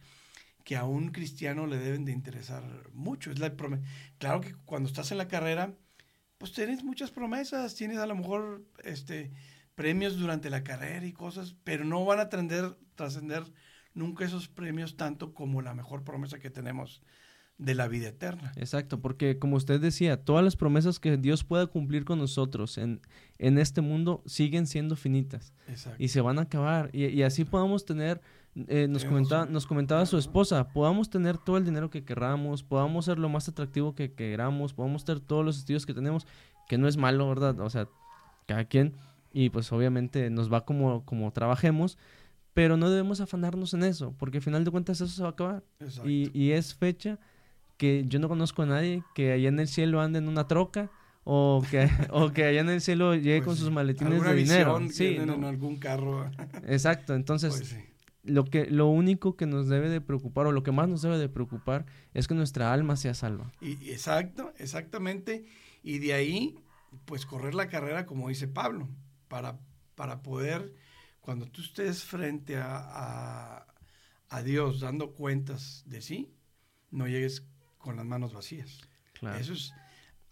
que 0.62 0.76
a 0.76 0.84
un 0.84 1.10
cristiano 1.10 1.66
le 1.66 1.78
deben 1.78 2.04
de 2.04 2.12
interesar 2.12 2.62
mucho. 2.92 3.32
Es 3.32 3.40
la 3.40 3.52
claro 4.18 4.40
que 4.40 4.54
cuando 4.64 4.88
estás 4.88 5.10
en 5.10 5.18
la 5.18 5.26
carrera, 5.26 5.74
pues 6.38 6.52
tienes 6.52 6.84
muchas 6.84 7.10
promesas, 7.10 7.74
tienes 7.74 7.98
a 7.98 8.06
lo 8.06 8.14
mejor 8.14 8.64
este 8.84 9.32
premios 9.74 10.18
durante 10.18 10.50
la 10.50 10.62
carrera 10.62 11.06
y 11.06 11.12
cosas, 11.12 11.56
pero 11.64 11.84
no 11.84 12.04
van 12.04 12.20
a 12.20 12.28
trascender 12.28 13.44
nunca 13.94 14.24
esos 14.24 14.48
premios 14.48 14.96
tanto 14.96 15.34
como 15.34 15.62
la 15.62 15.74
mejor 15.74 16.04
promesa 16.04 16.38
que 16.38 16.50
tenemos 16.50 17.02
de 17.62 17.74
la 17.74 17.86
vida 17.88 18.08
eterna. 18.08 18.52
Exacto, 18.56 19.00
porque 19.00 19.38
como 19.38 19.56
usted 19.56 19.80
decía, 19.80 20.22
todas 20.22 20.44
las 20.44 20.56
promesas 20.56 20.98
que 20.98 21.16
Dios 21.16 21.44
pueda 21.44 21.66
cumplir 21.66 22.04
con 22.04 22.18
nosotros 22.18 22.76
en, 22.76 23.00
en 23.38 23.58
este 23.58 23.80
mundo 23.80 24.22
siguen 24.26 24.66
siendo 24.66 24.96
finitas 24.96 25.52
Exacto. 25.68 26.02
y 26.02 26.08
se 26.08 26.20
van 26.20 26.38
a 26.38 26.42
acabar. 26.42 26.90
Y, 26.92 27.06
y 27.06 27.22
así 27.22 27.44
podamos 27.44 27.84
tener, 27.84 28.20
eh, 28.66 28.88
nos, 28.88 29.04
comentaba, 29.04 29.46
nos 29.46 29.66
comentaba 29.66 30.04
su 30.06 30.18
esposa, 30.18 30.68
podamos 30.72 31.08
tener 31.08 31.38
todo 31.38 31.56
el 31.56 31.64
dinero 31.64 31.88
que 31.88 32.04
queramos, 32.04 32.64
podamos 32.64 33.04
ser 33.04 33.18
lo 33.18 33.28
más 33.28 33.48
atractivo 33.48 33.94
que 33.94 34.12
queramos, 34.12 34.74
podamos 34.74 35.04
tener 35.04 35.20
todos 35.20 35.44
los 35.44 35.58
estudios 35.58 35.86
que 35.86 35.94
tenemos, 35.94 36.26
que 36.68 36.78
no 36.78 36.88
es 36.88 36.96
malo, 36.96 37.28
¿verdad? 37.28 37.58
O 37.60 37.70
sea, 37.70 37.88
cada 38.46 38.64
quien, 38.64 38.94
y 39.32 39.50
pues 39.50 39.70
obviamente 39.72 40.30
nos 40.30 40.52
va 40.52 40.64
como, 40.64 41.04
como 41.04 41.32
trabajemos, 41.32 41.96
pero 42.54 42.76
no 42.76 42.90
debemos 42.90 43.20
afanarnos 43.20 43.72
en 43.72 43.84
eso, 43.84 44.14
porque 44.18 44.38
al 44.38 44.42
final 44.42 44.64
de 44.64 44.72
cuentas 44.72 45.00
eso 45.00 45.14
se 45.14 45.22
va 45.22 45.28
a 45.28 45.32
acabar. 45.32 45.62
Y, 46.04 46.36
y 46.38 46.50
es 46.50 46.74
fecha 46.74 47.18
que 47.82 48.04
yo 48.06 48.20
no 48.20 48.28
conozco 48.28 48.62
a 48.62 48.66
nadie 48.66 49.02
que 49.12 49.32
allá 49.32 49.48
en 49.48 49.58
el 49.58 49.66
cielo 49.66 50.00
ande 50.00 50.20
en 50.20 50.28
una 50.28 50.46
troca 50.46 50.88
o 51.24 51.64
que, 51.68 51.88
o 52.10 52.30
que 52.32 52.44
allá 52.44 52.60
en 52.60 52.68
el 52.68 52.80
cielo 52.80 53.16
llegue 53.16 53.38
Pues 53.38 53.46
con 53.46 53.56
sus 53.56 53.72
maletines 53.72 54.22
de 54.22 54.34
dinero. 54.36 54.78
Sí, 54.88 55.16
¿no? 55.26 55.34
en 55.34 55.42
algún 55.42 55.78
carro. 55.78 56.30
exacto. 56.68 57.12
Entonces, 57.16 57.56
Pues 57.56 57.68
sí. 57.70 57.76
lo 58.22 58.44
que 58.44 58.66
lo 58.66 58.86
único 58.86 59.36
que 59.36 59.46
nos 59.46 59.66
debe 59.68 59.88
de 59.88 60.00
preocupar 60.00 60.46
o 60.46 60.52
lo 60.52 60.62
que 60.62 60.70
más 60.70 60.88
nos 60.88 61.02
debe 61.02 61.18
de 61.18 61.28
preocupar 61.28 61.86
es 62.14 62.28
que 62.28 62.34
nuestra 62.34 62.72
alma 62.72 62.94
sea 62.94 63.14
salva. 63.14 63.50
Y, 63.60 63.72
exacto, 63.90 64.52
exactamente. 64.58 65.44
Y 65.82 65.98
de 65.98 66.14
ahí, 66.14 66.54
pues 67.04 67.26
correr 67.26 67.56
la 67.56 67.66
carrera, 67.66 68.06
como 68.06 68.28
dice 68.28 68.46
Pablo, 68.46 68.88
para, 69.26 69.58
para 69.96 70.22
poder, 70.22 70.72
cuando 71.18 71.46
tú 71.46 71.62
estés 71.62 72.04
frente 72.04 72.58
a, 72.58 73.66
a, 74.28 74.42
Dios 74.44 74.78
dando 74.78 75.14
cuentas 75.14 75.82
de 75.86 76.00
sí, 76.00 76.32
no 76.92 77.08
llegues 77.08 77.44
con 77.82 77.96
las 77.96 78.06
manos 78.06 78.32
vacías. 78.32 78.80
Eso 79.38 79.52
es, 79.52 79.74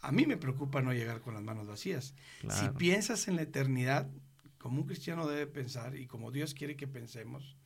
a 0.00 0.10
mí 0.10 0.24
me 0.24 0.38
preocupa 0.38 0.80
no 0.80 0.94
llegar 0.94 1.20
con 1.20 1.34
las 1.34 1.42
manos 1.42 1.66
vacías. 1.66 2.14
Si 2.48 2.68
piensas 2.78 3.28
en 3.28 3.36
la 3.36 3.42
eternidad, 3.42 4.08
como 4.56 4.80
un 4.80 4.86
cristiano 4.86 5.28
debe 5.28 5.46
pensar 5.46 5.96
y 5.96 6.06
como 6.06 6.30
Dios 6.30 6.54
quiere 6.54 6.76
que 6.76 6.88
pensemos, 6.88 7.56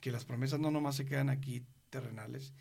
que 0.00 0.10
las 0.10 0.24
promesas 0.24 0.58
no 0.58 0.70
nomás 0.70 0.96
se 0.96 1.04
quedan 1.04 1.30
aquí 1.30 1.64
terrenales. 1.90 2.52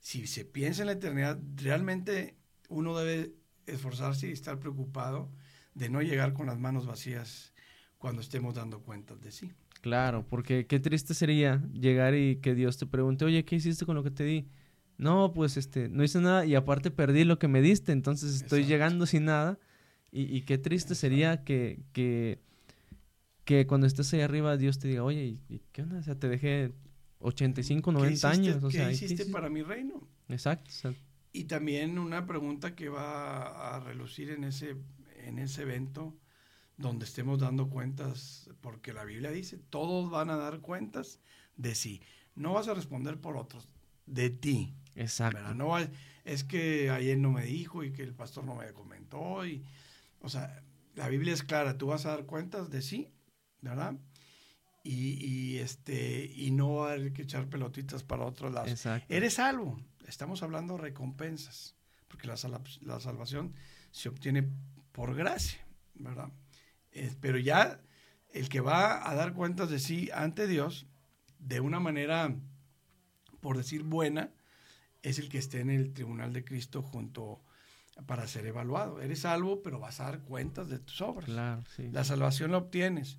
Si 0.00 0.26
se 0.26 0.44
piensa 0.44 0.82
en 0.82 0.86
la 0.86 0.92
eternidad, 0.92 1.38
realmente 1.56 2.36
uno 2.68 2.96
debe 2.96 3.34
esforzarse 3.66 4.28
y 4.28 4.32
estar 4.32 4.58
preocupado 4.58 5.30
de 5.74 5.88
no 5.88 6.02
llegar 6.02 6.32
con 6.32 6.46
las 6.46 6.58
manos 6.58 6.86
vacías 6.86 7.52
cuando 7.98 8.20
estemos 8.20 8.54
dando 8.54 8.80
cuentas 8.80 9.20
de 9.20 9.32
sí. 9.32 9.52
Claro, 9.80 10.26
porque 10.26 10.66
qué 10.66 10.80
triste 10.80 11.14
sería 11.14 11.62
llegar 11.72 12.14
y 12.14 12.36
que 12.36 12.54
Dios 12.54 12.78
te 12.78 12.86
pregunte, 12.86 13.24
oye, 13.24 13.44
¿qué 13.44 13.56
hiciste 13.56 13.84
con 13.84 13.94
lo 13.94 14.02
que 14.02 14.10
te 14.10 14.24
di? 14.24 14.48
No, 14.96 15.32
pues 15.32 15.56
este, 15.56 15.88
no 15.88 16.04
hice 16.04 16.20
nada 16.20 16.46
y 16.46 16.54
aparte 16.54 16.90
perdí 16.90 17.24
lo 17.24 17.38
que 17.38 17.48
me 17.48 17.60
diste, 17.60 17.92
entonces 17.92 18.36
estoy 18.36 18.64
llegando 18.64 19.06
sin 19.06 19.24
nada. 19.24 19.58
Y, 20.16 20.42
qué 20.42 20.58
triste 20.58 20.94
sería 20.94 21.42
que, 21.42 21.80
que 21.92 22.38
que 23.44 23.66
cuando 23.66 23.86
estés 23.86 24.12
ahí 24.14 24.20
arriba 24.20 24.56
Dios 24.56 24.78
te 24.78 24.88
diga, 24.88 25.04
oye, 25.04 25.38
¿y, 25.48 25.60
qué 25.72 25.82
onda? 25.82 25.98
O 25.98 26.02
sea, 26.02 26.14
te 26.14 26.28
dejé 26.28 26.72
85, 27.20 27.92
90 27.92 28.30
años. 28.30 28.64
O 28.64 28.68
¿qué 28.68 28.92
hiciste 28.92 29.26
para 29.26 29.48
mi 29.48 29.62
reino? 29.62 30.06
Exacto, 30.28 30.70
Y 31.32 31.44
también 31.44 31.98
una 31.98 32.26
pregunta 32.26 32.74
que 32.74 32.88
va 32.88 33.76
a 33.76 33.80
relucir 33.80 34.30
en 34.30 34.44
ese, 34.44 34.76
en 35.24 35.38
ese 35.38 35.62
evento 35.62 36.16
donde 36.76 37.04
estemos 37.04 37.38
dando 37.38 37.68
cuentas, 37.68 38.50
porque 38.60 38.92
la 38.92 39.04
Biblia 39.04 39.30
dice, 39.30 39.58
todos 39.70 40.10
van 40.10 40.30
a 40.30 40.36
dar 40.36 40.60
cuentas 40.60 41.20
de 41.56 41.74
sí. 41.74 42.02
No 42.34 42.54
vas 42.54 42.66
a 42.68 42.74
responder 42.74 43.20
por 43.20 43.36
otros, 43.36 43.68
de 44.06 44.30
ti. 44.30 44.74
Exacto. 44.96 45.54
No 45.54 45.76
es 46.24 46.44
que 46.44 46.90
ayer 46.90 47.18
no 47.18 47.30
me 47.30 47.44
dijo 47.44 47.84
y 47.84 47.92
que 47.92 48.02
el 48.02 48.14
pastor 48.14 48.44
no 48.44 48.54
me 48.54 48.72
comentó. 48.72 49.46
Y, 49.46 49.62
o 50.20 50.28
sea, 50.28 50.62
la 50.94 51.08
Biblia 51.08 51.34
es 51.34 51.42
clara, 51.42 51.76
tú 51.76 51.88
vas 51.88 52.06
a 52.06 52.10
dar 52.10 52.26
cuentas 52.26 52.70
de 52.70 52.82
sí 52.82 53.10
¿verdad? 53.64 53.94
Y, 54.82 55.56
este, 55.56 56.30
y 56.36 56.50
no 56.50 56.84
hay 56.84 57.10
que 57.12 57.22
echar 57.22 57.48
pelotitas 57.48 58.02
para 58.02 58.26
otros 58.26 58.52
lados. 58.52 58.86
Eres 59.08 59.34
salvo. 59.34 59.80
Estamos 60.06 60.42
hablando 60.42 60.76
de 60.76 60.82
recompensas, 60.82 61.74
porque 62.06 62.28
la, 62.28 62.36
la 62.82 63.00
salvación 63.00 63.54
se 63.90 64.10
obtiene 64.10 64.46
por 64.92 65.14
gracia, 65.14 65.66
¿verdad? 65.94 66.28
pero 67.20 67.38
ya 67.38 67.80
el 68.32 68.48
que 68.48 68.60
va 68.60 69.10
a 69.10 69.14
dar 69.16 69.32
cuentas 69.32 69.68
de 69.68 69.80
sí 69.80 70.10
ante 70.14 70.46
Dios, 70.46 70.86
de 71.40 71.58
una 71.58 71.80
manera, 71.80 72.36
por 73.40 73.56
decir 73.56 73.82
buena, 73.82 74.30
es 75.04 75.18
el 75.18 75.28
que 75.28 75.38
esté 75.38 75.60
en 75.60 75.70
el 75.70 75.92
tribunal 75.92 76.32
de 76.32 76.44
Cristo 76.44 76.82
junto 76.82 77.44
para 78.06 78.26
ser 78.26 78.46
evaluado. 78.46 79.00
Eres 79.02 79.20
salvo, 79.20 79.62
pero 79.62 79.78
vas 79.78 80.00
a 80.00 80.04
dar 80.04 80.22
cuentas 80.22 80.68
de 80.70 80.78
tus 80.78 81.00
obras. 81.02 81.28
La 81.28 82.04
salvación 82.04 82.50
la 82.50 82.58
obtienes. 82.58 83.18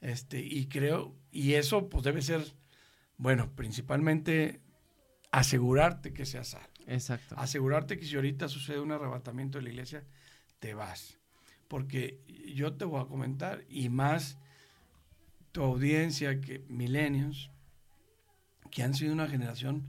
Este, 0.00 0.40
y 0.40 0.66
creo, 0.68 1.16
y 1.32 1.54
eso 1.54 1.88
pues 1.88 2.04
debe 2.04 2.22
ser, 2.22 2.54
bueno, 3.16 3.50
principalmente 3.56 4.60
asegurarte 5.32 6.12
que 6.12 6.24
seas 6.24 6.48
salvo. 6.48 6.68
Exacto. 6.86 7.34
Asegurarte 7.36 7.98
que 7.98 8.06
si 8.06 8.14
ahorita 8.14 8.48
sucede 8.48 8.78
un 8.78 8.92
arrebatamiento 8.92 9.58
de 9.58 9.64
la 9.64 9.70
iglesia, 9.70 10.04
te 10.60 10.74
vas. 10.74 11.18
Porque 11.66 12.22
yo 12.54 12.74
te 12.74 12.84
voy 12.84 13.02
a 13.02 13.06
comentar, 13.06 13.64
y 13.68 13.88
más 13.88 14.38
tu 15.50 15.64
audiencia, 15.64 16.40
que 16.40 16.60
milenios, 16.68 17.50
que 18.70 18.84
han 18.84 18.94
sido 18.94 19.12
una 19.12 19.28
generación 19.28 19.88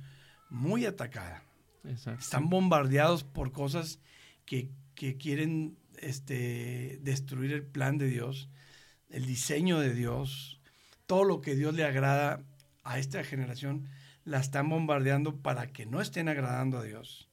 muy 0.50 0.86
atacada. 0.86 1.44
Exacto. 1.84 2.20
Están 2.20 2.50
bombardeados 2.50 3.24
por 3.24 3.52
cosas 3.52 4.00
que, 4.46 4.70
que 4.96 5.18
quieren 5.18 5.78
este, 5.98 7.00
destruir 7.02 7.54
el 7.54 7.64
plan 7.64 7.98
de 7.98 8.08
Dios 8.08 8.50
el 9.10 9.26
diseño 9.26 9.80
de 9.80 9.94
Dios, 9.94 10.60
todo 11.06 11.24
lo 11.24 11.42
que 11.42 11.56
Dios 11.56 11.74
le 11.74 11.86
agrada 11.86 12.44
a 12.84 13.00
esta 13.00 13.24
generación, 13.24 13.88
la 14.26 14.40
están 14.40 14.70
bombardeando 14.70 15.38
para 15.38 15.68
que 15.72 15.86
no 15.86 16.02
estén 16.02 16.30
agradando 16.30 16.78
a 16.78 16.84
Dios. 16.84 17.30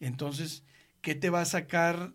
Entonces, 0.00 0.64
¿qué 1.00 1.14
te 1.14 1.30
va 1.30 1.42
a 1.42 1.46
sacar 1.46 2.14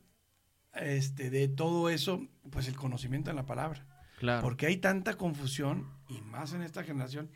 este, 0.73 1.29
de 1.29 1.47
todo 1.47 1.89
eso? 1.89 2.27
Pues 2.51 2.67
el 2.67 2.75
conocimiento 2.75 3.29
de 3.29 3.35
la 3.35 3.45
palabra. 3.45 3.85
Claro. 4.17 4.41
Porque 4.41 4.65
hay 4.65 4.77
tanta 4.77 5.15
confusión, 5.15 5.89
y 6.09 6.21
más 6.21 6.53
en 6.53 6.61
esta 6.61 6.83
generación, 6.83 7.31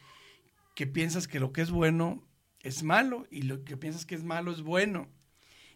que 0.76 0.88
piensas 0.88 1.28
que 1.28 1.40
lo 1.40 1.54
que 1.54 1.62
es 1.62 1.72
bueno 1.72 2.28
es 2.64 2.82
malo 2.82 3.28
y 3.30 3.44
lo 3.44 3.64
que 3.64 3.78
piensas 3.78 4.06
que 4.06 4.16
es 4.16 4.24
malo 4.24 4.52
es 4.52 4.62
bueno. 4.62 5.10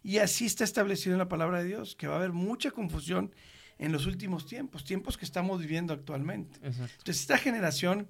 Y 0.02 0.18
así 0.20 0.46
está 0.46 0.64
establecido 0.64 1.14
en 1.14 1.20
la 1.20 1.28
palabra 1.28 1.60
de 1.60 1.66
Dios, 1.66 1.96
que 1.96 2.08
va 2.08 2.16
a 2.16 2.18
haber 2.18 2.32
mucha 2.32 2.72
confusión 2.72 3.36
en 3.78 3.92
los 3.92 4.06
últimos 4.06 4.46
tiempos, 4.48 4.84
tiempos 4.84 5.18
que 5.18 5.26
estamos 5.26 5.60
viviendo 5.60 5.94
actualmente. 5.94 6.60
Entonces, 6.64 7.22
esta 7.22 7.38
generación 7.38 8.10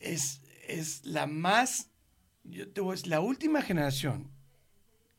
es, 0.00 0.40
es 0.66 1.04
la 1.04 1.26
más, 1.26 1.90
yo 2.42 2.68
te 2.72 2.80
voy, 2.80 2.94
es 2.94 3.06
la 3.06 3.20
última 3.20 3.62
generación 3.62 4.30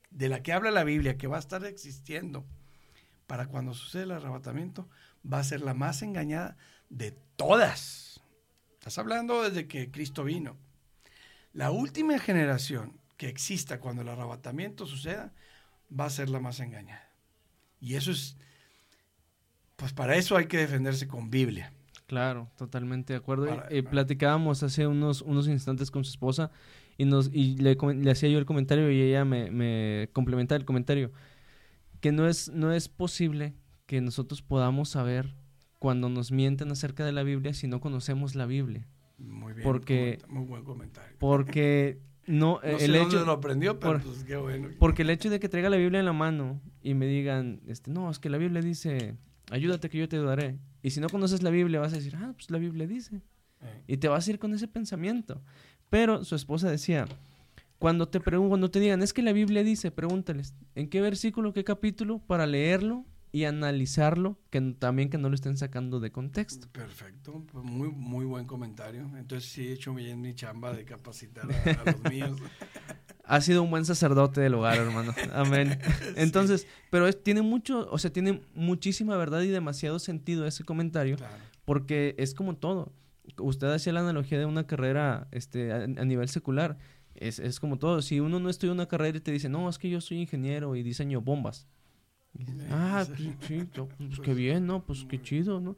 de 0.09 0.29
la 0.29 0.41
que 0.41 0.53
habla 0.53 0.71
la 0.71 0.83
Biblia 0.83 1.17
que 1.17 1.27
va 1.27 1.37
a 1.37 1.39
estar 1.39 1.63
existiendo 1.65 2.45
para 3.27 3.47
cuando 3.47 3.73
suceda 3.73 4.03
el 4.03 4.11
arrebatamiento, 4.11 4.89
va 5.31 5.39
a 5.39 5.43
ser 5.43 5.61
la 5.61 5.73
más 5.73 6.01
engañada 6.01 6.57
de 6.89 7.11
todas. 7.35 8.21
Estás 8.73 8.97
hablando 8.97 9.43
desde 9.43 9.67
que 9.67 9.91
Cristo 9.91 10.23
vino. 10.23 10.57
La 11.57 11.71
última 11.71 12.19
generación 12.19 12.99
que 13.17 13.29
exista 13.29 13.79
cuando 13.79 14.03
el 14.03 14.09
arrebatamiento 14.09 14.85
suceda 14.85 15.33
va 15.89 16.05
a 16.05 16.09
ser 16.11 16.29
la 16.29 16.39
más 16.39 16.59
engañada. 16.59 17.09
Y 17.79 17.95
eso 17.95 18.11
es 18.11 18.37
pues 19.75 19.91
para 19.91 20.15
eso 20.17 20.37
hay 20.37 20.45
que 20.45 20.57
defenderse 20.57 21.07
con 21.07 21.31
Biblia. 21.31 21.73
Claro, 22.05 22.51
totalmente 22.57 23.13
de 23.13 23.17
acuerdo. 23.17 23.47
Eh, 23.71 23.81
platicábamos 23.81 24.61
hace 24.61 24.85
unos, 24.85 25.23
unos 25.23 25.47
instantes 25.47 25.89
con 25.89 26.03
su 26.03 26.11
esposa 26.11 26.51
y, 26.95 27.05
nos, 27.05 27.31
y 27.33 27.57
le, 27.57 27.75
hacía 28.11 28.29
yo 28.29 28.37
el 28.37 28.45
comentario 28.45 28.91
y 28.91 29.01
ella 29.01 29.25
me, 29.25 29.49
me 29.49 30.09
complementaba 30.13 30.59
el 30.59 30.65
comentario. 30.65 31.11
Que 32.01 32.11
no 32.11 32.27
es, 32.27 32.49
no 32.49 32.71
es 32.71 32.87
posible 32.87 33.55
que 33.87 33.99
nosotros 33.99 34.43
podamos 34.43 34.89
saber 34.89 35.33
cuando 35.79 36.07
nos 36.07 36.31
mienten 36.31 36.71
acerca 36.71 37.03
de 37.03 37.13
la 37.13 37.23
Biblia 37.23 37.55
si 37.55 37.67
no 37.67 37.81
conocemos 37.81 38.35
la 38.35 38.45
Biblia. 38.45 38.87
Muy 39.17 39.53
bien, 39.53 39.63
porque, 39.63 40.19
muy 40.27 40.45
buen 40.45 40.63
comentario. 40.63 41.15
Porque 41.19 41.99
no, 42.27 42.61
el 42.61 42.95
hecho 42.95 43.25
lo 43.25 43.31
aprendió, 43.31 43.79
pero 43.79 43.99
pues 43.99 44.23
qué 44.23 44.37
bueno. 44.37 44.69
Porque 44.79 45.01
el 45.01 45.09
hecho 45.09 45.29
de 45.29 45.39
que 45.39 45.49
traiga 45.49 45.69
la 45.69 45.77
Biblia 45.77 45.99
en 45.99 46.05
la 46.05 46.13
mano 46.13 46.61
y 46.81 46.93
me 46.93 47.07
digan, 47.07 47.61
este, 47.67 47.91
no, 47.91 48.09
es 48.09 48.19
que 48.19 48.29
la 48.29 48.37
Biblia 48.37 48.61
dice 48.61 49.17
ayúdate 49.51 49.89
que 49.89 49.97
yo 49.97 50.09
te 50.09 50.17
ayudaré. 50.17 50.57
Y 50.81 50.91
si 50.91 50.99
no 50.99 51.09
conoces 51.09 51.43
la 51.43 51.49
Biblia, 51.49 51.79
vas 51.79 51.93
a 51.93 51.97
decir, 51.97 52.15
ah, 52.15 52.33
pues 52.35 52.49
la 52.51 52.57
Biblia 52.57 52.87
dice. 52.87 53.21
Eh. 53.61 53.83
Y 53.87 53.97
te 53.97 54.07
vas 54.07 54.27
a 54.27 54.31
ir 54.31 54.39
con 54.39 54.53
ese 54.53 54.67
pensamiento. 54.67 55.41
Pero 55.89 56.23
su 56.23 56.35
esposa 56.35 56.69
decía, 56.69 57.07
cuando 57.79 58.07
te, 58.07 58.19
cuando 58.19 58.69
te 58.69 58.79
digan, 58.79 59.01
es 59.01 59.13
que 59.13 59.21
la 59.21 59.33
Biblia 59.33 59.63
dice, 59.63 59.91
pregúntales, 59.91 60.53
¿en 60.75 60.89
qué 60.89 61.01
versículo, 61.01 61.53
qué 61.53 61.63
capítulo? 61.63 62.19
Para 62.19 62.45
leerlo 62.45 63.05
y 63.37 63.45
analizarlo, 63.45 64.39
que 64.49 64.59
también 64.79 65.11
que 65.11 65.19
no 65.19 65.29
lo 65.29 65.35
estén 65.35 65.57
sacando 65.57 65.99
de 65.99 66.11
contexto. 66.11 66.67
Perfecto, 66.71 67.45
pues 67.51 67.63
muy, 67.63 67.89
muy 67.89 68.25
buen 68.25 68.47
comentario. 68.47 69.01
Entonces 69.15 69.47
sí 69.47 69.67
he 69.67 69.73
hecho 69.73 69.93
bien 69.93 70.19
mi 70.21 70.33
chamba 70.33 70.73
de 70.73 70.85
capacitar 70.85 71.45
a 71.45 71.91
los 71.91 72.11
míos. 72.11 72.39
Ha 73.29 73.41
sido 73.41 73.61
un 73.61 73.69
buen 73.69 73.83
sacerdote 73.83 74.39
del 74.39 74.53
hogar, 74.53 74.77
hermano. 74.77 75.13
Amén. 75.33 75.79
Entonces, 76.15 76.65
pero 76.89 77.11
tiene 77.11 77.41
mucho, 77.41 77.85
o 77.91 77.97
sea, 77.97 78.09
tiene 78.09 78.41
muchísima 78.55 79.17
verdad 79.17 79.41
y 79.41 79.49
demasiado 79.49 79.99
sentido 79.99 80.47
ese 80.47 80.63
comentario, 80.63 81.17
porque 81.65 82.15
es 82.17 82.33
como 82.33 82.55
todo. 82.55 82.93
Usted 83.37 83.67
hacía 83.67 83.91
la 83.91 83.99
analogía 83.99 84.39
de 84.39 84.45
una 84.45 84.65
carrera 84.65 85.27
este, 85.31 85.73
a, 85.73 85.87
nivel 85.87 86.29
secular. 86.29 86.77
Es, 87.15 87.39
es, 87.39 87.59
como 87.59 87.77
todo. 87.77 88.01
Si 88.01 88.21
uno 88.21 88.39
no 88.39 88.49
estudia 88.49 88.71
una 88.71 88.87
carrera 88.87 89.17
y 89.17 89.21
te 89.21 89.33
dice, 89.33 89.49
no, 89.49 89.67
es 89.67 89.77
que 89.77 89.89
yo 89.89 89.99
soy 89.99 90.21
ingeniero 90.21 90.77
y 90.77 90.81
diseño 90.81 91.19
bombas. 91.19 91.67
Ah, 92.69 93.05
pues, 93.07 93.19
sí, 93.47 93.63
pues 93.73 94.19
qué 94.21 94.33
bien, 94.33 94.65
¿no? 94.67 94.85
Pues 94.85 95.05
qué 95.07 95.21
chido, 95.21 95.59
¿no? 95.59 95.77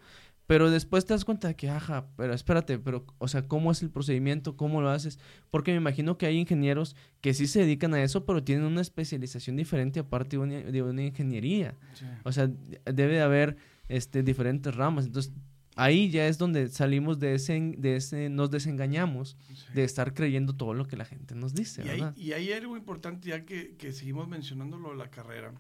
Pero 0.50 0.72
después 0.72 1.06
te 1.06 1.14
das 1.14 1.26
cuenta 1.26 1.48
de 1.48 1.56
que, 1.56 1.70
ajá, 1.70 2.08
pero 2.18 2.34
espérate, 2.34 2.80
pero, 2.80 3.06
o 3.20 3.28
sea, 3.28 3.48
¿cómo 3.48 3.72
es 3.72 3.84
el 3.84 3.92
procedimiento? 3.92 4.58
¿Cómo 4.58 4.82
lo 4.82 4.90
haces? 4.90 5.20
Porque 5.52 5.70
me 5.70 5.78
imagino 5.78 6.18
que 6.18 6.26
hay 6.26 6.38
ingenieros 6.38 6.96
que 7.22 7.36
sí 7.36 7.46
se 7.46 7.60
dedican 7.60 7.94
a 7.94 8.02
eso, 8.02 8.26
pero 8.26 8.44
tienen 8.44 8.66
una 8.66 8.82
especialización 8.82 9.58
diferente 9.58 10.00
aparte 10.00 10.38
de 10.38 10.42
una, 10.42 10.56
de 10.56 10.82
una 10.82 11.04
ingeniería. 11.04 11.76
O 12.24 12.32
sea, 12.32 12.48
debe 12.48 13.14
de 13.14 13.22
haber 13.22 13.58
este, 13.90 14.24
diferentes 14.24 14.74
ramas. 14.74 15.06
Entonces, 15.06 15.34
ahí 15.76 16.10
ya 16.10 16.28
es 16.28 16.40
donde 16.40 16.68
salimos 16.70 17.20
de 17.20 17.36
ese, 17.36 17.76
de 17.78 17.96
ese 17.98 18.30
nos 18.30 18.50
desengañamos 18.50 19.38
de 19.76 19.84
estar 19.84 20.16
creyendo 20.16 20.56
todo 20.56 20.74
lo 20.74 20.88
que 20.88 20.98
la 20.98 21.06
gente 21.06 21.36
nos 21.36 21.54
dice, 21.54 21.84
y 21.84 21.88
¿verdad? 21.88 22.14
Hay, 22.18 22.24
y 22.24 22.34
hay 22.34 22.54
algo 22.54 22.76
importante 22.76 23.30
ya 23.30 23.46
que, 23.46 23.76
que 23.76 23.94
seguimos 23.94 24.28
mencionando 24.28 24.78
lo 24.78 24.90
de 24.90 24.98
la 24.98 25.10
carrera, 25.10 25.54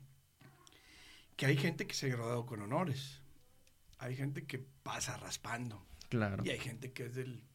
que 1.39 1.45
hay 1.45 1.55
gente 1.55 1.87
que 1.87 1.93
se 1.93 2.07
ha 2.07 2.09
graduado 2.09 2.45
con 2.45 2.61
honores, 2.61 3.21
hay 3.97 4.13
gente 4.13 4.45
que 4.45 4.59
pasa 4.59 5.15
raspando, 5.15 5.87
claro. 6.09 6.43
y 6.45 6.49
hay 6.49 6.59
gente 6.59 6.91
que 6.91 7.05
es 7.05 7.15
del, 7.15 7.45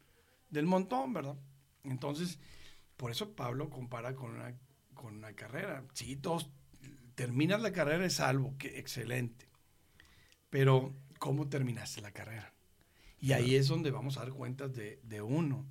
del 0.48 0.64
montón, 0.64 1.12
¿verdad? 1.12 1.36
Entonces, 1.82 2.38
por 2.96 3.10
eso 3.10 3.36
Pablo 3.36 3.68
compara 3.68 4.14
con 4.14 4.30
una, 4.30 4.58
con 4.94 5.16
una 5.16 5.34
carrera. 5.34 5.84
Sí, 5.92 6.16
todos 6.16 6.50
terminas 7.14 7.60
la 7.60 7.72
carrera 7.72 8.06
es 8.06 8.14
salvo, 8.14 8.56
que 8.56 8.78
excelente. 8.78 9.50
Pero, 10.48 10.96
¿cómo 11.18 11.50
terminaste 11.50 12.00
la 12.00 12.12
carrera? 12.12 12.54
Y 13.20 13.32
ahí 13.32 13.54
es 13.54 13.68
donde 13.68 13.90
vamos 13.90 14.16
a 14.16 14.20
dar 14.20 14.32
cuentas 14.32 14.74
de, 14.74 14.98
de 15.02 15.20
uno. 15.20 15.66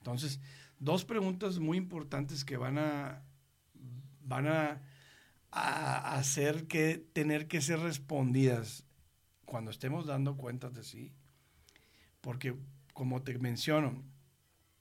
Entonces, 0.00 0.38
dos 0.78 1.06
preguntas 1.06 1.60
muy 1.60 1.78
importantes 1.78 2.44
que 2.44 2.58
van 2.58 2.76
a, 2.76 3.24
van 4.20 4.48
a, 4.48 4.82
a 5.56 6.16
hacer 6.16 6.66
que 6.66 6.98
tener 7.12 7.46
que 7.46 7.60
ser 7.60 7.78
respondidas 7.78 8.84
cuando 9.44 9.70
estemos 9.70 10.06
dando 10.06 10.36
cuentas 10.36 10.74
de 10.74 10.82
sí. 10.82 11.12
Porque, 12.20 12.56
como 12.92 13.22
te 13.22 13.38
menciono, 13.38 14.02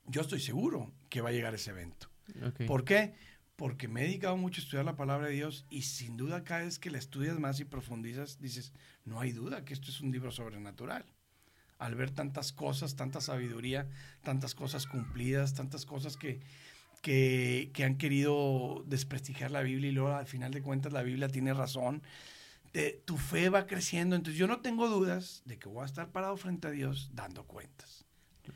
yo 0.07 0.21
estoy 0.21 0.39
seguro 0.39 0.91
que 1.09 1.21
va 1.21 1.29
a 1.29 1.31
llegar 1.31 1.53
ese 1.53 1.69
evento. 1.69 2.09
Ok. 2.43 2.65
¿Por 2.65 2.85
qué? 2.85 3.13
Porque 3.55 3.87
me 3.87 4.01
he 4.01 4.05
dedicado 4.05 4.35
mucho 4.35 4.61
a 4.61 4.63
estudiar 4.63 4.85
la 4.85 4.95
palabra 4.95 5.27
de 5.27 5.33
Dios 5.33 5.67
y 5.69 5.83
sin 5.83 6.17
duda 6.17 6.43
cada 6.43 6.61
vez 6.61 6.79
que 6.79 6.89
la 6.89 6.97
estudias 6.97 7.37
más 7.37 7.59
y 7.59 7.65
profundizas, 7.65 8.39
dices, 8.39 8.73
no 9.05 9.19
hay 9.19 9.31
duda 9.31 9.65
que 9.65 9.73
esto 9.73 9.91
es 9.91 10.01
un 10.01 10.11
libro 10.11 10.31
sobrenatural. 10.31 11.05
Al 11.77 11.93
ver 11.93 12.09
tantas 12.09 12.51
cosas, 12.51 12.95
tanta 12.95 13.21
sabiduría, 13.21 13.87
tantas 14.23 14.55
cosas 14.55 14.87
cumplidas, 14.87 15.53
tantas 15.53 15.85
cosas 15.85 16.17
que, 16.17 16.39
que, 17.03 17.69
que 17.73 17.83
han 17.83 17.97
querido 17.97 18.83
desprestigiar 18.87 19.51
la 19.51 19.61
Biblia 19.61 19.89
y 19.89 19.93
luego 19.93 20.15
al 20.15 20.25
final 20.25 20.51
de 20.51 20.61
cuentas 20.61 20.93
la 20.93 21.03
Biblia 21.03 21.27
tiene 21.27 21.53
razón, 21.53 22.01
te- 22.71 23.01
tu 23.05 23.17
fe 23.17 23.49
va 23.49 23.67
creciendo. 23.67 24.15
Entonces 24.15 24.39
yo 24.39 24.47
no 24.47 24.61
tengo 24.61 24.87
dudas 24.89 25.43
de 25.45 25.59
que 25.59 25.67
voy 25.67 25.83
a 25.83 25.85
estar 25.85 26.11
parado 26.13 26.37
frente 26.37 26.69
a 26.69 26.71
Dios 26.71 27.09
dando 27.13 27.43
cuentas. 27.43 28.05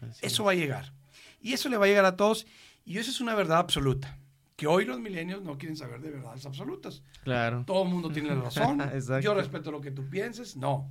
Así 0.02 0.26
Eso 0.26 0.46
va 0.46 0.54
a 0.54 0.56
llegar. 0.56 0.94
Y 1.42 1.52
eso 1.54 1.68
le 1.68 1.76
va 1.78 1.86
a 1.86 1.88
llegar 1.90 2.06
a 2.06 2.16
todos. 2.16 2.48
Y 2.86 2.98
eso 3.00 3.12
es 3.12 3.20
una 3.22 3.36
verdad 3.36 3.58
absoluta. 3.58 4.18
Que 4.56 4.66
hoy 4.66 4.86
los 4.86 5.00
milenios 5.00 5.44
no 5.44 5.58
quieren 5.58 5.76
saber 5.76 6.00
de 6.02 6.10
verdades 6.10 6.46
absolutas. 6.46 7.04
Claro. 7.24 7.64
Todo 7.68 7.84
el 7.84 7.90
mundo 7.90 8.10
tiene 8.10 8.30
la 8.30 8.42
razón. 8.42 8.82
Yo 9.22 9.34
respeto 9.36 9.72
lo 9.72 9.82
que 9.82 9.92
tú 9.92 10.10
pienses. 10.10 10.56
No. 10.56 10.90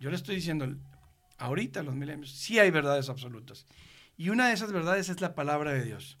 Yo 0.00 0.08
le 0.08 0.16
estoy 0.16 0.34
diciendo, 0.36 0.66
ahorita 1.36 1.82
los 1.82 1.94
milenios 1.94 2.30
sí 2.32 2.58
hay 2.58 2.70
verdades 2.70 3.10
absolutas. 3.10 3.66
Y 4.16 4.30
una 4.30 4.48
de 4.48 4.54
esas 4.54 4.72
verdades 4.72 5.10
es 5.10 5.20
la 5.20 5.34
palabra 5.34 5.72
de 5.72 5.84
Dios. 5.84 6.16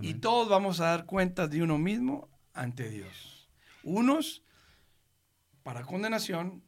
Y 0.00 0.14
todos 0.14 0.48
vamos 0.48 0.80
a 0.80 0.86
dar 0.86 1.06
cuentas 1.06 1.50
de 1.50 1.62
uno 1.62 1.78
mismo 1.78 2.28
ante 2.52 2.88
Dios. 2.88 3.48
Unos 3.82 4.42
para 5.62 5.84
condenación 5.84 6.62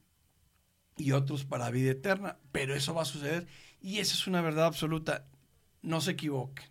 y 0.97 1.12
otros 1.12 1.44
para 1.44 1.70
vida 1.70 1.93
eterna. 1.93 2.38
Pero 2.52 2.74
eso 2.74 2.94
va 2.94 3.02
a 3.02 3.06
suceder 3.06 3.47
y 3.80 3.98
esa 3.98 4.14
es 4.14 4.26
una 4.26 4.40
verdad 4.40 4.66
absoluta. 4.66 5.26
No 5.82 6.01
se 6.01 6.12
equivoquen. 6.12 6.68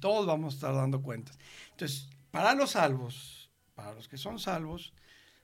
Todos 0.00 0.26
vamos 0.26 0.54
a 0.54 0.56
estar 0.56 0.74
dando 0.74 1.02
cuentas. 1.02 1.38
Entonces, 1.72 2.08
para 2.30 2.54
los 2.54 2.70
salvos, 2.70 3.50
para 3.74 3.94
los 3.94 4.08
que 4.08 4.16
son 4.16 4.38
salvos, 4.38 4.92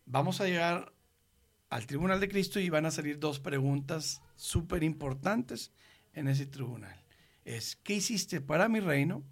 vamos 0.06 0.40
a 0.40 0.46
llegar 0.46 0.92
al 1.68 1.86
tribunal 1.86 2.20
de 2.20 2.28
Cristo 2.28 2.60
y 2.60 2.68
van 2.68 2.86
a 2.86 2.90
salir 2.90 3.18
dos 3.18 3.40
preguntas 3.40 4.20
súper 4.36 4.82
importantes 4.82 5.72
en 6.12 6.28
ese 6.28 6.46
tribunal. 6.46 7.02
Es, 7.44 7.76
¿qué 7.76 7.94
hiciste 7.94 8.40
para 8.40 8.68
mi 8.68 8.80
reino? 8.80 9.24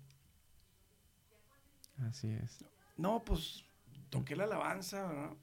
Así 2.09 2.29
es. 2.31 2.65
No, 2.97 3.25
pues 3.25 3.65
toqué 4.11 4.37
la 4.37 4.45
alabanza 4.45 5.07
¿verdad? 5.07 5.37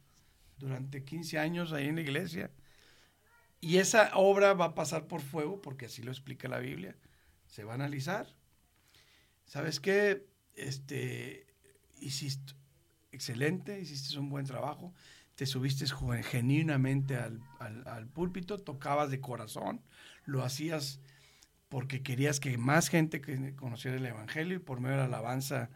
durante 0.57 1.03
15 1.03 1.39
años 1.39 1.71
ahí 1.73 1.87
en 1.87 1.95
la 1.95 2.01
iglesia. 2.01 2.51
Y 3.59 3.77
esa 3.77 4.11
obra 4.15 4.53
va 4.53 4.65
a 4.65 4.75
pasar 4.75 5.07
por 5.07 5.21
fuego, 5.21 5.61
porque 5.61 5.87
así 5.87 6.03
lo 6.03 6.11
explica 6.11 6.47
la 6.47 6.59
Biblia. 6.59 6.95
Se 7.47 7.63
va 7.63 7.73
a 7.73 7.75
analizar. 7.75 8.27
¿Sabes 9.45 9.79
qué? 9.79 10.25
Este, 10.55 11.47
hiciste 11.99 12.53
excelente, 13.11 13.79
hiciste 13.79 14.17
un 14.19 14.29
buen 14.29 14.45
trabajo, 14.45 14.93
te 15.35 15.45
subiste 15.45 15.85
genuinamente 16.23 17.15
al, 17.15 17.41
al- 17.59 17.87
al 17.87 18.07
púlpito, 18.07 18.57
tocabas 18.59 19.09
de 19.09 19.21
corazón, 19.21 19.81
lo 20.25 20.43
hacías 20.43 20.99
porque 21.69 22.03
querías 22.03 22.39
que 22.39 22.57
más 22.57 22.89
gente 22.89 23.21
conociera 23.55 23.97
el 23.97 24.05
Evangelio 24.05 24.57
y 24.57 24.59
por 24.59 24.79
medio 24.81 24.97
de 24.97 25.01
la 25.03 25.05
alabanza 25.17 25.69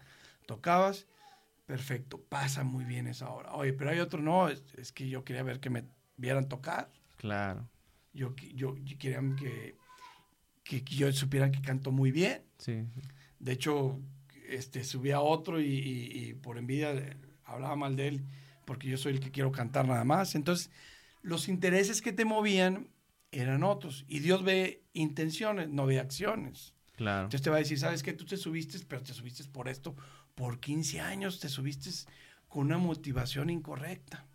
tocabas. 0.56 1.08
Perfecto, 1.66 2.20
pasa 2.22 2.64
muy 2.64 2.84
bien 2.84 3.08
esa 3.08 3.30
hora. 3.30 3.54
Oye, 3.54 3.72
pero 3.74 3.90
hay 3.92 4.00
otro, 4.00 4.22
no, 4.22 4.50
es, 4.50 4.64
es 4.78 4.92
que 4.92 5.08
yo 5.08 5.24
quería 5.24 5.44
ver 5.44 5.60
que 5.60 5.70
me 5.70 5.86
vieran 6.18 6.50
tocar. 6.50 6.92
Claro. 7.18 7.68
Yo, 8.14 8.36
yo, 8.54 8.76
yo 8.78 8.98
quería 8.98 9.22
que, 9.40 9.76
que, 10.64 10.84
que 10.84 10.96
yo 10.96 11.12
supiera 11.14 11.50
que 11.50 11.62
canto 11.62 11.92
muy 11.92 12.12
bien. 12.12 12.44
Sí. 12.58 12.84
De 13.40 13.54
hecho, 13.54 14.00
este, 14.50 14.84
subía 14.84 15.18
a 15.18 15.22
otro 15.22 15.62
y, 15.62 15.66
y- 15.66 16.30
y 16.30 16.34
por 16.34 16.58
envidia 16.58 16.92
eh, 16.92 17.16
hablaba 17.46 17.76
mal 17.78 17.96
de 17.96 18.08
él 18.10 18.26
porque 18.66 18.88
yo 18.90 18.98
soy 18.98 19.14
el 19.14 19.20
que 19.22 19.32
quiero 19.32 19.52
cantar 19.52 19.88
nada 19.88 20.04
más. 20.04 20.36
Entonces, 20.36 20.70
los 21.22 21.48
intereses 21.48 22.02
que 22.02 22.12
te 22.12 22.26
movían 22.26 22.90
eran 23.32 23.64
otros. 23.64 24.04
Y 24.10 24.20
Dios 24.20 24.44
ve 24.44 24.84
intenciones, 24.92 25.70
no 25.70 25.86
ve 25.86 26.00
acciones. 26.00 26.74
Claro. 26.98 27.24
Entonces 27.24 27.42
te 27.42 27.50
va 27.50 27.56
a 27.56 27.60
decir, 27.60 27.80
¿sabes 27.80 28.04
qué? 28.04 28.12
Tú 28.14 28.26
te 28.26 28.36
subiste, 28.36 28.78
pero 28.88 29.02
te 29.02 29.14
subiste 29.14 29.44
por 29.46 29.70
esto. 29.70 29.96
Por 30.36 30.60
15 30.60 31.00
años 31.02 31.40
te 31.40 31.50
subiste 31.50 31.90
con 32.48 32.68
una 32.68 32.78
motivación 32.78 33.50
incorrecta. 33.50 34.26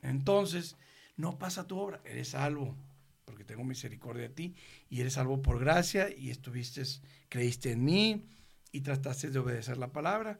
Entonces, 0.00 0.76
no 1.16 1.38
pasa 1.38 1.66
tu 1.66 1.78
obra. 1.78 2.00
Eres 2.04 2.28
salvo, 2.28 2.76
porque 3.24 3.44
tengo 3.44 3.64
misericordia 3.64 4.24
de 4.24 4.34
ti. 4.34 4.54
Y 4.88 5.00
eres 5.00 5.14
salvo 5.14 5.42
por 5.42 5.58
gracia 5.58 6.08
y 6.14 6.30
estuviste, 6.30 6.82
creíste 7.28 7.72
en 7.72 7.84
mí 7.84 8.26
y 8.72 8.80
trataste 8.80 9.30
de 9.30 9.38
obedecer 9.38 9.78
la 9.78 9.92
palabra. 9.92 10.38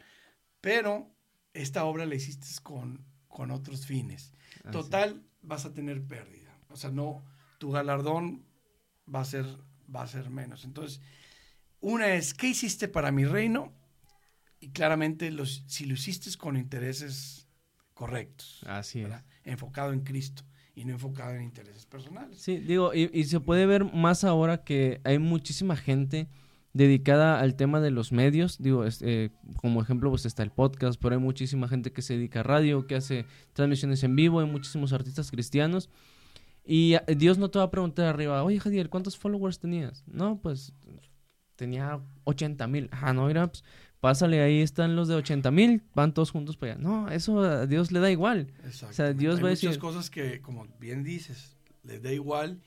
Pero 0.61 1.11
esta 1.55 1.85
obra 1.85 2.07
la 2.07 2.15
hiciste 2.15 2.47
con, 2.63 3.05
con 3.29 3.51
otros 3.51 3.87
fines. 3.87 4.33
Total, 4.71 5.23
vas 5.43 5.65
a 5.65 5.73
tener 5.73 6.03
pérdida. 6.03 6.57
O 6.69 6.77
sea, 6.77 6.91
no, 6.91 7.25
tu 7.59 7.71
galardón 7.71 8.45
va 9.13 9.21
a 9.21 9.25
ser, 9.25 9.47
va 9.95 10.03
a 10.03 10.07
ser 10.07 10.31
menos. 10.31 10.65
Entonces, 10.65 11.01
una 11.81 12.15
es, 12.15 12.35
¿qué 12.35 12.49
hiciste 12.49 12.89
para 12.89 13.11
mi 13.11 13.25
reino? 13.25 13.73
Y 14.63 14.71
claramente, 14.71 15.31
los, 15.33 15.65
si 15.67 15.87
lo 15.87 15.95
hiciste 15.95 16.31
con 16.39 16.57
intereses 16.57 17.49
correctos, 17.95 18.61
Así 18.65 19.01
es. 19.01 19.13
enfocado 19.43 19.93
en 19.93 20.03
Cristo 20.03 20.45
y 20.77 20.85
no 20.85 20.93
enfocado 20.93 21.35
en 21.35 21.43
intereses 21.43 21.85
personales. 21.85 22.41
Sí, 22.41 22.59
digo, 22.59 22.95
y, 22.95 23.11
y 23.13 23.25
se 23.25 23.41
puede 23.41 23.67
ver 23.67 23.85
más 23.93 24.23
ahora 24.23 24.63
que 24.63 25.01
hay 25.03 25.19
muchísima 25.19 25.75
gente 25.77 26.29
dedicada 26.75 27.41
al 27.41 27.57
tema 27.57 27.81
de 27.81 27.91
los 27.91 28.13
medios. 28.13 28.63
Digo, 28.63 28.85
es, 28.85 29.03
eh, 29.03 29.31
como 29.57 29.83
ejemplo, 29.83 30.11
pues 30.11 30.27
está 30.27 30.45
el 30.45 30.53
podcast, 30.53 31.01
pero 31.03 31.17
hay 31.17 31.21
muchísima 31.21 31.67
gente 31.67 31.93
que 31.93 32.03
se 32.03 32.15
dedica 32.15 32.39
a 32.41 32.45
radio, 32.45 32.87
que 32.87 32.95
hace 32.95 33.27
transmisiones 33.53 34.03
en 34.05 34.15
vivo, 34.15 34.39
hay 34.39 34.47
muchísimos 34.47 34.93
artistas 34.93 35.31
cristianos. 35.33 35.91
Y 36.65 36.95
eh, 36.95 37.03
Dios 37.17 37.37
no 37.37 37.51
te 37.51 37.59
va 37.59 37.65
a 37.65 37.71
preguntar 37.73 38.07
arriba, 38.07 38.45
oye, 38.45 38.61
Jadiel, 38.61 38.89
¿cuántos 38.91 39.19
followers 39.19 39.59
tenías? 39.59 40.05
No, 40.07 40.41
pues 40.41 40.73
tenía 41.57 42.01
80 42.25 42.67
mil. 42.69 42.89
Ah, 42.93 43.13
no, 43.13 43.27
mira, 43.27 43.49
pues 43.49 43.65
pásale, 44.03 44.43
ahí 44.43 44.61
están 44.61 44.97
los 44.97 45.07
de 45.07 45.15
80 45.15 45.53
mil, 45.53 45.85
van 45.95 46.13
todos 46.13 46.33
juntos 46.33 46.57
para 46.57 46.73
allá. 46.73 46.83
No, 46.83 47.09
eso 47.09 47.39
a 47.39 47.69
Dios 47.69 47.93
le 47.93 48.01
da 48.01 48.11
igual. 48.11 48.53
Exacto. 48.65 48.97
sea, 48.97 49.13
Dios 49.13 49.37
Hay 49.37 49.43
va 49.45 49.49
a 49.51 49.53
muchas 49.53 49.79
cosas 49.79 50.11
que, 50.11 50.43
como 50.43 50.67
bien 50.81 51.05
dices, 51.05 51.57
les 51.85 52.03
da 52.03 52.13
igual 52.13 52.61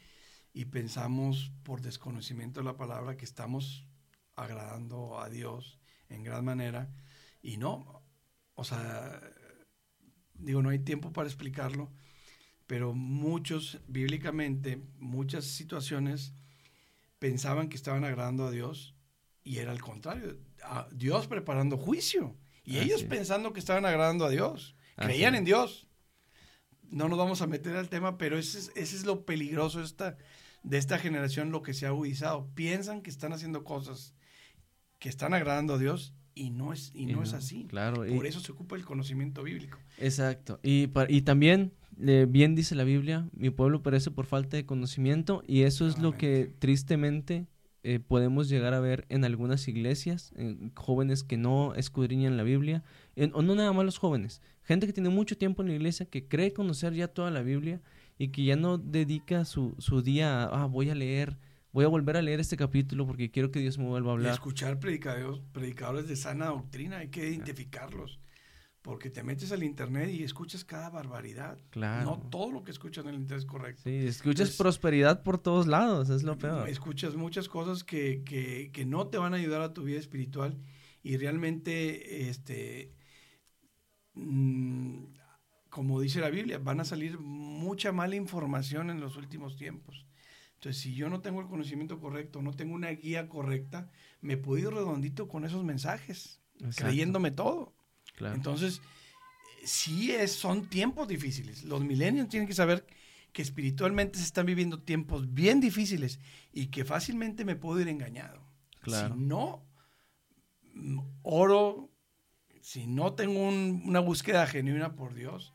y 0.54 0.64
pensamos 0.64 1.52
por 1.64 1.82
desconocimiento 1.82 2.62
de 2.62 2.64
la 2.64 2.78
palabra 2.78 3.18
que 3.18 3.26
estamos 3.26 3.86
agradando 4.38 5.20
a 5.20 5.30
Dios 5.30 5.78
en 6.08 6.24
gran 6.24 6.46
manera 6.46 6.90
y 7.42 7.58
no. 7.58 8.02
O 8.54 8.64
sea, 8.64 9.20
digo, 10.36 10.62
no 10.62 10.70
hay 10.70 10.80
tiempo 10.80 11.12
para 11.12 11.28
explicarlo, 11.28 11.92
pero 12.66 12.94
muchos, 12.94 13.82
bíblicamente, 13.90 14.82
muchas 15.00 15.44
situaciones 15.44 16.34
pensaban 17.20 17.68
que 17.68 17.76
estaban 17.76 18.06
agradando 18.06 18.46
a 18.46 18.52
Dios 18.52 18.96
y 19.44 19.58
era 19.58 19.74
al 19.74 19.82
contrario, 19.82 20.38
a 20.66 20.88
Dios 20.94 21.28
preparando 21.28 21.78
juicio 21.78 22.36
y 22.64 22.78
Así 22.78 22.86
ellos 22.88 23.02
es. 23.04 23.08
pensando 23.08 23.54
que 23.54 23.60
estaban 23.60 23.86
agradando 23.86 24.26
a 24.26 24.30
Dios, 24.30 24.76
Así 24.96 25.08
creían 25.08 25.36
es. 25.36 25.40
en 25.40 25.46
Dios. 25.46 25.88
No 26.90 27.10
nos 27.10 27.18
vamos 27.18 27.42
a 27.42 27.48
meter 27.48 27.76
al 27.76 27.90
tema, 27.90 28.18
pero 28.18 28.38
ese 28.38 28.60
es, 28.60 28.72
ese 28.76 28.96
es 28.96 29.06
lo 29.06 29.26
peligroso 29.26 29.80
de 29.80 29.86
esta, 29.86 30.18
de 30.64 30.78
esta 30.78 30.98
generación, 31.00 31.52
lo 31.52 31.62
que 31.62 31.74
se 31.74 31.86
ha 31.86 31.90
agudizado. 31.90 32.48
Piensan 32.56 33.02
que 33.02 33.10
están 33.10 33.34
haciendo 33.34 33.64
cosas 33.64 34.14
que 35.00 35.10
están 35.10 35.34
agradando 35.34 35.74
a 35.74 35.78
Dios 35.78 36.14
y 36.36 36.52
no 36.52 36.74
es, 36.74 36.92
y 36.94 37.06
no 37.08 37.24
es 37.24 37.34
así. 37.34 37.66
Claro, 37.70 38.06
y- 38.06 38.16
Por 38.16 38.26
eso 38.28 38.40
se 38.40 38.52
ocupa 38.52 38.76
el 38.76 38.86
conocimiento 38.86 39.44
bíblico. 39.44 39.78
Exacto. 39.98 40.60
Y, 40.64 40.90
y 41.10 41.22
también 41.22 41.74
eh, 42.00 42.26
bien 42.30 42.56
dice 42.56 42.76
la 42.76 42.84
Biblia, 42.84 43.28
mi 43.34 43.50
pueblo 43.50 43.82
perece 43.82 44.12
por 44.12 44.26
falta 44.26 44.58
de 44.58 44.66
conocimiento 44.66 45.44
y 45.48 45.62
eso 45.64 45.88
es 45.88 45.98
lo 45.98 46.12
que 46.18 46.52
tristemente 46.60 47.48
eh, 47.88 48.00
podemos 48.00 48.50
llegar 48.50 48.74
a 48.74 48.80
ver 48.80 49.06
en 49.10 49.24
algunas 49.26 49.68
iglesias, 49.68 50.34
en 50.36 50.74
jóvenes 50.74 51.24
que 51.24 51.38
no 51.38 51.76
escudriñan 51.76 52.36
la 52.36 52.42
Biblia, 52.42 52.84
o 53.34 53.44
no 53.44 53.54
nada 53.54 53.72
más 53.74 53.86
los 53.86 54.00
jóvenes, 54.00 54.42
gente 54.64 54.88
que 54.88 54.94
tiene 54.94 55.10
mucho 55.10 55.38
tiempo 55.38 55.62
en 55.62 55.68
la 55.68 55.76
iglesia, 55.76 56.08
que 56.08 56.28
cree 56.28 56.52
conocer 56.52 56.94
ya 56.96 57.08
toda 57.08 57.30
la 57.30 57.44
Biblia 57.44 57.82
y 58.18 58.30
que 58.30 58.44
ya 58.44 58.56
no 58.56 58.80
dedica 58.80 59.46
su, 59.46 59.76
su 59.78 60.02
día 60.02 60.46
a, 60.46 60.64
ah, 60.64 60.66
voy 60.66 60.90
a 60.90 60.96
leer, 60.96 61.38
voy 61.74 61.86
a 61.86 61.88
volver 61.88 62.18
a 62.18 62.24
leer 62.24 62.40
este 62.40 62.58
capítulo 62.58 63.06
porque 63.06 63.30
quiero 63.30 63.52
que 63.52 63.60
Dios 63.60 63.78
me 63.78 63.86
vuelva 63.86 64.10
a 64.10 64.14
hablar. 64.14 64.32
Y 64.32 64.34
escuchar 64.34 64.80
predicadores, 64.80 65.44
predicadores 65.52 66.08
de 66.08 66.16
sana 66.16 66.48
doctrina, 66.48 66.98
hay 66.98 67.10
que 67.10 67.30
identificarlos. 67.30 68.20
Porque 68.86 69.10
te 69.10 69.24
metes 69.24 69.52
al 69.52 69.64
internet 69.64 70.12
y 70.12 70.22
escuchas 70.22 70.64
cada 70.64 70.92
barbaridad. 70.92 71.58
Claro. 71.72 72.06
No 72.06 72.20
todo 72.30 72.52
lo 72.52 72.64
que 72.64 72.70
escuchas 72.70 73.04
en 73.04 73.10
el 73.10 73.22
internet 73.22 73.44
es 73.44 73.50
correcto. 73.50 73.82
Sí, 73.84 74.06
escuchas 74.06 74.52
prosperidad 74.52 75.24
por 75.24 75.40
todos 75.40 75.66
lados, 75.66 76.12
es 76.12 76.22
lo 76.22 76.38
peor. 76.38 76.70
Escuchas 76.70 77.16
muchas 77.16 77.50
cosas 77.50 77.84
que, 77.84 78.22
que, 78.24 78.70
que, 78.72 78.86
no 78.86 79.08
te 79.08 79.18
van 79.18 79.34
a 79.34 79.38
ayudar 79.38 79.62
a 79.62 79.74
tu 79.74 79.82
vida 79.82 79.98
espiritual 79.98 80.60
y 81.02 81.18
realmente, 81.18 82.30
este, 82.30 82.94
mm, 84.14 85.06
como 85.72 86.00
dice 86.00 86.20
la 86.20 86.30
Biblia, 86.30 86.60
van 86.60 86.80
a 86.80 86.86
salir 86.86 87.18
mucha 87.18 87.92
mala 87.92 88.16
información 88.16 88.92
en 88.92 89.00
los 89.00 89.18
últimos 89.18 89.56
tiempos. 89.56 90.06
Entonces, 90.54 90.80
si 90.80 90.94
yo 90.94 91.10
no 91.10 91.22
tengo 91.22 91.42
el 91.42 91.48
conocimiento 91.48 92.00
correcto, 92.00 92.44
no 92.44 92.54
tengo 92.54 92.76
una 92.76 92.92
guía 92.92 93.30
correcta, 93.30 93.90
me 94.22 94.38
puedo 94.38 94.62
ir 94.62 94.76
redondito 94.76 95.28
con 95.28 95.44
esos 95.44 95.64
mensajes, 95.64 96.40
creyéndome 96.76 97.32
todo. 97.32 97.75
Entonces, 98.20 98.82
sí 99.64 100.12
es, 100.12 100.32
son 100.32 100.68
tiempos 100.68 101.08
difíciles. 101.08 101.64
Los 101.64 101.84
millennials 101.84 102.30
tienen 102.30 102.48
que 102.48 102.54
saber 102.54 102.86
que 103.34 103.42
espiritualmente 103.42 104.18
se 104.18 104.24
están 104.24 104.46
viviendo 104.46 104.80
tiempos 104.80 105.34
bien 105.34 105.60
difíciles 105.60 106.20
y 106.54 106.68
que 106.68 106.86
fácilmente 106.86 107.44
me 107.44 107.56
puedo 107.56 107.82
ir 107.82 107.90
engañado. 107.90 108.42
Si 108.86 109.10
no 109.18 109.66
mm, 110.74 111.00
oro, 111.24 111.92
si 112.62 112.88
no 112.88 113.14
tengo 113.14 113.40
una 113.40 114.00
búsqueda 114.00 114.48
genuina 114.48 114.96
por 114.96 115.14
Dios, 115.16 115.54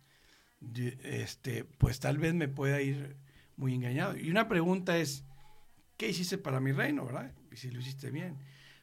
este, 1.03 1.65
pues 1.65 2.01
tal 2.01 2.19
vez 2.19 2.35
me 2.35 2.49
pueda 2.49 2.83
ir 2.83 3.17
muy 3.57 3.75
engañado. 3.75 4.17
Y 4.17 4.31
una 4.31 4.49
pregunta 4.49 4.99
es, 4.99 5.25
¿qué 5.97 6.09
hiciste 6.09 6.37
para 6.37 6.61
mi 6.61 6.73
reino, 6.73 7.07
verdad? 7.07 7.33
Y 7.53 7.57
si 7.57 7.71
lo 7.71 7.81
hiciste 7.81 8.11
bien. 8.11 8.39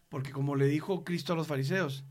Porque 0.10 0.32
como 0.32 0.56
le 0.56 0.66
dijo 0.66 1.04
Cristo 1.04 1.34
a 1.34 1.36
los 1.36 1.48
fariseos, 1.48 2.06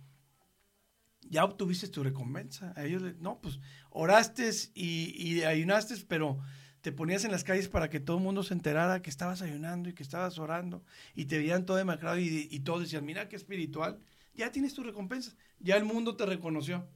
ya 1.28 1.44
obtuviste 1.44 1.88
tu 1.88 2.02
recompensa. 2.02 2.72
A 2.76 2.84
ellos, 2.84 3.02
no, 3.18 3.40
pues 3.40 3.58
oraste 3.90 4.50
y, 4.74 5.14
y, 5.16 5.42
ayunaste, 5.42 5.94
pero 6.08 6.38
te 6.80 6.92
ponías 6.92 7.24
en 7.24 7.32
las 7.32 7.44
calles 7.44 7.68
para 7.68 7.90
que 7.90 8.00
todo 8.00 8.18
el 8.18 8.22
mundo 8.22 8.42
se 8.42 8.54
enterara 8.54 9.02
que 9.02 9.10
estabas 9.10 9.42
ayunando 9.42 9.88
y 9.88 9.92
que 9.92 10.02
estabas 10.02 10.38
orando 10.38 10.84
y 11.14 11.24
te 11.26 11.38
veían 11.38 11.66
todo 11.66 11.76
demacrado 11.76 12.18
y, 12.18 12.48
y 12.50 12.60
todos 12.60 12.82
decían, 12.82 13.04
mira 13.04 13.28
qué 13.28 13.36
espiritual, 13.36 13.98
ya 14.34 14.52
tienes 14.52 14.74
tu 14.74 14.82
recompensa, 14.82 15.34
ya 15.58 15.76
el 15.76 15.84
mundo 15.84 16.16
te 16.16 16.26
reconoció. 16.26 16.88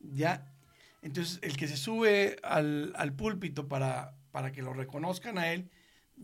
Ya, 0.00 0.54
entonces 1.02 1.40
el 1.42 1.56
que 1.56 1.66
se 1.66 1.76
sube 1.76 2.36
al, 2.42 2.92
al 2.96 3.14
púlpito 3.14 3.66
para, 3.68 4.16
para 4.30 4.52
que 4.52 4.62
lo 4.62 4.72
reconozcan 4.72 5.38
a 5.38 5.52
él, 5.52 5.70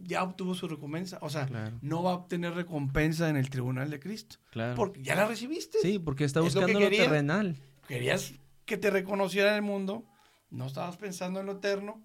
ya 0.02 0.22
obtuvo 0.22 0.54
su 0.54 0.68
recompensa. 0.68 1.18
O 1.20 1.30
sea, 1.30 1.48
no 1.80 2.02
va 2.02 2.12
a 2.12 2.14
obtener 2.14 2.54
recompensa 2.54 3.28
en 3.28 3.36
el 3.36 3.50
tribunal 3.50 3.90
de 3.90 4.00
Cristo. 4.00 4.36
Claro. 4.50 4.74
Porque 4.74 5.02
ya 5.02 5.14
la 5.14 5.26
recibiste. 5.26 5.78
Sí, 5.80 5.98
porque 5.98 6.24
está 6.24 6.40
buscando 6.40 6.78
lo, 6.78 6.90
terrenal. 6.90 7.56
Querías 7.88 8.34
que 8.64 8.76
te 8.76 8.90
reconociera 8.90 9.50
en 9.50 9.56
el 9.56 9.62
mundo, 9.62 10.04
no 10.50 10.66
estabas 10.66 10.96
pensando 10.96 11.40
en 11.40 11.46
lo 11.46 11.52
eterno. 11.52 12.02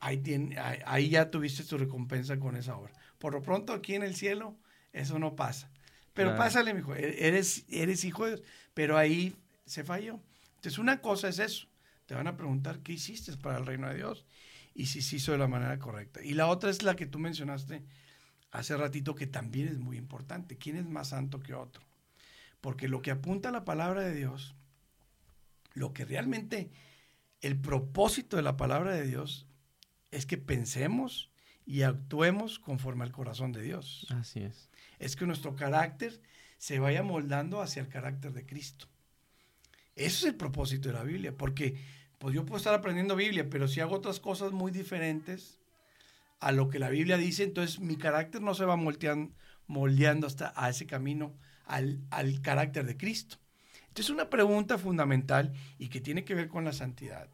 Ahí, 0.00 0.18
tiene, 0.18 0.58
ahí, 0.58 1.08
ya 1.08 1.30
tuviste 1.30 1.64
tu 1.64 1.78
recompensa 1.78 2.38
con 2.38 2.56
esa 2.56 2.76
obra. 2.76 2.92
Por 3.18 3.32
lo 3.32 3.42
pronto, 3.42 3.72
aquí 3.72 3.94
en 3.94 4.02
el 4.02 4.14
cielo, 4.14 4.56
eso 4.92 5.18
no 5.18 5.34
pasa. 5.34 5.70
Pero 6.12 6.36
pásale, 6.36 6.74
mi 6.74 6.80
hijo, 6.80 6.94
e-, 6.94 7.26
eres, 7.26 7.64
eres 7.70 8.04
hijo 8.04 8.24
de 8.24 8.36
Dios. 8.36 8.42
Pero 8.74 8.98
ahí 8.98 9.34
se 9.64 9.82
falló. 9.82 10.20
Entonces, 10.56 10.78
una 10.78 11.00
cosa 11.00 11.28
es 11.28 11.38
eso. 11.38 11.66
Te 12.06 12.14
van 12.14 12.26
a 12.26 12.36
preguntar 12.36 12.80
qué 12.80 12.92
hiciste 12.92 13.34
para 13.38 13.56
el 13.58 13.64
reino 13.64 13.88
de 13.88 13.96
Dios 13.96 14.26
y 14.74 14.86
si 14.86 15.02
se 15.02 15.16
hizo 15.16 15.32
de 15.32 15.38
la 15.38 15.48
manera 15.48 15.78
correcta. 15.78 16.22
Y 16.22 16.34
la 16.34 16.48
otra 16.48 16.70
es 16.70 16.82
la 16.82 16.96
que 16.96 17.06
tú 17.06 17.18
mencionaste 17.18 17.84
hace 18.50 18.76
ratito, 18.76 19.14
que 19.14 19.26
también 19.26 19.68
es 19.68 19.78
muy 19.78 19.96
importante. 19.96 20.58
¿Quién 20.58 20.76
es 20.76 20.86
más 20.86 21.08
santo 21.08 21.40
que 21.40 21.54
otro? 21.54 21.82
Porque 22.60 22.88
lo 22.88 23.02
que 23.02 23.10
apunta 23.10 23.48
a 23.48 23.52
la 23.52 23.64
palabra 23.64 24.02
de 24.02 24.14
Dios, 24.14 24.54
lo 25.74 25.92
que 25.92 26.04
realmente 26.04 26.70
el 27.40 27.58
propósito 27.60 28.36
de 28.36 28.42
la 28.42 28.56
palabra 28.56 28.92
de 28.92 29.06
Dios 29.06 29.46
es 30.10 30.26
que 30.26 30.38
pensemos 30.38 31.30
y 31.66 31.82
actuemos 31.82 32.58
conforme 32.58 33.04
al 33.04 33.12
corazón 33.12 33.52
de 33.52 33.62
Dios. 33.62 34.06
Así 34.10 34.40
es. 34.40 34.70
Es 34.98 35.16
que 35.16 35.26
nuestro 35.26 35.54
carácter 35.56 36.20
se 36.58 36.78
vaya 36.78 37.02
moldando 37.02 37.60
hacia 37.60 37.82
el 37.82 37.88
carácter 37.88 38.32
de 38.32 38.46
Cristo. 38.46 38.86
Eso 39.94 40.26
es 40.26 40.32
el 40.32 40.36
propósito 40.36 40.88
de 40.88 40.94
la 40.94 41.04
Biblia, 41.04 41.36
porque 41.36 41.76
pues 42.24 42.34
yo 42.34 42.46
puedo 42.46 42.56
estar 42.56 42.72
aprendiendo 42.72 43.16
Biblia, 43.16 43.50
pero 43.50 43.68
si 43.68 43.80
hago 43.80 43.96
otras 43.96 44.18
cosas 44.18 44.52
muy 44.52 44.72
diferentes 44.72 45.58
a 46.40 46.52
lo 46.52 46.70
que 46.70 46.78
la 46.78 46.88
Biblia 46.88 47.18
dice, 47.18 47.42
entonces 47.42 47.80
mi 47.80 47.96
carácter 47.96 48.40
no 48.40 48.54
se 48.54 48.64
va 48.64 48.76
moldeando, 48.76 49.34
moldeando 49.66 50.26
hasta 50.26 50.50
a 50.56 50.70
ese 50.70 50.86
camino, 50.86 51.34
al, 51.66 52.00
al 52.08 52.40
carácter 52.40 52.86
de 52.86 52.96
Cristo. 52.96 53.36
Entonces 53.88 54.08
una 54.08 54.30
pregunta 54.30 54.78
fundamental 54.78 55.52
y 55.78 55.88
que 55.88 56.00
tiene 56.00 56.24
que 56.24 56.34
ver 56.34 56.48
con 56.48 56.64
la 56.64 56.72
santidad. 56.72 57.28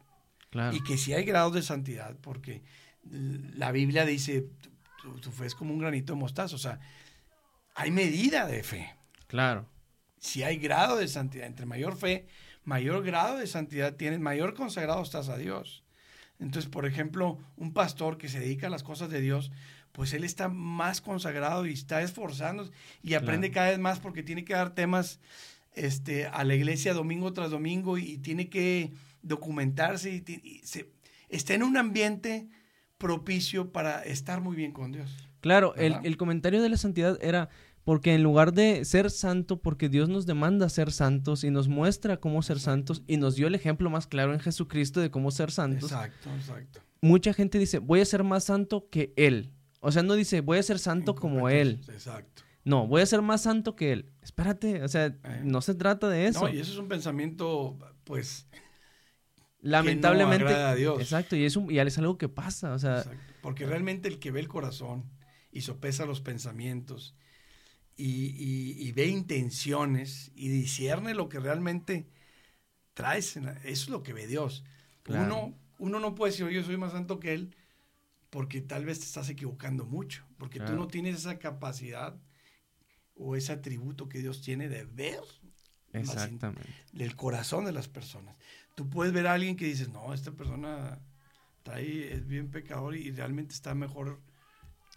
Y 0.73 0.83
que 0.83 0.97
si 0.97 1.13
hay 1.13 1.23
grados 1.23 1.53
de 1.53 1.61
santidad, 1.61 2.17
porque 2.19 2.61
la 3.09 3.71
Biblia 3.71 4.05
dice, 4.05 4.49
tu, 5.01 5.13
tu, 5.21 5.31
fe 5.31 5.45
es 5.45 5.55
como 5.55 5.73
un 5.73 5.79
granito 5.79 6.11
de 6.11 6.19
mostaza, 6.19 6.53
o 6.53 6.59
sea, 6.59 6.81
hay 7.75 7.91
medida 7.91 8.45
de 8.45 8.61
fe. 8.61 8.93
Claro. 9.27 9.69
Si 10.19 10.43
hay 10.43 10.57
grado 10.57 10.97
de 10.97 11.07
santidad, 11.07 11.47
entre 11.47 11.65
mayor 11.65 11.95
fe, 11.95 12.27
mayor 12.63 13.03
grado 13.03 13.37
de 13.37 13.47
santidad 13.47 13.95
tienes, 13.95 14.19
mayor 14.19 14.53
consagrado 14.53 15.01
estás 15.01 15.29
a 15.29 15.37
Dios. 15.37 15.83
Entonces, 16.39 16.69
por 16.69 16.85
ejemplo, 16.85 17.37
un 17.55 17.73
pastor 17.73 18.17
que 18.17 18.27
se 18.27 18.39
dedica 18.39 18.67
a 18.67 18.71
las 18.71 18.83
cosas 18.83 19.09
de 19.09 19.21
Dios, 19.21 19.51
pues 19.91 20.13
él 20.13 20.23
está 20.23 20.47
más 20.47 21.01
consagrado 21.01 21.65
y 21.65 21.73
está 21.73 22.01
esforzándose 22.01 22.71
y 23.03 23.13
aprende 23.13 23.51
cada 23.51 23.69
vez 23.69 23.79
más 23.79 23.99
porque 23.99 24.23
tiene 24.23 24.43
que 24.43 24.53
dar 24.53 24.73
temas 24.73 25.19
este, 25.73 26.25
a 26.25 26.43
la 26.43 26.55
iglesia 26.55 26.93
domingo 26.93 27.33
tras 27.33 27.51
domingo 27.51 27.97
y, 27.97 28.17
tiene 28.17 28.49
que 28.49 28.91
documentarse 29.21 30.11
y, 30.11 30.61
está 31.29 31.53
en 31.53 31.63
un 31.63 31.77
ambiente 31.77 32.49
propicio 32.97 33.71
para 33.71 34.01
estar 34.03 34.41
muy 34.41 34.55
bien 34.55 34.71
con 34.71 34.91
Dios. 34.91 35.29
Claro, 35.41 35.75
el, 35.75 35.95
el, 36.03 36.17
comentario 36.17 36.61
de 36.61 36.69
la 36.69 36.77
santidad 36.77 37.17
era, 37.21 37.49
porque 37.83 38.13
en 38.13 38.23
lugar 38.23 38.53
de 38.53 38.85
ser 38.85 39.09
santo, 39.09 39.61
porque 39.61 39.89
Dios 39.89 40.07
nos 40.09 40.25
demanda 40.25 40.69
ser 40.69 40.91
santos 40.91 41.43
y 41.43 41.49
nos 41.49 41.67
muestra 41.67 42.17
cómo 42.17 42.41
ser 42.43 42.59
santos 42.59 43.03
y 43.07 43.17
nos 43.17 43.35
dio 43.35 43.47
el 43.47 43.55
ejemplo 43.55 43.89
más 43.89 44.07
claro 44.07 44.33
en 44.33 44.39
Jesucristo 44.39 44.99
de 44.99 45.09
cómo 45.09 45.31
ser 45.31 45.51
santos. 45.51 45.91
Exacto, 45.91 46.29
exacto. 46.35 46.81
Mucha 47.01 47.33
gente 47.33 47.57
dice, 47.57 47.79
voy 47.79 48.01
a 48.01 48.05
ser 48.05 48.23
más 48.23 48.43
santo 48.43 48.87
que 48.89 49.13
Él. 49.15 49.53
O 49.79 49.91
sea, 49.91 50.03
no 50.03 50.13
dice, 50.13 50.41
voy 50.41 50.59
a 50.59 50.63
ser 50.63 50.77
santo 50.77 51.15
como 51.15 51.49
Él. 51.49 51.81
Exacto. 51.89 52.43
No, 52.63 52.85
voy 52.87 53.01
a 53.01 53.05
ser 53.07 53.23
más 53.23 53.41
santo 53.41 53.75
que 53.75 53.91
Él. 53.91 54.11
Espérate, 54.21 54.83
o 54.83 54.87
sea, 54.87 55.07
eh. 55.07 55.41
no 55.43 55.61
se 55.61 55.73
trata 55.73 56.07
de 56.09 56.27
eso. 56.27 56.41
No, 56.41 56.53
y 56.53 56.59
eso 56.59 56.73
es 56.73 56.77
un 56.77 56.87
pensamiento, 56.87 57.79
pues... 58.03 58.47
Lamentablemente. 59.63 60.45
Que 60.45 60.53
no 60.53 60.57
a 60.57 60.75
Dios. 60.75 61.01
Exacto, 61.01 61.35
y, 61.35 61.45
es 61.45 61.57
y 61.69 61.79
es 61.79 61.97
algo 61.97 62.17
que 62.19 62.29
pasa, 62.29 62.73
o 62.73 62.79
sea... 62.79 63.03
Porque 63.41 63.65
realmente 63.65 64.07
el 64.07 64.19
que 64.19 64.29
ve 64.29 64.39
el 64.39 64.47
corazón 64.47 65.09
y 65.51 65.61
sopesa 65.61 66.05
los 66.05 66.21
pensamientos 66.21 67.15
y, 68.03 68.91
ve 68.93 69.07
intenciones 69.07 70.31
y 70.35 70.49
discierne 70.49 71.13
lo 71.13 71.29
que 71.29 71.39
realmente 71.39 72.07
traes. 72.93 73.37
Eso 73.37 73.59
es 73.63 73.89
lo 73.89 74.03
que 74.03 74.13
ve 74.13 74.27
Dios. 74.27 74.63
Uno, 75.07 75.55
uno 75.77 75.99
no 75.99 76.15
puede 76.15 76.31
decir, 76.31 76.47
yo 76.49 76.63
soy 76.63 76.77
más 76.77 76.91
santo 76.91 77.19
que 77.19 77.33
Él, 77.33 77.55
porque 78.29 78.61
tal 78.61 78.85
vez 78.85 78.99
te 78.99 79.05
estás 79.05 79.29
equivocando 79.29 79.85
mucho, 79.85 80.25
porque 80.37 80.59
tú 80.59 80.73
no 80.73 80.87
tienes 80.87 81.15
esa 81.15 81.37
capacidad 81.37 82.19
o 83.15 83.35
ese 83.35 83.51
atributo 83.51 84.09
que 84.09 84.19
Dios 84.19 84.41
tiene 84.41 84.69
de 84.69 84.85
ver 84.85 85.21
Exactamente. 85.93 86.67
el 86.97 87.15
corazón 87.15 87.65
de 87.65 87.71
las 87.71 87.87
personas. 87.87 88.35
Tú 88.75 88.89
puedes 88.89 89.13
ver 89.13 89.27
a 89.27 89.33
alguien 89.33 89.57
que 89.57 89.65
dices, 89.65 89.89
no, 89.89 90.13
esta 90.13 90.31
persona 90.31 90.99
trae, 91.63 92.13
es 92.13 92.25
bien 92.25 92.49
pecador 92.49 92.95
y 92.95 93.11
realmente 93.11 93.53
está 93.53 93.75
mejor 93.75 94.21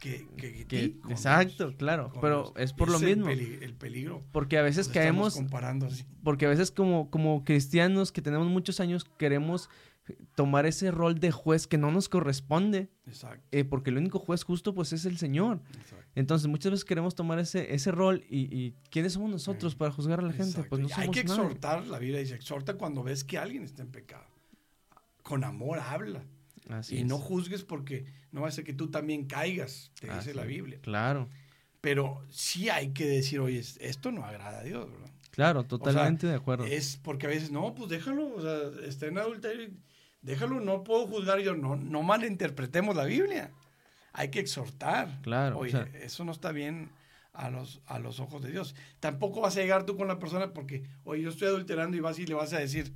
que, 0.01 0.97
exacto, 1.09 1.75
claro, 1.77 2.13
pero 2.21 2.53
es 2.57 2.73
por 2.73 2.91
lo 2.91 2.99
mismo. 3.01 3.29
El, 3.29 3.75
peligro. 3.75 4.23
Porque 4.33 4.59
a 4.59 4.63
veces 4.63 4.89
caemos 4.89 5.35
comparando 5.35 5.87
así. 5.87 6.05
Porque 6.23 6.47
a 6.47 6.49
veces 6.49 6.71
como 6.71 7.11
como 7.11 7.45
cristianos 7.45 8.13
que 8.13 8.21
tenemos 8.21 8.47
muchos 8.49 8.81
años 8.81 9.05
queremos 9.19 9.71
tomar 10.35 10.67
ese 10.67 10.91
rol 10.91 11.19
de 11.19 11.31
juez 11.31 11.67
que 11.67 11.79
no 11.79 11.91
nos 11.91 12.09
corresponde. 12.09 12.91
Exacto. 13.07 13.47
Eh, 13.53 13.65
porque 13.65 13.91
el 13.91 13.99
único 13.99 14.19
juez 14.19 14.43
justo 14.43 14.75
pues 14.75 14.93
es 14.93 15.07
el 15.07 15.17
Señor. 15.17 15.61
Entonces 16.15 16.49
muchas 16.49 16.73
veces 16.73 16.85
queremos 16.85 17.15
tomar 17.15 17.39
ese, 17.39 17.75
ese 17.75 17.91
rol 17.91 18.25
y, 18.29 18.73
¿quiénes 18.91 19.15
somos 19.15 19.31
nosotros 19.31 19.75
para 19.75 19.91
juzgar 19.91 20.21
a 20.21 20.23
la 20.23 20.33
gente? 20.33 20.63
Pues 20.65 20.81
no 20.81 20.89
Hay 20.97 21.11
que 21.11 21.21
exhortar, 21.21 21.87
la 21.87 21.99
Biblia 21.99 22.21
dice, 22.21 22.35
exhorta 22.35 22.75
cuando 22.75 23.03
ves 23.03 23.25
que 23.25 23.39
alguien 23.39 23.65
está 23.65 23.83
en 23.83 23.91
pecado. 23.91 24.27
Con 25.23 25.43
amor 25.45 25.79
habla 25.79 26.25
Así 26.69 26.97
y 26.97 27.01
es. 27.01 27.07
no 27.07 27.19
juzgues 27.19 27.63
porque 27.63 28.07
no 28.33 28.41
va 28.43 28.49
a 28.49 28.53
ser 28.53 28.65
que 28.65 28.73
tú 28.73 28.91
también 28.91 29.27
caigas, 29.27 29.91
te 30.01 30.09
Así 30.11 30.19
dice 30.31 30.35
la. 30.35 30.45
Biblia. 30.45 30.79
Claro, 30.83 31.29
Pero 31.81 32.25
sí 32.31 32.71
hay 32.71 32.93
que 32.95 33.05
decir, 33.07 33.41
oye, 33.41 33.59
es- 33.59 33.77
esto 33.81 34.11
no 34.11 34.25
agrada 34.25 34.61
a 34.61 34.63
Dios, 34.63 34.91
¿verdad? 34.91 35.11
claro, 35.31 35.65
totalmente 35.65 36.27
de 36.27 36.35
acuerdo. 36.35 36.65
Es 36.65 36.97
porque 37.03 37.27
a 37.27 37.31
veces, 37.31 37.51
no, 37.51 37.75
pues 37.75 37.91
déjalo, 37.91 38.35
o 38.35 38.41
sea, 38.41 38.87
está 38.89 39.07
en 39.07 39.19
adulterio, 39.19 39.69
déjalo, 40.23 40.61
no 40.61 40.83
puedo 40.85 41.07
juzgar 41.07 41.41
yo, 41.41 41.55
no, 41.55 41.77
no 41.77 42.03
malinterpretemos 42.03 42.97
la 42.97 43.05
Biblia. 43.05 43.51
Hay 44.15 44.31
que 44.31 44.41
exhortar. 44.41 45.21
Claro, 45.23 45.57
o 45.57 45.61
Oye, 45.61 45.73
sea- 45.73 45.89
eso 46.01 46.25
no 46.25 46.33
está 46.33 46.53
bien 46.53 46.89
a 47.35 47.51
los, 47.51 47.83
a 47.87 47.99
los 47.99 48.21
ojos 48.21 48.41
de 48.43 48.51
Dios. 48.53 48.75
Tampoco 49.01 49.41
vas 49.43 49.57
a 49.57 49.61
llegar 49.61 49.85
tú 49.85 49.97
con 49.97 50.07
la 50.09 50.19
persona 50.21 50.55
porque, 50.55 50.85
oye, 51.03 51.21
yo 51.23 51.29
estoy 51.31 51.49
adulterando 51.49 51.97
y 51.97 52.01
vas 52.01 52.19
y 52.19 52.27
le 52.27 52.35
vas 52.35 52.53
a 52.55 52.59
decir, 52.61 52.95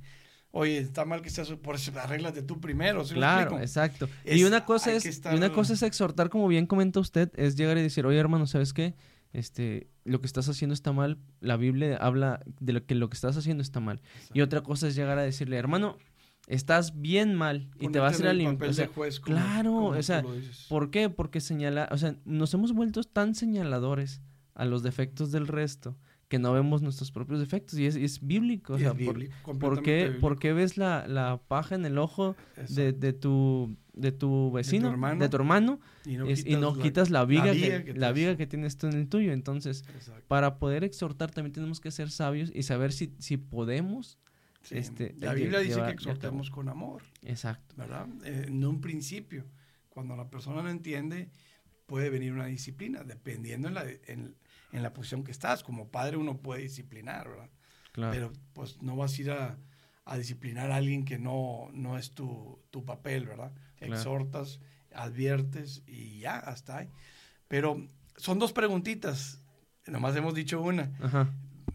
oye, 0.51 0.77
está 0.79 1.05
mal 1.05 1.21
que 1.21 1.27
estás, 1.29 1.49
por 1.51 1.75
eso 1.75 1.91
arréglate 1.99 2.41
tú 2.41 2.59
primero. 2.59 3.05
¿sí 3.05 3.13
Claro, 3.13 3.59
exacto. 3.59 4.09
Es- 4.23 4.37
y 4.39 4.43
una 4.43 4.65
cosa 4.65 4.91
es, 4.93 5.05
y 5.05 5.35
una 5.35 5.51
cosa 5.51 5.73
es 5.73 5.83
exhortar, 5.83 6.29
como 6.29 6.47
bien 6.47 6.65
comenta 6.65 6.99
usted, 6.99 7.31
es 7.35 7.55
llegar 7.55 7.77
y 7.77 7.81
decir, 7.81 8.05
oye 8.05 8.17
hermano, 8.17 8.47
¿sabes 8.47 8.73
qué? 8.73 8.95
Este, 9.31 9.87
lo 10.05 10.21
que 10.21 10.27
estás 10.27 10.49
haciendo 10.49 10.73
está 10.73 10.91
mal. 10.91 11.19
La 11.39 11.55
Biblia 11.55 11.97
habla 11.97 12.41
de 12.59 12.73
lo 12.73 12.85
que 12.85 12.95
lo 12.95 13.09
que 13.09 13.15
estás 13.15 13.37
haciendo 13.37 13.61
está 13.61 13.79
mal. 13.79 14.01
Y 14.33 14.41
otra 14.41 14.61
cosa 14.61 14.87
es 14.87 14.95
llegar 14.95 15.19
a 15.19 15.21
decirle, 15.21 15.57
hermano, 15.57 15.97
estás 16.47 16.99
bien 16.99 17.35
mal 17.35 17.69
y 17.79 17.89
te 17.89 17.99
vas 17.99 18.13
a 18.13 18.15
ir 18.15 18.21
Ponerte 18.23 18.27
a 18.27 18.31
en 18.31 18.31
el 18.31 18.37
limpiar. 18.39 18.57
papel 18.57 18.69
O 19.05 19.11
sea, 19.11 19.21
claro, 19.21 19.69
como 19.71 19.87
o 19.89 20.01
sea. 20.01 20.23
¿Por 20.67 20.89
qué? 20.89 21.09
Porque 21.11 21.41
señala, 21.41 21.87
o 21.91 21.97
sea, 21.99 22.15
nos 22.25 22.51
hemos 22.55 22.73
vuelto 22.73 23.03
tan 23.03 23.35
señaladores 23.35 24.19
a 24.55 24.65
los 24.65 24.81
defectos 24.81 25.31
del 25.31 25.47
resto 25.47 25.95
que 26.29 26.39
no 26.39 26.53
vemos 26.53 26.81
nuestros 26.83 27.11
propios 27.11 27.39
defectos 27.39 27.77
y 27.79 27.85
es, 27.87 28.25
bíblico. 28.25 28.73
O 28.75 28.79
sea, 28.79 28.91
es 28.91 28.95
bíblico, 28.97 29.57
¿por, 29.59 29.81
qué, 29.81 30.03
bíblico. 30.03 30.21
por 30.21 30.39
qué 30.39 30.53
ves 30.53 30.77
la, 30.77 31.07
la 31.07 31.41
paja 31.47 31.73
en 31.75 31.85
el 31.85 31.97
ojo 31.97 32.35
de, 32.69 32.93
de 32.93 33.13
tu, 33.13 33.75
de 33.93 34.11
tu 34.11 34.51
vecino, 34.51 34.83
de 34.85 34.89
tu 34.91 34.93
hermano, 34.93 35.25
hermano, 35.25 35.79
y 36.05 36.17
no, 36.17 36.27
es- 36.27 36.45
y 36.45 36.55
no 36.55 36.77
quitas 36.77 37.09
la 37.09 37.25
viga, 37.25 37.51
que, 37.51 37.83
que 37.83 37.93
la 37.95 38.11
viga 38.11 38.37
que 38.37 38.45
tienes 38.45 38.77
tú 38.77 38.85
en 38.87 38.93
el 38.93 39.09
tuyo? 39.09 39.33
Entonces, 39.33 39.83
Exacto. 39.95 40.23
para 40.27 40.59
poder 40.59 40.83
exhortar 40.83 41.31
también 41.31 41.51
tenemos 41.51 41.81
que 41.81 41.89
ser 41.91 42.11
sabios 42.11 42.51
y 42.53 42.61
saber 42.63 42.91
si, 42.93 43.11
si 43.17 43.37
podemos. 43.37 44.19
Sí, 44.61 44.77
este, 44.77 45.15
la 45.19 45.33
Biblia 45.33 45.59
dice 45.59 45.75
llevar- 45.75 45.87
que 45.87 45.93
exhortemos 45.95 46.51
con 46.51 46.69
amor, 46.69 47.01
Exacto. 47.23 47.73
¿verdad? 47.75 48.07
Eh, 48.23 48.45
en 48.49 48.63
un 48.65 48.81
principio, 48.81 49.45
cuando 49.89 50.15
la 50.15 50.29
persona 50.29 50.61
no 50.61 50.69
entiende, 50.69 51.29
puede 51.87 52.11
venir 52.11 52.33
una 52.33 52.45
disciplina, 52.45 53.03
dependiendo 53.03 53.67
en 53.69 53.73
la, 53.73 53.85
en, 54.05 54.35
en 54.71 54.83
la 54.83 54.93
posición 54.93 55.23
que 55.23 55.31
estás. 55.31 55.63
Como 55.63 55.89
padre 55.89 56.17
uno 56.17 56.37
puede 56.37 56.61
disciplinar, 56.63 57.29
¿verdad? 57.29 57.49
Claro. 57.91 58.11
Pero 58.13 58.33
pues 58.53 58.81
no 58.81 58.95
vas 58.95 59.17
a 59.17 59.21
ir 59.21 59.31
a, 59.31 59.57
a 60.05 60.17
disciplinar 60.17 60.71
a 60.71 60.75
alguien 60.77 61.05
que 61.05 61.17
no, 61.19 61.69
no 61.73 61.97
es 61.97 62.11
tu, 62.13 62.59
tu 62.71 62.85
papel, 62.85 63.25
¿verdad? 63.25 63.51
Claro. 63.77 63.93
Exhortas, 63.95 64.59
adviertes 64.93 65.83
y 65.87 66.19
ya, 66.19 66.37
hasta 66.37 66.77
ahí. 66.77 66.89
Pero 67.47 67.85
son 68.15 68.37
dos 68.39 68.53
preguntitas, 68.53 69.41
nomás 69.87 70.15
hemos 70.15 70.33
dicho 70.35 70.61
una. 70.61 70.91
Ajá. 71.01 71.29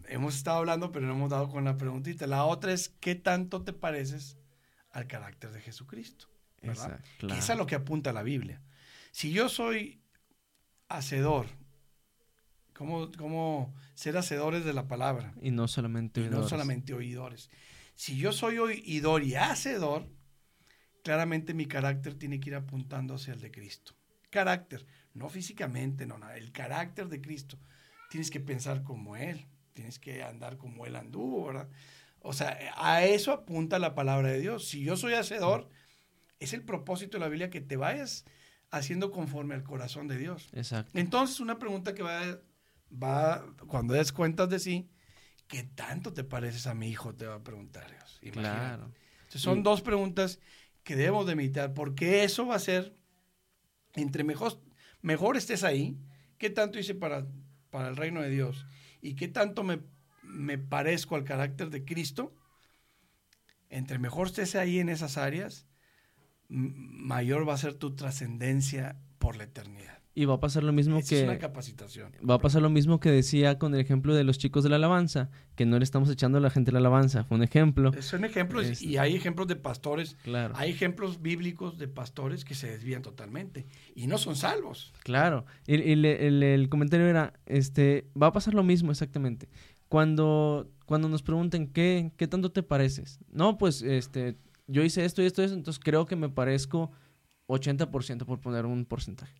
Hemos 0.07 0.35
estado 0.35 0.57
hablando, 0.59 0.91
pero 0.91 1.07
no 1.07 1.13
hemos 1.13 1.31
dado 1.31 1.49
con 1.49 1.65
la 1.65 1.77
preguntita. 1.77 2.27
La 2.27 2.45
otra 2.45 2.71
es, 2.71 2.89
¿qué 2.99 3.15
tanto 3.15 3.63
te 3.63 3.73
pareces 3.73 4.37
al 4.91 5.07
carácter 5.07 5.51
de 5.51 5.61
Jesucristo? 5.61 6.27
¿verdad? 6.61 6.99
Que 7.19 7.27
Claro. 7.27 7.39
es 7.39 7.49
a 7.49 7.55
lo 7.55 7.65
que 7.65 7.75
apunta 7.75 8.13
la 8.13 8.23
Biblia. 8.23 8.61
Si 9.11 9.31
yo 9.31 9.49
soy 9.49 10.01
hacedor, 10.89 11.47
¿cómo, 12.75 13.11
cómo 13.17 13.73
ser 13.95 14.17
hacedores 14.17 14.63
de 14.65 14.73
la 14.73 14.87
palabra? 14.87 15.33
Y 15.41 15.51
no 15.51 15.67
solamente 15.67 16.21
Y 16.21 16.23
no 16.25 16.29
oidores. 16.29 16.49
solamente 16.49 16.93
oidores. 16.93 17.49
Si 17.95 18.17
yo 18.17 18.31
soy 18.31 18.57
oidor 18.59 19.23
y 19.23 19.35
hacedor, 19.35 20.07
claramente 21.03 21.53
mi 21.53 21.65
carácter 21.65 22.15
tiene 22.15 22.39
que 22.39 22.49
ir 22.49 22.55
apuntando 22.55 23.15
hacia 23.15 23.33
el 23.33 23.41
de 23.41 23.51
Cristo. 23.51 23.93
Carácter, 24.29 24.85
no 25.13 25.29
físicamente, 25.29 26.05
no, 26.05 26.17
nada. 26.17 26.35
El 26.37 26.51
carácter 26.51 27.07
de 27.07 27.21
Cristo. 27.21 27.57
Tienes 28.09 28.29
que 28.29 28.39
pensar 28.41 28.83
como 28.83 29.15
Él, 29.15 29.47
tienes 29.73 29.97
que 29.97 30.23
andar 30.23 30.57
como 30.57 30.85
Él 30.85 30.95
anduvo, 30.95 31.47
¿verdad? 31.47 31.69
O 32.19 32.33
sea, 32.33 32.57
a 32.75 33.05
eso 33.05 33.31
apunta 33.31 33.79
la 33.79 33.95
palabra 33.95 34.29
de 34.29 34.39
Dios. 34.39 34.67
Si 34.67 34.83
yo 34.83 34.97
soy 34.97 35.13
hacedor, 35.13 35.69
es 36.39 36.53
el 36.53 36.63
propósito 36.63 37.17
de 37.17 37.21
la 37.21 37.29
Biblia 37.29 37.49
que 37.49 37.61
te 37.61 37.77
vayas 37.77 38.25
haciendo 38.71 39.11
conforme 39.11 39.53
al 39.55 39.63
corazón 39.63 40.07
de 40.07 40.17
Dios. 40.17 40.49
Exacto. 40.53 40.91
Entonces, 40.99 41.39
una 41.39 41.59
pregunta 41.59 41.93
que 41.93 42.03
va, 42.03 42.39
va 43.01 43.45
cuando 43.67 43.93
des 43.93 44.11
cuentas 44.11 44.49
de 44.49 44.59
sí, 44.59 44.89
¿qué 45.47 45.63
tanto 45.63 46.13
te 46.13 46.23
pareces 46.23 46.67
a 46.67 46.73
mi 46.73 46.89
hijo? 46.89 47.13
Te 47.15 47.25
va 47.25 47.35
a 47.35 47.43
preguntar 47.43 47.89
Dios. 47.89 48.19
Imagínate. 48.21 48.57
Claro. 48.57 48.91
Entonces, 49.23 49.41
son 49.41 49.63
dos 49.63 49.81
preguntas 49.81 50.39
que 50.83 50.95
debemos 50.95 51.25
de 51.25 51.35
meditar, 51.35 51.73
porque 51.73 52.23
eso 52.23 52.45
va 52.45 52.55
a 52.55 52.59
ser, 52.59 52.95
entre 53.93 54.23
mejor, 54.23 54.61
mejor 55.01 55.35
estés 55.35 55.63
ahí, 55.63 55.97
¿qué 56.37 56.49
tanto 56.49 56.79
hice 56.79 56.93
para, 56.93 57.25
para 57.71 57.89
el 57.89 57.95
reino 57.95 58.21
de 58.21 58.29
Dios? 58.29 58.65
¿Y 59.01 59.15
qué 59.15 59.27
tanto 59.27 59.63
me, 59.63 59.79
me 60.21 60.57
parezco 60.57 61.15
al 61.15 61.23
carácter 61.23 61.69
de 61.69 61.83
Cristo? 61.85 62.35
Entre 63.69 63.97
mejor 63.97 64.27
estés 64.27 64.55
ahí 64.55 64.79
en 64.79 64.89
esas 64.89 65.17
áreas, 65.17 65.67
mayor 66.47 67.47
va 67.47 67.55
a 67.55 67.57
ser 67.57 67.73
tu 67.73 67.95
trascendencia 67.95 68.99
por 69.17 69.37
la 69.37 69.45
eternidad. 69.45 70.04
Y 70.17 70.23
va 70.23 70.35
a 70.35 70.39
pasar 70.39 70.63
lo 70.63 70.71
mismo 70.71 70.97
Esa 70.97 71.09
que... 71.09 71.17
es 71.19 71.23
una 71.25 71.37
capacitación. 71.37 72.13
Va 72.27 72.35
a 72.35 72.39
pasar 72.39 72.61
lo 72.61 72.69
mismo 72.69 73.01
que 73.01 73.11
decía 73.11 73.59
con 73.59 73.73
el 73.75 73.81
ejemplo 73.81 74.15
de 74.15 74.23
los 74.23 74.37
chicos 74.37 74.63
de 74.63 74.69
la 74.69 74.77
alabanza, 74.77 75.29
que 75.55 75.65
no 75.65 75.77
le 75.77 75.83
estamos 75.83 76.09
echando 76.09 76.37
a 76.37 76.41
la 76.41 76.49
gente 76.49 76.71
la 76.71 76.79
alabanza, 76.79 77.25
fue 77.25 77.35
un 77.35 77.43
ejemplo. 77.43 77.91
Son 78.01 78.23
ejemplos 78.23 78.65
Este- 78.65 78.85
y 78.85 78.95
hay 78.95 79.13
ejemplos 79.13 79.47
de 79.49 79.57
pastores, 79.57 80.15
Claro, 80.23 80.53
hay 80.57 80.71
ejemplos 80.71 81.21
bíblicos 81.21 81.77
de 81.77 81.89
pastores 81.89 82.45
que 82.45 82.55
se 82.55 82.67
desvían 82.71 83.01
totalmente 83.01 83.65
y 83.93 84.07
no 84.07 84.17
son 84.17 84.37
salvos. 84.37 84.93
claro. 85.03 85.45
Y, 85.67 85.75
y 85.75 85.95
le- 85.95 86.27
el, 86.27 86.41
el 86.43 86.69
comentario 86.69 87.07
era, 87.07 87.33
este, 87.45 88.09
va 88.19 88.27
a 88.27 88.31
pasar 88.31 88.53
lo 88.53 88.63
mismo 88.63 88.91
exactamente. 88.91 89.49
Cuando, 89.89 90.71
cuando 90.85 91.09
nos 91.09 91.23
pregunten 91.23 91.67
¿qué, 91.67 92.11
qué 92.17 92.27
tanto 92.27 92.51
te 92.53 92.63
pareces, 92.63 93.19
no, 93.31 93.57
pues, 93.57 93.81
este, 93.81 94.37
yo 94.67 94.81
hice 94.83 95.03
esto 95.03 95.21
y 95.21 95.25
esto 95.25 95.41
y 95.41 95.45
esto, 95.45 95.57
entonces 95.57 95.83
creo 95.83 96.05
que 96.05 96.15
me 96.15 96.29
parezco 96.29 96.91
80% 97.47 98.25
por 98.25 98.39
poner 98.39 98.65
un 98.65 98.85
porcentaje. 98.85 99.33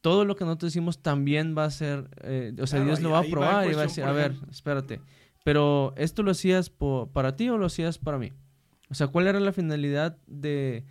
Todo 0.00 0.24
lo 0.24 0.34
que 0.36 0.44
nosotros 0.44 0.72
decimos 0.72 1.02
también 1.02 1.54
va 1.56 1.64
a 1.64 1.70
ser, 1.70 2.08
eh, 2.22 2.52
o 2.60 2.66
sea, 2.66 2.78
Claro, 2.78 2.84
Dios 2.86 2.98
ahí- 2.98 3.04
lo 3.04 3.10
va 3.10 3.18
a 3.18 3.22
va 3.22 3.30
probar 3.30 3.70
y 3.70 3.74
va 3.74 3.80
a 3.82 3.84
decir, 3.84 4.02
por 4.04 4.10
a 4.10 4.14
ver, 4.14 4.34
espérate, 4.50 5.00
pero 5.44 5.92
¿esto 5.96 6.22
lo 6.22 6.30
hacías 6.30 6.70
po- 6.70 7.10
para 7.12 7.36
ti 7.36 7.48
o 7.50 7.58
lo 7.58 7.66
hacías 7.66 7.98
para 7.98 8.18
mí? 8.18 8.32
O 8.88 8.94
sea, 8.94 9.08
¿cuál 9.08 9.26
era 9.26 9.38
la 9.40 9.52
finalidad 9.52 10.16
de, 10.26 10.84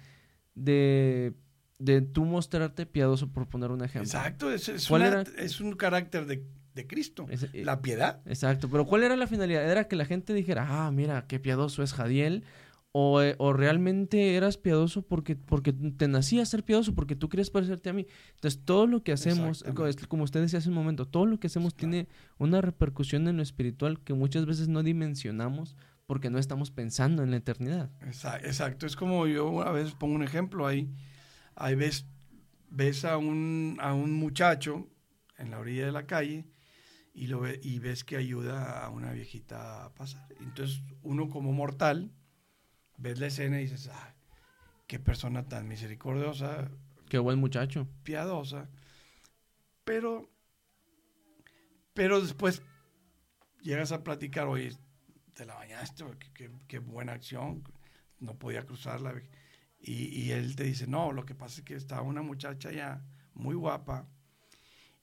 de, 0.56 1.34
de 1.80 2.02
tú 2.02 2.26
mostrarte 2.26 2.86
piadoso, 2.86 3.32
por 3.32 3.48
poner 3.48 3.72
un 3.72 3.84
ejemplo? 3.84 4.04
Exacto, 4.04 4.52
es, 4.52 4.70
es, 4.70 4.88
¿Cuál 4.88 5.02
una- 5.02 5.22
era? 5.22 5.24
es 5.38 5.60
un 5.62 5.74
carácter 5.74 6.26
de, 6.26 6.44
de 6.76 6.88
Cristo, 6.88 7.26
Ese- 7.30 7.50
eh, 7.54 7.66
la 7.66 7.82
piedad. 7.82 8.22
Exacto, 8.26 8.70
pero 8.70 8.86
¿cuál 8.86 9.04
era 9.04 9.16
la 9.16 9.28
finalidad? 9.28 9.70
¿Era 9.70 9.88
que 9.88 9.96
la 9.96 10.06
gente 10.06 10.34
dijera, 10.34 10.66
ah, 10.70 10.92
mira, 10.92 11.26
qué 11.28 11.40
piadoso 11.40 11.84
es 11.84 11.94
Jadiel? 11.94 12.44
O, 12.92 13.22
eh, 13.22 13.36
o 13.38 13.54
realmente 13.54 14.34
eras 14.36 14.58
piadoso 14.58 15.04
porque, 15.04 15.36
porque 15.36 15.74
te 15.74 16.08
nacía 16.08 16.44
ser 16.46 16.64
piadoso, 16.64 16.96
porque 16.96 17.16
tú 17.16 17.30
querías 17.30 17.52
parecerte 17.52 17.90
a 17.90 17.94
mí. 17.94 18.08
Entonces, 18.34 18.62
todo 18.66 18.88
lo 18.88 19.04
que 19.04 19.12
hacemos, 19.12 19.64
como 20.08 20.24
usted 20.24 20.42
decía 20.42 20.58
hace 20.58 20.70
un 20.70 20.76
momento, 20.76 21.08
todo 21.08 21.28
lo 21.28 21.40
que 21.40 21.46
hacemos 21.48 21.76
Claro. 21.76 21.92
tiene 21.92 22.08
una 22.40 22.62
repercusión 22.62 23.28
en 23.28 23.38
lo 23.38 23.44
espiritual 23.44 24.00
que 24.00 24.16
muchas 24.16 24.48
veces 24.48 24.70
no 24.70 24.82
dimensionamos 24.82 25.76
porque 26.08 26.32
no 26.32 26.40
estamos 26.40 26.72
pensando 26.72 27.22
en 27.22 27.30
la 27.30 27.38
eternidad. 27.38 27.92
Exa- 28.02 28.40
Exacto, 28.44 28.88
es 28.88 28.96
como 28.96 29.28
yo 29.28 29.62
a 29.62 29.72
veces 29.72 29.94
pongo 29.94 30.16
un 30.16 30.24
ejemplo 30.24 30.66
ahí, 30.66 30.90
ahí 31.56 31.76
ves, 31.76 32.08
ves 32.72 33.06
a 33.06 33.18
un, 33.18 33.78
a 33.82 33.94
un 33.94 34.14
muchacho 34.14 34.88
en 35.38 35.52
la 35.52 35.60
orilla 35.60 35.86
de 35.86 35.92
la 35.92 36.08
calle 36.08 36.48
y, 37.14 37.28
lo 37.28 37.42
ve- 37.42 37.60
y 37.62 37.78
ves 37.78 38.04
que 38.04 38.18
ayuda 38.18 38.84
a 38.84 38.90
una 38.90 39.12
viejita 39.12 39.86
a 39.86 39.94
pasar. 39.94 40.28
Entonces 40.40 40.82
uno 41.04 41.30
como 41.30 41.54
mortal 41.54 42.12
ves 43.00 43.20
la 43.20 43.28
escena 43.28 43.60
y 43.60 43.64
dices, 43.64 43.90
ah, 43.92 44.14
qué 44.88 45.00
persona 45.00 45.48
tan 45.48 45.68
misericordiosa, 45.68 46.70
Qué 47.10 47.18
buen 47.18 47.40
muchacho. 47.40 47.88
piadosa, 48.04 48.70
pero, 49.84 50.30
pero 51.94 52.22
después 52.22 52.62
llegas 53.62 53.92
a 53.92 54.04
platicar, 54.04 54.48
oye, 54.48 54.76
te 55.34 55.46
la 55.46 55.56
bañaste, 55.56 56.04
qué, 56.20 56.32
qué- 56.34 56.52
qué 56.68 56.80
buena 56.80 57.14
acción, 57.14 57.64
no 58.20 58.38
podía 58.38 58.66
cruzarla. 58.66 59.14
Y, 59.82 60.06
y 60.24 60.32
él 60.32 60.56
te 60.56 60.64
dice, 60.66 60.88
no, 60.88 61.12
lo 61.12 61.26
que 61.26 61.36
pasa 61.36 61.60
es 61.60 61.66
que 61.66 61.76
estaba 61.76 62.02
una 62.02 62.22
muchacha 62.22 62.72
ya 62.72 63.02
muy 63.34 63.56
guapa 63.56 64.08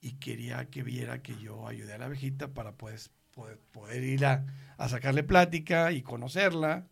y 0.01 0.13
quería 0.19 0.69
que 0.71 0.83
viera 0.83 1.23
que 1.23 1.39
yo 1.39 1.67
ayudé 1.67 1.95
a 1.95 1.99
la 1.99 2.09
viejita 2.09 2.53
para 2.53 2.73
pues, 2.77 3.11
poder, 3.33 3.59
poder 3.73 4.05
ir 4.05 4.27
a, 4.27 4.47
a 4.77 4.89
sacarle 4.89 5.23
plática 5.25 5.93
y 5.93 6.03
conocerla. 6.03 6.87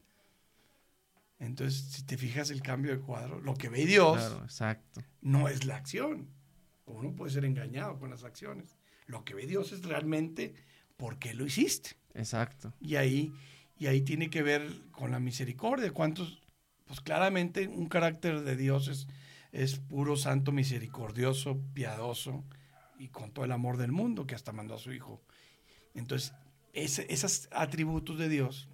Entonces, 1.39 1.81
si 1.91 2.05
te 2.05 2.17
fijas 2.17 2.51
el 2.51 2.63
cambio 2.63 2.93
de 2.93 3.01
cuadro, 3.01 3.41
lo 3.41 3.55
que 3.55 3.69
ve 3.69 3.85
Dios 3.85 4.17
Claro, 4.17 4.45
exacto. 4.45 5.03
no 5.21 5.49
es 5.49 5.65
la 5.65 5.77
acción. 5.77 6.29
Uno 6.87 7.15
puede 7.15 7.33
ser 7.33 7.45
engañado 7.45 7.99
con 7.99 8.11
las 8.11 8.25
acciones. 8.25 8.77
Lo 9.07 9.25
que 9.25 9.35
ve 9.35 9.47
Dios 9.47 9.73
es 9.73 9.85
realmente 9.85 10.55
por 10.97 11.19
qué 11.19 11.35
lo 11.35 11.45
hiciste. 11.45 11.97
Exacto. 12.15 12.73
Y 12.81 12.97
ahí, 12.97 13.33
y 13.79 13.87
ahí 13.87 14.03
tiene 14.03 14.31
que 14.31 14.43
ver 14.43 14.71
con 14.93 15.11
la 15.11 15.19
misericordia. 15.19 15.93
¿Cuántos, 15.93 16.43
pues 16.87 17.01
claramente 17.01 17.67
un 17.69 17.89
carácter 17.89 18.43
de 18.43 18.57
Dios 18.57 18.89
es, 18.89 19.09
es 19.53 19.79
puro, 19.79 20.17
santo, 20.17 20.53
misericordioso, 20.53 21.61
piadoso 21.75 22.45
y 22.99 23.09
con 23.09 23.33
todo 23.33 23.45
el 23.45 23.53
amor 23.53 23.77
del 23.77 23.93
mundo 23.93 24.27
que 24.27 24.35
hasta 24.35 24.53
mandó 24.53 24.75
a 24.75 24.79
su 24.79 24.93
Hijo. 24.93 25.23
Entonces, 25.95 26.33
ese, 26.73 27.07
esos 27.13 27.49
atributos 27.53 28.19
de 28.19 28.29
Dios 28.29 28.69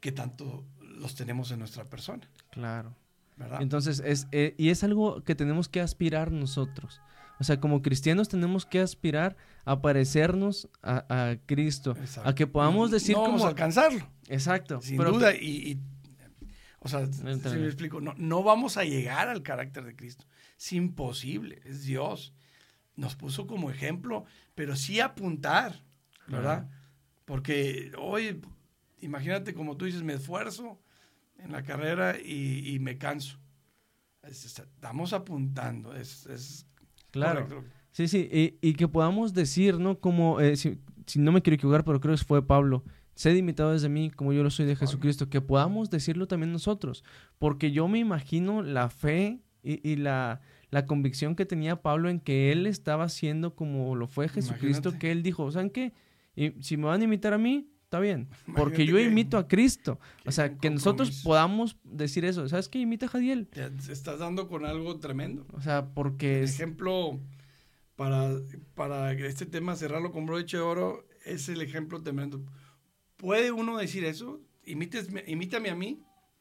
que 0.00 0.12
tanto 0.12 0.64
los 0.96 1.14
tenemos 1.14 1.50
en 1.50 1.58
nuestra 1.60 1.84
persona. 1.84 2.28
Claro. 2.50 2.94
¿verdad? 3.36 3.60
Entonces, 3.62 4.02
es, 4.04 4.26
eh, 4.32 4.54
y 4.56 4.70
es 4.70 4.82
algo 4.82 5.22
que 5.22 5.34
tenemos 5.34 5.68
que 5.68 5.80
aspirar 5.80 6.32
nosotros. 6.32 7.00
O 7.38 7.44
sea, 7.44 7.60
como 7.60 7.82
cristianos 7.82 8.28
tenemos 8.30 8.64
que 8.64 8.80
aspirar 8.80 9.36
a 9.66 9.82
parecernos 9.82 10.68
a, 10.82 11.04
a 11.30 11.36
Cristo, 11.44 11.94
Exacto. 12.00 12.28
a 12.30 12.34
que 12.34 12.46
podamos 12.46 12.90
decir 12.90 13.14
no 13.14 13.22
vamos 13.22 13.36
como... 13.40 13.46
a 13.46 13.48
alcanzarlo, 13.50 14.08
Exacto. 14.28 14.80
sin 14.80 14.96
pero- 14.96 15.12
duda. 15.12 15.34
Y, 15.34 15.72
y- 15.72 15.80
o 16.80 16.88
sea, 16.88 17.04
si 17.12 17.22
me 17.24 17.32
explico, 17.66 18.00
no, 18.00 18.14
no 18.16 18.42
vamos 18.44 18.76
a 18.76 18.84
llegar 18.84 19.28
al 19.28 19.42
carácter 19.42 19.84
de 19.84 19.96
Cristo. 19.96 20.24
Es 20.56 20.72
imposible, 20.72 21.60
es 21.64 21.82
Dios. 21.84 22.32
Nos 22.94 23.16
puso 23.16 23.46
como 23.48 23.70
ejemplo, 23.70 24.24
pero 24.54 24.76
sí 24.76 25.00
apuntar, 25.00 25.82
¿verdad? 26.28 26.70
Porque 27.24 27.90
hoy, 27.98 28.40
imagínate 29.00 29.52
como 29.52 29.76
tú 29.76 29.84
dices, 29.86 30.02
me 30.04 30.14
esfuerzo 30.14 30.80
en 31.38 31.52
la 31.52 31.62
carrera 31.62 32.16
y, 32.18 32.74
y 32.74 32.78
me 32.78 32.98
canso. 32.98 33.38
Es- 34.22 34.44
es- 34.44 34.58
estamos 34.58 35.12
apuntando, 35.12 35.94
es, 35.94 36.26
es 36.26 36.66
Claro. 37.10 37.46
correcto. 37.48 37.64
Sí, 37.92 38.08
sí, 38.08 38.28
y, 38.30 38.58
y 38.60 38.74
que 38.74 38.88
podamos 38.88 39.32
decir, 39.32 39.78
¿no? 39.78 39.98
Como, 40.00 40.40
eh, 40.40 40.56
si, 40.56 40.78
si 41.06 41.18
no 41.18 41.32
me 41.32 41.40
quiero 41.40 41.54
equivocar, 41.54 41.82
pero 41.84 41.98
creo 42.00 42.14
que 42.14 42.22
fue 42.24 42.46
Pablo, 42.46 42.84
sed 43.14 43.34
imitados 43.36 43.80
de 43.80 43.88
mí 43.88 44.10
como 44.10 44.34
yo 44.34 44.42
lo 44.42 44.50
soy 44.50 44.66
de 44.66 44.76
Jesucristo, 44.76 45.30
que 45.30 45.40
podamos 45.40 45.88
decirlo 45.88 46.28
también 46.28 46.52
nosotros, 46.52 47.04
porque 47.38 47.72
yo 47.72 47.88
me 47.88 47.98
imagino 47.98 48.62
la 48.62 48.90
fe 48.90 49.40
y, 49.62 49.88
y 49.88 49.96
la, 49.96 50.42
la 50.70 50.84
convicción 50.84 51.34
que 51.36 51.46
tenía 51.46 51.80
Pablo 51.80 52.10
en 52.10 52.20
que 52.20 52.52
él 52.52 52.66
estaba 52.66 53.04
haciendo 53.04 53.54
como 53.54 53.94
lo 53.96 54.06
fue 54.08 54.28
Jesucristo, 54.28 54.90
Imagínate. 54.90 54.98
que 54.98 55.12
él 55.12 55.22
dijo, 55.22 55.50
¿saben 55.50 55.70
qué? 55.70 55.94
Y 56.34 56.50
si 56.62 56.76
me 56.76 56.84
van 56.84 57.00
a 57.00 57.04
imitar 57.04 57.32
a 57.32 57.38
mí, 57.38 57.70
está 57.86 58.00
bien, 58.00 58.28
porque 58.56 58.82
Imagínate 58.82 58.86
yo 58.86 58.96
que- 58.96 59.02
imito 59.04 59.38
a 59.38 59.46
Cristo. 59.48 59.98
O 60.26 60.32
sea, 60.32 60.56
que 60.58 60.70
nosotros 60.70 61.22
podamos 61.22 61.76
decir 61.84 62.24
eso, 62.24 62.48
¿sabes 62.48 62.68
qué? 62.68 62.80
Imita 62.80 63.06
a 63.06 63.08
Jadiel. 63.08 63.46
Te 63.46 63.70
estás 63.92 64.18
dando 64.18 64.48
con 64.48 64.64
algo 64.66 64.98
tremendo. 64.98 65.46
O 65.52 65.60
sea, 65.60 65.86
porque... 65.94 66.42
es- 66.42 66.54
ejemplo, 66.54 67.20
para, 67.94 68.30
para 68.74 69.12
este 69.12 69.46
tema 69.46 69.76
cerrarlo 69.76 70.10
con 70.12 70.26
broche 70.26 70.56
de 70.56 70.62
oro, 70.62 71.06
es 71.24 71.48
el 71.48 71.60
ejemplo 71.62 72.02
tremendo. 72.02 72.44
¿Puede 73.16 73.52
uno 73.52 73.78
decir 73.78 74.04
eso? 74.04 74.40
Imítesme- 74.66 75.22
imítame 75.28 75.70
a 75.70 75.76
mí, 75.76 76.00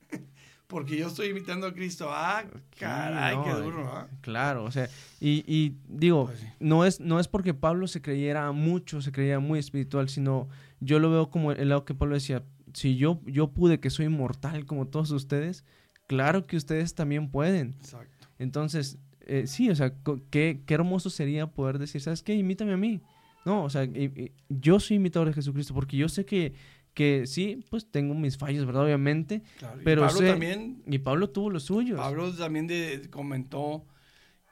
porque 0.67 0.97
yo 0.97 1.07
estoy 1.07 1.27
imitando 1.27 1.67
a 1.67 1.73
Cristo. 1.75 2.07
Ah, 2.09 2.43
caray, 2.79 3.35
no, 3.35 3.43
qué 3.45 3.51
duro, 3.51 3.87
¿ah? 3.87 4.09
Claro, 4.21 4.63
o 4.63 4.71
sea, 4.71 4.89
y, 5.19 5.43
y 5.47 5.77
digo, 5.87 6.25
Pues 6.25 6.39
sí. 6.39 6.47
no, 6.59 6.85
es, 6.85 6.99
no 6.99 7.19
es 7.19 7.27
porque 7.27 7.53
Pablo 7.53 7.85
se 7.87 8.01
creyera 8.01 8.51
mucho, 8.51 8.99
se 9.01 9.11
creyera 9.11 9.39
muy 9.39 9.59
espiritual, 9.59 10.09
sino 10.09 10.49
yo 10.79 10.99
lo 10.99 11.09
veo 11.11 11.29
como 11.29 11.51
el 11.51 11.69
lado 11.69 11.85
que 11.85 11.93
Pablo 11.93 12.15
decía, 12.15 12.43
si 12.73 12.97
yo, 12.97 13.21
yo 13.25 13.51
pude 13.51 13.79
que 13.79 13.89
soy 13.89 14.05
inmortal 14.07 14.65
como 14.65 14.87
todos 14.87 15.11
ustedes, 15.11 15.63
claro 16.07 16.45
que 16.47 16.57
ustedes 16.57 16.93
también 16.95 17.29
pueden. 17.31 17.75
Exacto. 17.79 18.27
Entonces, 18.39 18.97
eh, 19.21 19.47
sí, 19.47 19.69
o 19.69 19.75
sea, 19.75 19.93
qué, 20.29 20.61
qué 20.65 20.73
hermoso 20.73 21.09
sería 21.09 21.47
poder 21.47 21.79
decir, 21.79 22.01
¿sabes 22.01 22.21
qué? 22.21 22.35
Imítame 22.35 22.73
a 22.73 22.77
mí. 22.77 23.01
No, 23.45 23.63
o 23.63 23.69
sea, 23.69 23.83
y- 23.85 24.11
y 24.15 24.31
yo 24.49 24.79
soy 24.79 24.97
imitador 24.97 25.27
de 25.29 25.33
Jesucristo 25.33 25.73
porque 25.73 25.97
yo 25.97 26.09
sé 26.09 26.25
que, 26.25 26.53
que 26.93 27.25
sí, 27.27 27.63
pues 27.69 27.89
tengo 27.91 28.13
mis 28.15 28.37
fallos, 28.37 28.65
¿verdad? 28.65 28.83
Obviamente. 28.85 29.41
claro. 29.59 29.81
Y 29.81 29.83
Pero 29.83 30.01
Pablo 30.03 30.17
sé- 30.19 30.27
también, 30.27 30.83
Y 30.87 30.97
Pablo 30.99 31.29
tuvo 31.29 31.49
los 31.49 31.63
suyos. 31.63 31.97
Pablo 31.99 32.33
también 32.33 32.67
de- 32.67 33.07
comentó 33.09 33.85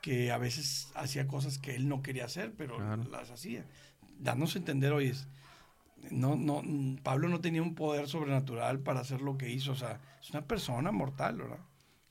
que 0.02 0.32
a 0.32 0.38
veces 0.38 0.90
hacía 0.96 1.28
cosas 1.28 1.58
que 1.58 1.76
él 1.76 1.88
no 1.88 2.02
quería 2.02 2.26
hacer, 2.26 2.54
pero 2.58 2.76
Claro. 2.78 3.04
las 3.10 3.32
hacía. 3.32 3.66
Dándose 4.20 4.58
a 4.58 4.62
entender 4.62 4.92
hoy 4.92 5.08
es, 5.08 5.28
no, 6.12 6.36
no, 6.36 6.62
Pablo 7.04 7.30
no 7.30 7.40
tenía 7.42 7.62
un 7.62 7.76
poder 7.76 8.08
sobrenatural 8.08 8.80
para 8.80 9.02
hacer 9.02 9.22
lo 9.22 9.38
que 9.38 9.50
hizo, 9.52 9.72
o 9.72 9.76
sea, 9.76 10.00
es 10.22 10.30
una 10.32 10.46
persona 10.48 10.92
mortal, 10.92 11.38
¿verdad? 11.38 11.60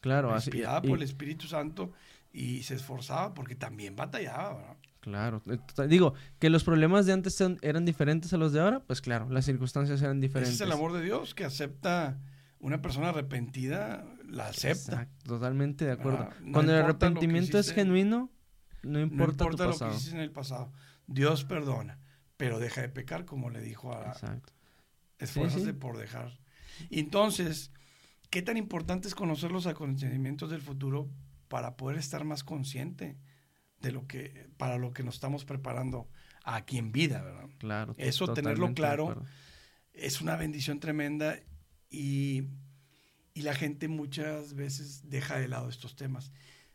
Claro, 0.01 0.35
así. 0.35 0.51
inspirada 0.51 0.81
y- 0.83 0.89
por 0.89 0.99
el 0.99 1.05
Espíritu 1.05 1.47
Santo 1.47 1.93
y 2.33 2.63
se 2.63 2.75
esforzaba 2.75 3.35
porque 3.35 3.55
también 3.55 3.95
batallaba, 3.97 4.55
¿verdad? 4.55 4.77
Claro, 5.01 5.43
eh, 5.47 5.59
digo, 5.89 6.15
que 6.39 6.49
los 6.49 6.63
problemas 6.65 7.07
de 7.07 7.13
antes 7.13 7.41
eran 7.63 7.85
diferentes 7.85 8.33
a 8.33 8.37
los 8.37 8.53
de 8.53 8.61
ahora, 8.61 8.81
pues 8.81 9.01
claro, 9.01 9.29
las 9.31 9.45
circunstancias 9.45 10.01
eran 10.01 10.19
Ese 10.19 10.27
diferentes. 10.29 10.55
es 10.55 10.61
el 10.61 10.71
amor 10.73 10.93
de 10.93 11.03
Dios 11.03 11.35
que 11.35 11.45
acepta 11.45 12.19
una 12.61 12.81
persona 12.83 13.09
arrepentida, 13.09 14.05
la 14.29 14.47
acepta. 14.49 14.93
Exacto, 15.03 15.25
totalmente 15.27 15.85
de 15.85 15.93
acuerdo. 15.93 16.29
Ah, 16.31 16.35
no 16.41 16.53
Cuando 16.53 16.73
el 16.73 16.79
importa 16.79 17.07
arrepentimiento 17.07 17.59
es 17.59 17.67
hiciste, 17.67 17.81
genuino, 17.83 18.31
no 18.85 18.93
No 18.93 19.01
importa, 19.01 19.45
importa 19.45 19.65
tu 19.65 19.71
lo 19.71 19.73
que 19.73 19.79
pasado. 19.79 19.95
hiciste 19.97 20.15
en 20.17 20.23
el 20.23 20.31
pasado, 20.31 20.73
Dios 21.09 21.45
perdona, 21.45 21.99
pero 22.37 22.59
deja 22.59 22.81
de 22.81 22.89
pecar 22.89 23.25
como 23.25 23.51
le 23.51 23.61
dijo 23.61 23.95
a 23.95 24.09
Exacto. 24.09 24.53
esfuérzate 25.19 25.67
sí. 25.67 25.73
por 25.73 25.99
dejar. 25.99 26.39
Entonces, 26.91 27.71
¿qué 28.31 28.43
tan 28.43 28.57
importante 28.57 29.09
es 29.09 29.15
conocer 29.15 29.53
los 29.53 29.67
acontecimientos 29.67 30.51
del 30.51 30.63
futuro 30.63 31.11
para 31.49 31.77
poder 31.77 31.99
estar 31.99 32.25
más 32.25 32.45
consciente 32.45 33.17
de 33.81 33.93
lo 33.93 34.07
que 34.07 34.49
para 34.57 34.79
lo 34.79 34.93
que 34.93 35.03
nos 35.03 35.17
estamos 35.17 35.45
preparando 35.45 36.09
aquí 36.45 36.79
en 36.79 36.93
vida, 36.93 37.23
¿verdad? 37.23 37.49
Claro. 37.59 37.95
Eso, 37.99 38.33
tenerlo 38.33 38.73
claro, 38.75 39.23
es 39.93 40.21
una 40.21 40.37
bendición 40.37 40.81
tremenda 40.81 41.39
y, 41.91 42.45
y 43.35 43.43
la 43.43 43.55
gente 43.55 43.89
muchas 43.89 44.55
veces 44.55 45.09
deja 45.09 45.39
de 45.39 45.49
lado 45.49 45.69
estos 45.69 45.95
temas, 45.95 46.33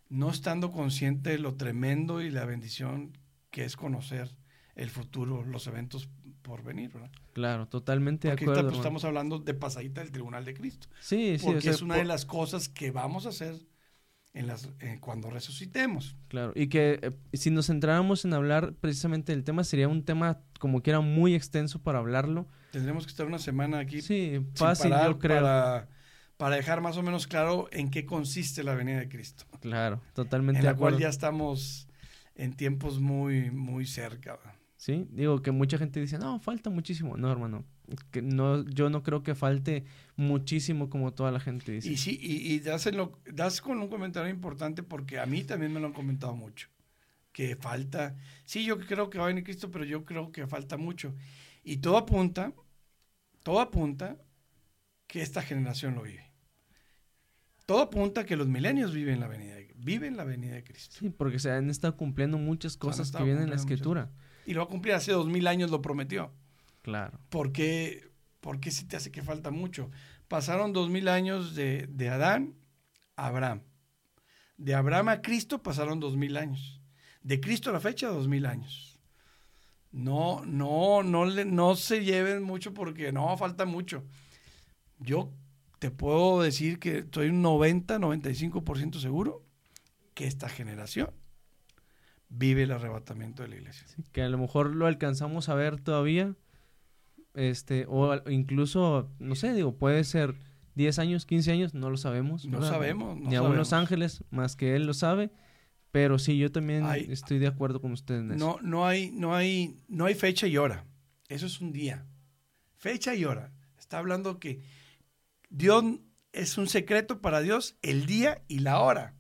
no 0.09 0.29
estando 0.29 0.71
consciente 0.71 1.31
de 1.31 1.39
lo 1.39 1.55
tremendo 1.55 2.21
y 2.21 2.29
la 2.29 2.45
bendición 2.45 3.17
que 3.49 3.65
es 3.65 3.75
conocer 3.75 4.35
el 4.78 4.90
futuro, 4.90 5.44
los 5.44 5.68
eventos 5.68 6.08
por 6.44 6.64
venir, 6.64 6.94
¿verdad? 6.94 7.12
Claro, 7.34 7.68
totalmente 7.68 8.30
de 8.30 8.36
acuerdo. 8.36 8.54
ahorita 8.54 8.70
pues, 8.70 8.78
estamos 8.78 9.04
hablando 9.04 9.40
de 9.40 9.54
pasadita 9.54 10.02
del 10.02 10.12
tribunal 10.12 10.45
de 10.45 10.54
Cristo, 10.54 10.88
Sí, 11.02 11.38
sí, 11.38 11.45
porque 11.45 11.58
o 11.58 11.62
sea, 11.62 11.72
es 11.72 11.82
una 11.82 11.95
de 11.95 12.06
las 12.06 12.26
cosas 12.26 12.70
que 12.70 12.91
vamos 12.91 13.26
a 13.26 13.30
hacer 13.30 13.56
en 14.34 14.48
las, 14.48 14.70
eh, 14.80 14.99
cuando 15.02 15.30
resucitemos. 15.30 16.16
Claro, 16.28 16.54
y 16.56 16.68
que 16.68 16.99
eh, 17.02 17.12
si 17.34 17.49
nos 17.49 17.68
centráramos 17.68 18.24
en 18.24 18.34
hablar 18.34 18.74
precisamente 18.80 19.32
del 19.34 19.44
tema, 19.44 19.64
sería 19.64 19.88
un 19.88 20.06
tema 20.06 20.40
como 20.60 20.82
que 20.82 20.91
era 20.91 21.02
muy 21.02 21.34
extenso 21.34 21.82
para 21.82 21.99
hablarlo. 21.99 22.48
Tendremos 22.72 23.06
que 23.06 23.10
estar 23.10 23.26
una 23.26 23.40
semana 23.40 23.80
aquí 23.80 24.02
Sí, 24.02 24.45
fácil, 24.54 24.91
yo 24.91 25.18
creo. 25.18 25.41
Para, 25.41 25.90
para 26.38 26.56
dejar 26.56 26.82
más 26.82 26.98
o 26.98 27.04
menos 27.04 27.26
claro 27.26 27.68
en 27.72 27.90
qué 27.90 28.06
consiste 28.06 28.64
la 28.64 28.76
venida 28.76 28.99
de 28.99 29.10
Cristo. 29.10 29.45
Claro, 29.60 30.02
totalmente 30.14 30.60
en 30.60 30.66
de 30.66 30.72
la 30.72 30.78
cual 30.78 30.99
ya 30.99 31.10
estamos 31.10 31.88
en 32.36 32.54
tiempos 32.54 32.99
muy, 32.99 33.49
muy 33.49 33.88
cerca. 33.88 34.38
Sí, 34.78 35.08
digo 35.12 35.41
que 35.41 35.49
mucha 35.52 35.78
gente 35.80 35.99
dice, 35.99 36.20
no, 36.20 36.40
falta 36.40 36.70
muchísimo. 36.70 37.18
No, 37.18 37.32
hermano, 37.32 37.66
que 38.12 38.22
no, 38.22 38.64
yo 38.66 38.90
no 38.91 39.02
creo 39.02 39.24
que 39.24 39.34
falte 39.34 39.86
muchísimo 40.16 40.90
como 40.90 41.14
toda 41.14 41.32
la 41.32 41.40
gente 41.40 41.72
dice. 41.72 41.90
Y 41.90 41.98
sí, 41.98 42.18
y, 42.22 42.54
y 42.54 42.60
das, 42.60 42.86
en 42.86 42.98
lo- 42.98 43.20
das 43.26 43.60
con 43.60 43.80
un 43.80 43.88
comentario 43.90 44.30
importante 44.30 44.84
porque 44.84 45.18
a 45.20 45.26
mí 45.26 45.44
también 45.44 45.74
me 45.74 45.80
lo 45.80 45.88
han 45.88 45.94
comentado 45.94 46.36
mucho. 46.36 46.70
Que 47.32 47.56
falta, 47.56 48.16
sí, 48.45 48.66
yo 48.66 48.80
creo 48.80 49.10
que 49.10 49.18
va 49.18 49.26
a 49.26 49.28
venir 49.28 49.44
Cristo, 49.44 49.72
pero 49.72 49.84
yo 49.84 50.06
creo 50.06 50.32
que 50.32 50.45
falta 50.48 50.78
mucho. 50.78 51.14
Y 51.64 51.78
todo 51.78 51.98
apunta, 51.98 52.54
todo 53.44 53.60
apunta 53.60 54.18
que 55.08 55.22
esta 55.24 55.41
generación 55.41 55.95
lo 55.95 56.04
vive. 56.04 56.32
Todo 57.66 57.82
apunta 57.82 58.26
que 58.26 58.36
los 58.38 58.48
milenios 58.48 58.94
viven 58.94 59.20
la 59.20 59.28
venida, 59.28 59.56
de- 59.56 59.74
viven 59.76 60.16
la 60.18 60.24
venida 60.24 60.54
de 60.56 60.64
Cristo. 60.64 60.95
Sí, 60.99 61.10
porque 61.10 61.40
se 61.40 61.52
han 61.52 61.70
estado 61.70 61.98
cumpliendo 61.98 62.38
muchas 62.38 62.78
cosas 62.78 63.12
que 63.12 63.24
vienen 63.24 63.44
en 63.44 63.49
la 63.49 63.56
muchas 63.56 63.66
escritura. 63.72 64.12
Y 64.48 64.53
lo 64.53 64.61
va 64.61 64.68
a 64.68 64.69
cumplir 64.69 64.94
hace 64.94 65.11
dos 65.11 65.28
mil 65.28 65.45
años, 65.45 65.69
lo 65.72 65.82
prometió. 65.82 66.32
Claro, 66.82 67.19
¿Por 67.28 67.52
qué, 67.52 68.10
por 68.40 68.61
qué 68.61 68.72
se 68.72 68.86
te 68.86 68.95
hace 68.95 69.11
que 69.11 69.22
falta 69.22 69.52
mucho? 69.52 69.91
Pasaron 70.30 70.72
dos 70.72 70.90
mil 70.90 71.10
años 71.10 71.53
de, 71.53 71.86
de 71.88 72.07
Adán 72.07 72.56
a 73.18 73.28
Abraham. 73.28 73.64
De 74.56 74.74
Abraham 74.74 75.10
a 75.10 75.22
Cristo 75.22 75.61
pasaron 75.61 75.99
dos 75.99 76.15
mil 76.15 76.38
años. 76.38 76.82
De 77.24 77.41
Cristo 77.41 77.72
a 77.72 77.74
la 77.74 77.82
fecha, 77.82 78.07
dos 78.07 78.30
mil 78.30 78.45
años. 78.45 78.98
No, 79.91 80.45
no, 80.45 81.03
no, 81.03 81.26
le, 81.26 81.44
no 81.44 81.76
se 81.76 82.06
lleven 82.06 82.41
mucho 82.41 82.74
porque 82.74 83.11
no, 83.11 83.36
falta 83.36 83.65
mucho. 83.65 84.06
Yo 84.98 85.34
te 85.80 85.91
puedo 85.91 86.41
decir 86.41 86.80
que 86.80 86.99
estoy 86.99 87.28
un 87.28 87.41
90, 87.41 87.99
95% 87.99 89.02
seguro 89.02 89.45
que 90.14 90.26
esta 90.26 90.48
generación 90.48 91.11
vive 92.30 92.64
el 92.64 92.72
arrebatamiento 92.72 93.44
de 93.44 93.49
la 93.49 93.56
iglesia. 93.56 93.88
sí, 93.88 94.04
que 94.12 94.22
a 94.22 94.30
lo 94.30 94.38
mejor 94.38 94.76
lo 94.76 94.86
alcanzamos 94.88 95.49
a 95.49 95.56
ver 95.56 95.80
todavía, 95.80 96.36
este, 97.34 97.86
o 97.88 98.16
incluso, 98.30 99.12
no 99.20 99.36
sé, 99.36 99.54
digo, 99.54 99.78
puede 99.78 100.04
ser 100.04 100.36
10 100.76 100.99
años, 100.99 101.26
15 101.26 101.52
años, 101.52 101.74
no 101.74 101.90
lo 101.90 101.98
sabemos. 101.98 102.45
No 102.45 102.60
¿verdad? 102.60 102.70
sabemos, 102.74 103.18
no 103.20 103.30
Ni 103.30 103.36
aún 103.36 103.56
Los. 103.56 103.74
Ángeles, 103.74 104.24
más 104.30 104.56
que 104.56 104.76
él 104.76 104.86
lo 104.86 104.94
sabe, 104.94 105.32
pero 105.91 106.20
sí, 106.20 106.38
yo 106.38 106.52
también 106.52 106.86
Hay- 106.86 107.08
estoy 107.12 107.40
de 107.40 107.48
acuerdo 107.48 107.82
con 107.82 107.91
usted 107.91 108.16
en 108.20 108.32
eso. 108.34 108.38
No, 108.45 108.60
no 108.68 108.86
hay, 108.86 109.12
no 109.12 109.36
hay, 109.36 109.80
no 109.88 110.06
hay 110.06 110.16
fecha 110.16 110.48
y 110.48 110.58
hora. 110.58 110.86
Eso 111.30 111.45
es 111.45 111.62
un 111.62 111.72
día. 111.72 112.06
Fecha 112.76 113.16
y 113.16 113.26
hora. 113.26 113.52
Está 113.78 113.99
hablando 113.99 114.40
que 114.40 114.62
Dios 115.49 115.84
es 116.34 116.58
un 116.58 116.68
secreto 116.68 117.22
para 117.22 117.41
Dios 117.41 117.78
el 117.82 118.06
día 118.06 118.44
y 118.48 118.60
la 118.60 118.80
hora, 118.80 119.16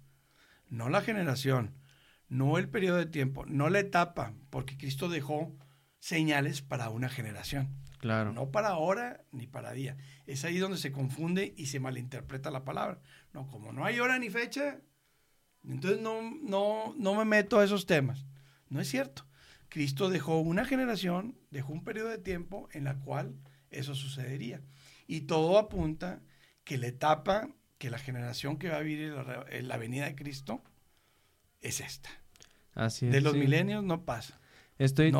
no 0.69 0.89
la 0.89 1.01
generación, 1.01 1.73
no 2.27 2.57
el 2.57 2.69
periodo 2.69 2.97
de 2.97 3.05
tiempo, 3.05 3.45
no 3.45 3.69
la 3.69 3.79
etapa, 3.79 4.33
porque 4.49 4.77
Cristo 4.77 5.09
dejó 5.09 5.55
señales 5.99 6.61
para 6.61 6.89
una 6.89 7.09
generación. 7.09 7.75
Claro. 7.99 8.31
No 8.31 8.51
para 8.51 8.77
hora 8.77 9.23
ni 9.31 9.47
para 9.47 9.73
día. 9.73 9.97
Es 10.27 10.45
ahí 10.45 10.57
donde 10.57 10.77
se 10.77 10.91
confunde 10.91 11.53
y 11.57 11.65
se 11.67 11.79
malinterpreta 11.79 12.51
la 12.51 12.63
palabra. 12.63 13.01
No, 13.33 13.47
como 13.47 13.73
no 13.73 13.85
hay 13.85 13.99
hora 13.99 14.19
ni 14.19 14.29
fecha, 14.29 14.79
entonces 15.63 15.99
no, 15.99 16.21
no, 16.21 16.93
no 16.97 17.15
me 17.15 17.25
meto 17.25 17.59
a 17.59 17.65
esos 17.65 17.85
temas. 17.85 18.25
No 18.69 18.79
es 18.79 18.87
cierto. 18.87 19.25
Cristo 19.69 20.09
dejó 20.09 20.39
una 20.39 20.65
generación, 20.65 21.37
dejó 21.51 21.73
un 21.73 21.83
periodo 21.83 22.09
de 22.09 22.17
tiempo 22.17 22.69
en 22.71 22.85
la 22.85 22.99
cual 22.99 23.35
eso 23.69 23.95
sucedería. 23.95 24.61
Y 25.07 25.21
todo 25.21 25.57
apunta 25.57 26.21
que 26.63 26.77
la 26.77 26.87
etapa, 26.87 27.49
que 27.77 27.89
la 27.89 27.99
generación 27.99 28.57
que 28.57 28.69
va 28.69 28.77
a 28.77 28.81
vivir 28.81 29.13
en 29.49 29.67
la, 29.67 29.77
venida 29.77 30.05
de 30.05 30.15
Cristo 30.15 30.63
es 31.61 31.81
esta. 31.81 32.09
Así 32.73 33.07
es. 33.07 33.11
De 33.11 33.21
los 33.21 33.35
milenios 33.35 33.83
no 33.83 34.05
pasa. 34.05 34.39
Estoy 34.79 35.11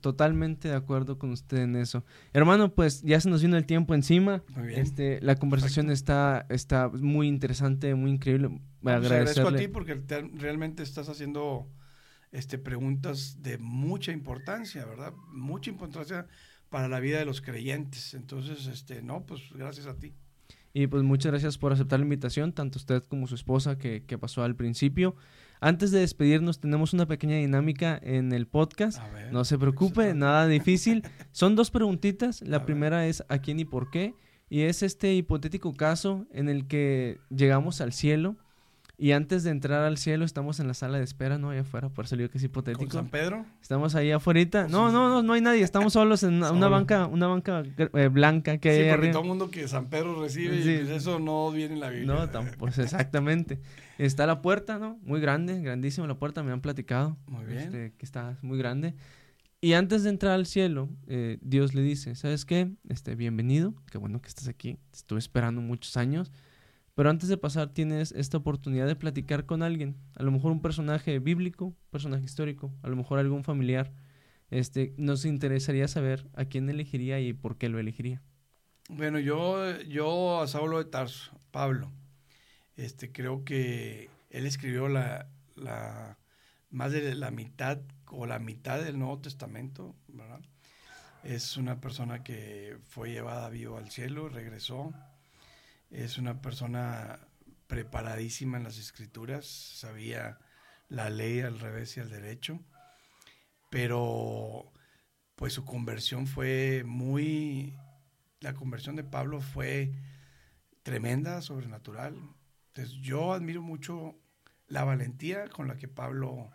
totalmente 0.00 0.68
de 0.68 0.74
acuerdo 0.74 1.18
con 1.18 1.30
usted 1.30 1.58
en 1.58 1.76
eso. 1.76 2.04
Hermano, 2.32 2.72
pues 2.72 3.02
ya 3.02 3.20
se 3.20 3.28
nos 3.28 3.42
vino 3.42 3.58
el 3.58 3.66
tiempo 3.66 3.94
encima. 3.94 4.42
Muy 4.56 4.68
bien. 4.68 4.80
Este, 4.80 5.20
la 5.20 5.36
conversación 5.36 5.90
está, 5.90 6.46
está 6.48 6.88
muy 6.88 7.28
interesante, 7.28 7.94
muy 7.94 8.12
increíble. 8.12 8.60
Pues, 8.80 8.94
agradezco 8.94 9.48
a 9.48 9.56
ti 9.56 9.68
porque 9.68 10.00
realmente 10.34 10.82
estás 10.82 11.10
haciendo 11.10 11.68
este, 12.30 12.56
preguntas 12.56 13.42
de 13.42 13.58
mucha 13.58 14.12
importancia, 14.12 14.86
¿verdad? 14.86 15.12
Mucha 15.30 15.70
importancia 15.70 16.26
para 16.70 16.88
la 16.88 16.98
vida 16.98 17.18
de 17.18 17.26
los 17.26 17.42
creyentes. 17.42 18.14
Entonces, 18.14 18.66
este, 18.66 19.02
no, 19.02 19.26
pues 19.26 19.42
gracias 19.54 19.86
a 19.86 19.98
ti. 19.98 20.14
Y 20.72 20.86
pues 20.86 21.02
muchas 21.02 21.32
gracias 21.32 21.58
por 21.58 21.74
aceptar 21.74 22.00
la 22.00 22.04
invitación, 22.04 22.54
tanto 22.54 22.78
usted 22.78 23.02
como 23.04 23.26
su 23.26 23.34
esposa 23.34 23.76
que, 23.76 24.04
que 24.06 24.16
pasó 24.16 24.42
al 24.42 24.56
principio. 24.56 25.16
Antes 25.64 25.92
de 25.92 26.00
despedirnos, 26.00 26.58
tenemos 26.58 26.92
una 26.92 27.06
pequeña 27.06 27.36
dinámica 27.36 27.96
en 28.02 28.32
el 28.32 28.48
podcast. 28.48 28.98
no 29.30 29.44
se 29.44 29.56
preocupe, 29.56 30.12
nada 30.12 30.48
difícil. 30.48 31.04
Son 31.30 31.54
dos 31.54 31.70
preguntitas. 31.70 32.42
La 32.42 32.66
primera 32.66 33.06
es 33.06 33.22
¿a 33.28 33.38
quién 33.38 33.60
y 33.60 33.64
por 33.64 33.88
qué? 33.88 34.16
Y 34.50 34.62
es 34.62 34.82
este 34.82 35.14
hipotético 35.14 35.72
caso 35.72 36.26
en 36.32 36.48
el 36.48 36.66
que 36.66 37.20
llegamos 37.30 37.80
al 37.80 37.92
cielo 37.92 38.34
y 39.02 39.10
antes 39.10 39.42
de 39.42 39.50
entrar 39.50 39.82
al 39.82 39.98
cielo 39.98 40.24
estamos 40.24 40.60
en 40.60 40.68
la 40.68 40.74
sala 40.74 40.98
de 40.98 41.02
espera, 41.02 41.36
¿no? 41.36 41.50
Allá 41.50 41.62
afuera, 41.62 41.88
por 41.88 42.04
eso 42.04 42.14
digo 42.14 42.30
que 42.30 42.38
es 42.38 42.44
hipotético. 42.44 42.84
¿Con 42.84 42.92
San 42.92 43.08
Pedro? 43.08 43.44
Estamos 43.60 43.96
ahí 43.96 44.12
afuera. 44.12 44.68
No, 44.68 44.92
no, 44.92 45.08
no, 45.08 45.24
no 45.24 45.32
hay 45.32 45.40
nadie. 45.40 45.62
Estamos 45.62 45.94
solos 45.94 46.22
en 46.22 46.34
una, 46.34 46.68
banca, 46.68 47.08
una 47.08 47.26
banca 47.26 47.64
eh, 47.76 48.06
blanca 48.06 48.58
que 48.58 48.70
hay 48.70 48.84
sí, 48.84 48.90
porque 48.90 49.08
todo 49.08 49.22
el 49.22 49.28
mundo 49.28 49.50
que 49.50 49.66
San 49.66 49.90
Pedro 49.90 50.22
recibe, 50.22 50.50
pues 50.50 50.88
eso 50.88 51.18
no 51.18 51.50
viene 51.50 51.74
en 51.74 51.80
la 51.80 51.90
Biblia. 51.90 52.14
No, 52.14 52.30
tampoco, 52.30 52.58
pues 52.58 52.78
exactamente. 52.78 53.58
Está 53.98 54.24
la 54.24 54.40
puerta, 54.40 54.78
¿no? 54.78 55.00
Muy 55.02 55.20
grande, 55.20 55.60
grandísima 55.60 56.06
la 56.06 56.14
puerta, 56.14 56.44
me 56.44 56.52
han 56.52 56.60
platicado. 56.60 57.16
Muy 57.26 57.44
bien. 57.44 57.58
Este, 57.58 57.94
que 57.98 58.06
está 58.06 58.38
muy 58.40 58.56
grande. 58.56 58.94
Y 59.60 59.72
antes 59.72 60.04
de 60.04 60.10
entrar 60.10 60.34
al 60.34 60.46
cielo, 60.46 60.88
eh, 61.08 61.38
Dios 61.40 61.74
le 61.74 61.82
dice, 61.82 62.14
¿sabes 62.14 62.44
qué? 62.44 62.70
Este, 62.88 63.16
bienvenido, 63.16 63.74
qué 63.90 63.98
bueno 63.98 64.22
que 64.22 64.28
estás 64.28 64.46
aquí. 64.46 64.78
estuve 64.92 65.18
esperando 65.18 65.60
muchos 65.60 65.96
años 65.96 66.30
pero 66.94 67.08
antes 67.08 67.28
de 67.28 67.38
pasar 67.38 67.68
tienes 67.70 68.12
esta 68.12 68.36
oportunidad 68.36 68.86
de 68.86 68.96
platicar 68.96 69.46
con 69.46 69.62
alguien, 69.62 69.96
a 70.14 70.22
lo 70.22 70.30
mejor 70.30 70.52
un 70.52 70.60
personaje 70.60 71.18
bíblico, 71.18 71.74
personaje 71.90 72.24
histórico, 72.24 72.72
a 72.82 72.88
lo 72.88 72.96
mejor 72.96 73.18
algún 73.18 73.44
familiar. 73.44 73.92
Este, 74.50 74.92
nos 74.98 75.24
interesaría 75.24 75.88
saber 75.88 76.28
a 76.34 76.44
quién 76.44 76.68
elegiría 76.68 77.18
y 77.20 77.32
por 77.32 77.56
qué 77.56 77.70
lo 77.70 77.78
elegiría. 77.78 78.22
Bueno, 78.90 79.18
yo, 79.18 79.80
yo 79.82 80.42
a 80.42 80.46
Saulo 80.46 80.76
de 80.76 80.84
Tarso, 80.84 81.32
Pablo, 81.50 81.90
este, 82.76 83.10
creo 83.12 83.44
que 83.44 84.10
él 84.28 84.44
escribió 84.44 84.88
la, 84.88 85.30
la, 85.56 86.18
más 86.68 86.92
de 86.92 87.14
la 87.14 87.30
mitad 87.30 87.78
o 88.08 88.26
la 88.26 88.38
mitad 88.38 88.82
del 88.82 88.98
Nuevo 88.98 89.20
Testamento, 89.20 89.96
¿verdad? 90.08 90.40
Es 91.24 91.56
una 91.56 91.80
persona 91.80 92.22
que 92.22 92.76
fue 92.88 93.10
llevada 93.10 93.48
vivo 93.48 93.78
al 93.78 93.90
cielo, 93.90 94.28
regresó, 94.28 94.92
es 95.92 96.18
una 96.18 96.40
persona 96.40 97.20
preparadísima 97.66 98.56
en 98.56 98.64
las 98.64 98.78
escrituras, 98.78 99.46
sabía 99.46 100.38
la 100.88 101.10
ley 101.10 101.40
al 101.40 101.58
revés 101.58 101.96
y 101.96 102.00
al 102.00 102.10
derecho, 102.10 102.60
pero 103.70 104.72
pues 105.36 105.52
su 105.52 105.64
conversión 105.64 106.26
fue 106.26 106.82
muy, 106.84 107.76
la 108.40 108.54
conversión 108.54 108.96
de 108.96 109.04
Pablo 109.04 109.40
fue 109.40 109.92
tremenda, 110.82 111.40
sobrenatural. 111.42 112.16
Entonces 112.68 112.94
yo 113.02 113.32
admiro 113.32 113.62
mucho 113.62 114.18
la 114.68 114.84
valentía 114.84 115.48
con 115.48 115.68
la 115.68 115.76
que 115.76 115.88
Pablo 115.88 116.50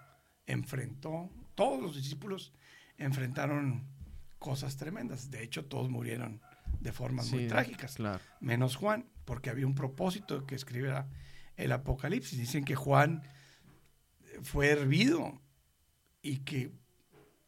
enfrentó, 0.45 1.29
todos 1.55 1.81
los 1.81 1.95
discípulos 1.95 2.53
enfrentaron 2.97 3.87
cosas 4.39 4.77
tremendas, 4.77 5.29
de 5.29 5.43
hecho 5.43 5.65
todos 5.65 5.89
murieron 5.89 6.41
de 6.79 6.91
formas 6.91 7.31
muy 7.31 7.47
trágicas, 7.47 7.97
menos 8.39 8.75
Juan 8.75 9.09
porque 9.25 9.49
había 9.49 9.67
un 9.67 9.75
propósito 9.75 10.45
que 10.45 10.55
escribiera 10.55 11.09
el 11.57 11.71
Apocalipsis. 11.73 12.39
Dicen 12.39 12.63
que 12.63 12.75
Juan 12.75 13.23
fue 14.41 14.69
hervido 14.69 15.41
y 16.21 16.37
que 16.37 16.71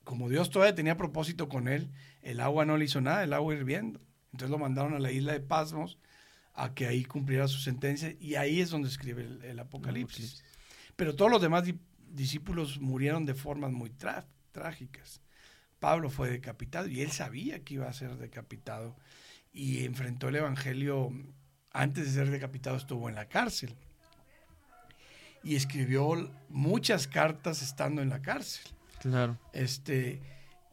como 0.04 0.28
Dios 0.28 0.50
todavía 0.50 0.76
tenía 0.76 0.98
propósito 0.98 1.48
con 1.50 1.68
él, 1.68 1.92
el 2.22 2.40
agua 2.40 2.66
no 2.66 2.78
le 2.78 2.86
hizo 2.86 3.00
nada, 3.00 3.24
el 3.24 3.32
agua 3.32 3.54
hirviendo. 3.54 4.02
Entonces 4.32 4.50
lo 4.50 4.58
mandaron 4.58 4.94
a 4.94 5.00
la 5.00 5.12
isla 5.12 5.34
de 5.34 5.40
Pasmos 5.40 6.00
a 6.54 6.74
que 6.74 6.88
ahí 6.88 7.06
cumpliera 7.06 7.48
su 7.48 7.60
sentencia 7.60 8.16
y 8.20 8.36
ahí 8.36 8.60
es 8.60 8.72
donde 8.72 8.90
escribe 8.90 9.24
el, 9.44 9.60
Apocalipsis. 9.60 10.44
Pero 10.96 11.16
todos 11.16 11.32
los 11.32 11.42
demás 11.42 11.64
discípulos 12.08 12.80
murieron 12.82 13.26
de 13.26 13.36
formas 13.36 13.72
muy 13.72 13.92
trágicas. 14.52 15.22
Pablo 15.80 16.10
fue 16.10 16.30
decapitado 16.30 16.88
y 16.88 17.02
él 17.02 17.12
sabía 17.12 17.64
que 17.64 17.76
iba 17.76 17.88
a 17.88 17.94
ser 17.94 18.18
decapitado 18.18 18.96
y 19.52 19.86
enfrentó 19.86 20.30
el 20.30 20.36
Evangelio 20.38 21.12
antes 21.72 22.06
de 22.06 22.12
ser 22.12 22.32
decapitado 22.32 22.78
estuvo 22.78 23.10
en 23.10 23.16
la 23.16 23.26
cárcel 23.26 23.76
y 25.44 25.56
escribió 25.56 26.32
muchas 26.50 27.08
cartas 27.08 27.62
estando 27.62 28.02
en 28.02 28.10
la 28.10 28.22
cárcel. 28.22 28.66
Claro. 29.00 29.40
Este, 29.54 30.22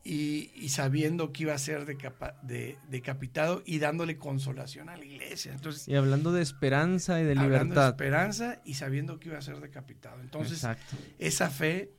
y, 0.02 0.68
sabiendo 0.68 1.32
que 1.32 1.44
iba 1.44 1.54
a 1.54 1.58
ser 1.58 1.84
decapitado 1.84 3.62
y 3.64 3.78
dándole 3.78 4.18
consolación 4.18 4.88
a 4.88 4.96
la 4.96 5.04
iglesia. 5.04 5.52
Entonces, 5.52 5.86
y 5.88 5.94
hablando 5.94 6.32
de 6.32 6.42
esperanza 6.42 7.20
y 7.20 7.24
de 7.24 7.34
libertad. 7.34 7.84
De 7.84 7.90
esperanza 7.90 8.60
y 8.64 8.74
sabiendo 8.74 9.18
que 9.18 9.28
iba 9.28 9.38
a 9.38 9.42
ser 9.42 9.60
decapitado. 9.60 10.20
Entonces, 10.20 10.66
esa 11.18 11.50
fe, 11.50 11.92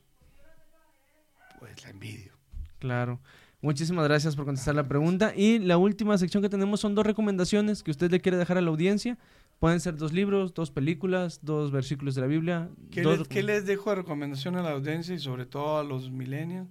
pues 1.58 1.82
la 1.84 1.90
envidio. 1.90 2.37
Claro. 2.78 3.20
Muchísimas 3.60 4.04
gracias 4.04 4.36
por 4.36 4.44
contestar 4.44 4.76
la 4.76 4.86
pregunta. 4.86 5.32
Y 5.34 5.58
la 5.58 5.78
última 5.78 6.16
sección 6.16 6.42
que 6.42 6.48
tenemos 6.48 6.78
son 6.78 6.94
dos 6.94 7.04
recomendaciones 7.04 7.82
que 7.82 7.90
usted 7.90 8.10
le 8.10 8.20
quiere 8.20 8.38
dejar 8.38 8.56
a 8.56 8.60
la 8.60 8.70
audiencia. 8.70 9.18
Pueden 9.58 9.80
ser 9.80 9.96
dos 9.96 10.12
libros, 10.12 10.54
dos 10.54 10.70
películas, 10.70 11.40
dos 11.42 11.72
versículos 11.72 12.14
de 12.14 12.20
la 12.20 12.28
Biblia. 12.28 12.70
¿Qué, 12.92 13.02
les, 13.42 13.66
dejo 13.66 13.90
de 13.90 13.96
recomendación 13.96 14.54
a 14.54 14.62
la 14.62 14.70
audiencia 14.70 15.12
y 15.12 15.18
sobre 15.18 15.44
todo 15.44 15.78
a 15.78 15.84
los 15.84 16.10
milenios? 16.10 16.68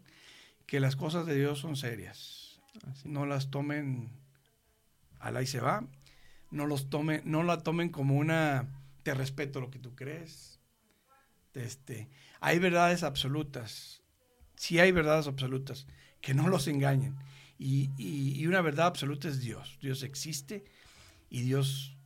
Que 0.66 0.80
las 0.80 0.96
cosas 0.96 1.26
de 1.26 1.36
Dios 1.36 1.60
son 1.60 1.76
serias. 1.76 2.62
No 3.04 3.26
las 3.26 3.52
tomen 3.52 4.10
a 5.20 5.32
la 5.32 5.42
y 5.42 5.48
se 5.48 5.60
va. 5.60 5.86
No, 6.52 6.66
los 6.66 6.90
tome, 6.90 7.22
no 7.26 7.44
la 7.44 7.64
tomen 7.64 7.90
como 7.90 8.16
una 8.16 8.70
te 9.04 9.14
respeto 9.14 9.60
lo 9.60 9.70
que 9.70 9.80
tú 9.80 9.94
crees. 9.94 10.62
Este, 11.54 12.08
hay 12.40 12.60
verdades 12.60 13.04
absolutas. 13.04 14.02
Sí 14.56 14.80
hay 14.80 14.94
verdades 14.94 15.28
absolutas 15.28 15.86
que 16.22 16.34
no 16.34 16.48
los 16.48 16.68
engañen. 16.68 17.16
Y, 17.60 18.46
una 18.46 18.62
verdad 18.62 18.88
absoluta 18.88 19.28
es 19.28 19.40
Dios. 19.40 19.78
Dios 19.82 20.04
existe 20.04 20.64
y 21.30 21.42
Dios 21.42 21.98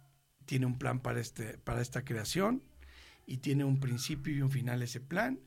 tiene 0.46 0.66
un 0.66 0.78
plan 0.78 1.00
para, 1.00 1.20
este, 1.20 1.58
para 1.58 1.82
esta 1.82 2.04
creación 2.04 2.64
y 3.26 3.38
tiene 3.38 3.64
un 3.64 3.80
principio 3.80 4.34
y 4.34 4.42
un 4.42 4.52
final 4.52 4.82
ese 4.82 5.00
plan. 5.00 5.40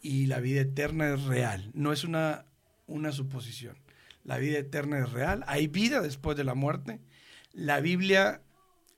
Y 0.00 0.26
la 0.26 0.40
vida 0.40 0.60
eterna 0.60 1.14
es 1.14 1.22
real, 1.24 1.70
no 1.74 1.92
es 1.92 2.04
una, 2.04 2.44
una 2.86 3.10
suposición. 3.12 3.76
La 4.22 4.38
vida 4.38 4.58
eterna 4.58 4.98
es 4.98 5.10
real, 5.10 5.44
hay 5.46 5.66
vida 5.66 6.00
después 6.00 6.36
de 6.36 6.44
la 6.44 6.54
muerte. 6.54 7.00
La 7.52 7.80
Biblia 7.80 8.42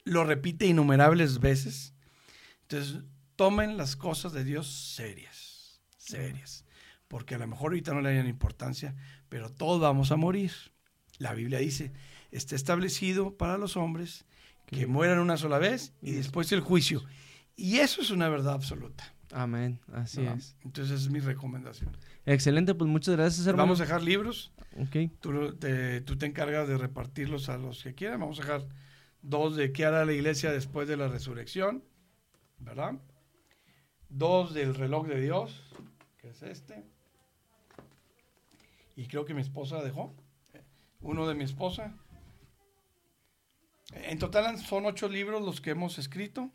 lo 0.04 0.24
repite 0.24 0.66
innumerables 0.66 1.40
veces. 1.40 1.94
Entonces, 2.62 3.02
tomen 3.36 3.76
las 3.76 3.96
cosas 3.96 4.32
de 4.32 4.44
Dios 4.44 4.66
serias, 4.68 5.80
serias 5.96 6.65
porque 7.08 7.34
a 7.34 7.38
lo 7.38 7.46
mejor 7.46 7.72
ahorita 7.72 7.94
no 7.94 8.00
le 8.00 8.10
hayan 8.10 8.26
importancia, 8.26 8.94
pero 9.28 9.50
todos 9.50 9.80
vamos 9.80 10.10
a 10.12 10.16
morir. 10.16 10.52
La 11.18 11.34
Biblia 11.34 11.58
dice, 11.58 11.92
está 12.30 12.54
establecido 12.54 13.36
para 13.36 13.58
los 13.58 13.76
hombres 13.76 14.26
que 14.66 14.86
mueran 14.86 15.18
una 15.18 15.36
sola 15.36 15.58
vez 15.58 15.94
y 16.02 16.12
después 16.12 16.50
el 16.52 16.60
juicio. 16.60 17.02
Y 17.54 17.76
eso 17.76 18.02
es 18.02 18.10
una 18.10 18.28
verdad 18.28 18.54
absoluta. 18.54 19.14
Amén, 19.32 19.80
así 19.92 20.24
es. 20.24 20.56
Entonces 20.64 21.02
es 21.02 21.10
mi 21.10 21.20
recomendación. 21.20 21.96
Excelente, 22.26 22.74
pues 22.74 22.90
muchas 22.90 23.16
gracias, 23.16 23.46
hermano. 23.46 23.64
Vamos 23.64 23.80
a 23.80 23.84
dejar 23.84 24.02
libros. 24.02 24.52
Ok. 24.78 25.10
Tú 25.20 25.54
te, 25.56 26.00
tú 26.02 26.16
te 26.16 26.26
encargas 26.26 26.68
de 26.68 26.76
repartirlos 26.76 27.48
a 27.48 27.56
los 27.56 27.82
que 27.82 27.94
quieran. 27.94 28.20
Vamos 28.20 28.38
a 28.38 28.42
dejar 28.42 28.68
dos 29.22 29.56
de 29.56 29.72
qué 29.72 29.84
hará 29.84 30.04
la 30.04 30.12
iglesia 30.12 30.52
después 30.52 30.86
de 30.86 30.96
la 30.96 31.08
resurrección, 31.08 31.82
¿verdad? 32.58 32.94
Dos 34.08 34.54
del 34.54 34.74
reloj 34.74 35.06
de 35.06 35.20
Dios, 35.20 35.74
que 36.18 36.28
es 36.30 36.42
este. 36.42 36.84
Y 38.96 39.06
creo 39.06 39.24
que 39.24 39.34
mi 39.34 39.42
esposa 39.42 39.82
dejó. 39.82 40.14
Uno 41.00 41.28
de 41.28 41.34
mi 41.34 41.44
esposa. 41.44 41.94
En 43.92 44.18
total 44.18 44.58
son 44.58 44.86
ocho 44.86 45.08
libros 45.08 45.42
los 45.42 45.60
que 45.60 45.70
hemos 45.70 45.98
escrito. 45.98 46.50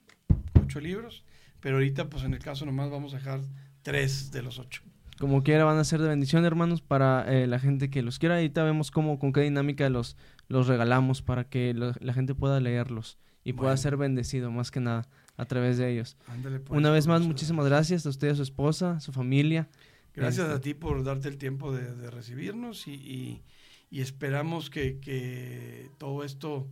Ocho 0.62 0.80
libros. 0.80 1.24
Pero 1.60 1.76
ahorita, 1.76 2.10
pues 2.10 2.24
en 2.24 2.34
el 2.34 2.40
caso 2.40 2.66
nomás 2.66 2.90
vamos 2.90 3.14
a 3.14 3.18
dejar 3.18 3.42
tres 3.84 4.32
de 4.32 4.42
los 4.42 4.60
ocho. 4.60 4.82
Como 5.20 5.44
quiera 5.44 5.64
van 5.66 5.78
a 5.78 5.84
ser 5.84 6.02
de 6.02 6.10
bendición, 6.10 6.44
hermanos, 6.46 6.82
para 6.82 7.24
eh, 7.32 7.46
la 7.46 7.60
gente 7.60 7.92
que 7.92 8.02
los 8.02 8.18
quiera. 8.18 8.36
Ahorita 8.36 8.64
vemos 8.64 8.90
cómo, 8.90 9.20
con 9.20 9.32
qué 9.34 9.42
dinámica 9.42 9.88
los, 9.90 10.18
los 10.48 10.68
regalamos 10.68 11.22
para 11.22 11.44
que 11.48 11.74
lo- 11.76 11.94
la 12.00 12.14
gente 12.14 12.34
pueda 12.34 12.60
leerlos 12.60 13.20
y 13.44 13.54
pueda 13.54 13.78
ser 13.78 13.98
bendecido 13.98 14.50
más 14.52 14.72
que 14.72 14.80
nada 14.80 15.08
a 15.38 15.46
través 15.46 15.78
de 15.78 15.92
ellos. 15.92 16.18
Ándale, 16.28 16.60
pues, 16.60 16.76
Una 16.76 16.90
vez 16.90 17.06
más, 17.06 17.22
muchísimas 17.22 17.66
gracias 17.68 18.06
a 18.06 18.10
usted, 18.10 18.30
a 18.30 18.36
su 18.36 18.42
esposa, 18.44 18.94
a 18.94 19.00
su 19.00 19.12
familia. 19.12 19.70
Gracias 20.14 20.50
a 20.50 20.60
ti 20.62 20.74
por 20.74 21.04
darte 21.04 21.28
el 21.30 21.38
tiempo 21.38 21.72
de, 21.74 21.96
de 21.96 22.12
recibirnos 22.12 22.88
y, 22.88 22.94
y- 22.94 23.44
y 23.90 24.00
esperamos 24.02 24.70
que, 24.70 25.00
que 25.00 25.90
todo 25.98 26.24
esto 26.24 26.70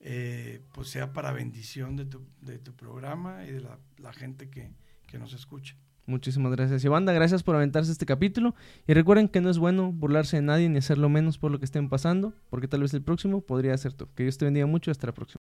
eh, 0.00 0.60
pues 0.72 0.88
sea 0.88 1.12
para 1.12 1.32
bendición 1.32 1.96
de 1.96 2.04
tu, 2.04 2.22
de 2.42 2.58
tu 2.58 2.74
programa 2.74 3.44
y 3.46 3.52
de 3.52 3.60
la, 3.62 3.78
la 3.98 4.12
gente 4.12 4.50
que, 4.50 4.72
que 5.06 5.18
nos 5.18 5.32
escucha. 5.32 5.76
Muchísimas 6.06 6.52
gracias. 6.52 6.84
Y 6.84 6.88
banda, 6.88 7.12
gracias 7.12 7.42
por 7.42 7.54
aventarse 7.56 7.92
este 7.92 8.06
capítulo. 8.06 8.54
Y 8.86 8.94
recuerden 8.94 9.28
que 9.28 9.40
no 9.42 9.50
es 9.50 9.58
bueno 9.58 9.92
burlarse 9.92 10.36
de 10.36 10.42
nadie 10.42 10.68
ni 10.68 10.78
hacerlo 10.78 11.08
menos 11.10 11.36
por 11.38 11.50
lo 11.50 11.58
que 11.58 11.66
estén 11.66 11.88
pasando, 11.90 12.32
porque 12.48 12.68
tal 12.68 12.80
vez 12.80 12.94
el 12.94 13.02
próximo 13.02 13.40
podría 13.42 13.76
ser 13.76 13.92
tú. 13.94 14.08
Que 14.14 14.22
Dios 14.22 14.38
te 14.38 14.44
bendiga 14.46 14.66
mucho. 14.66 14.90
Hasta 14.90 15.06
la 15.08 15.12
próxima. 15.12 15.38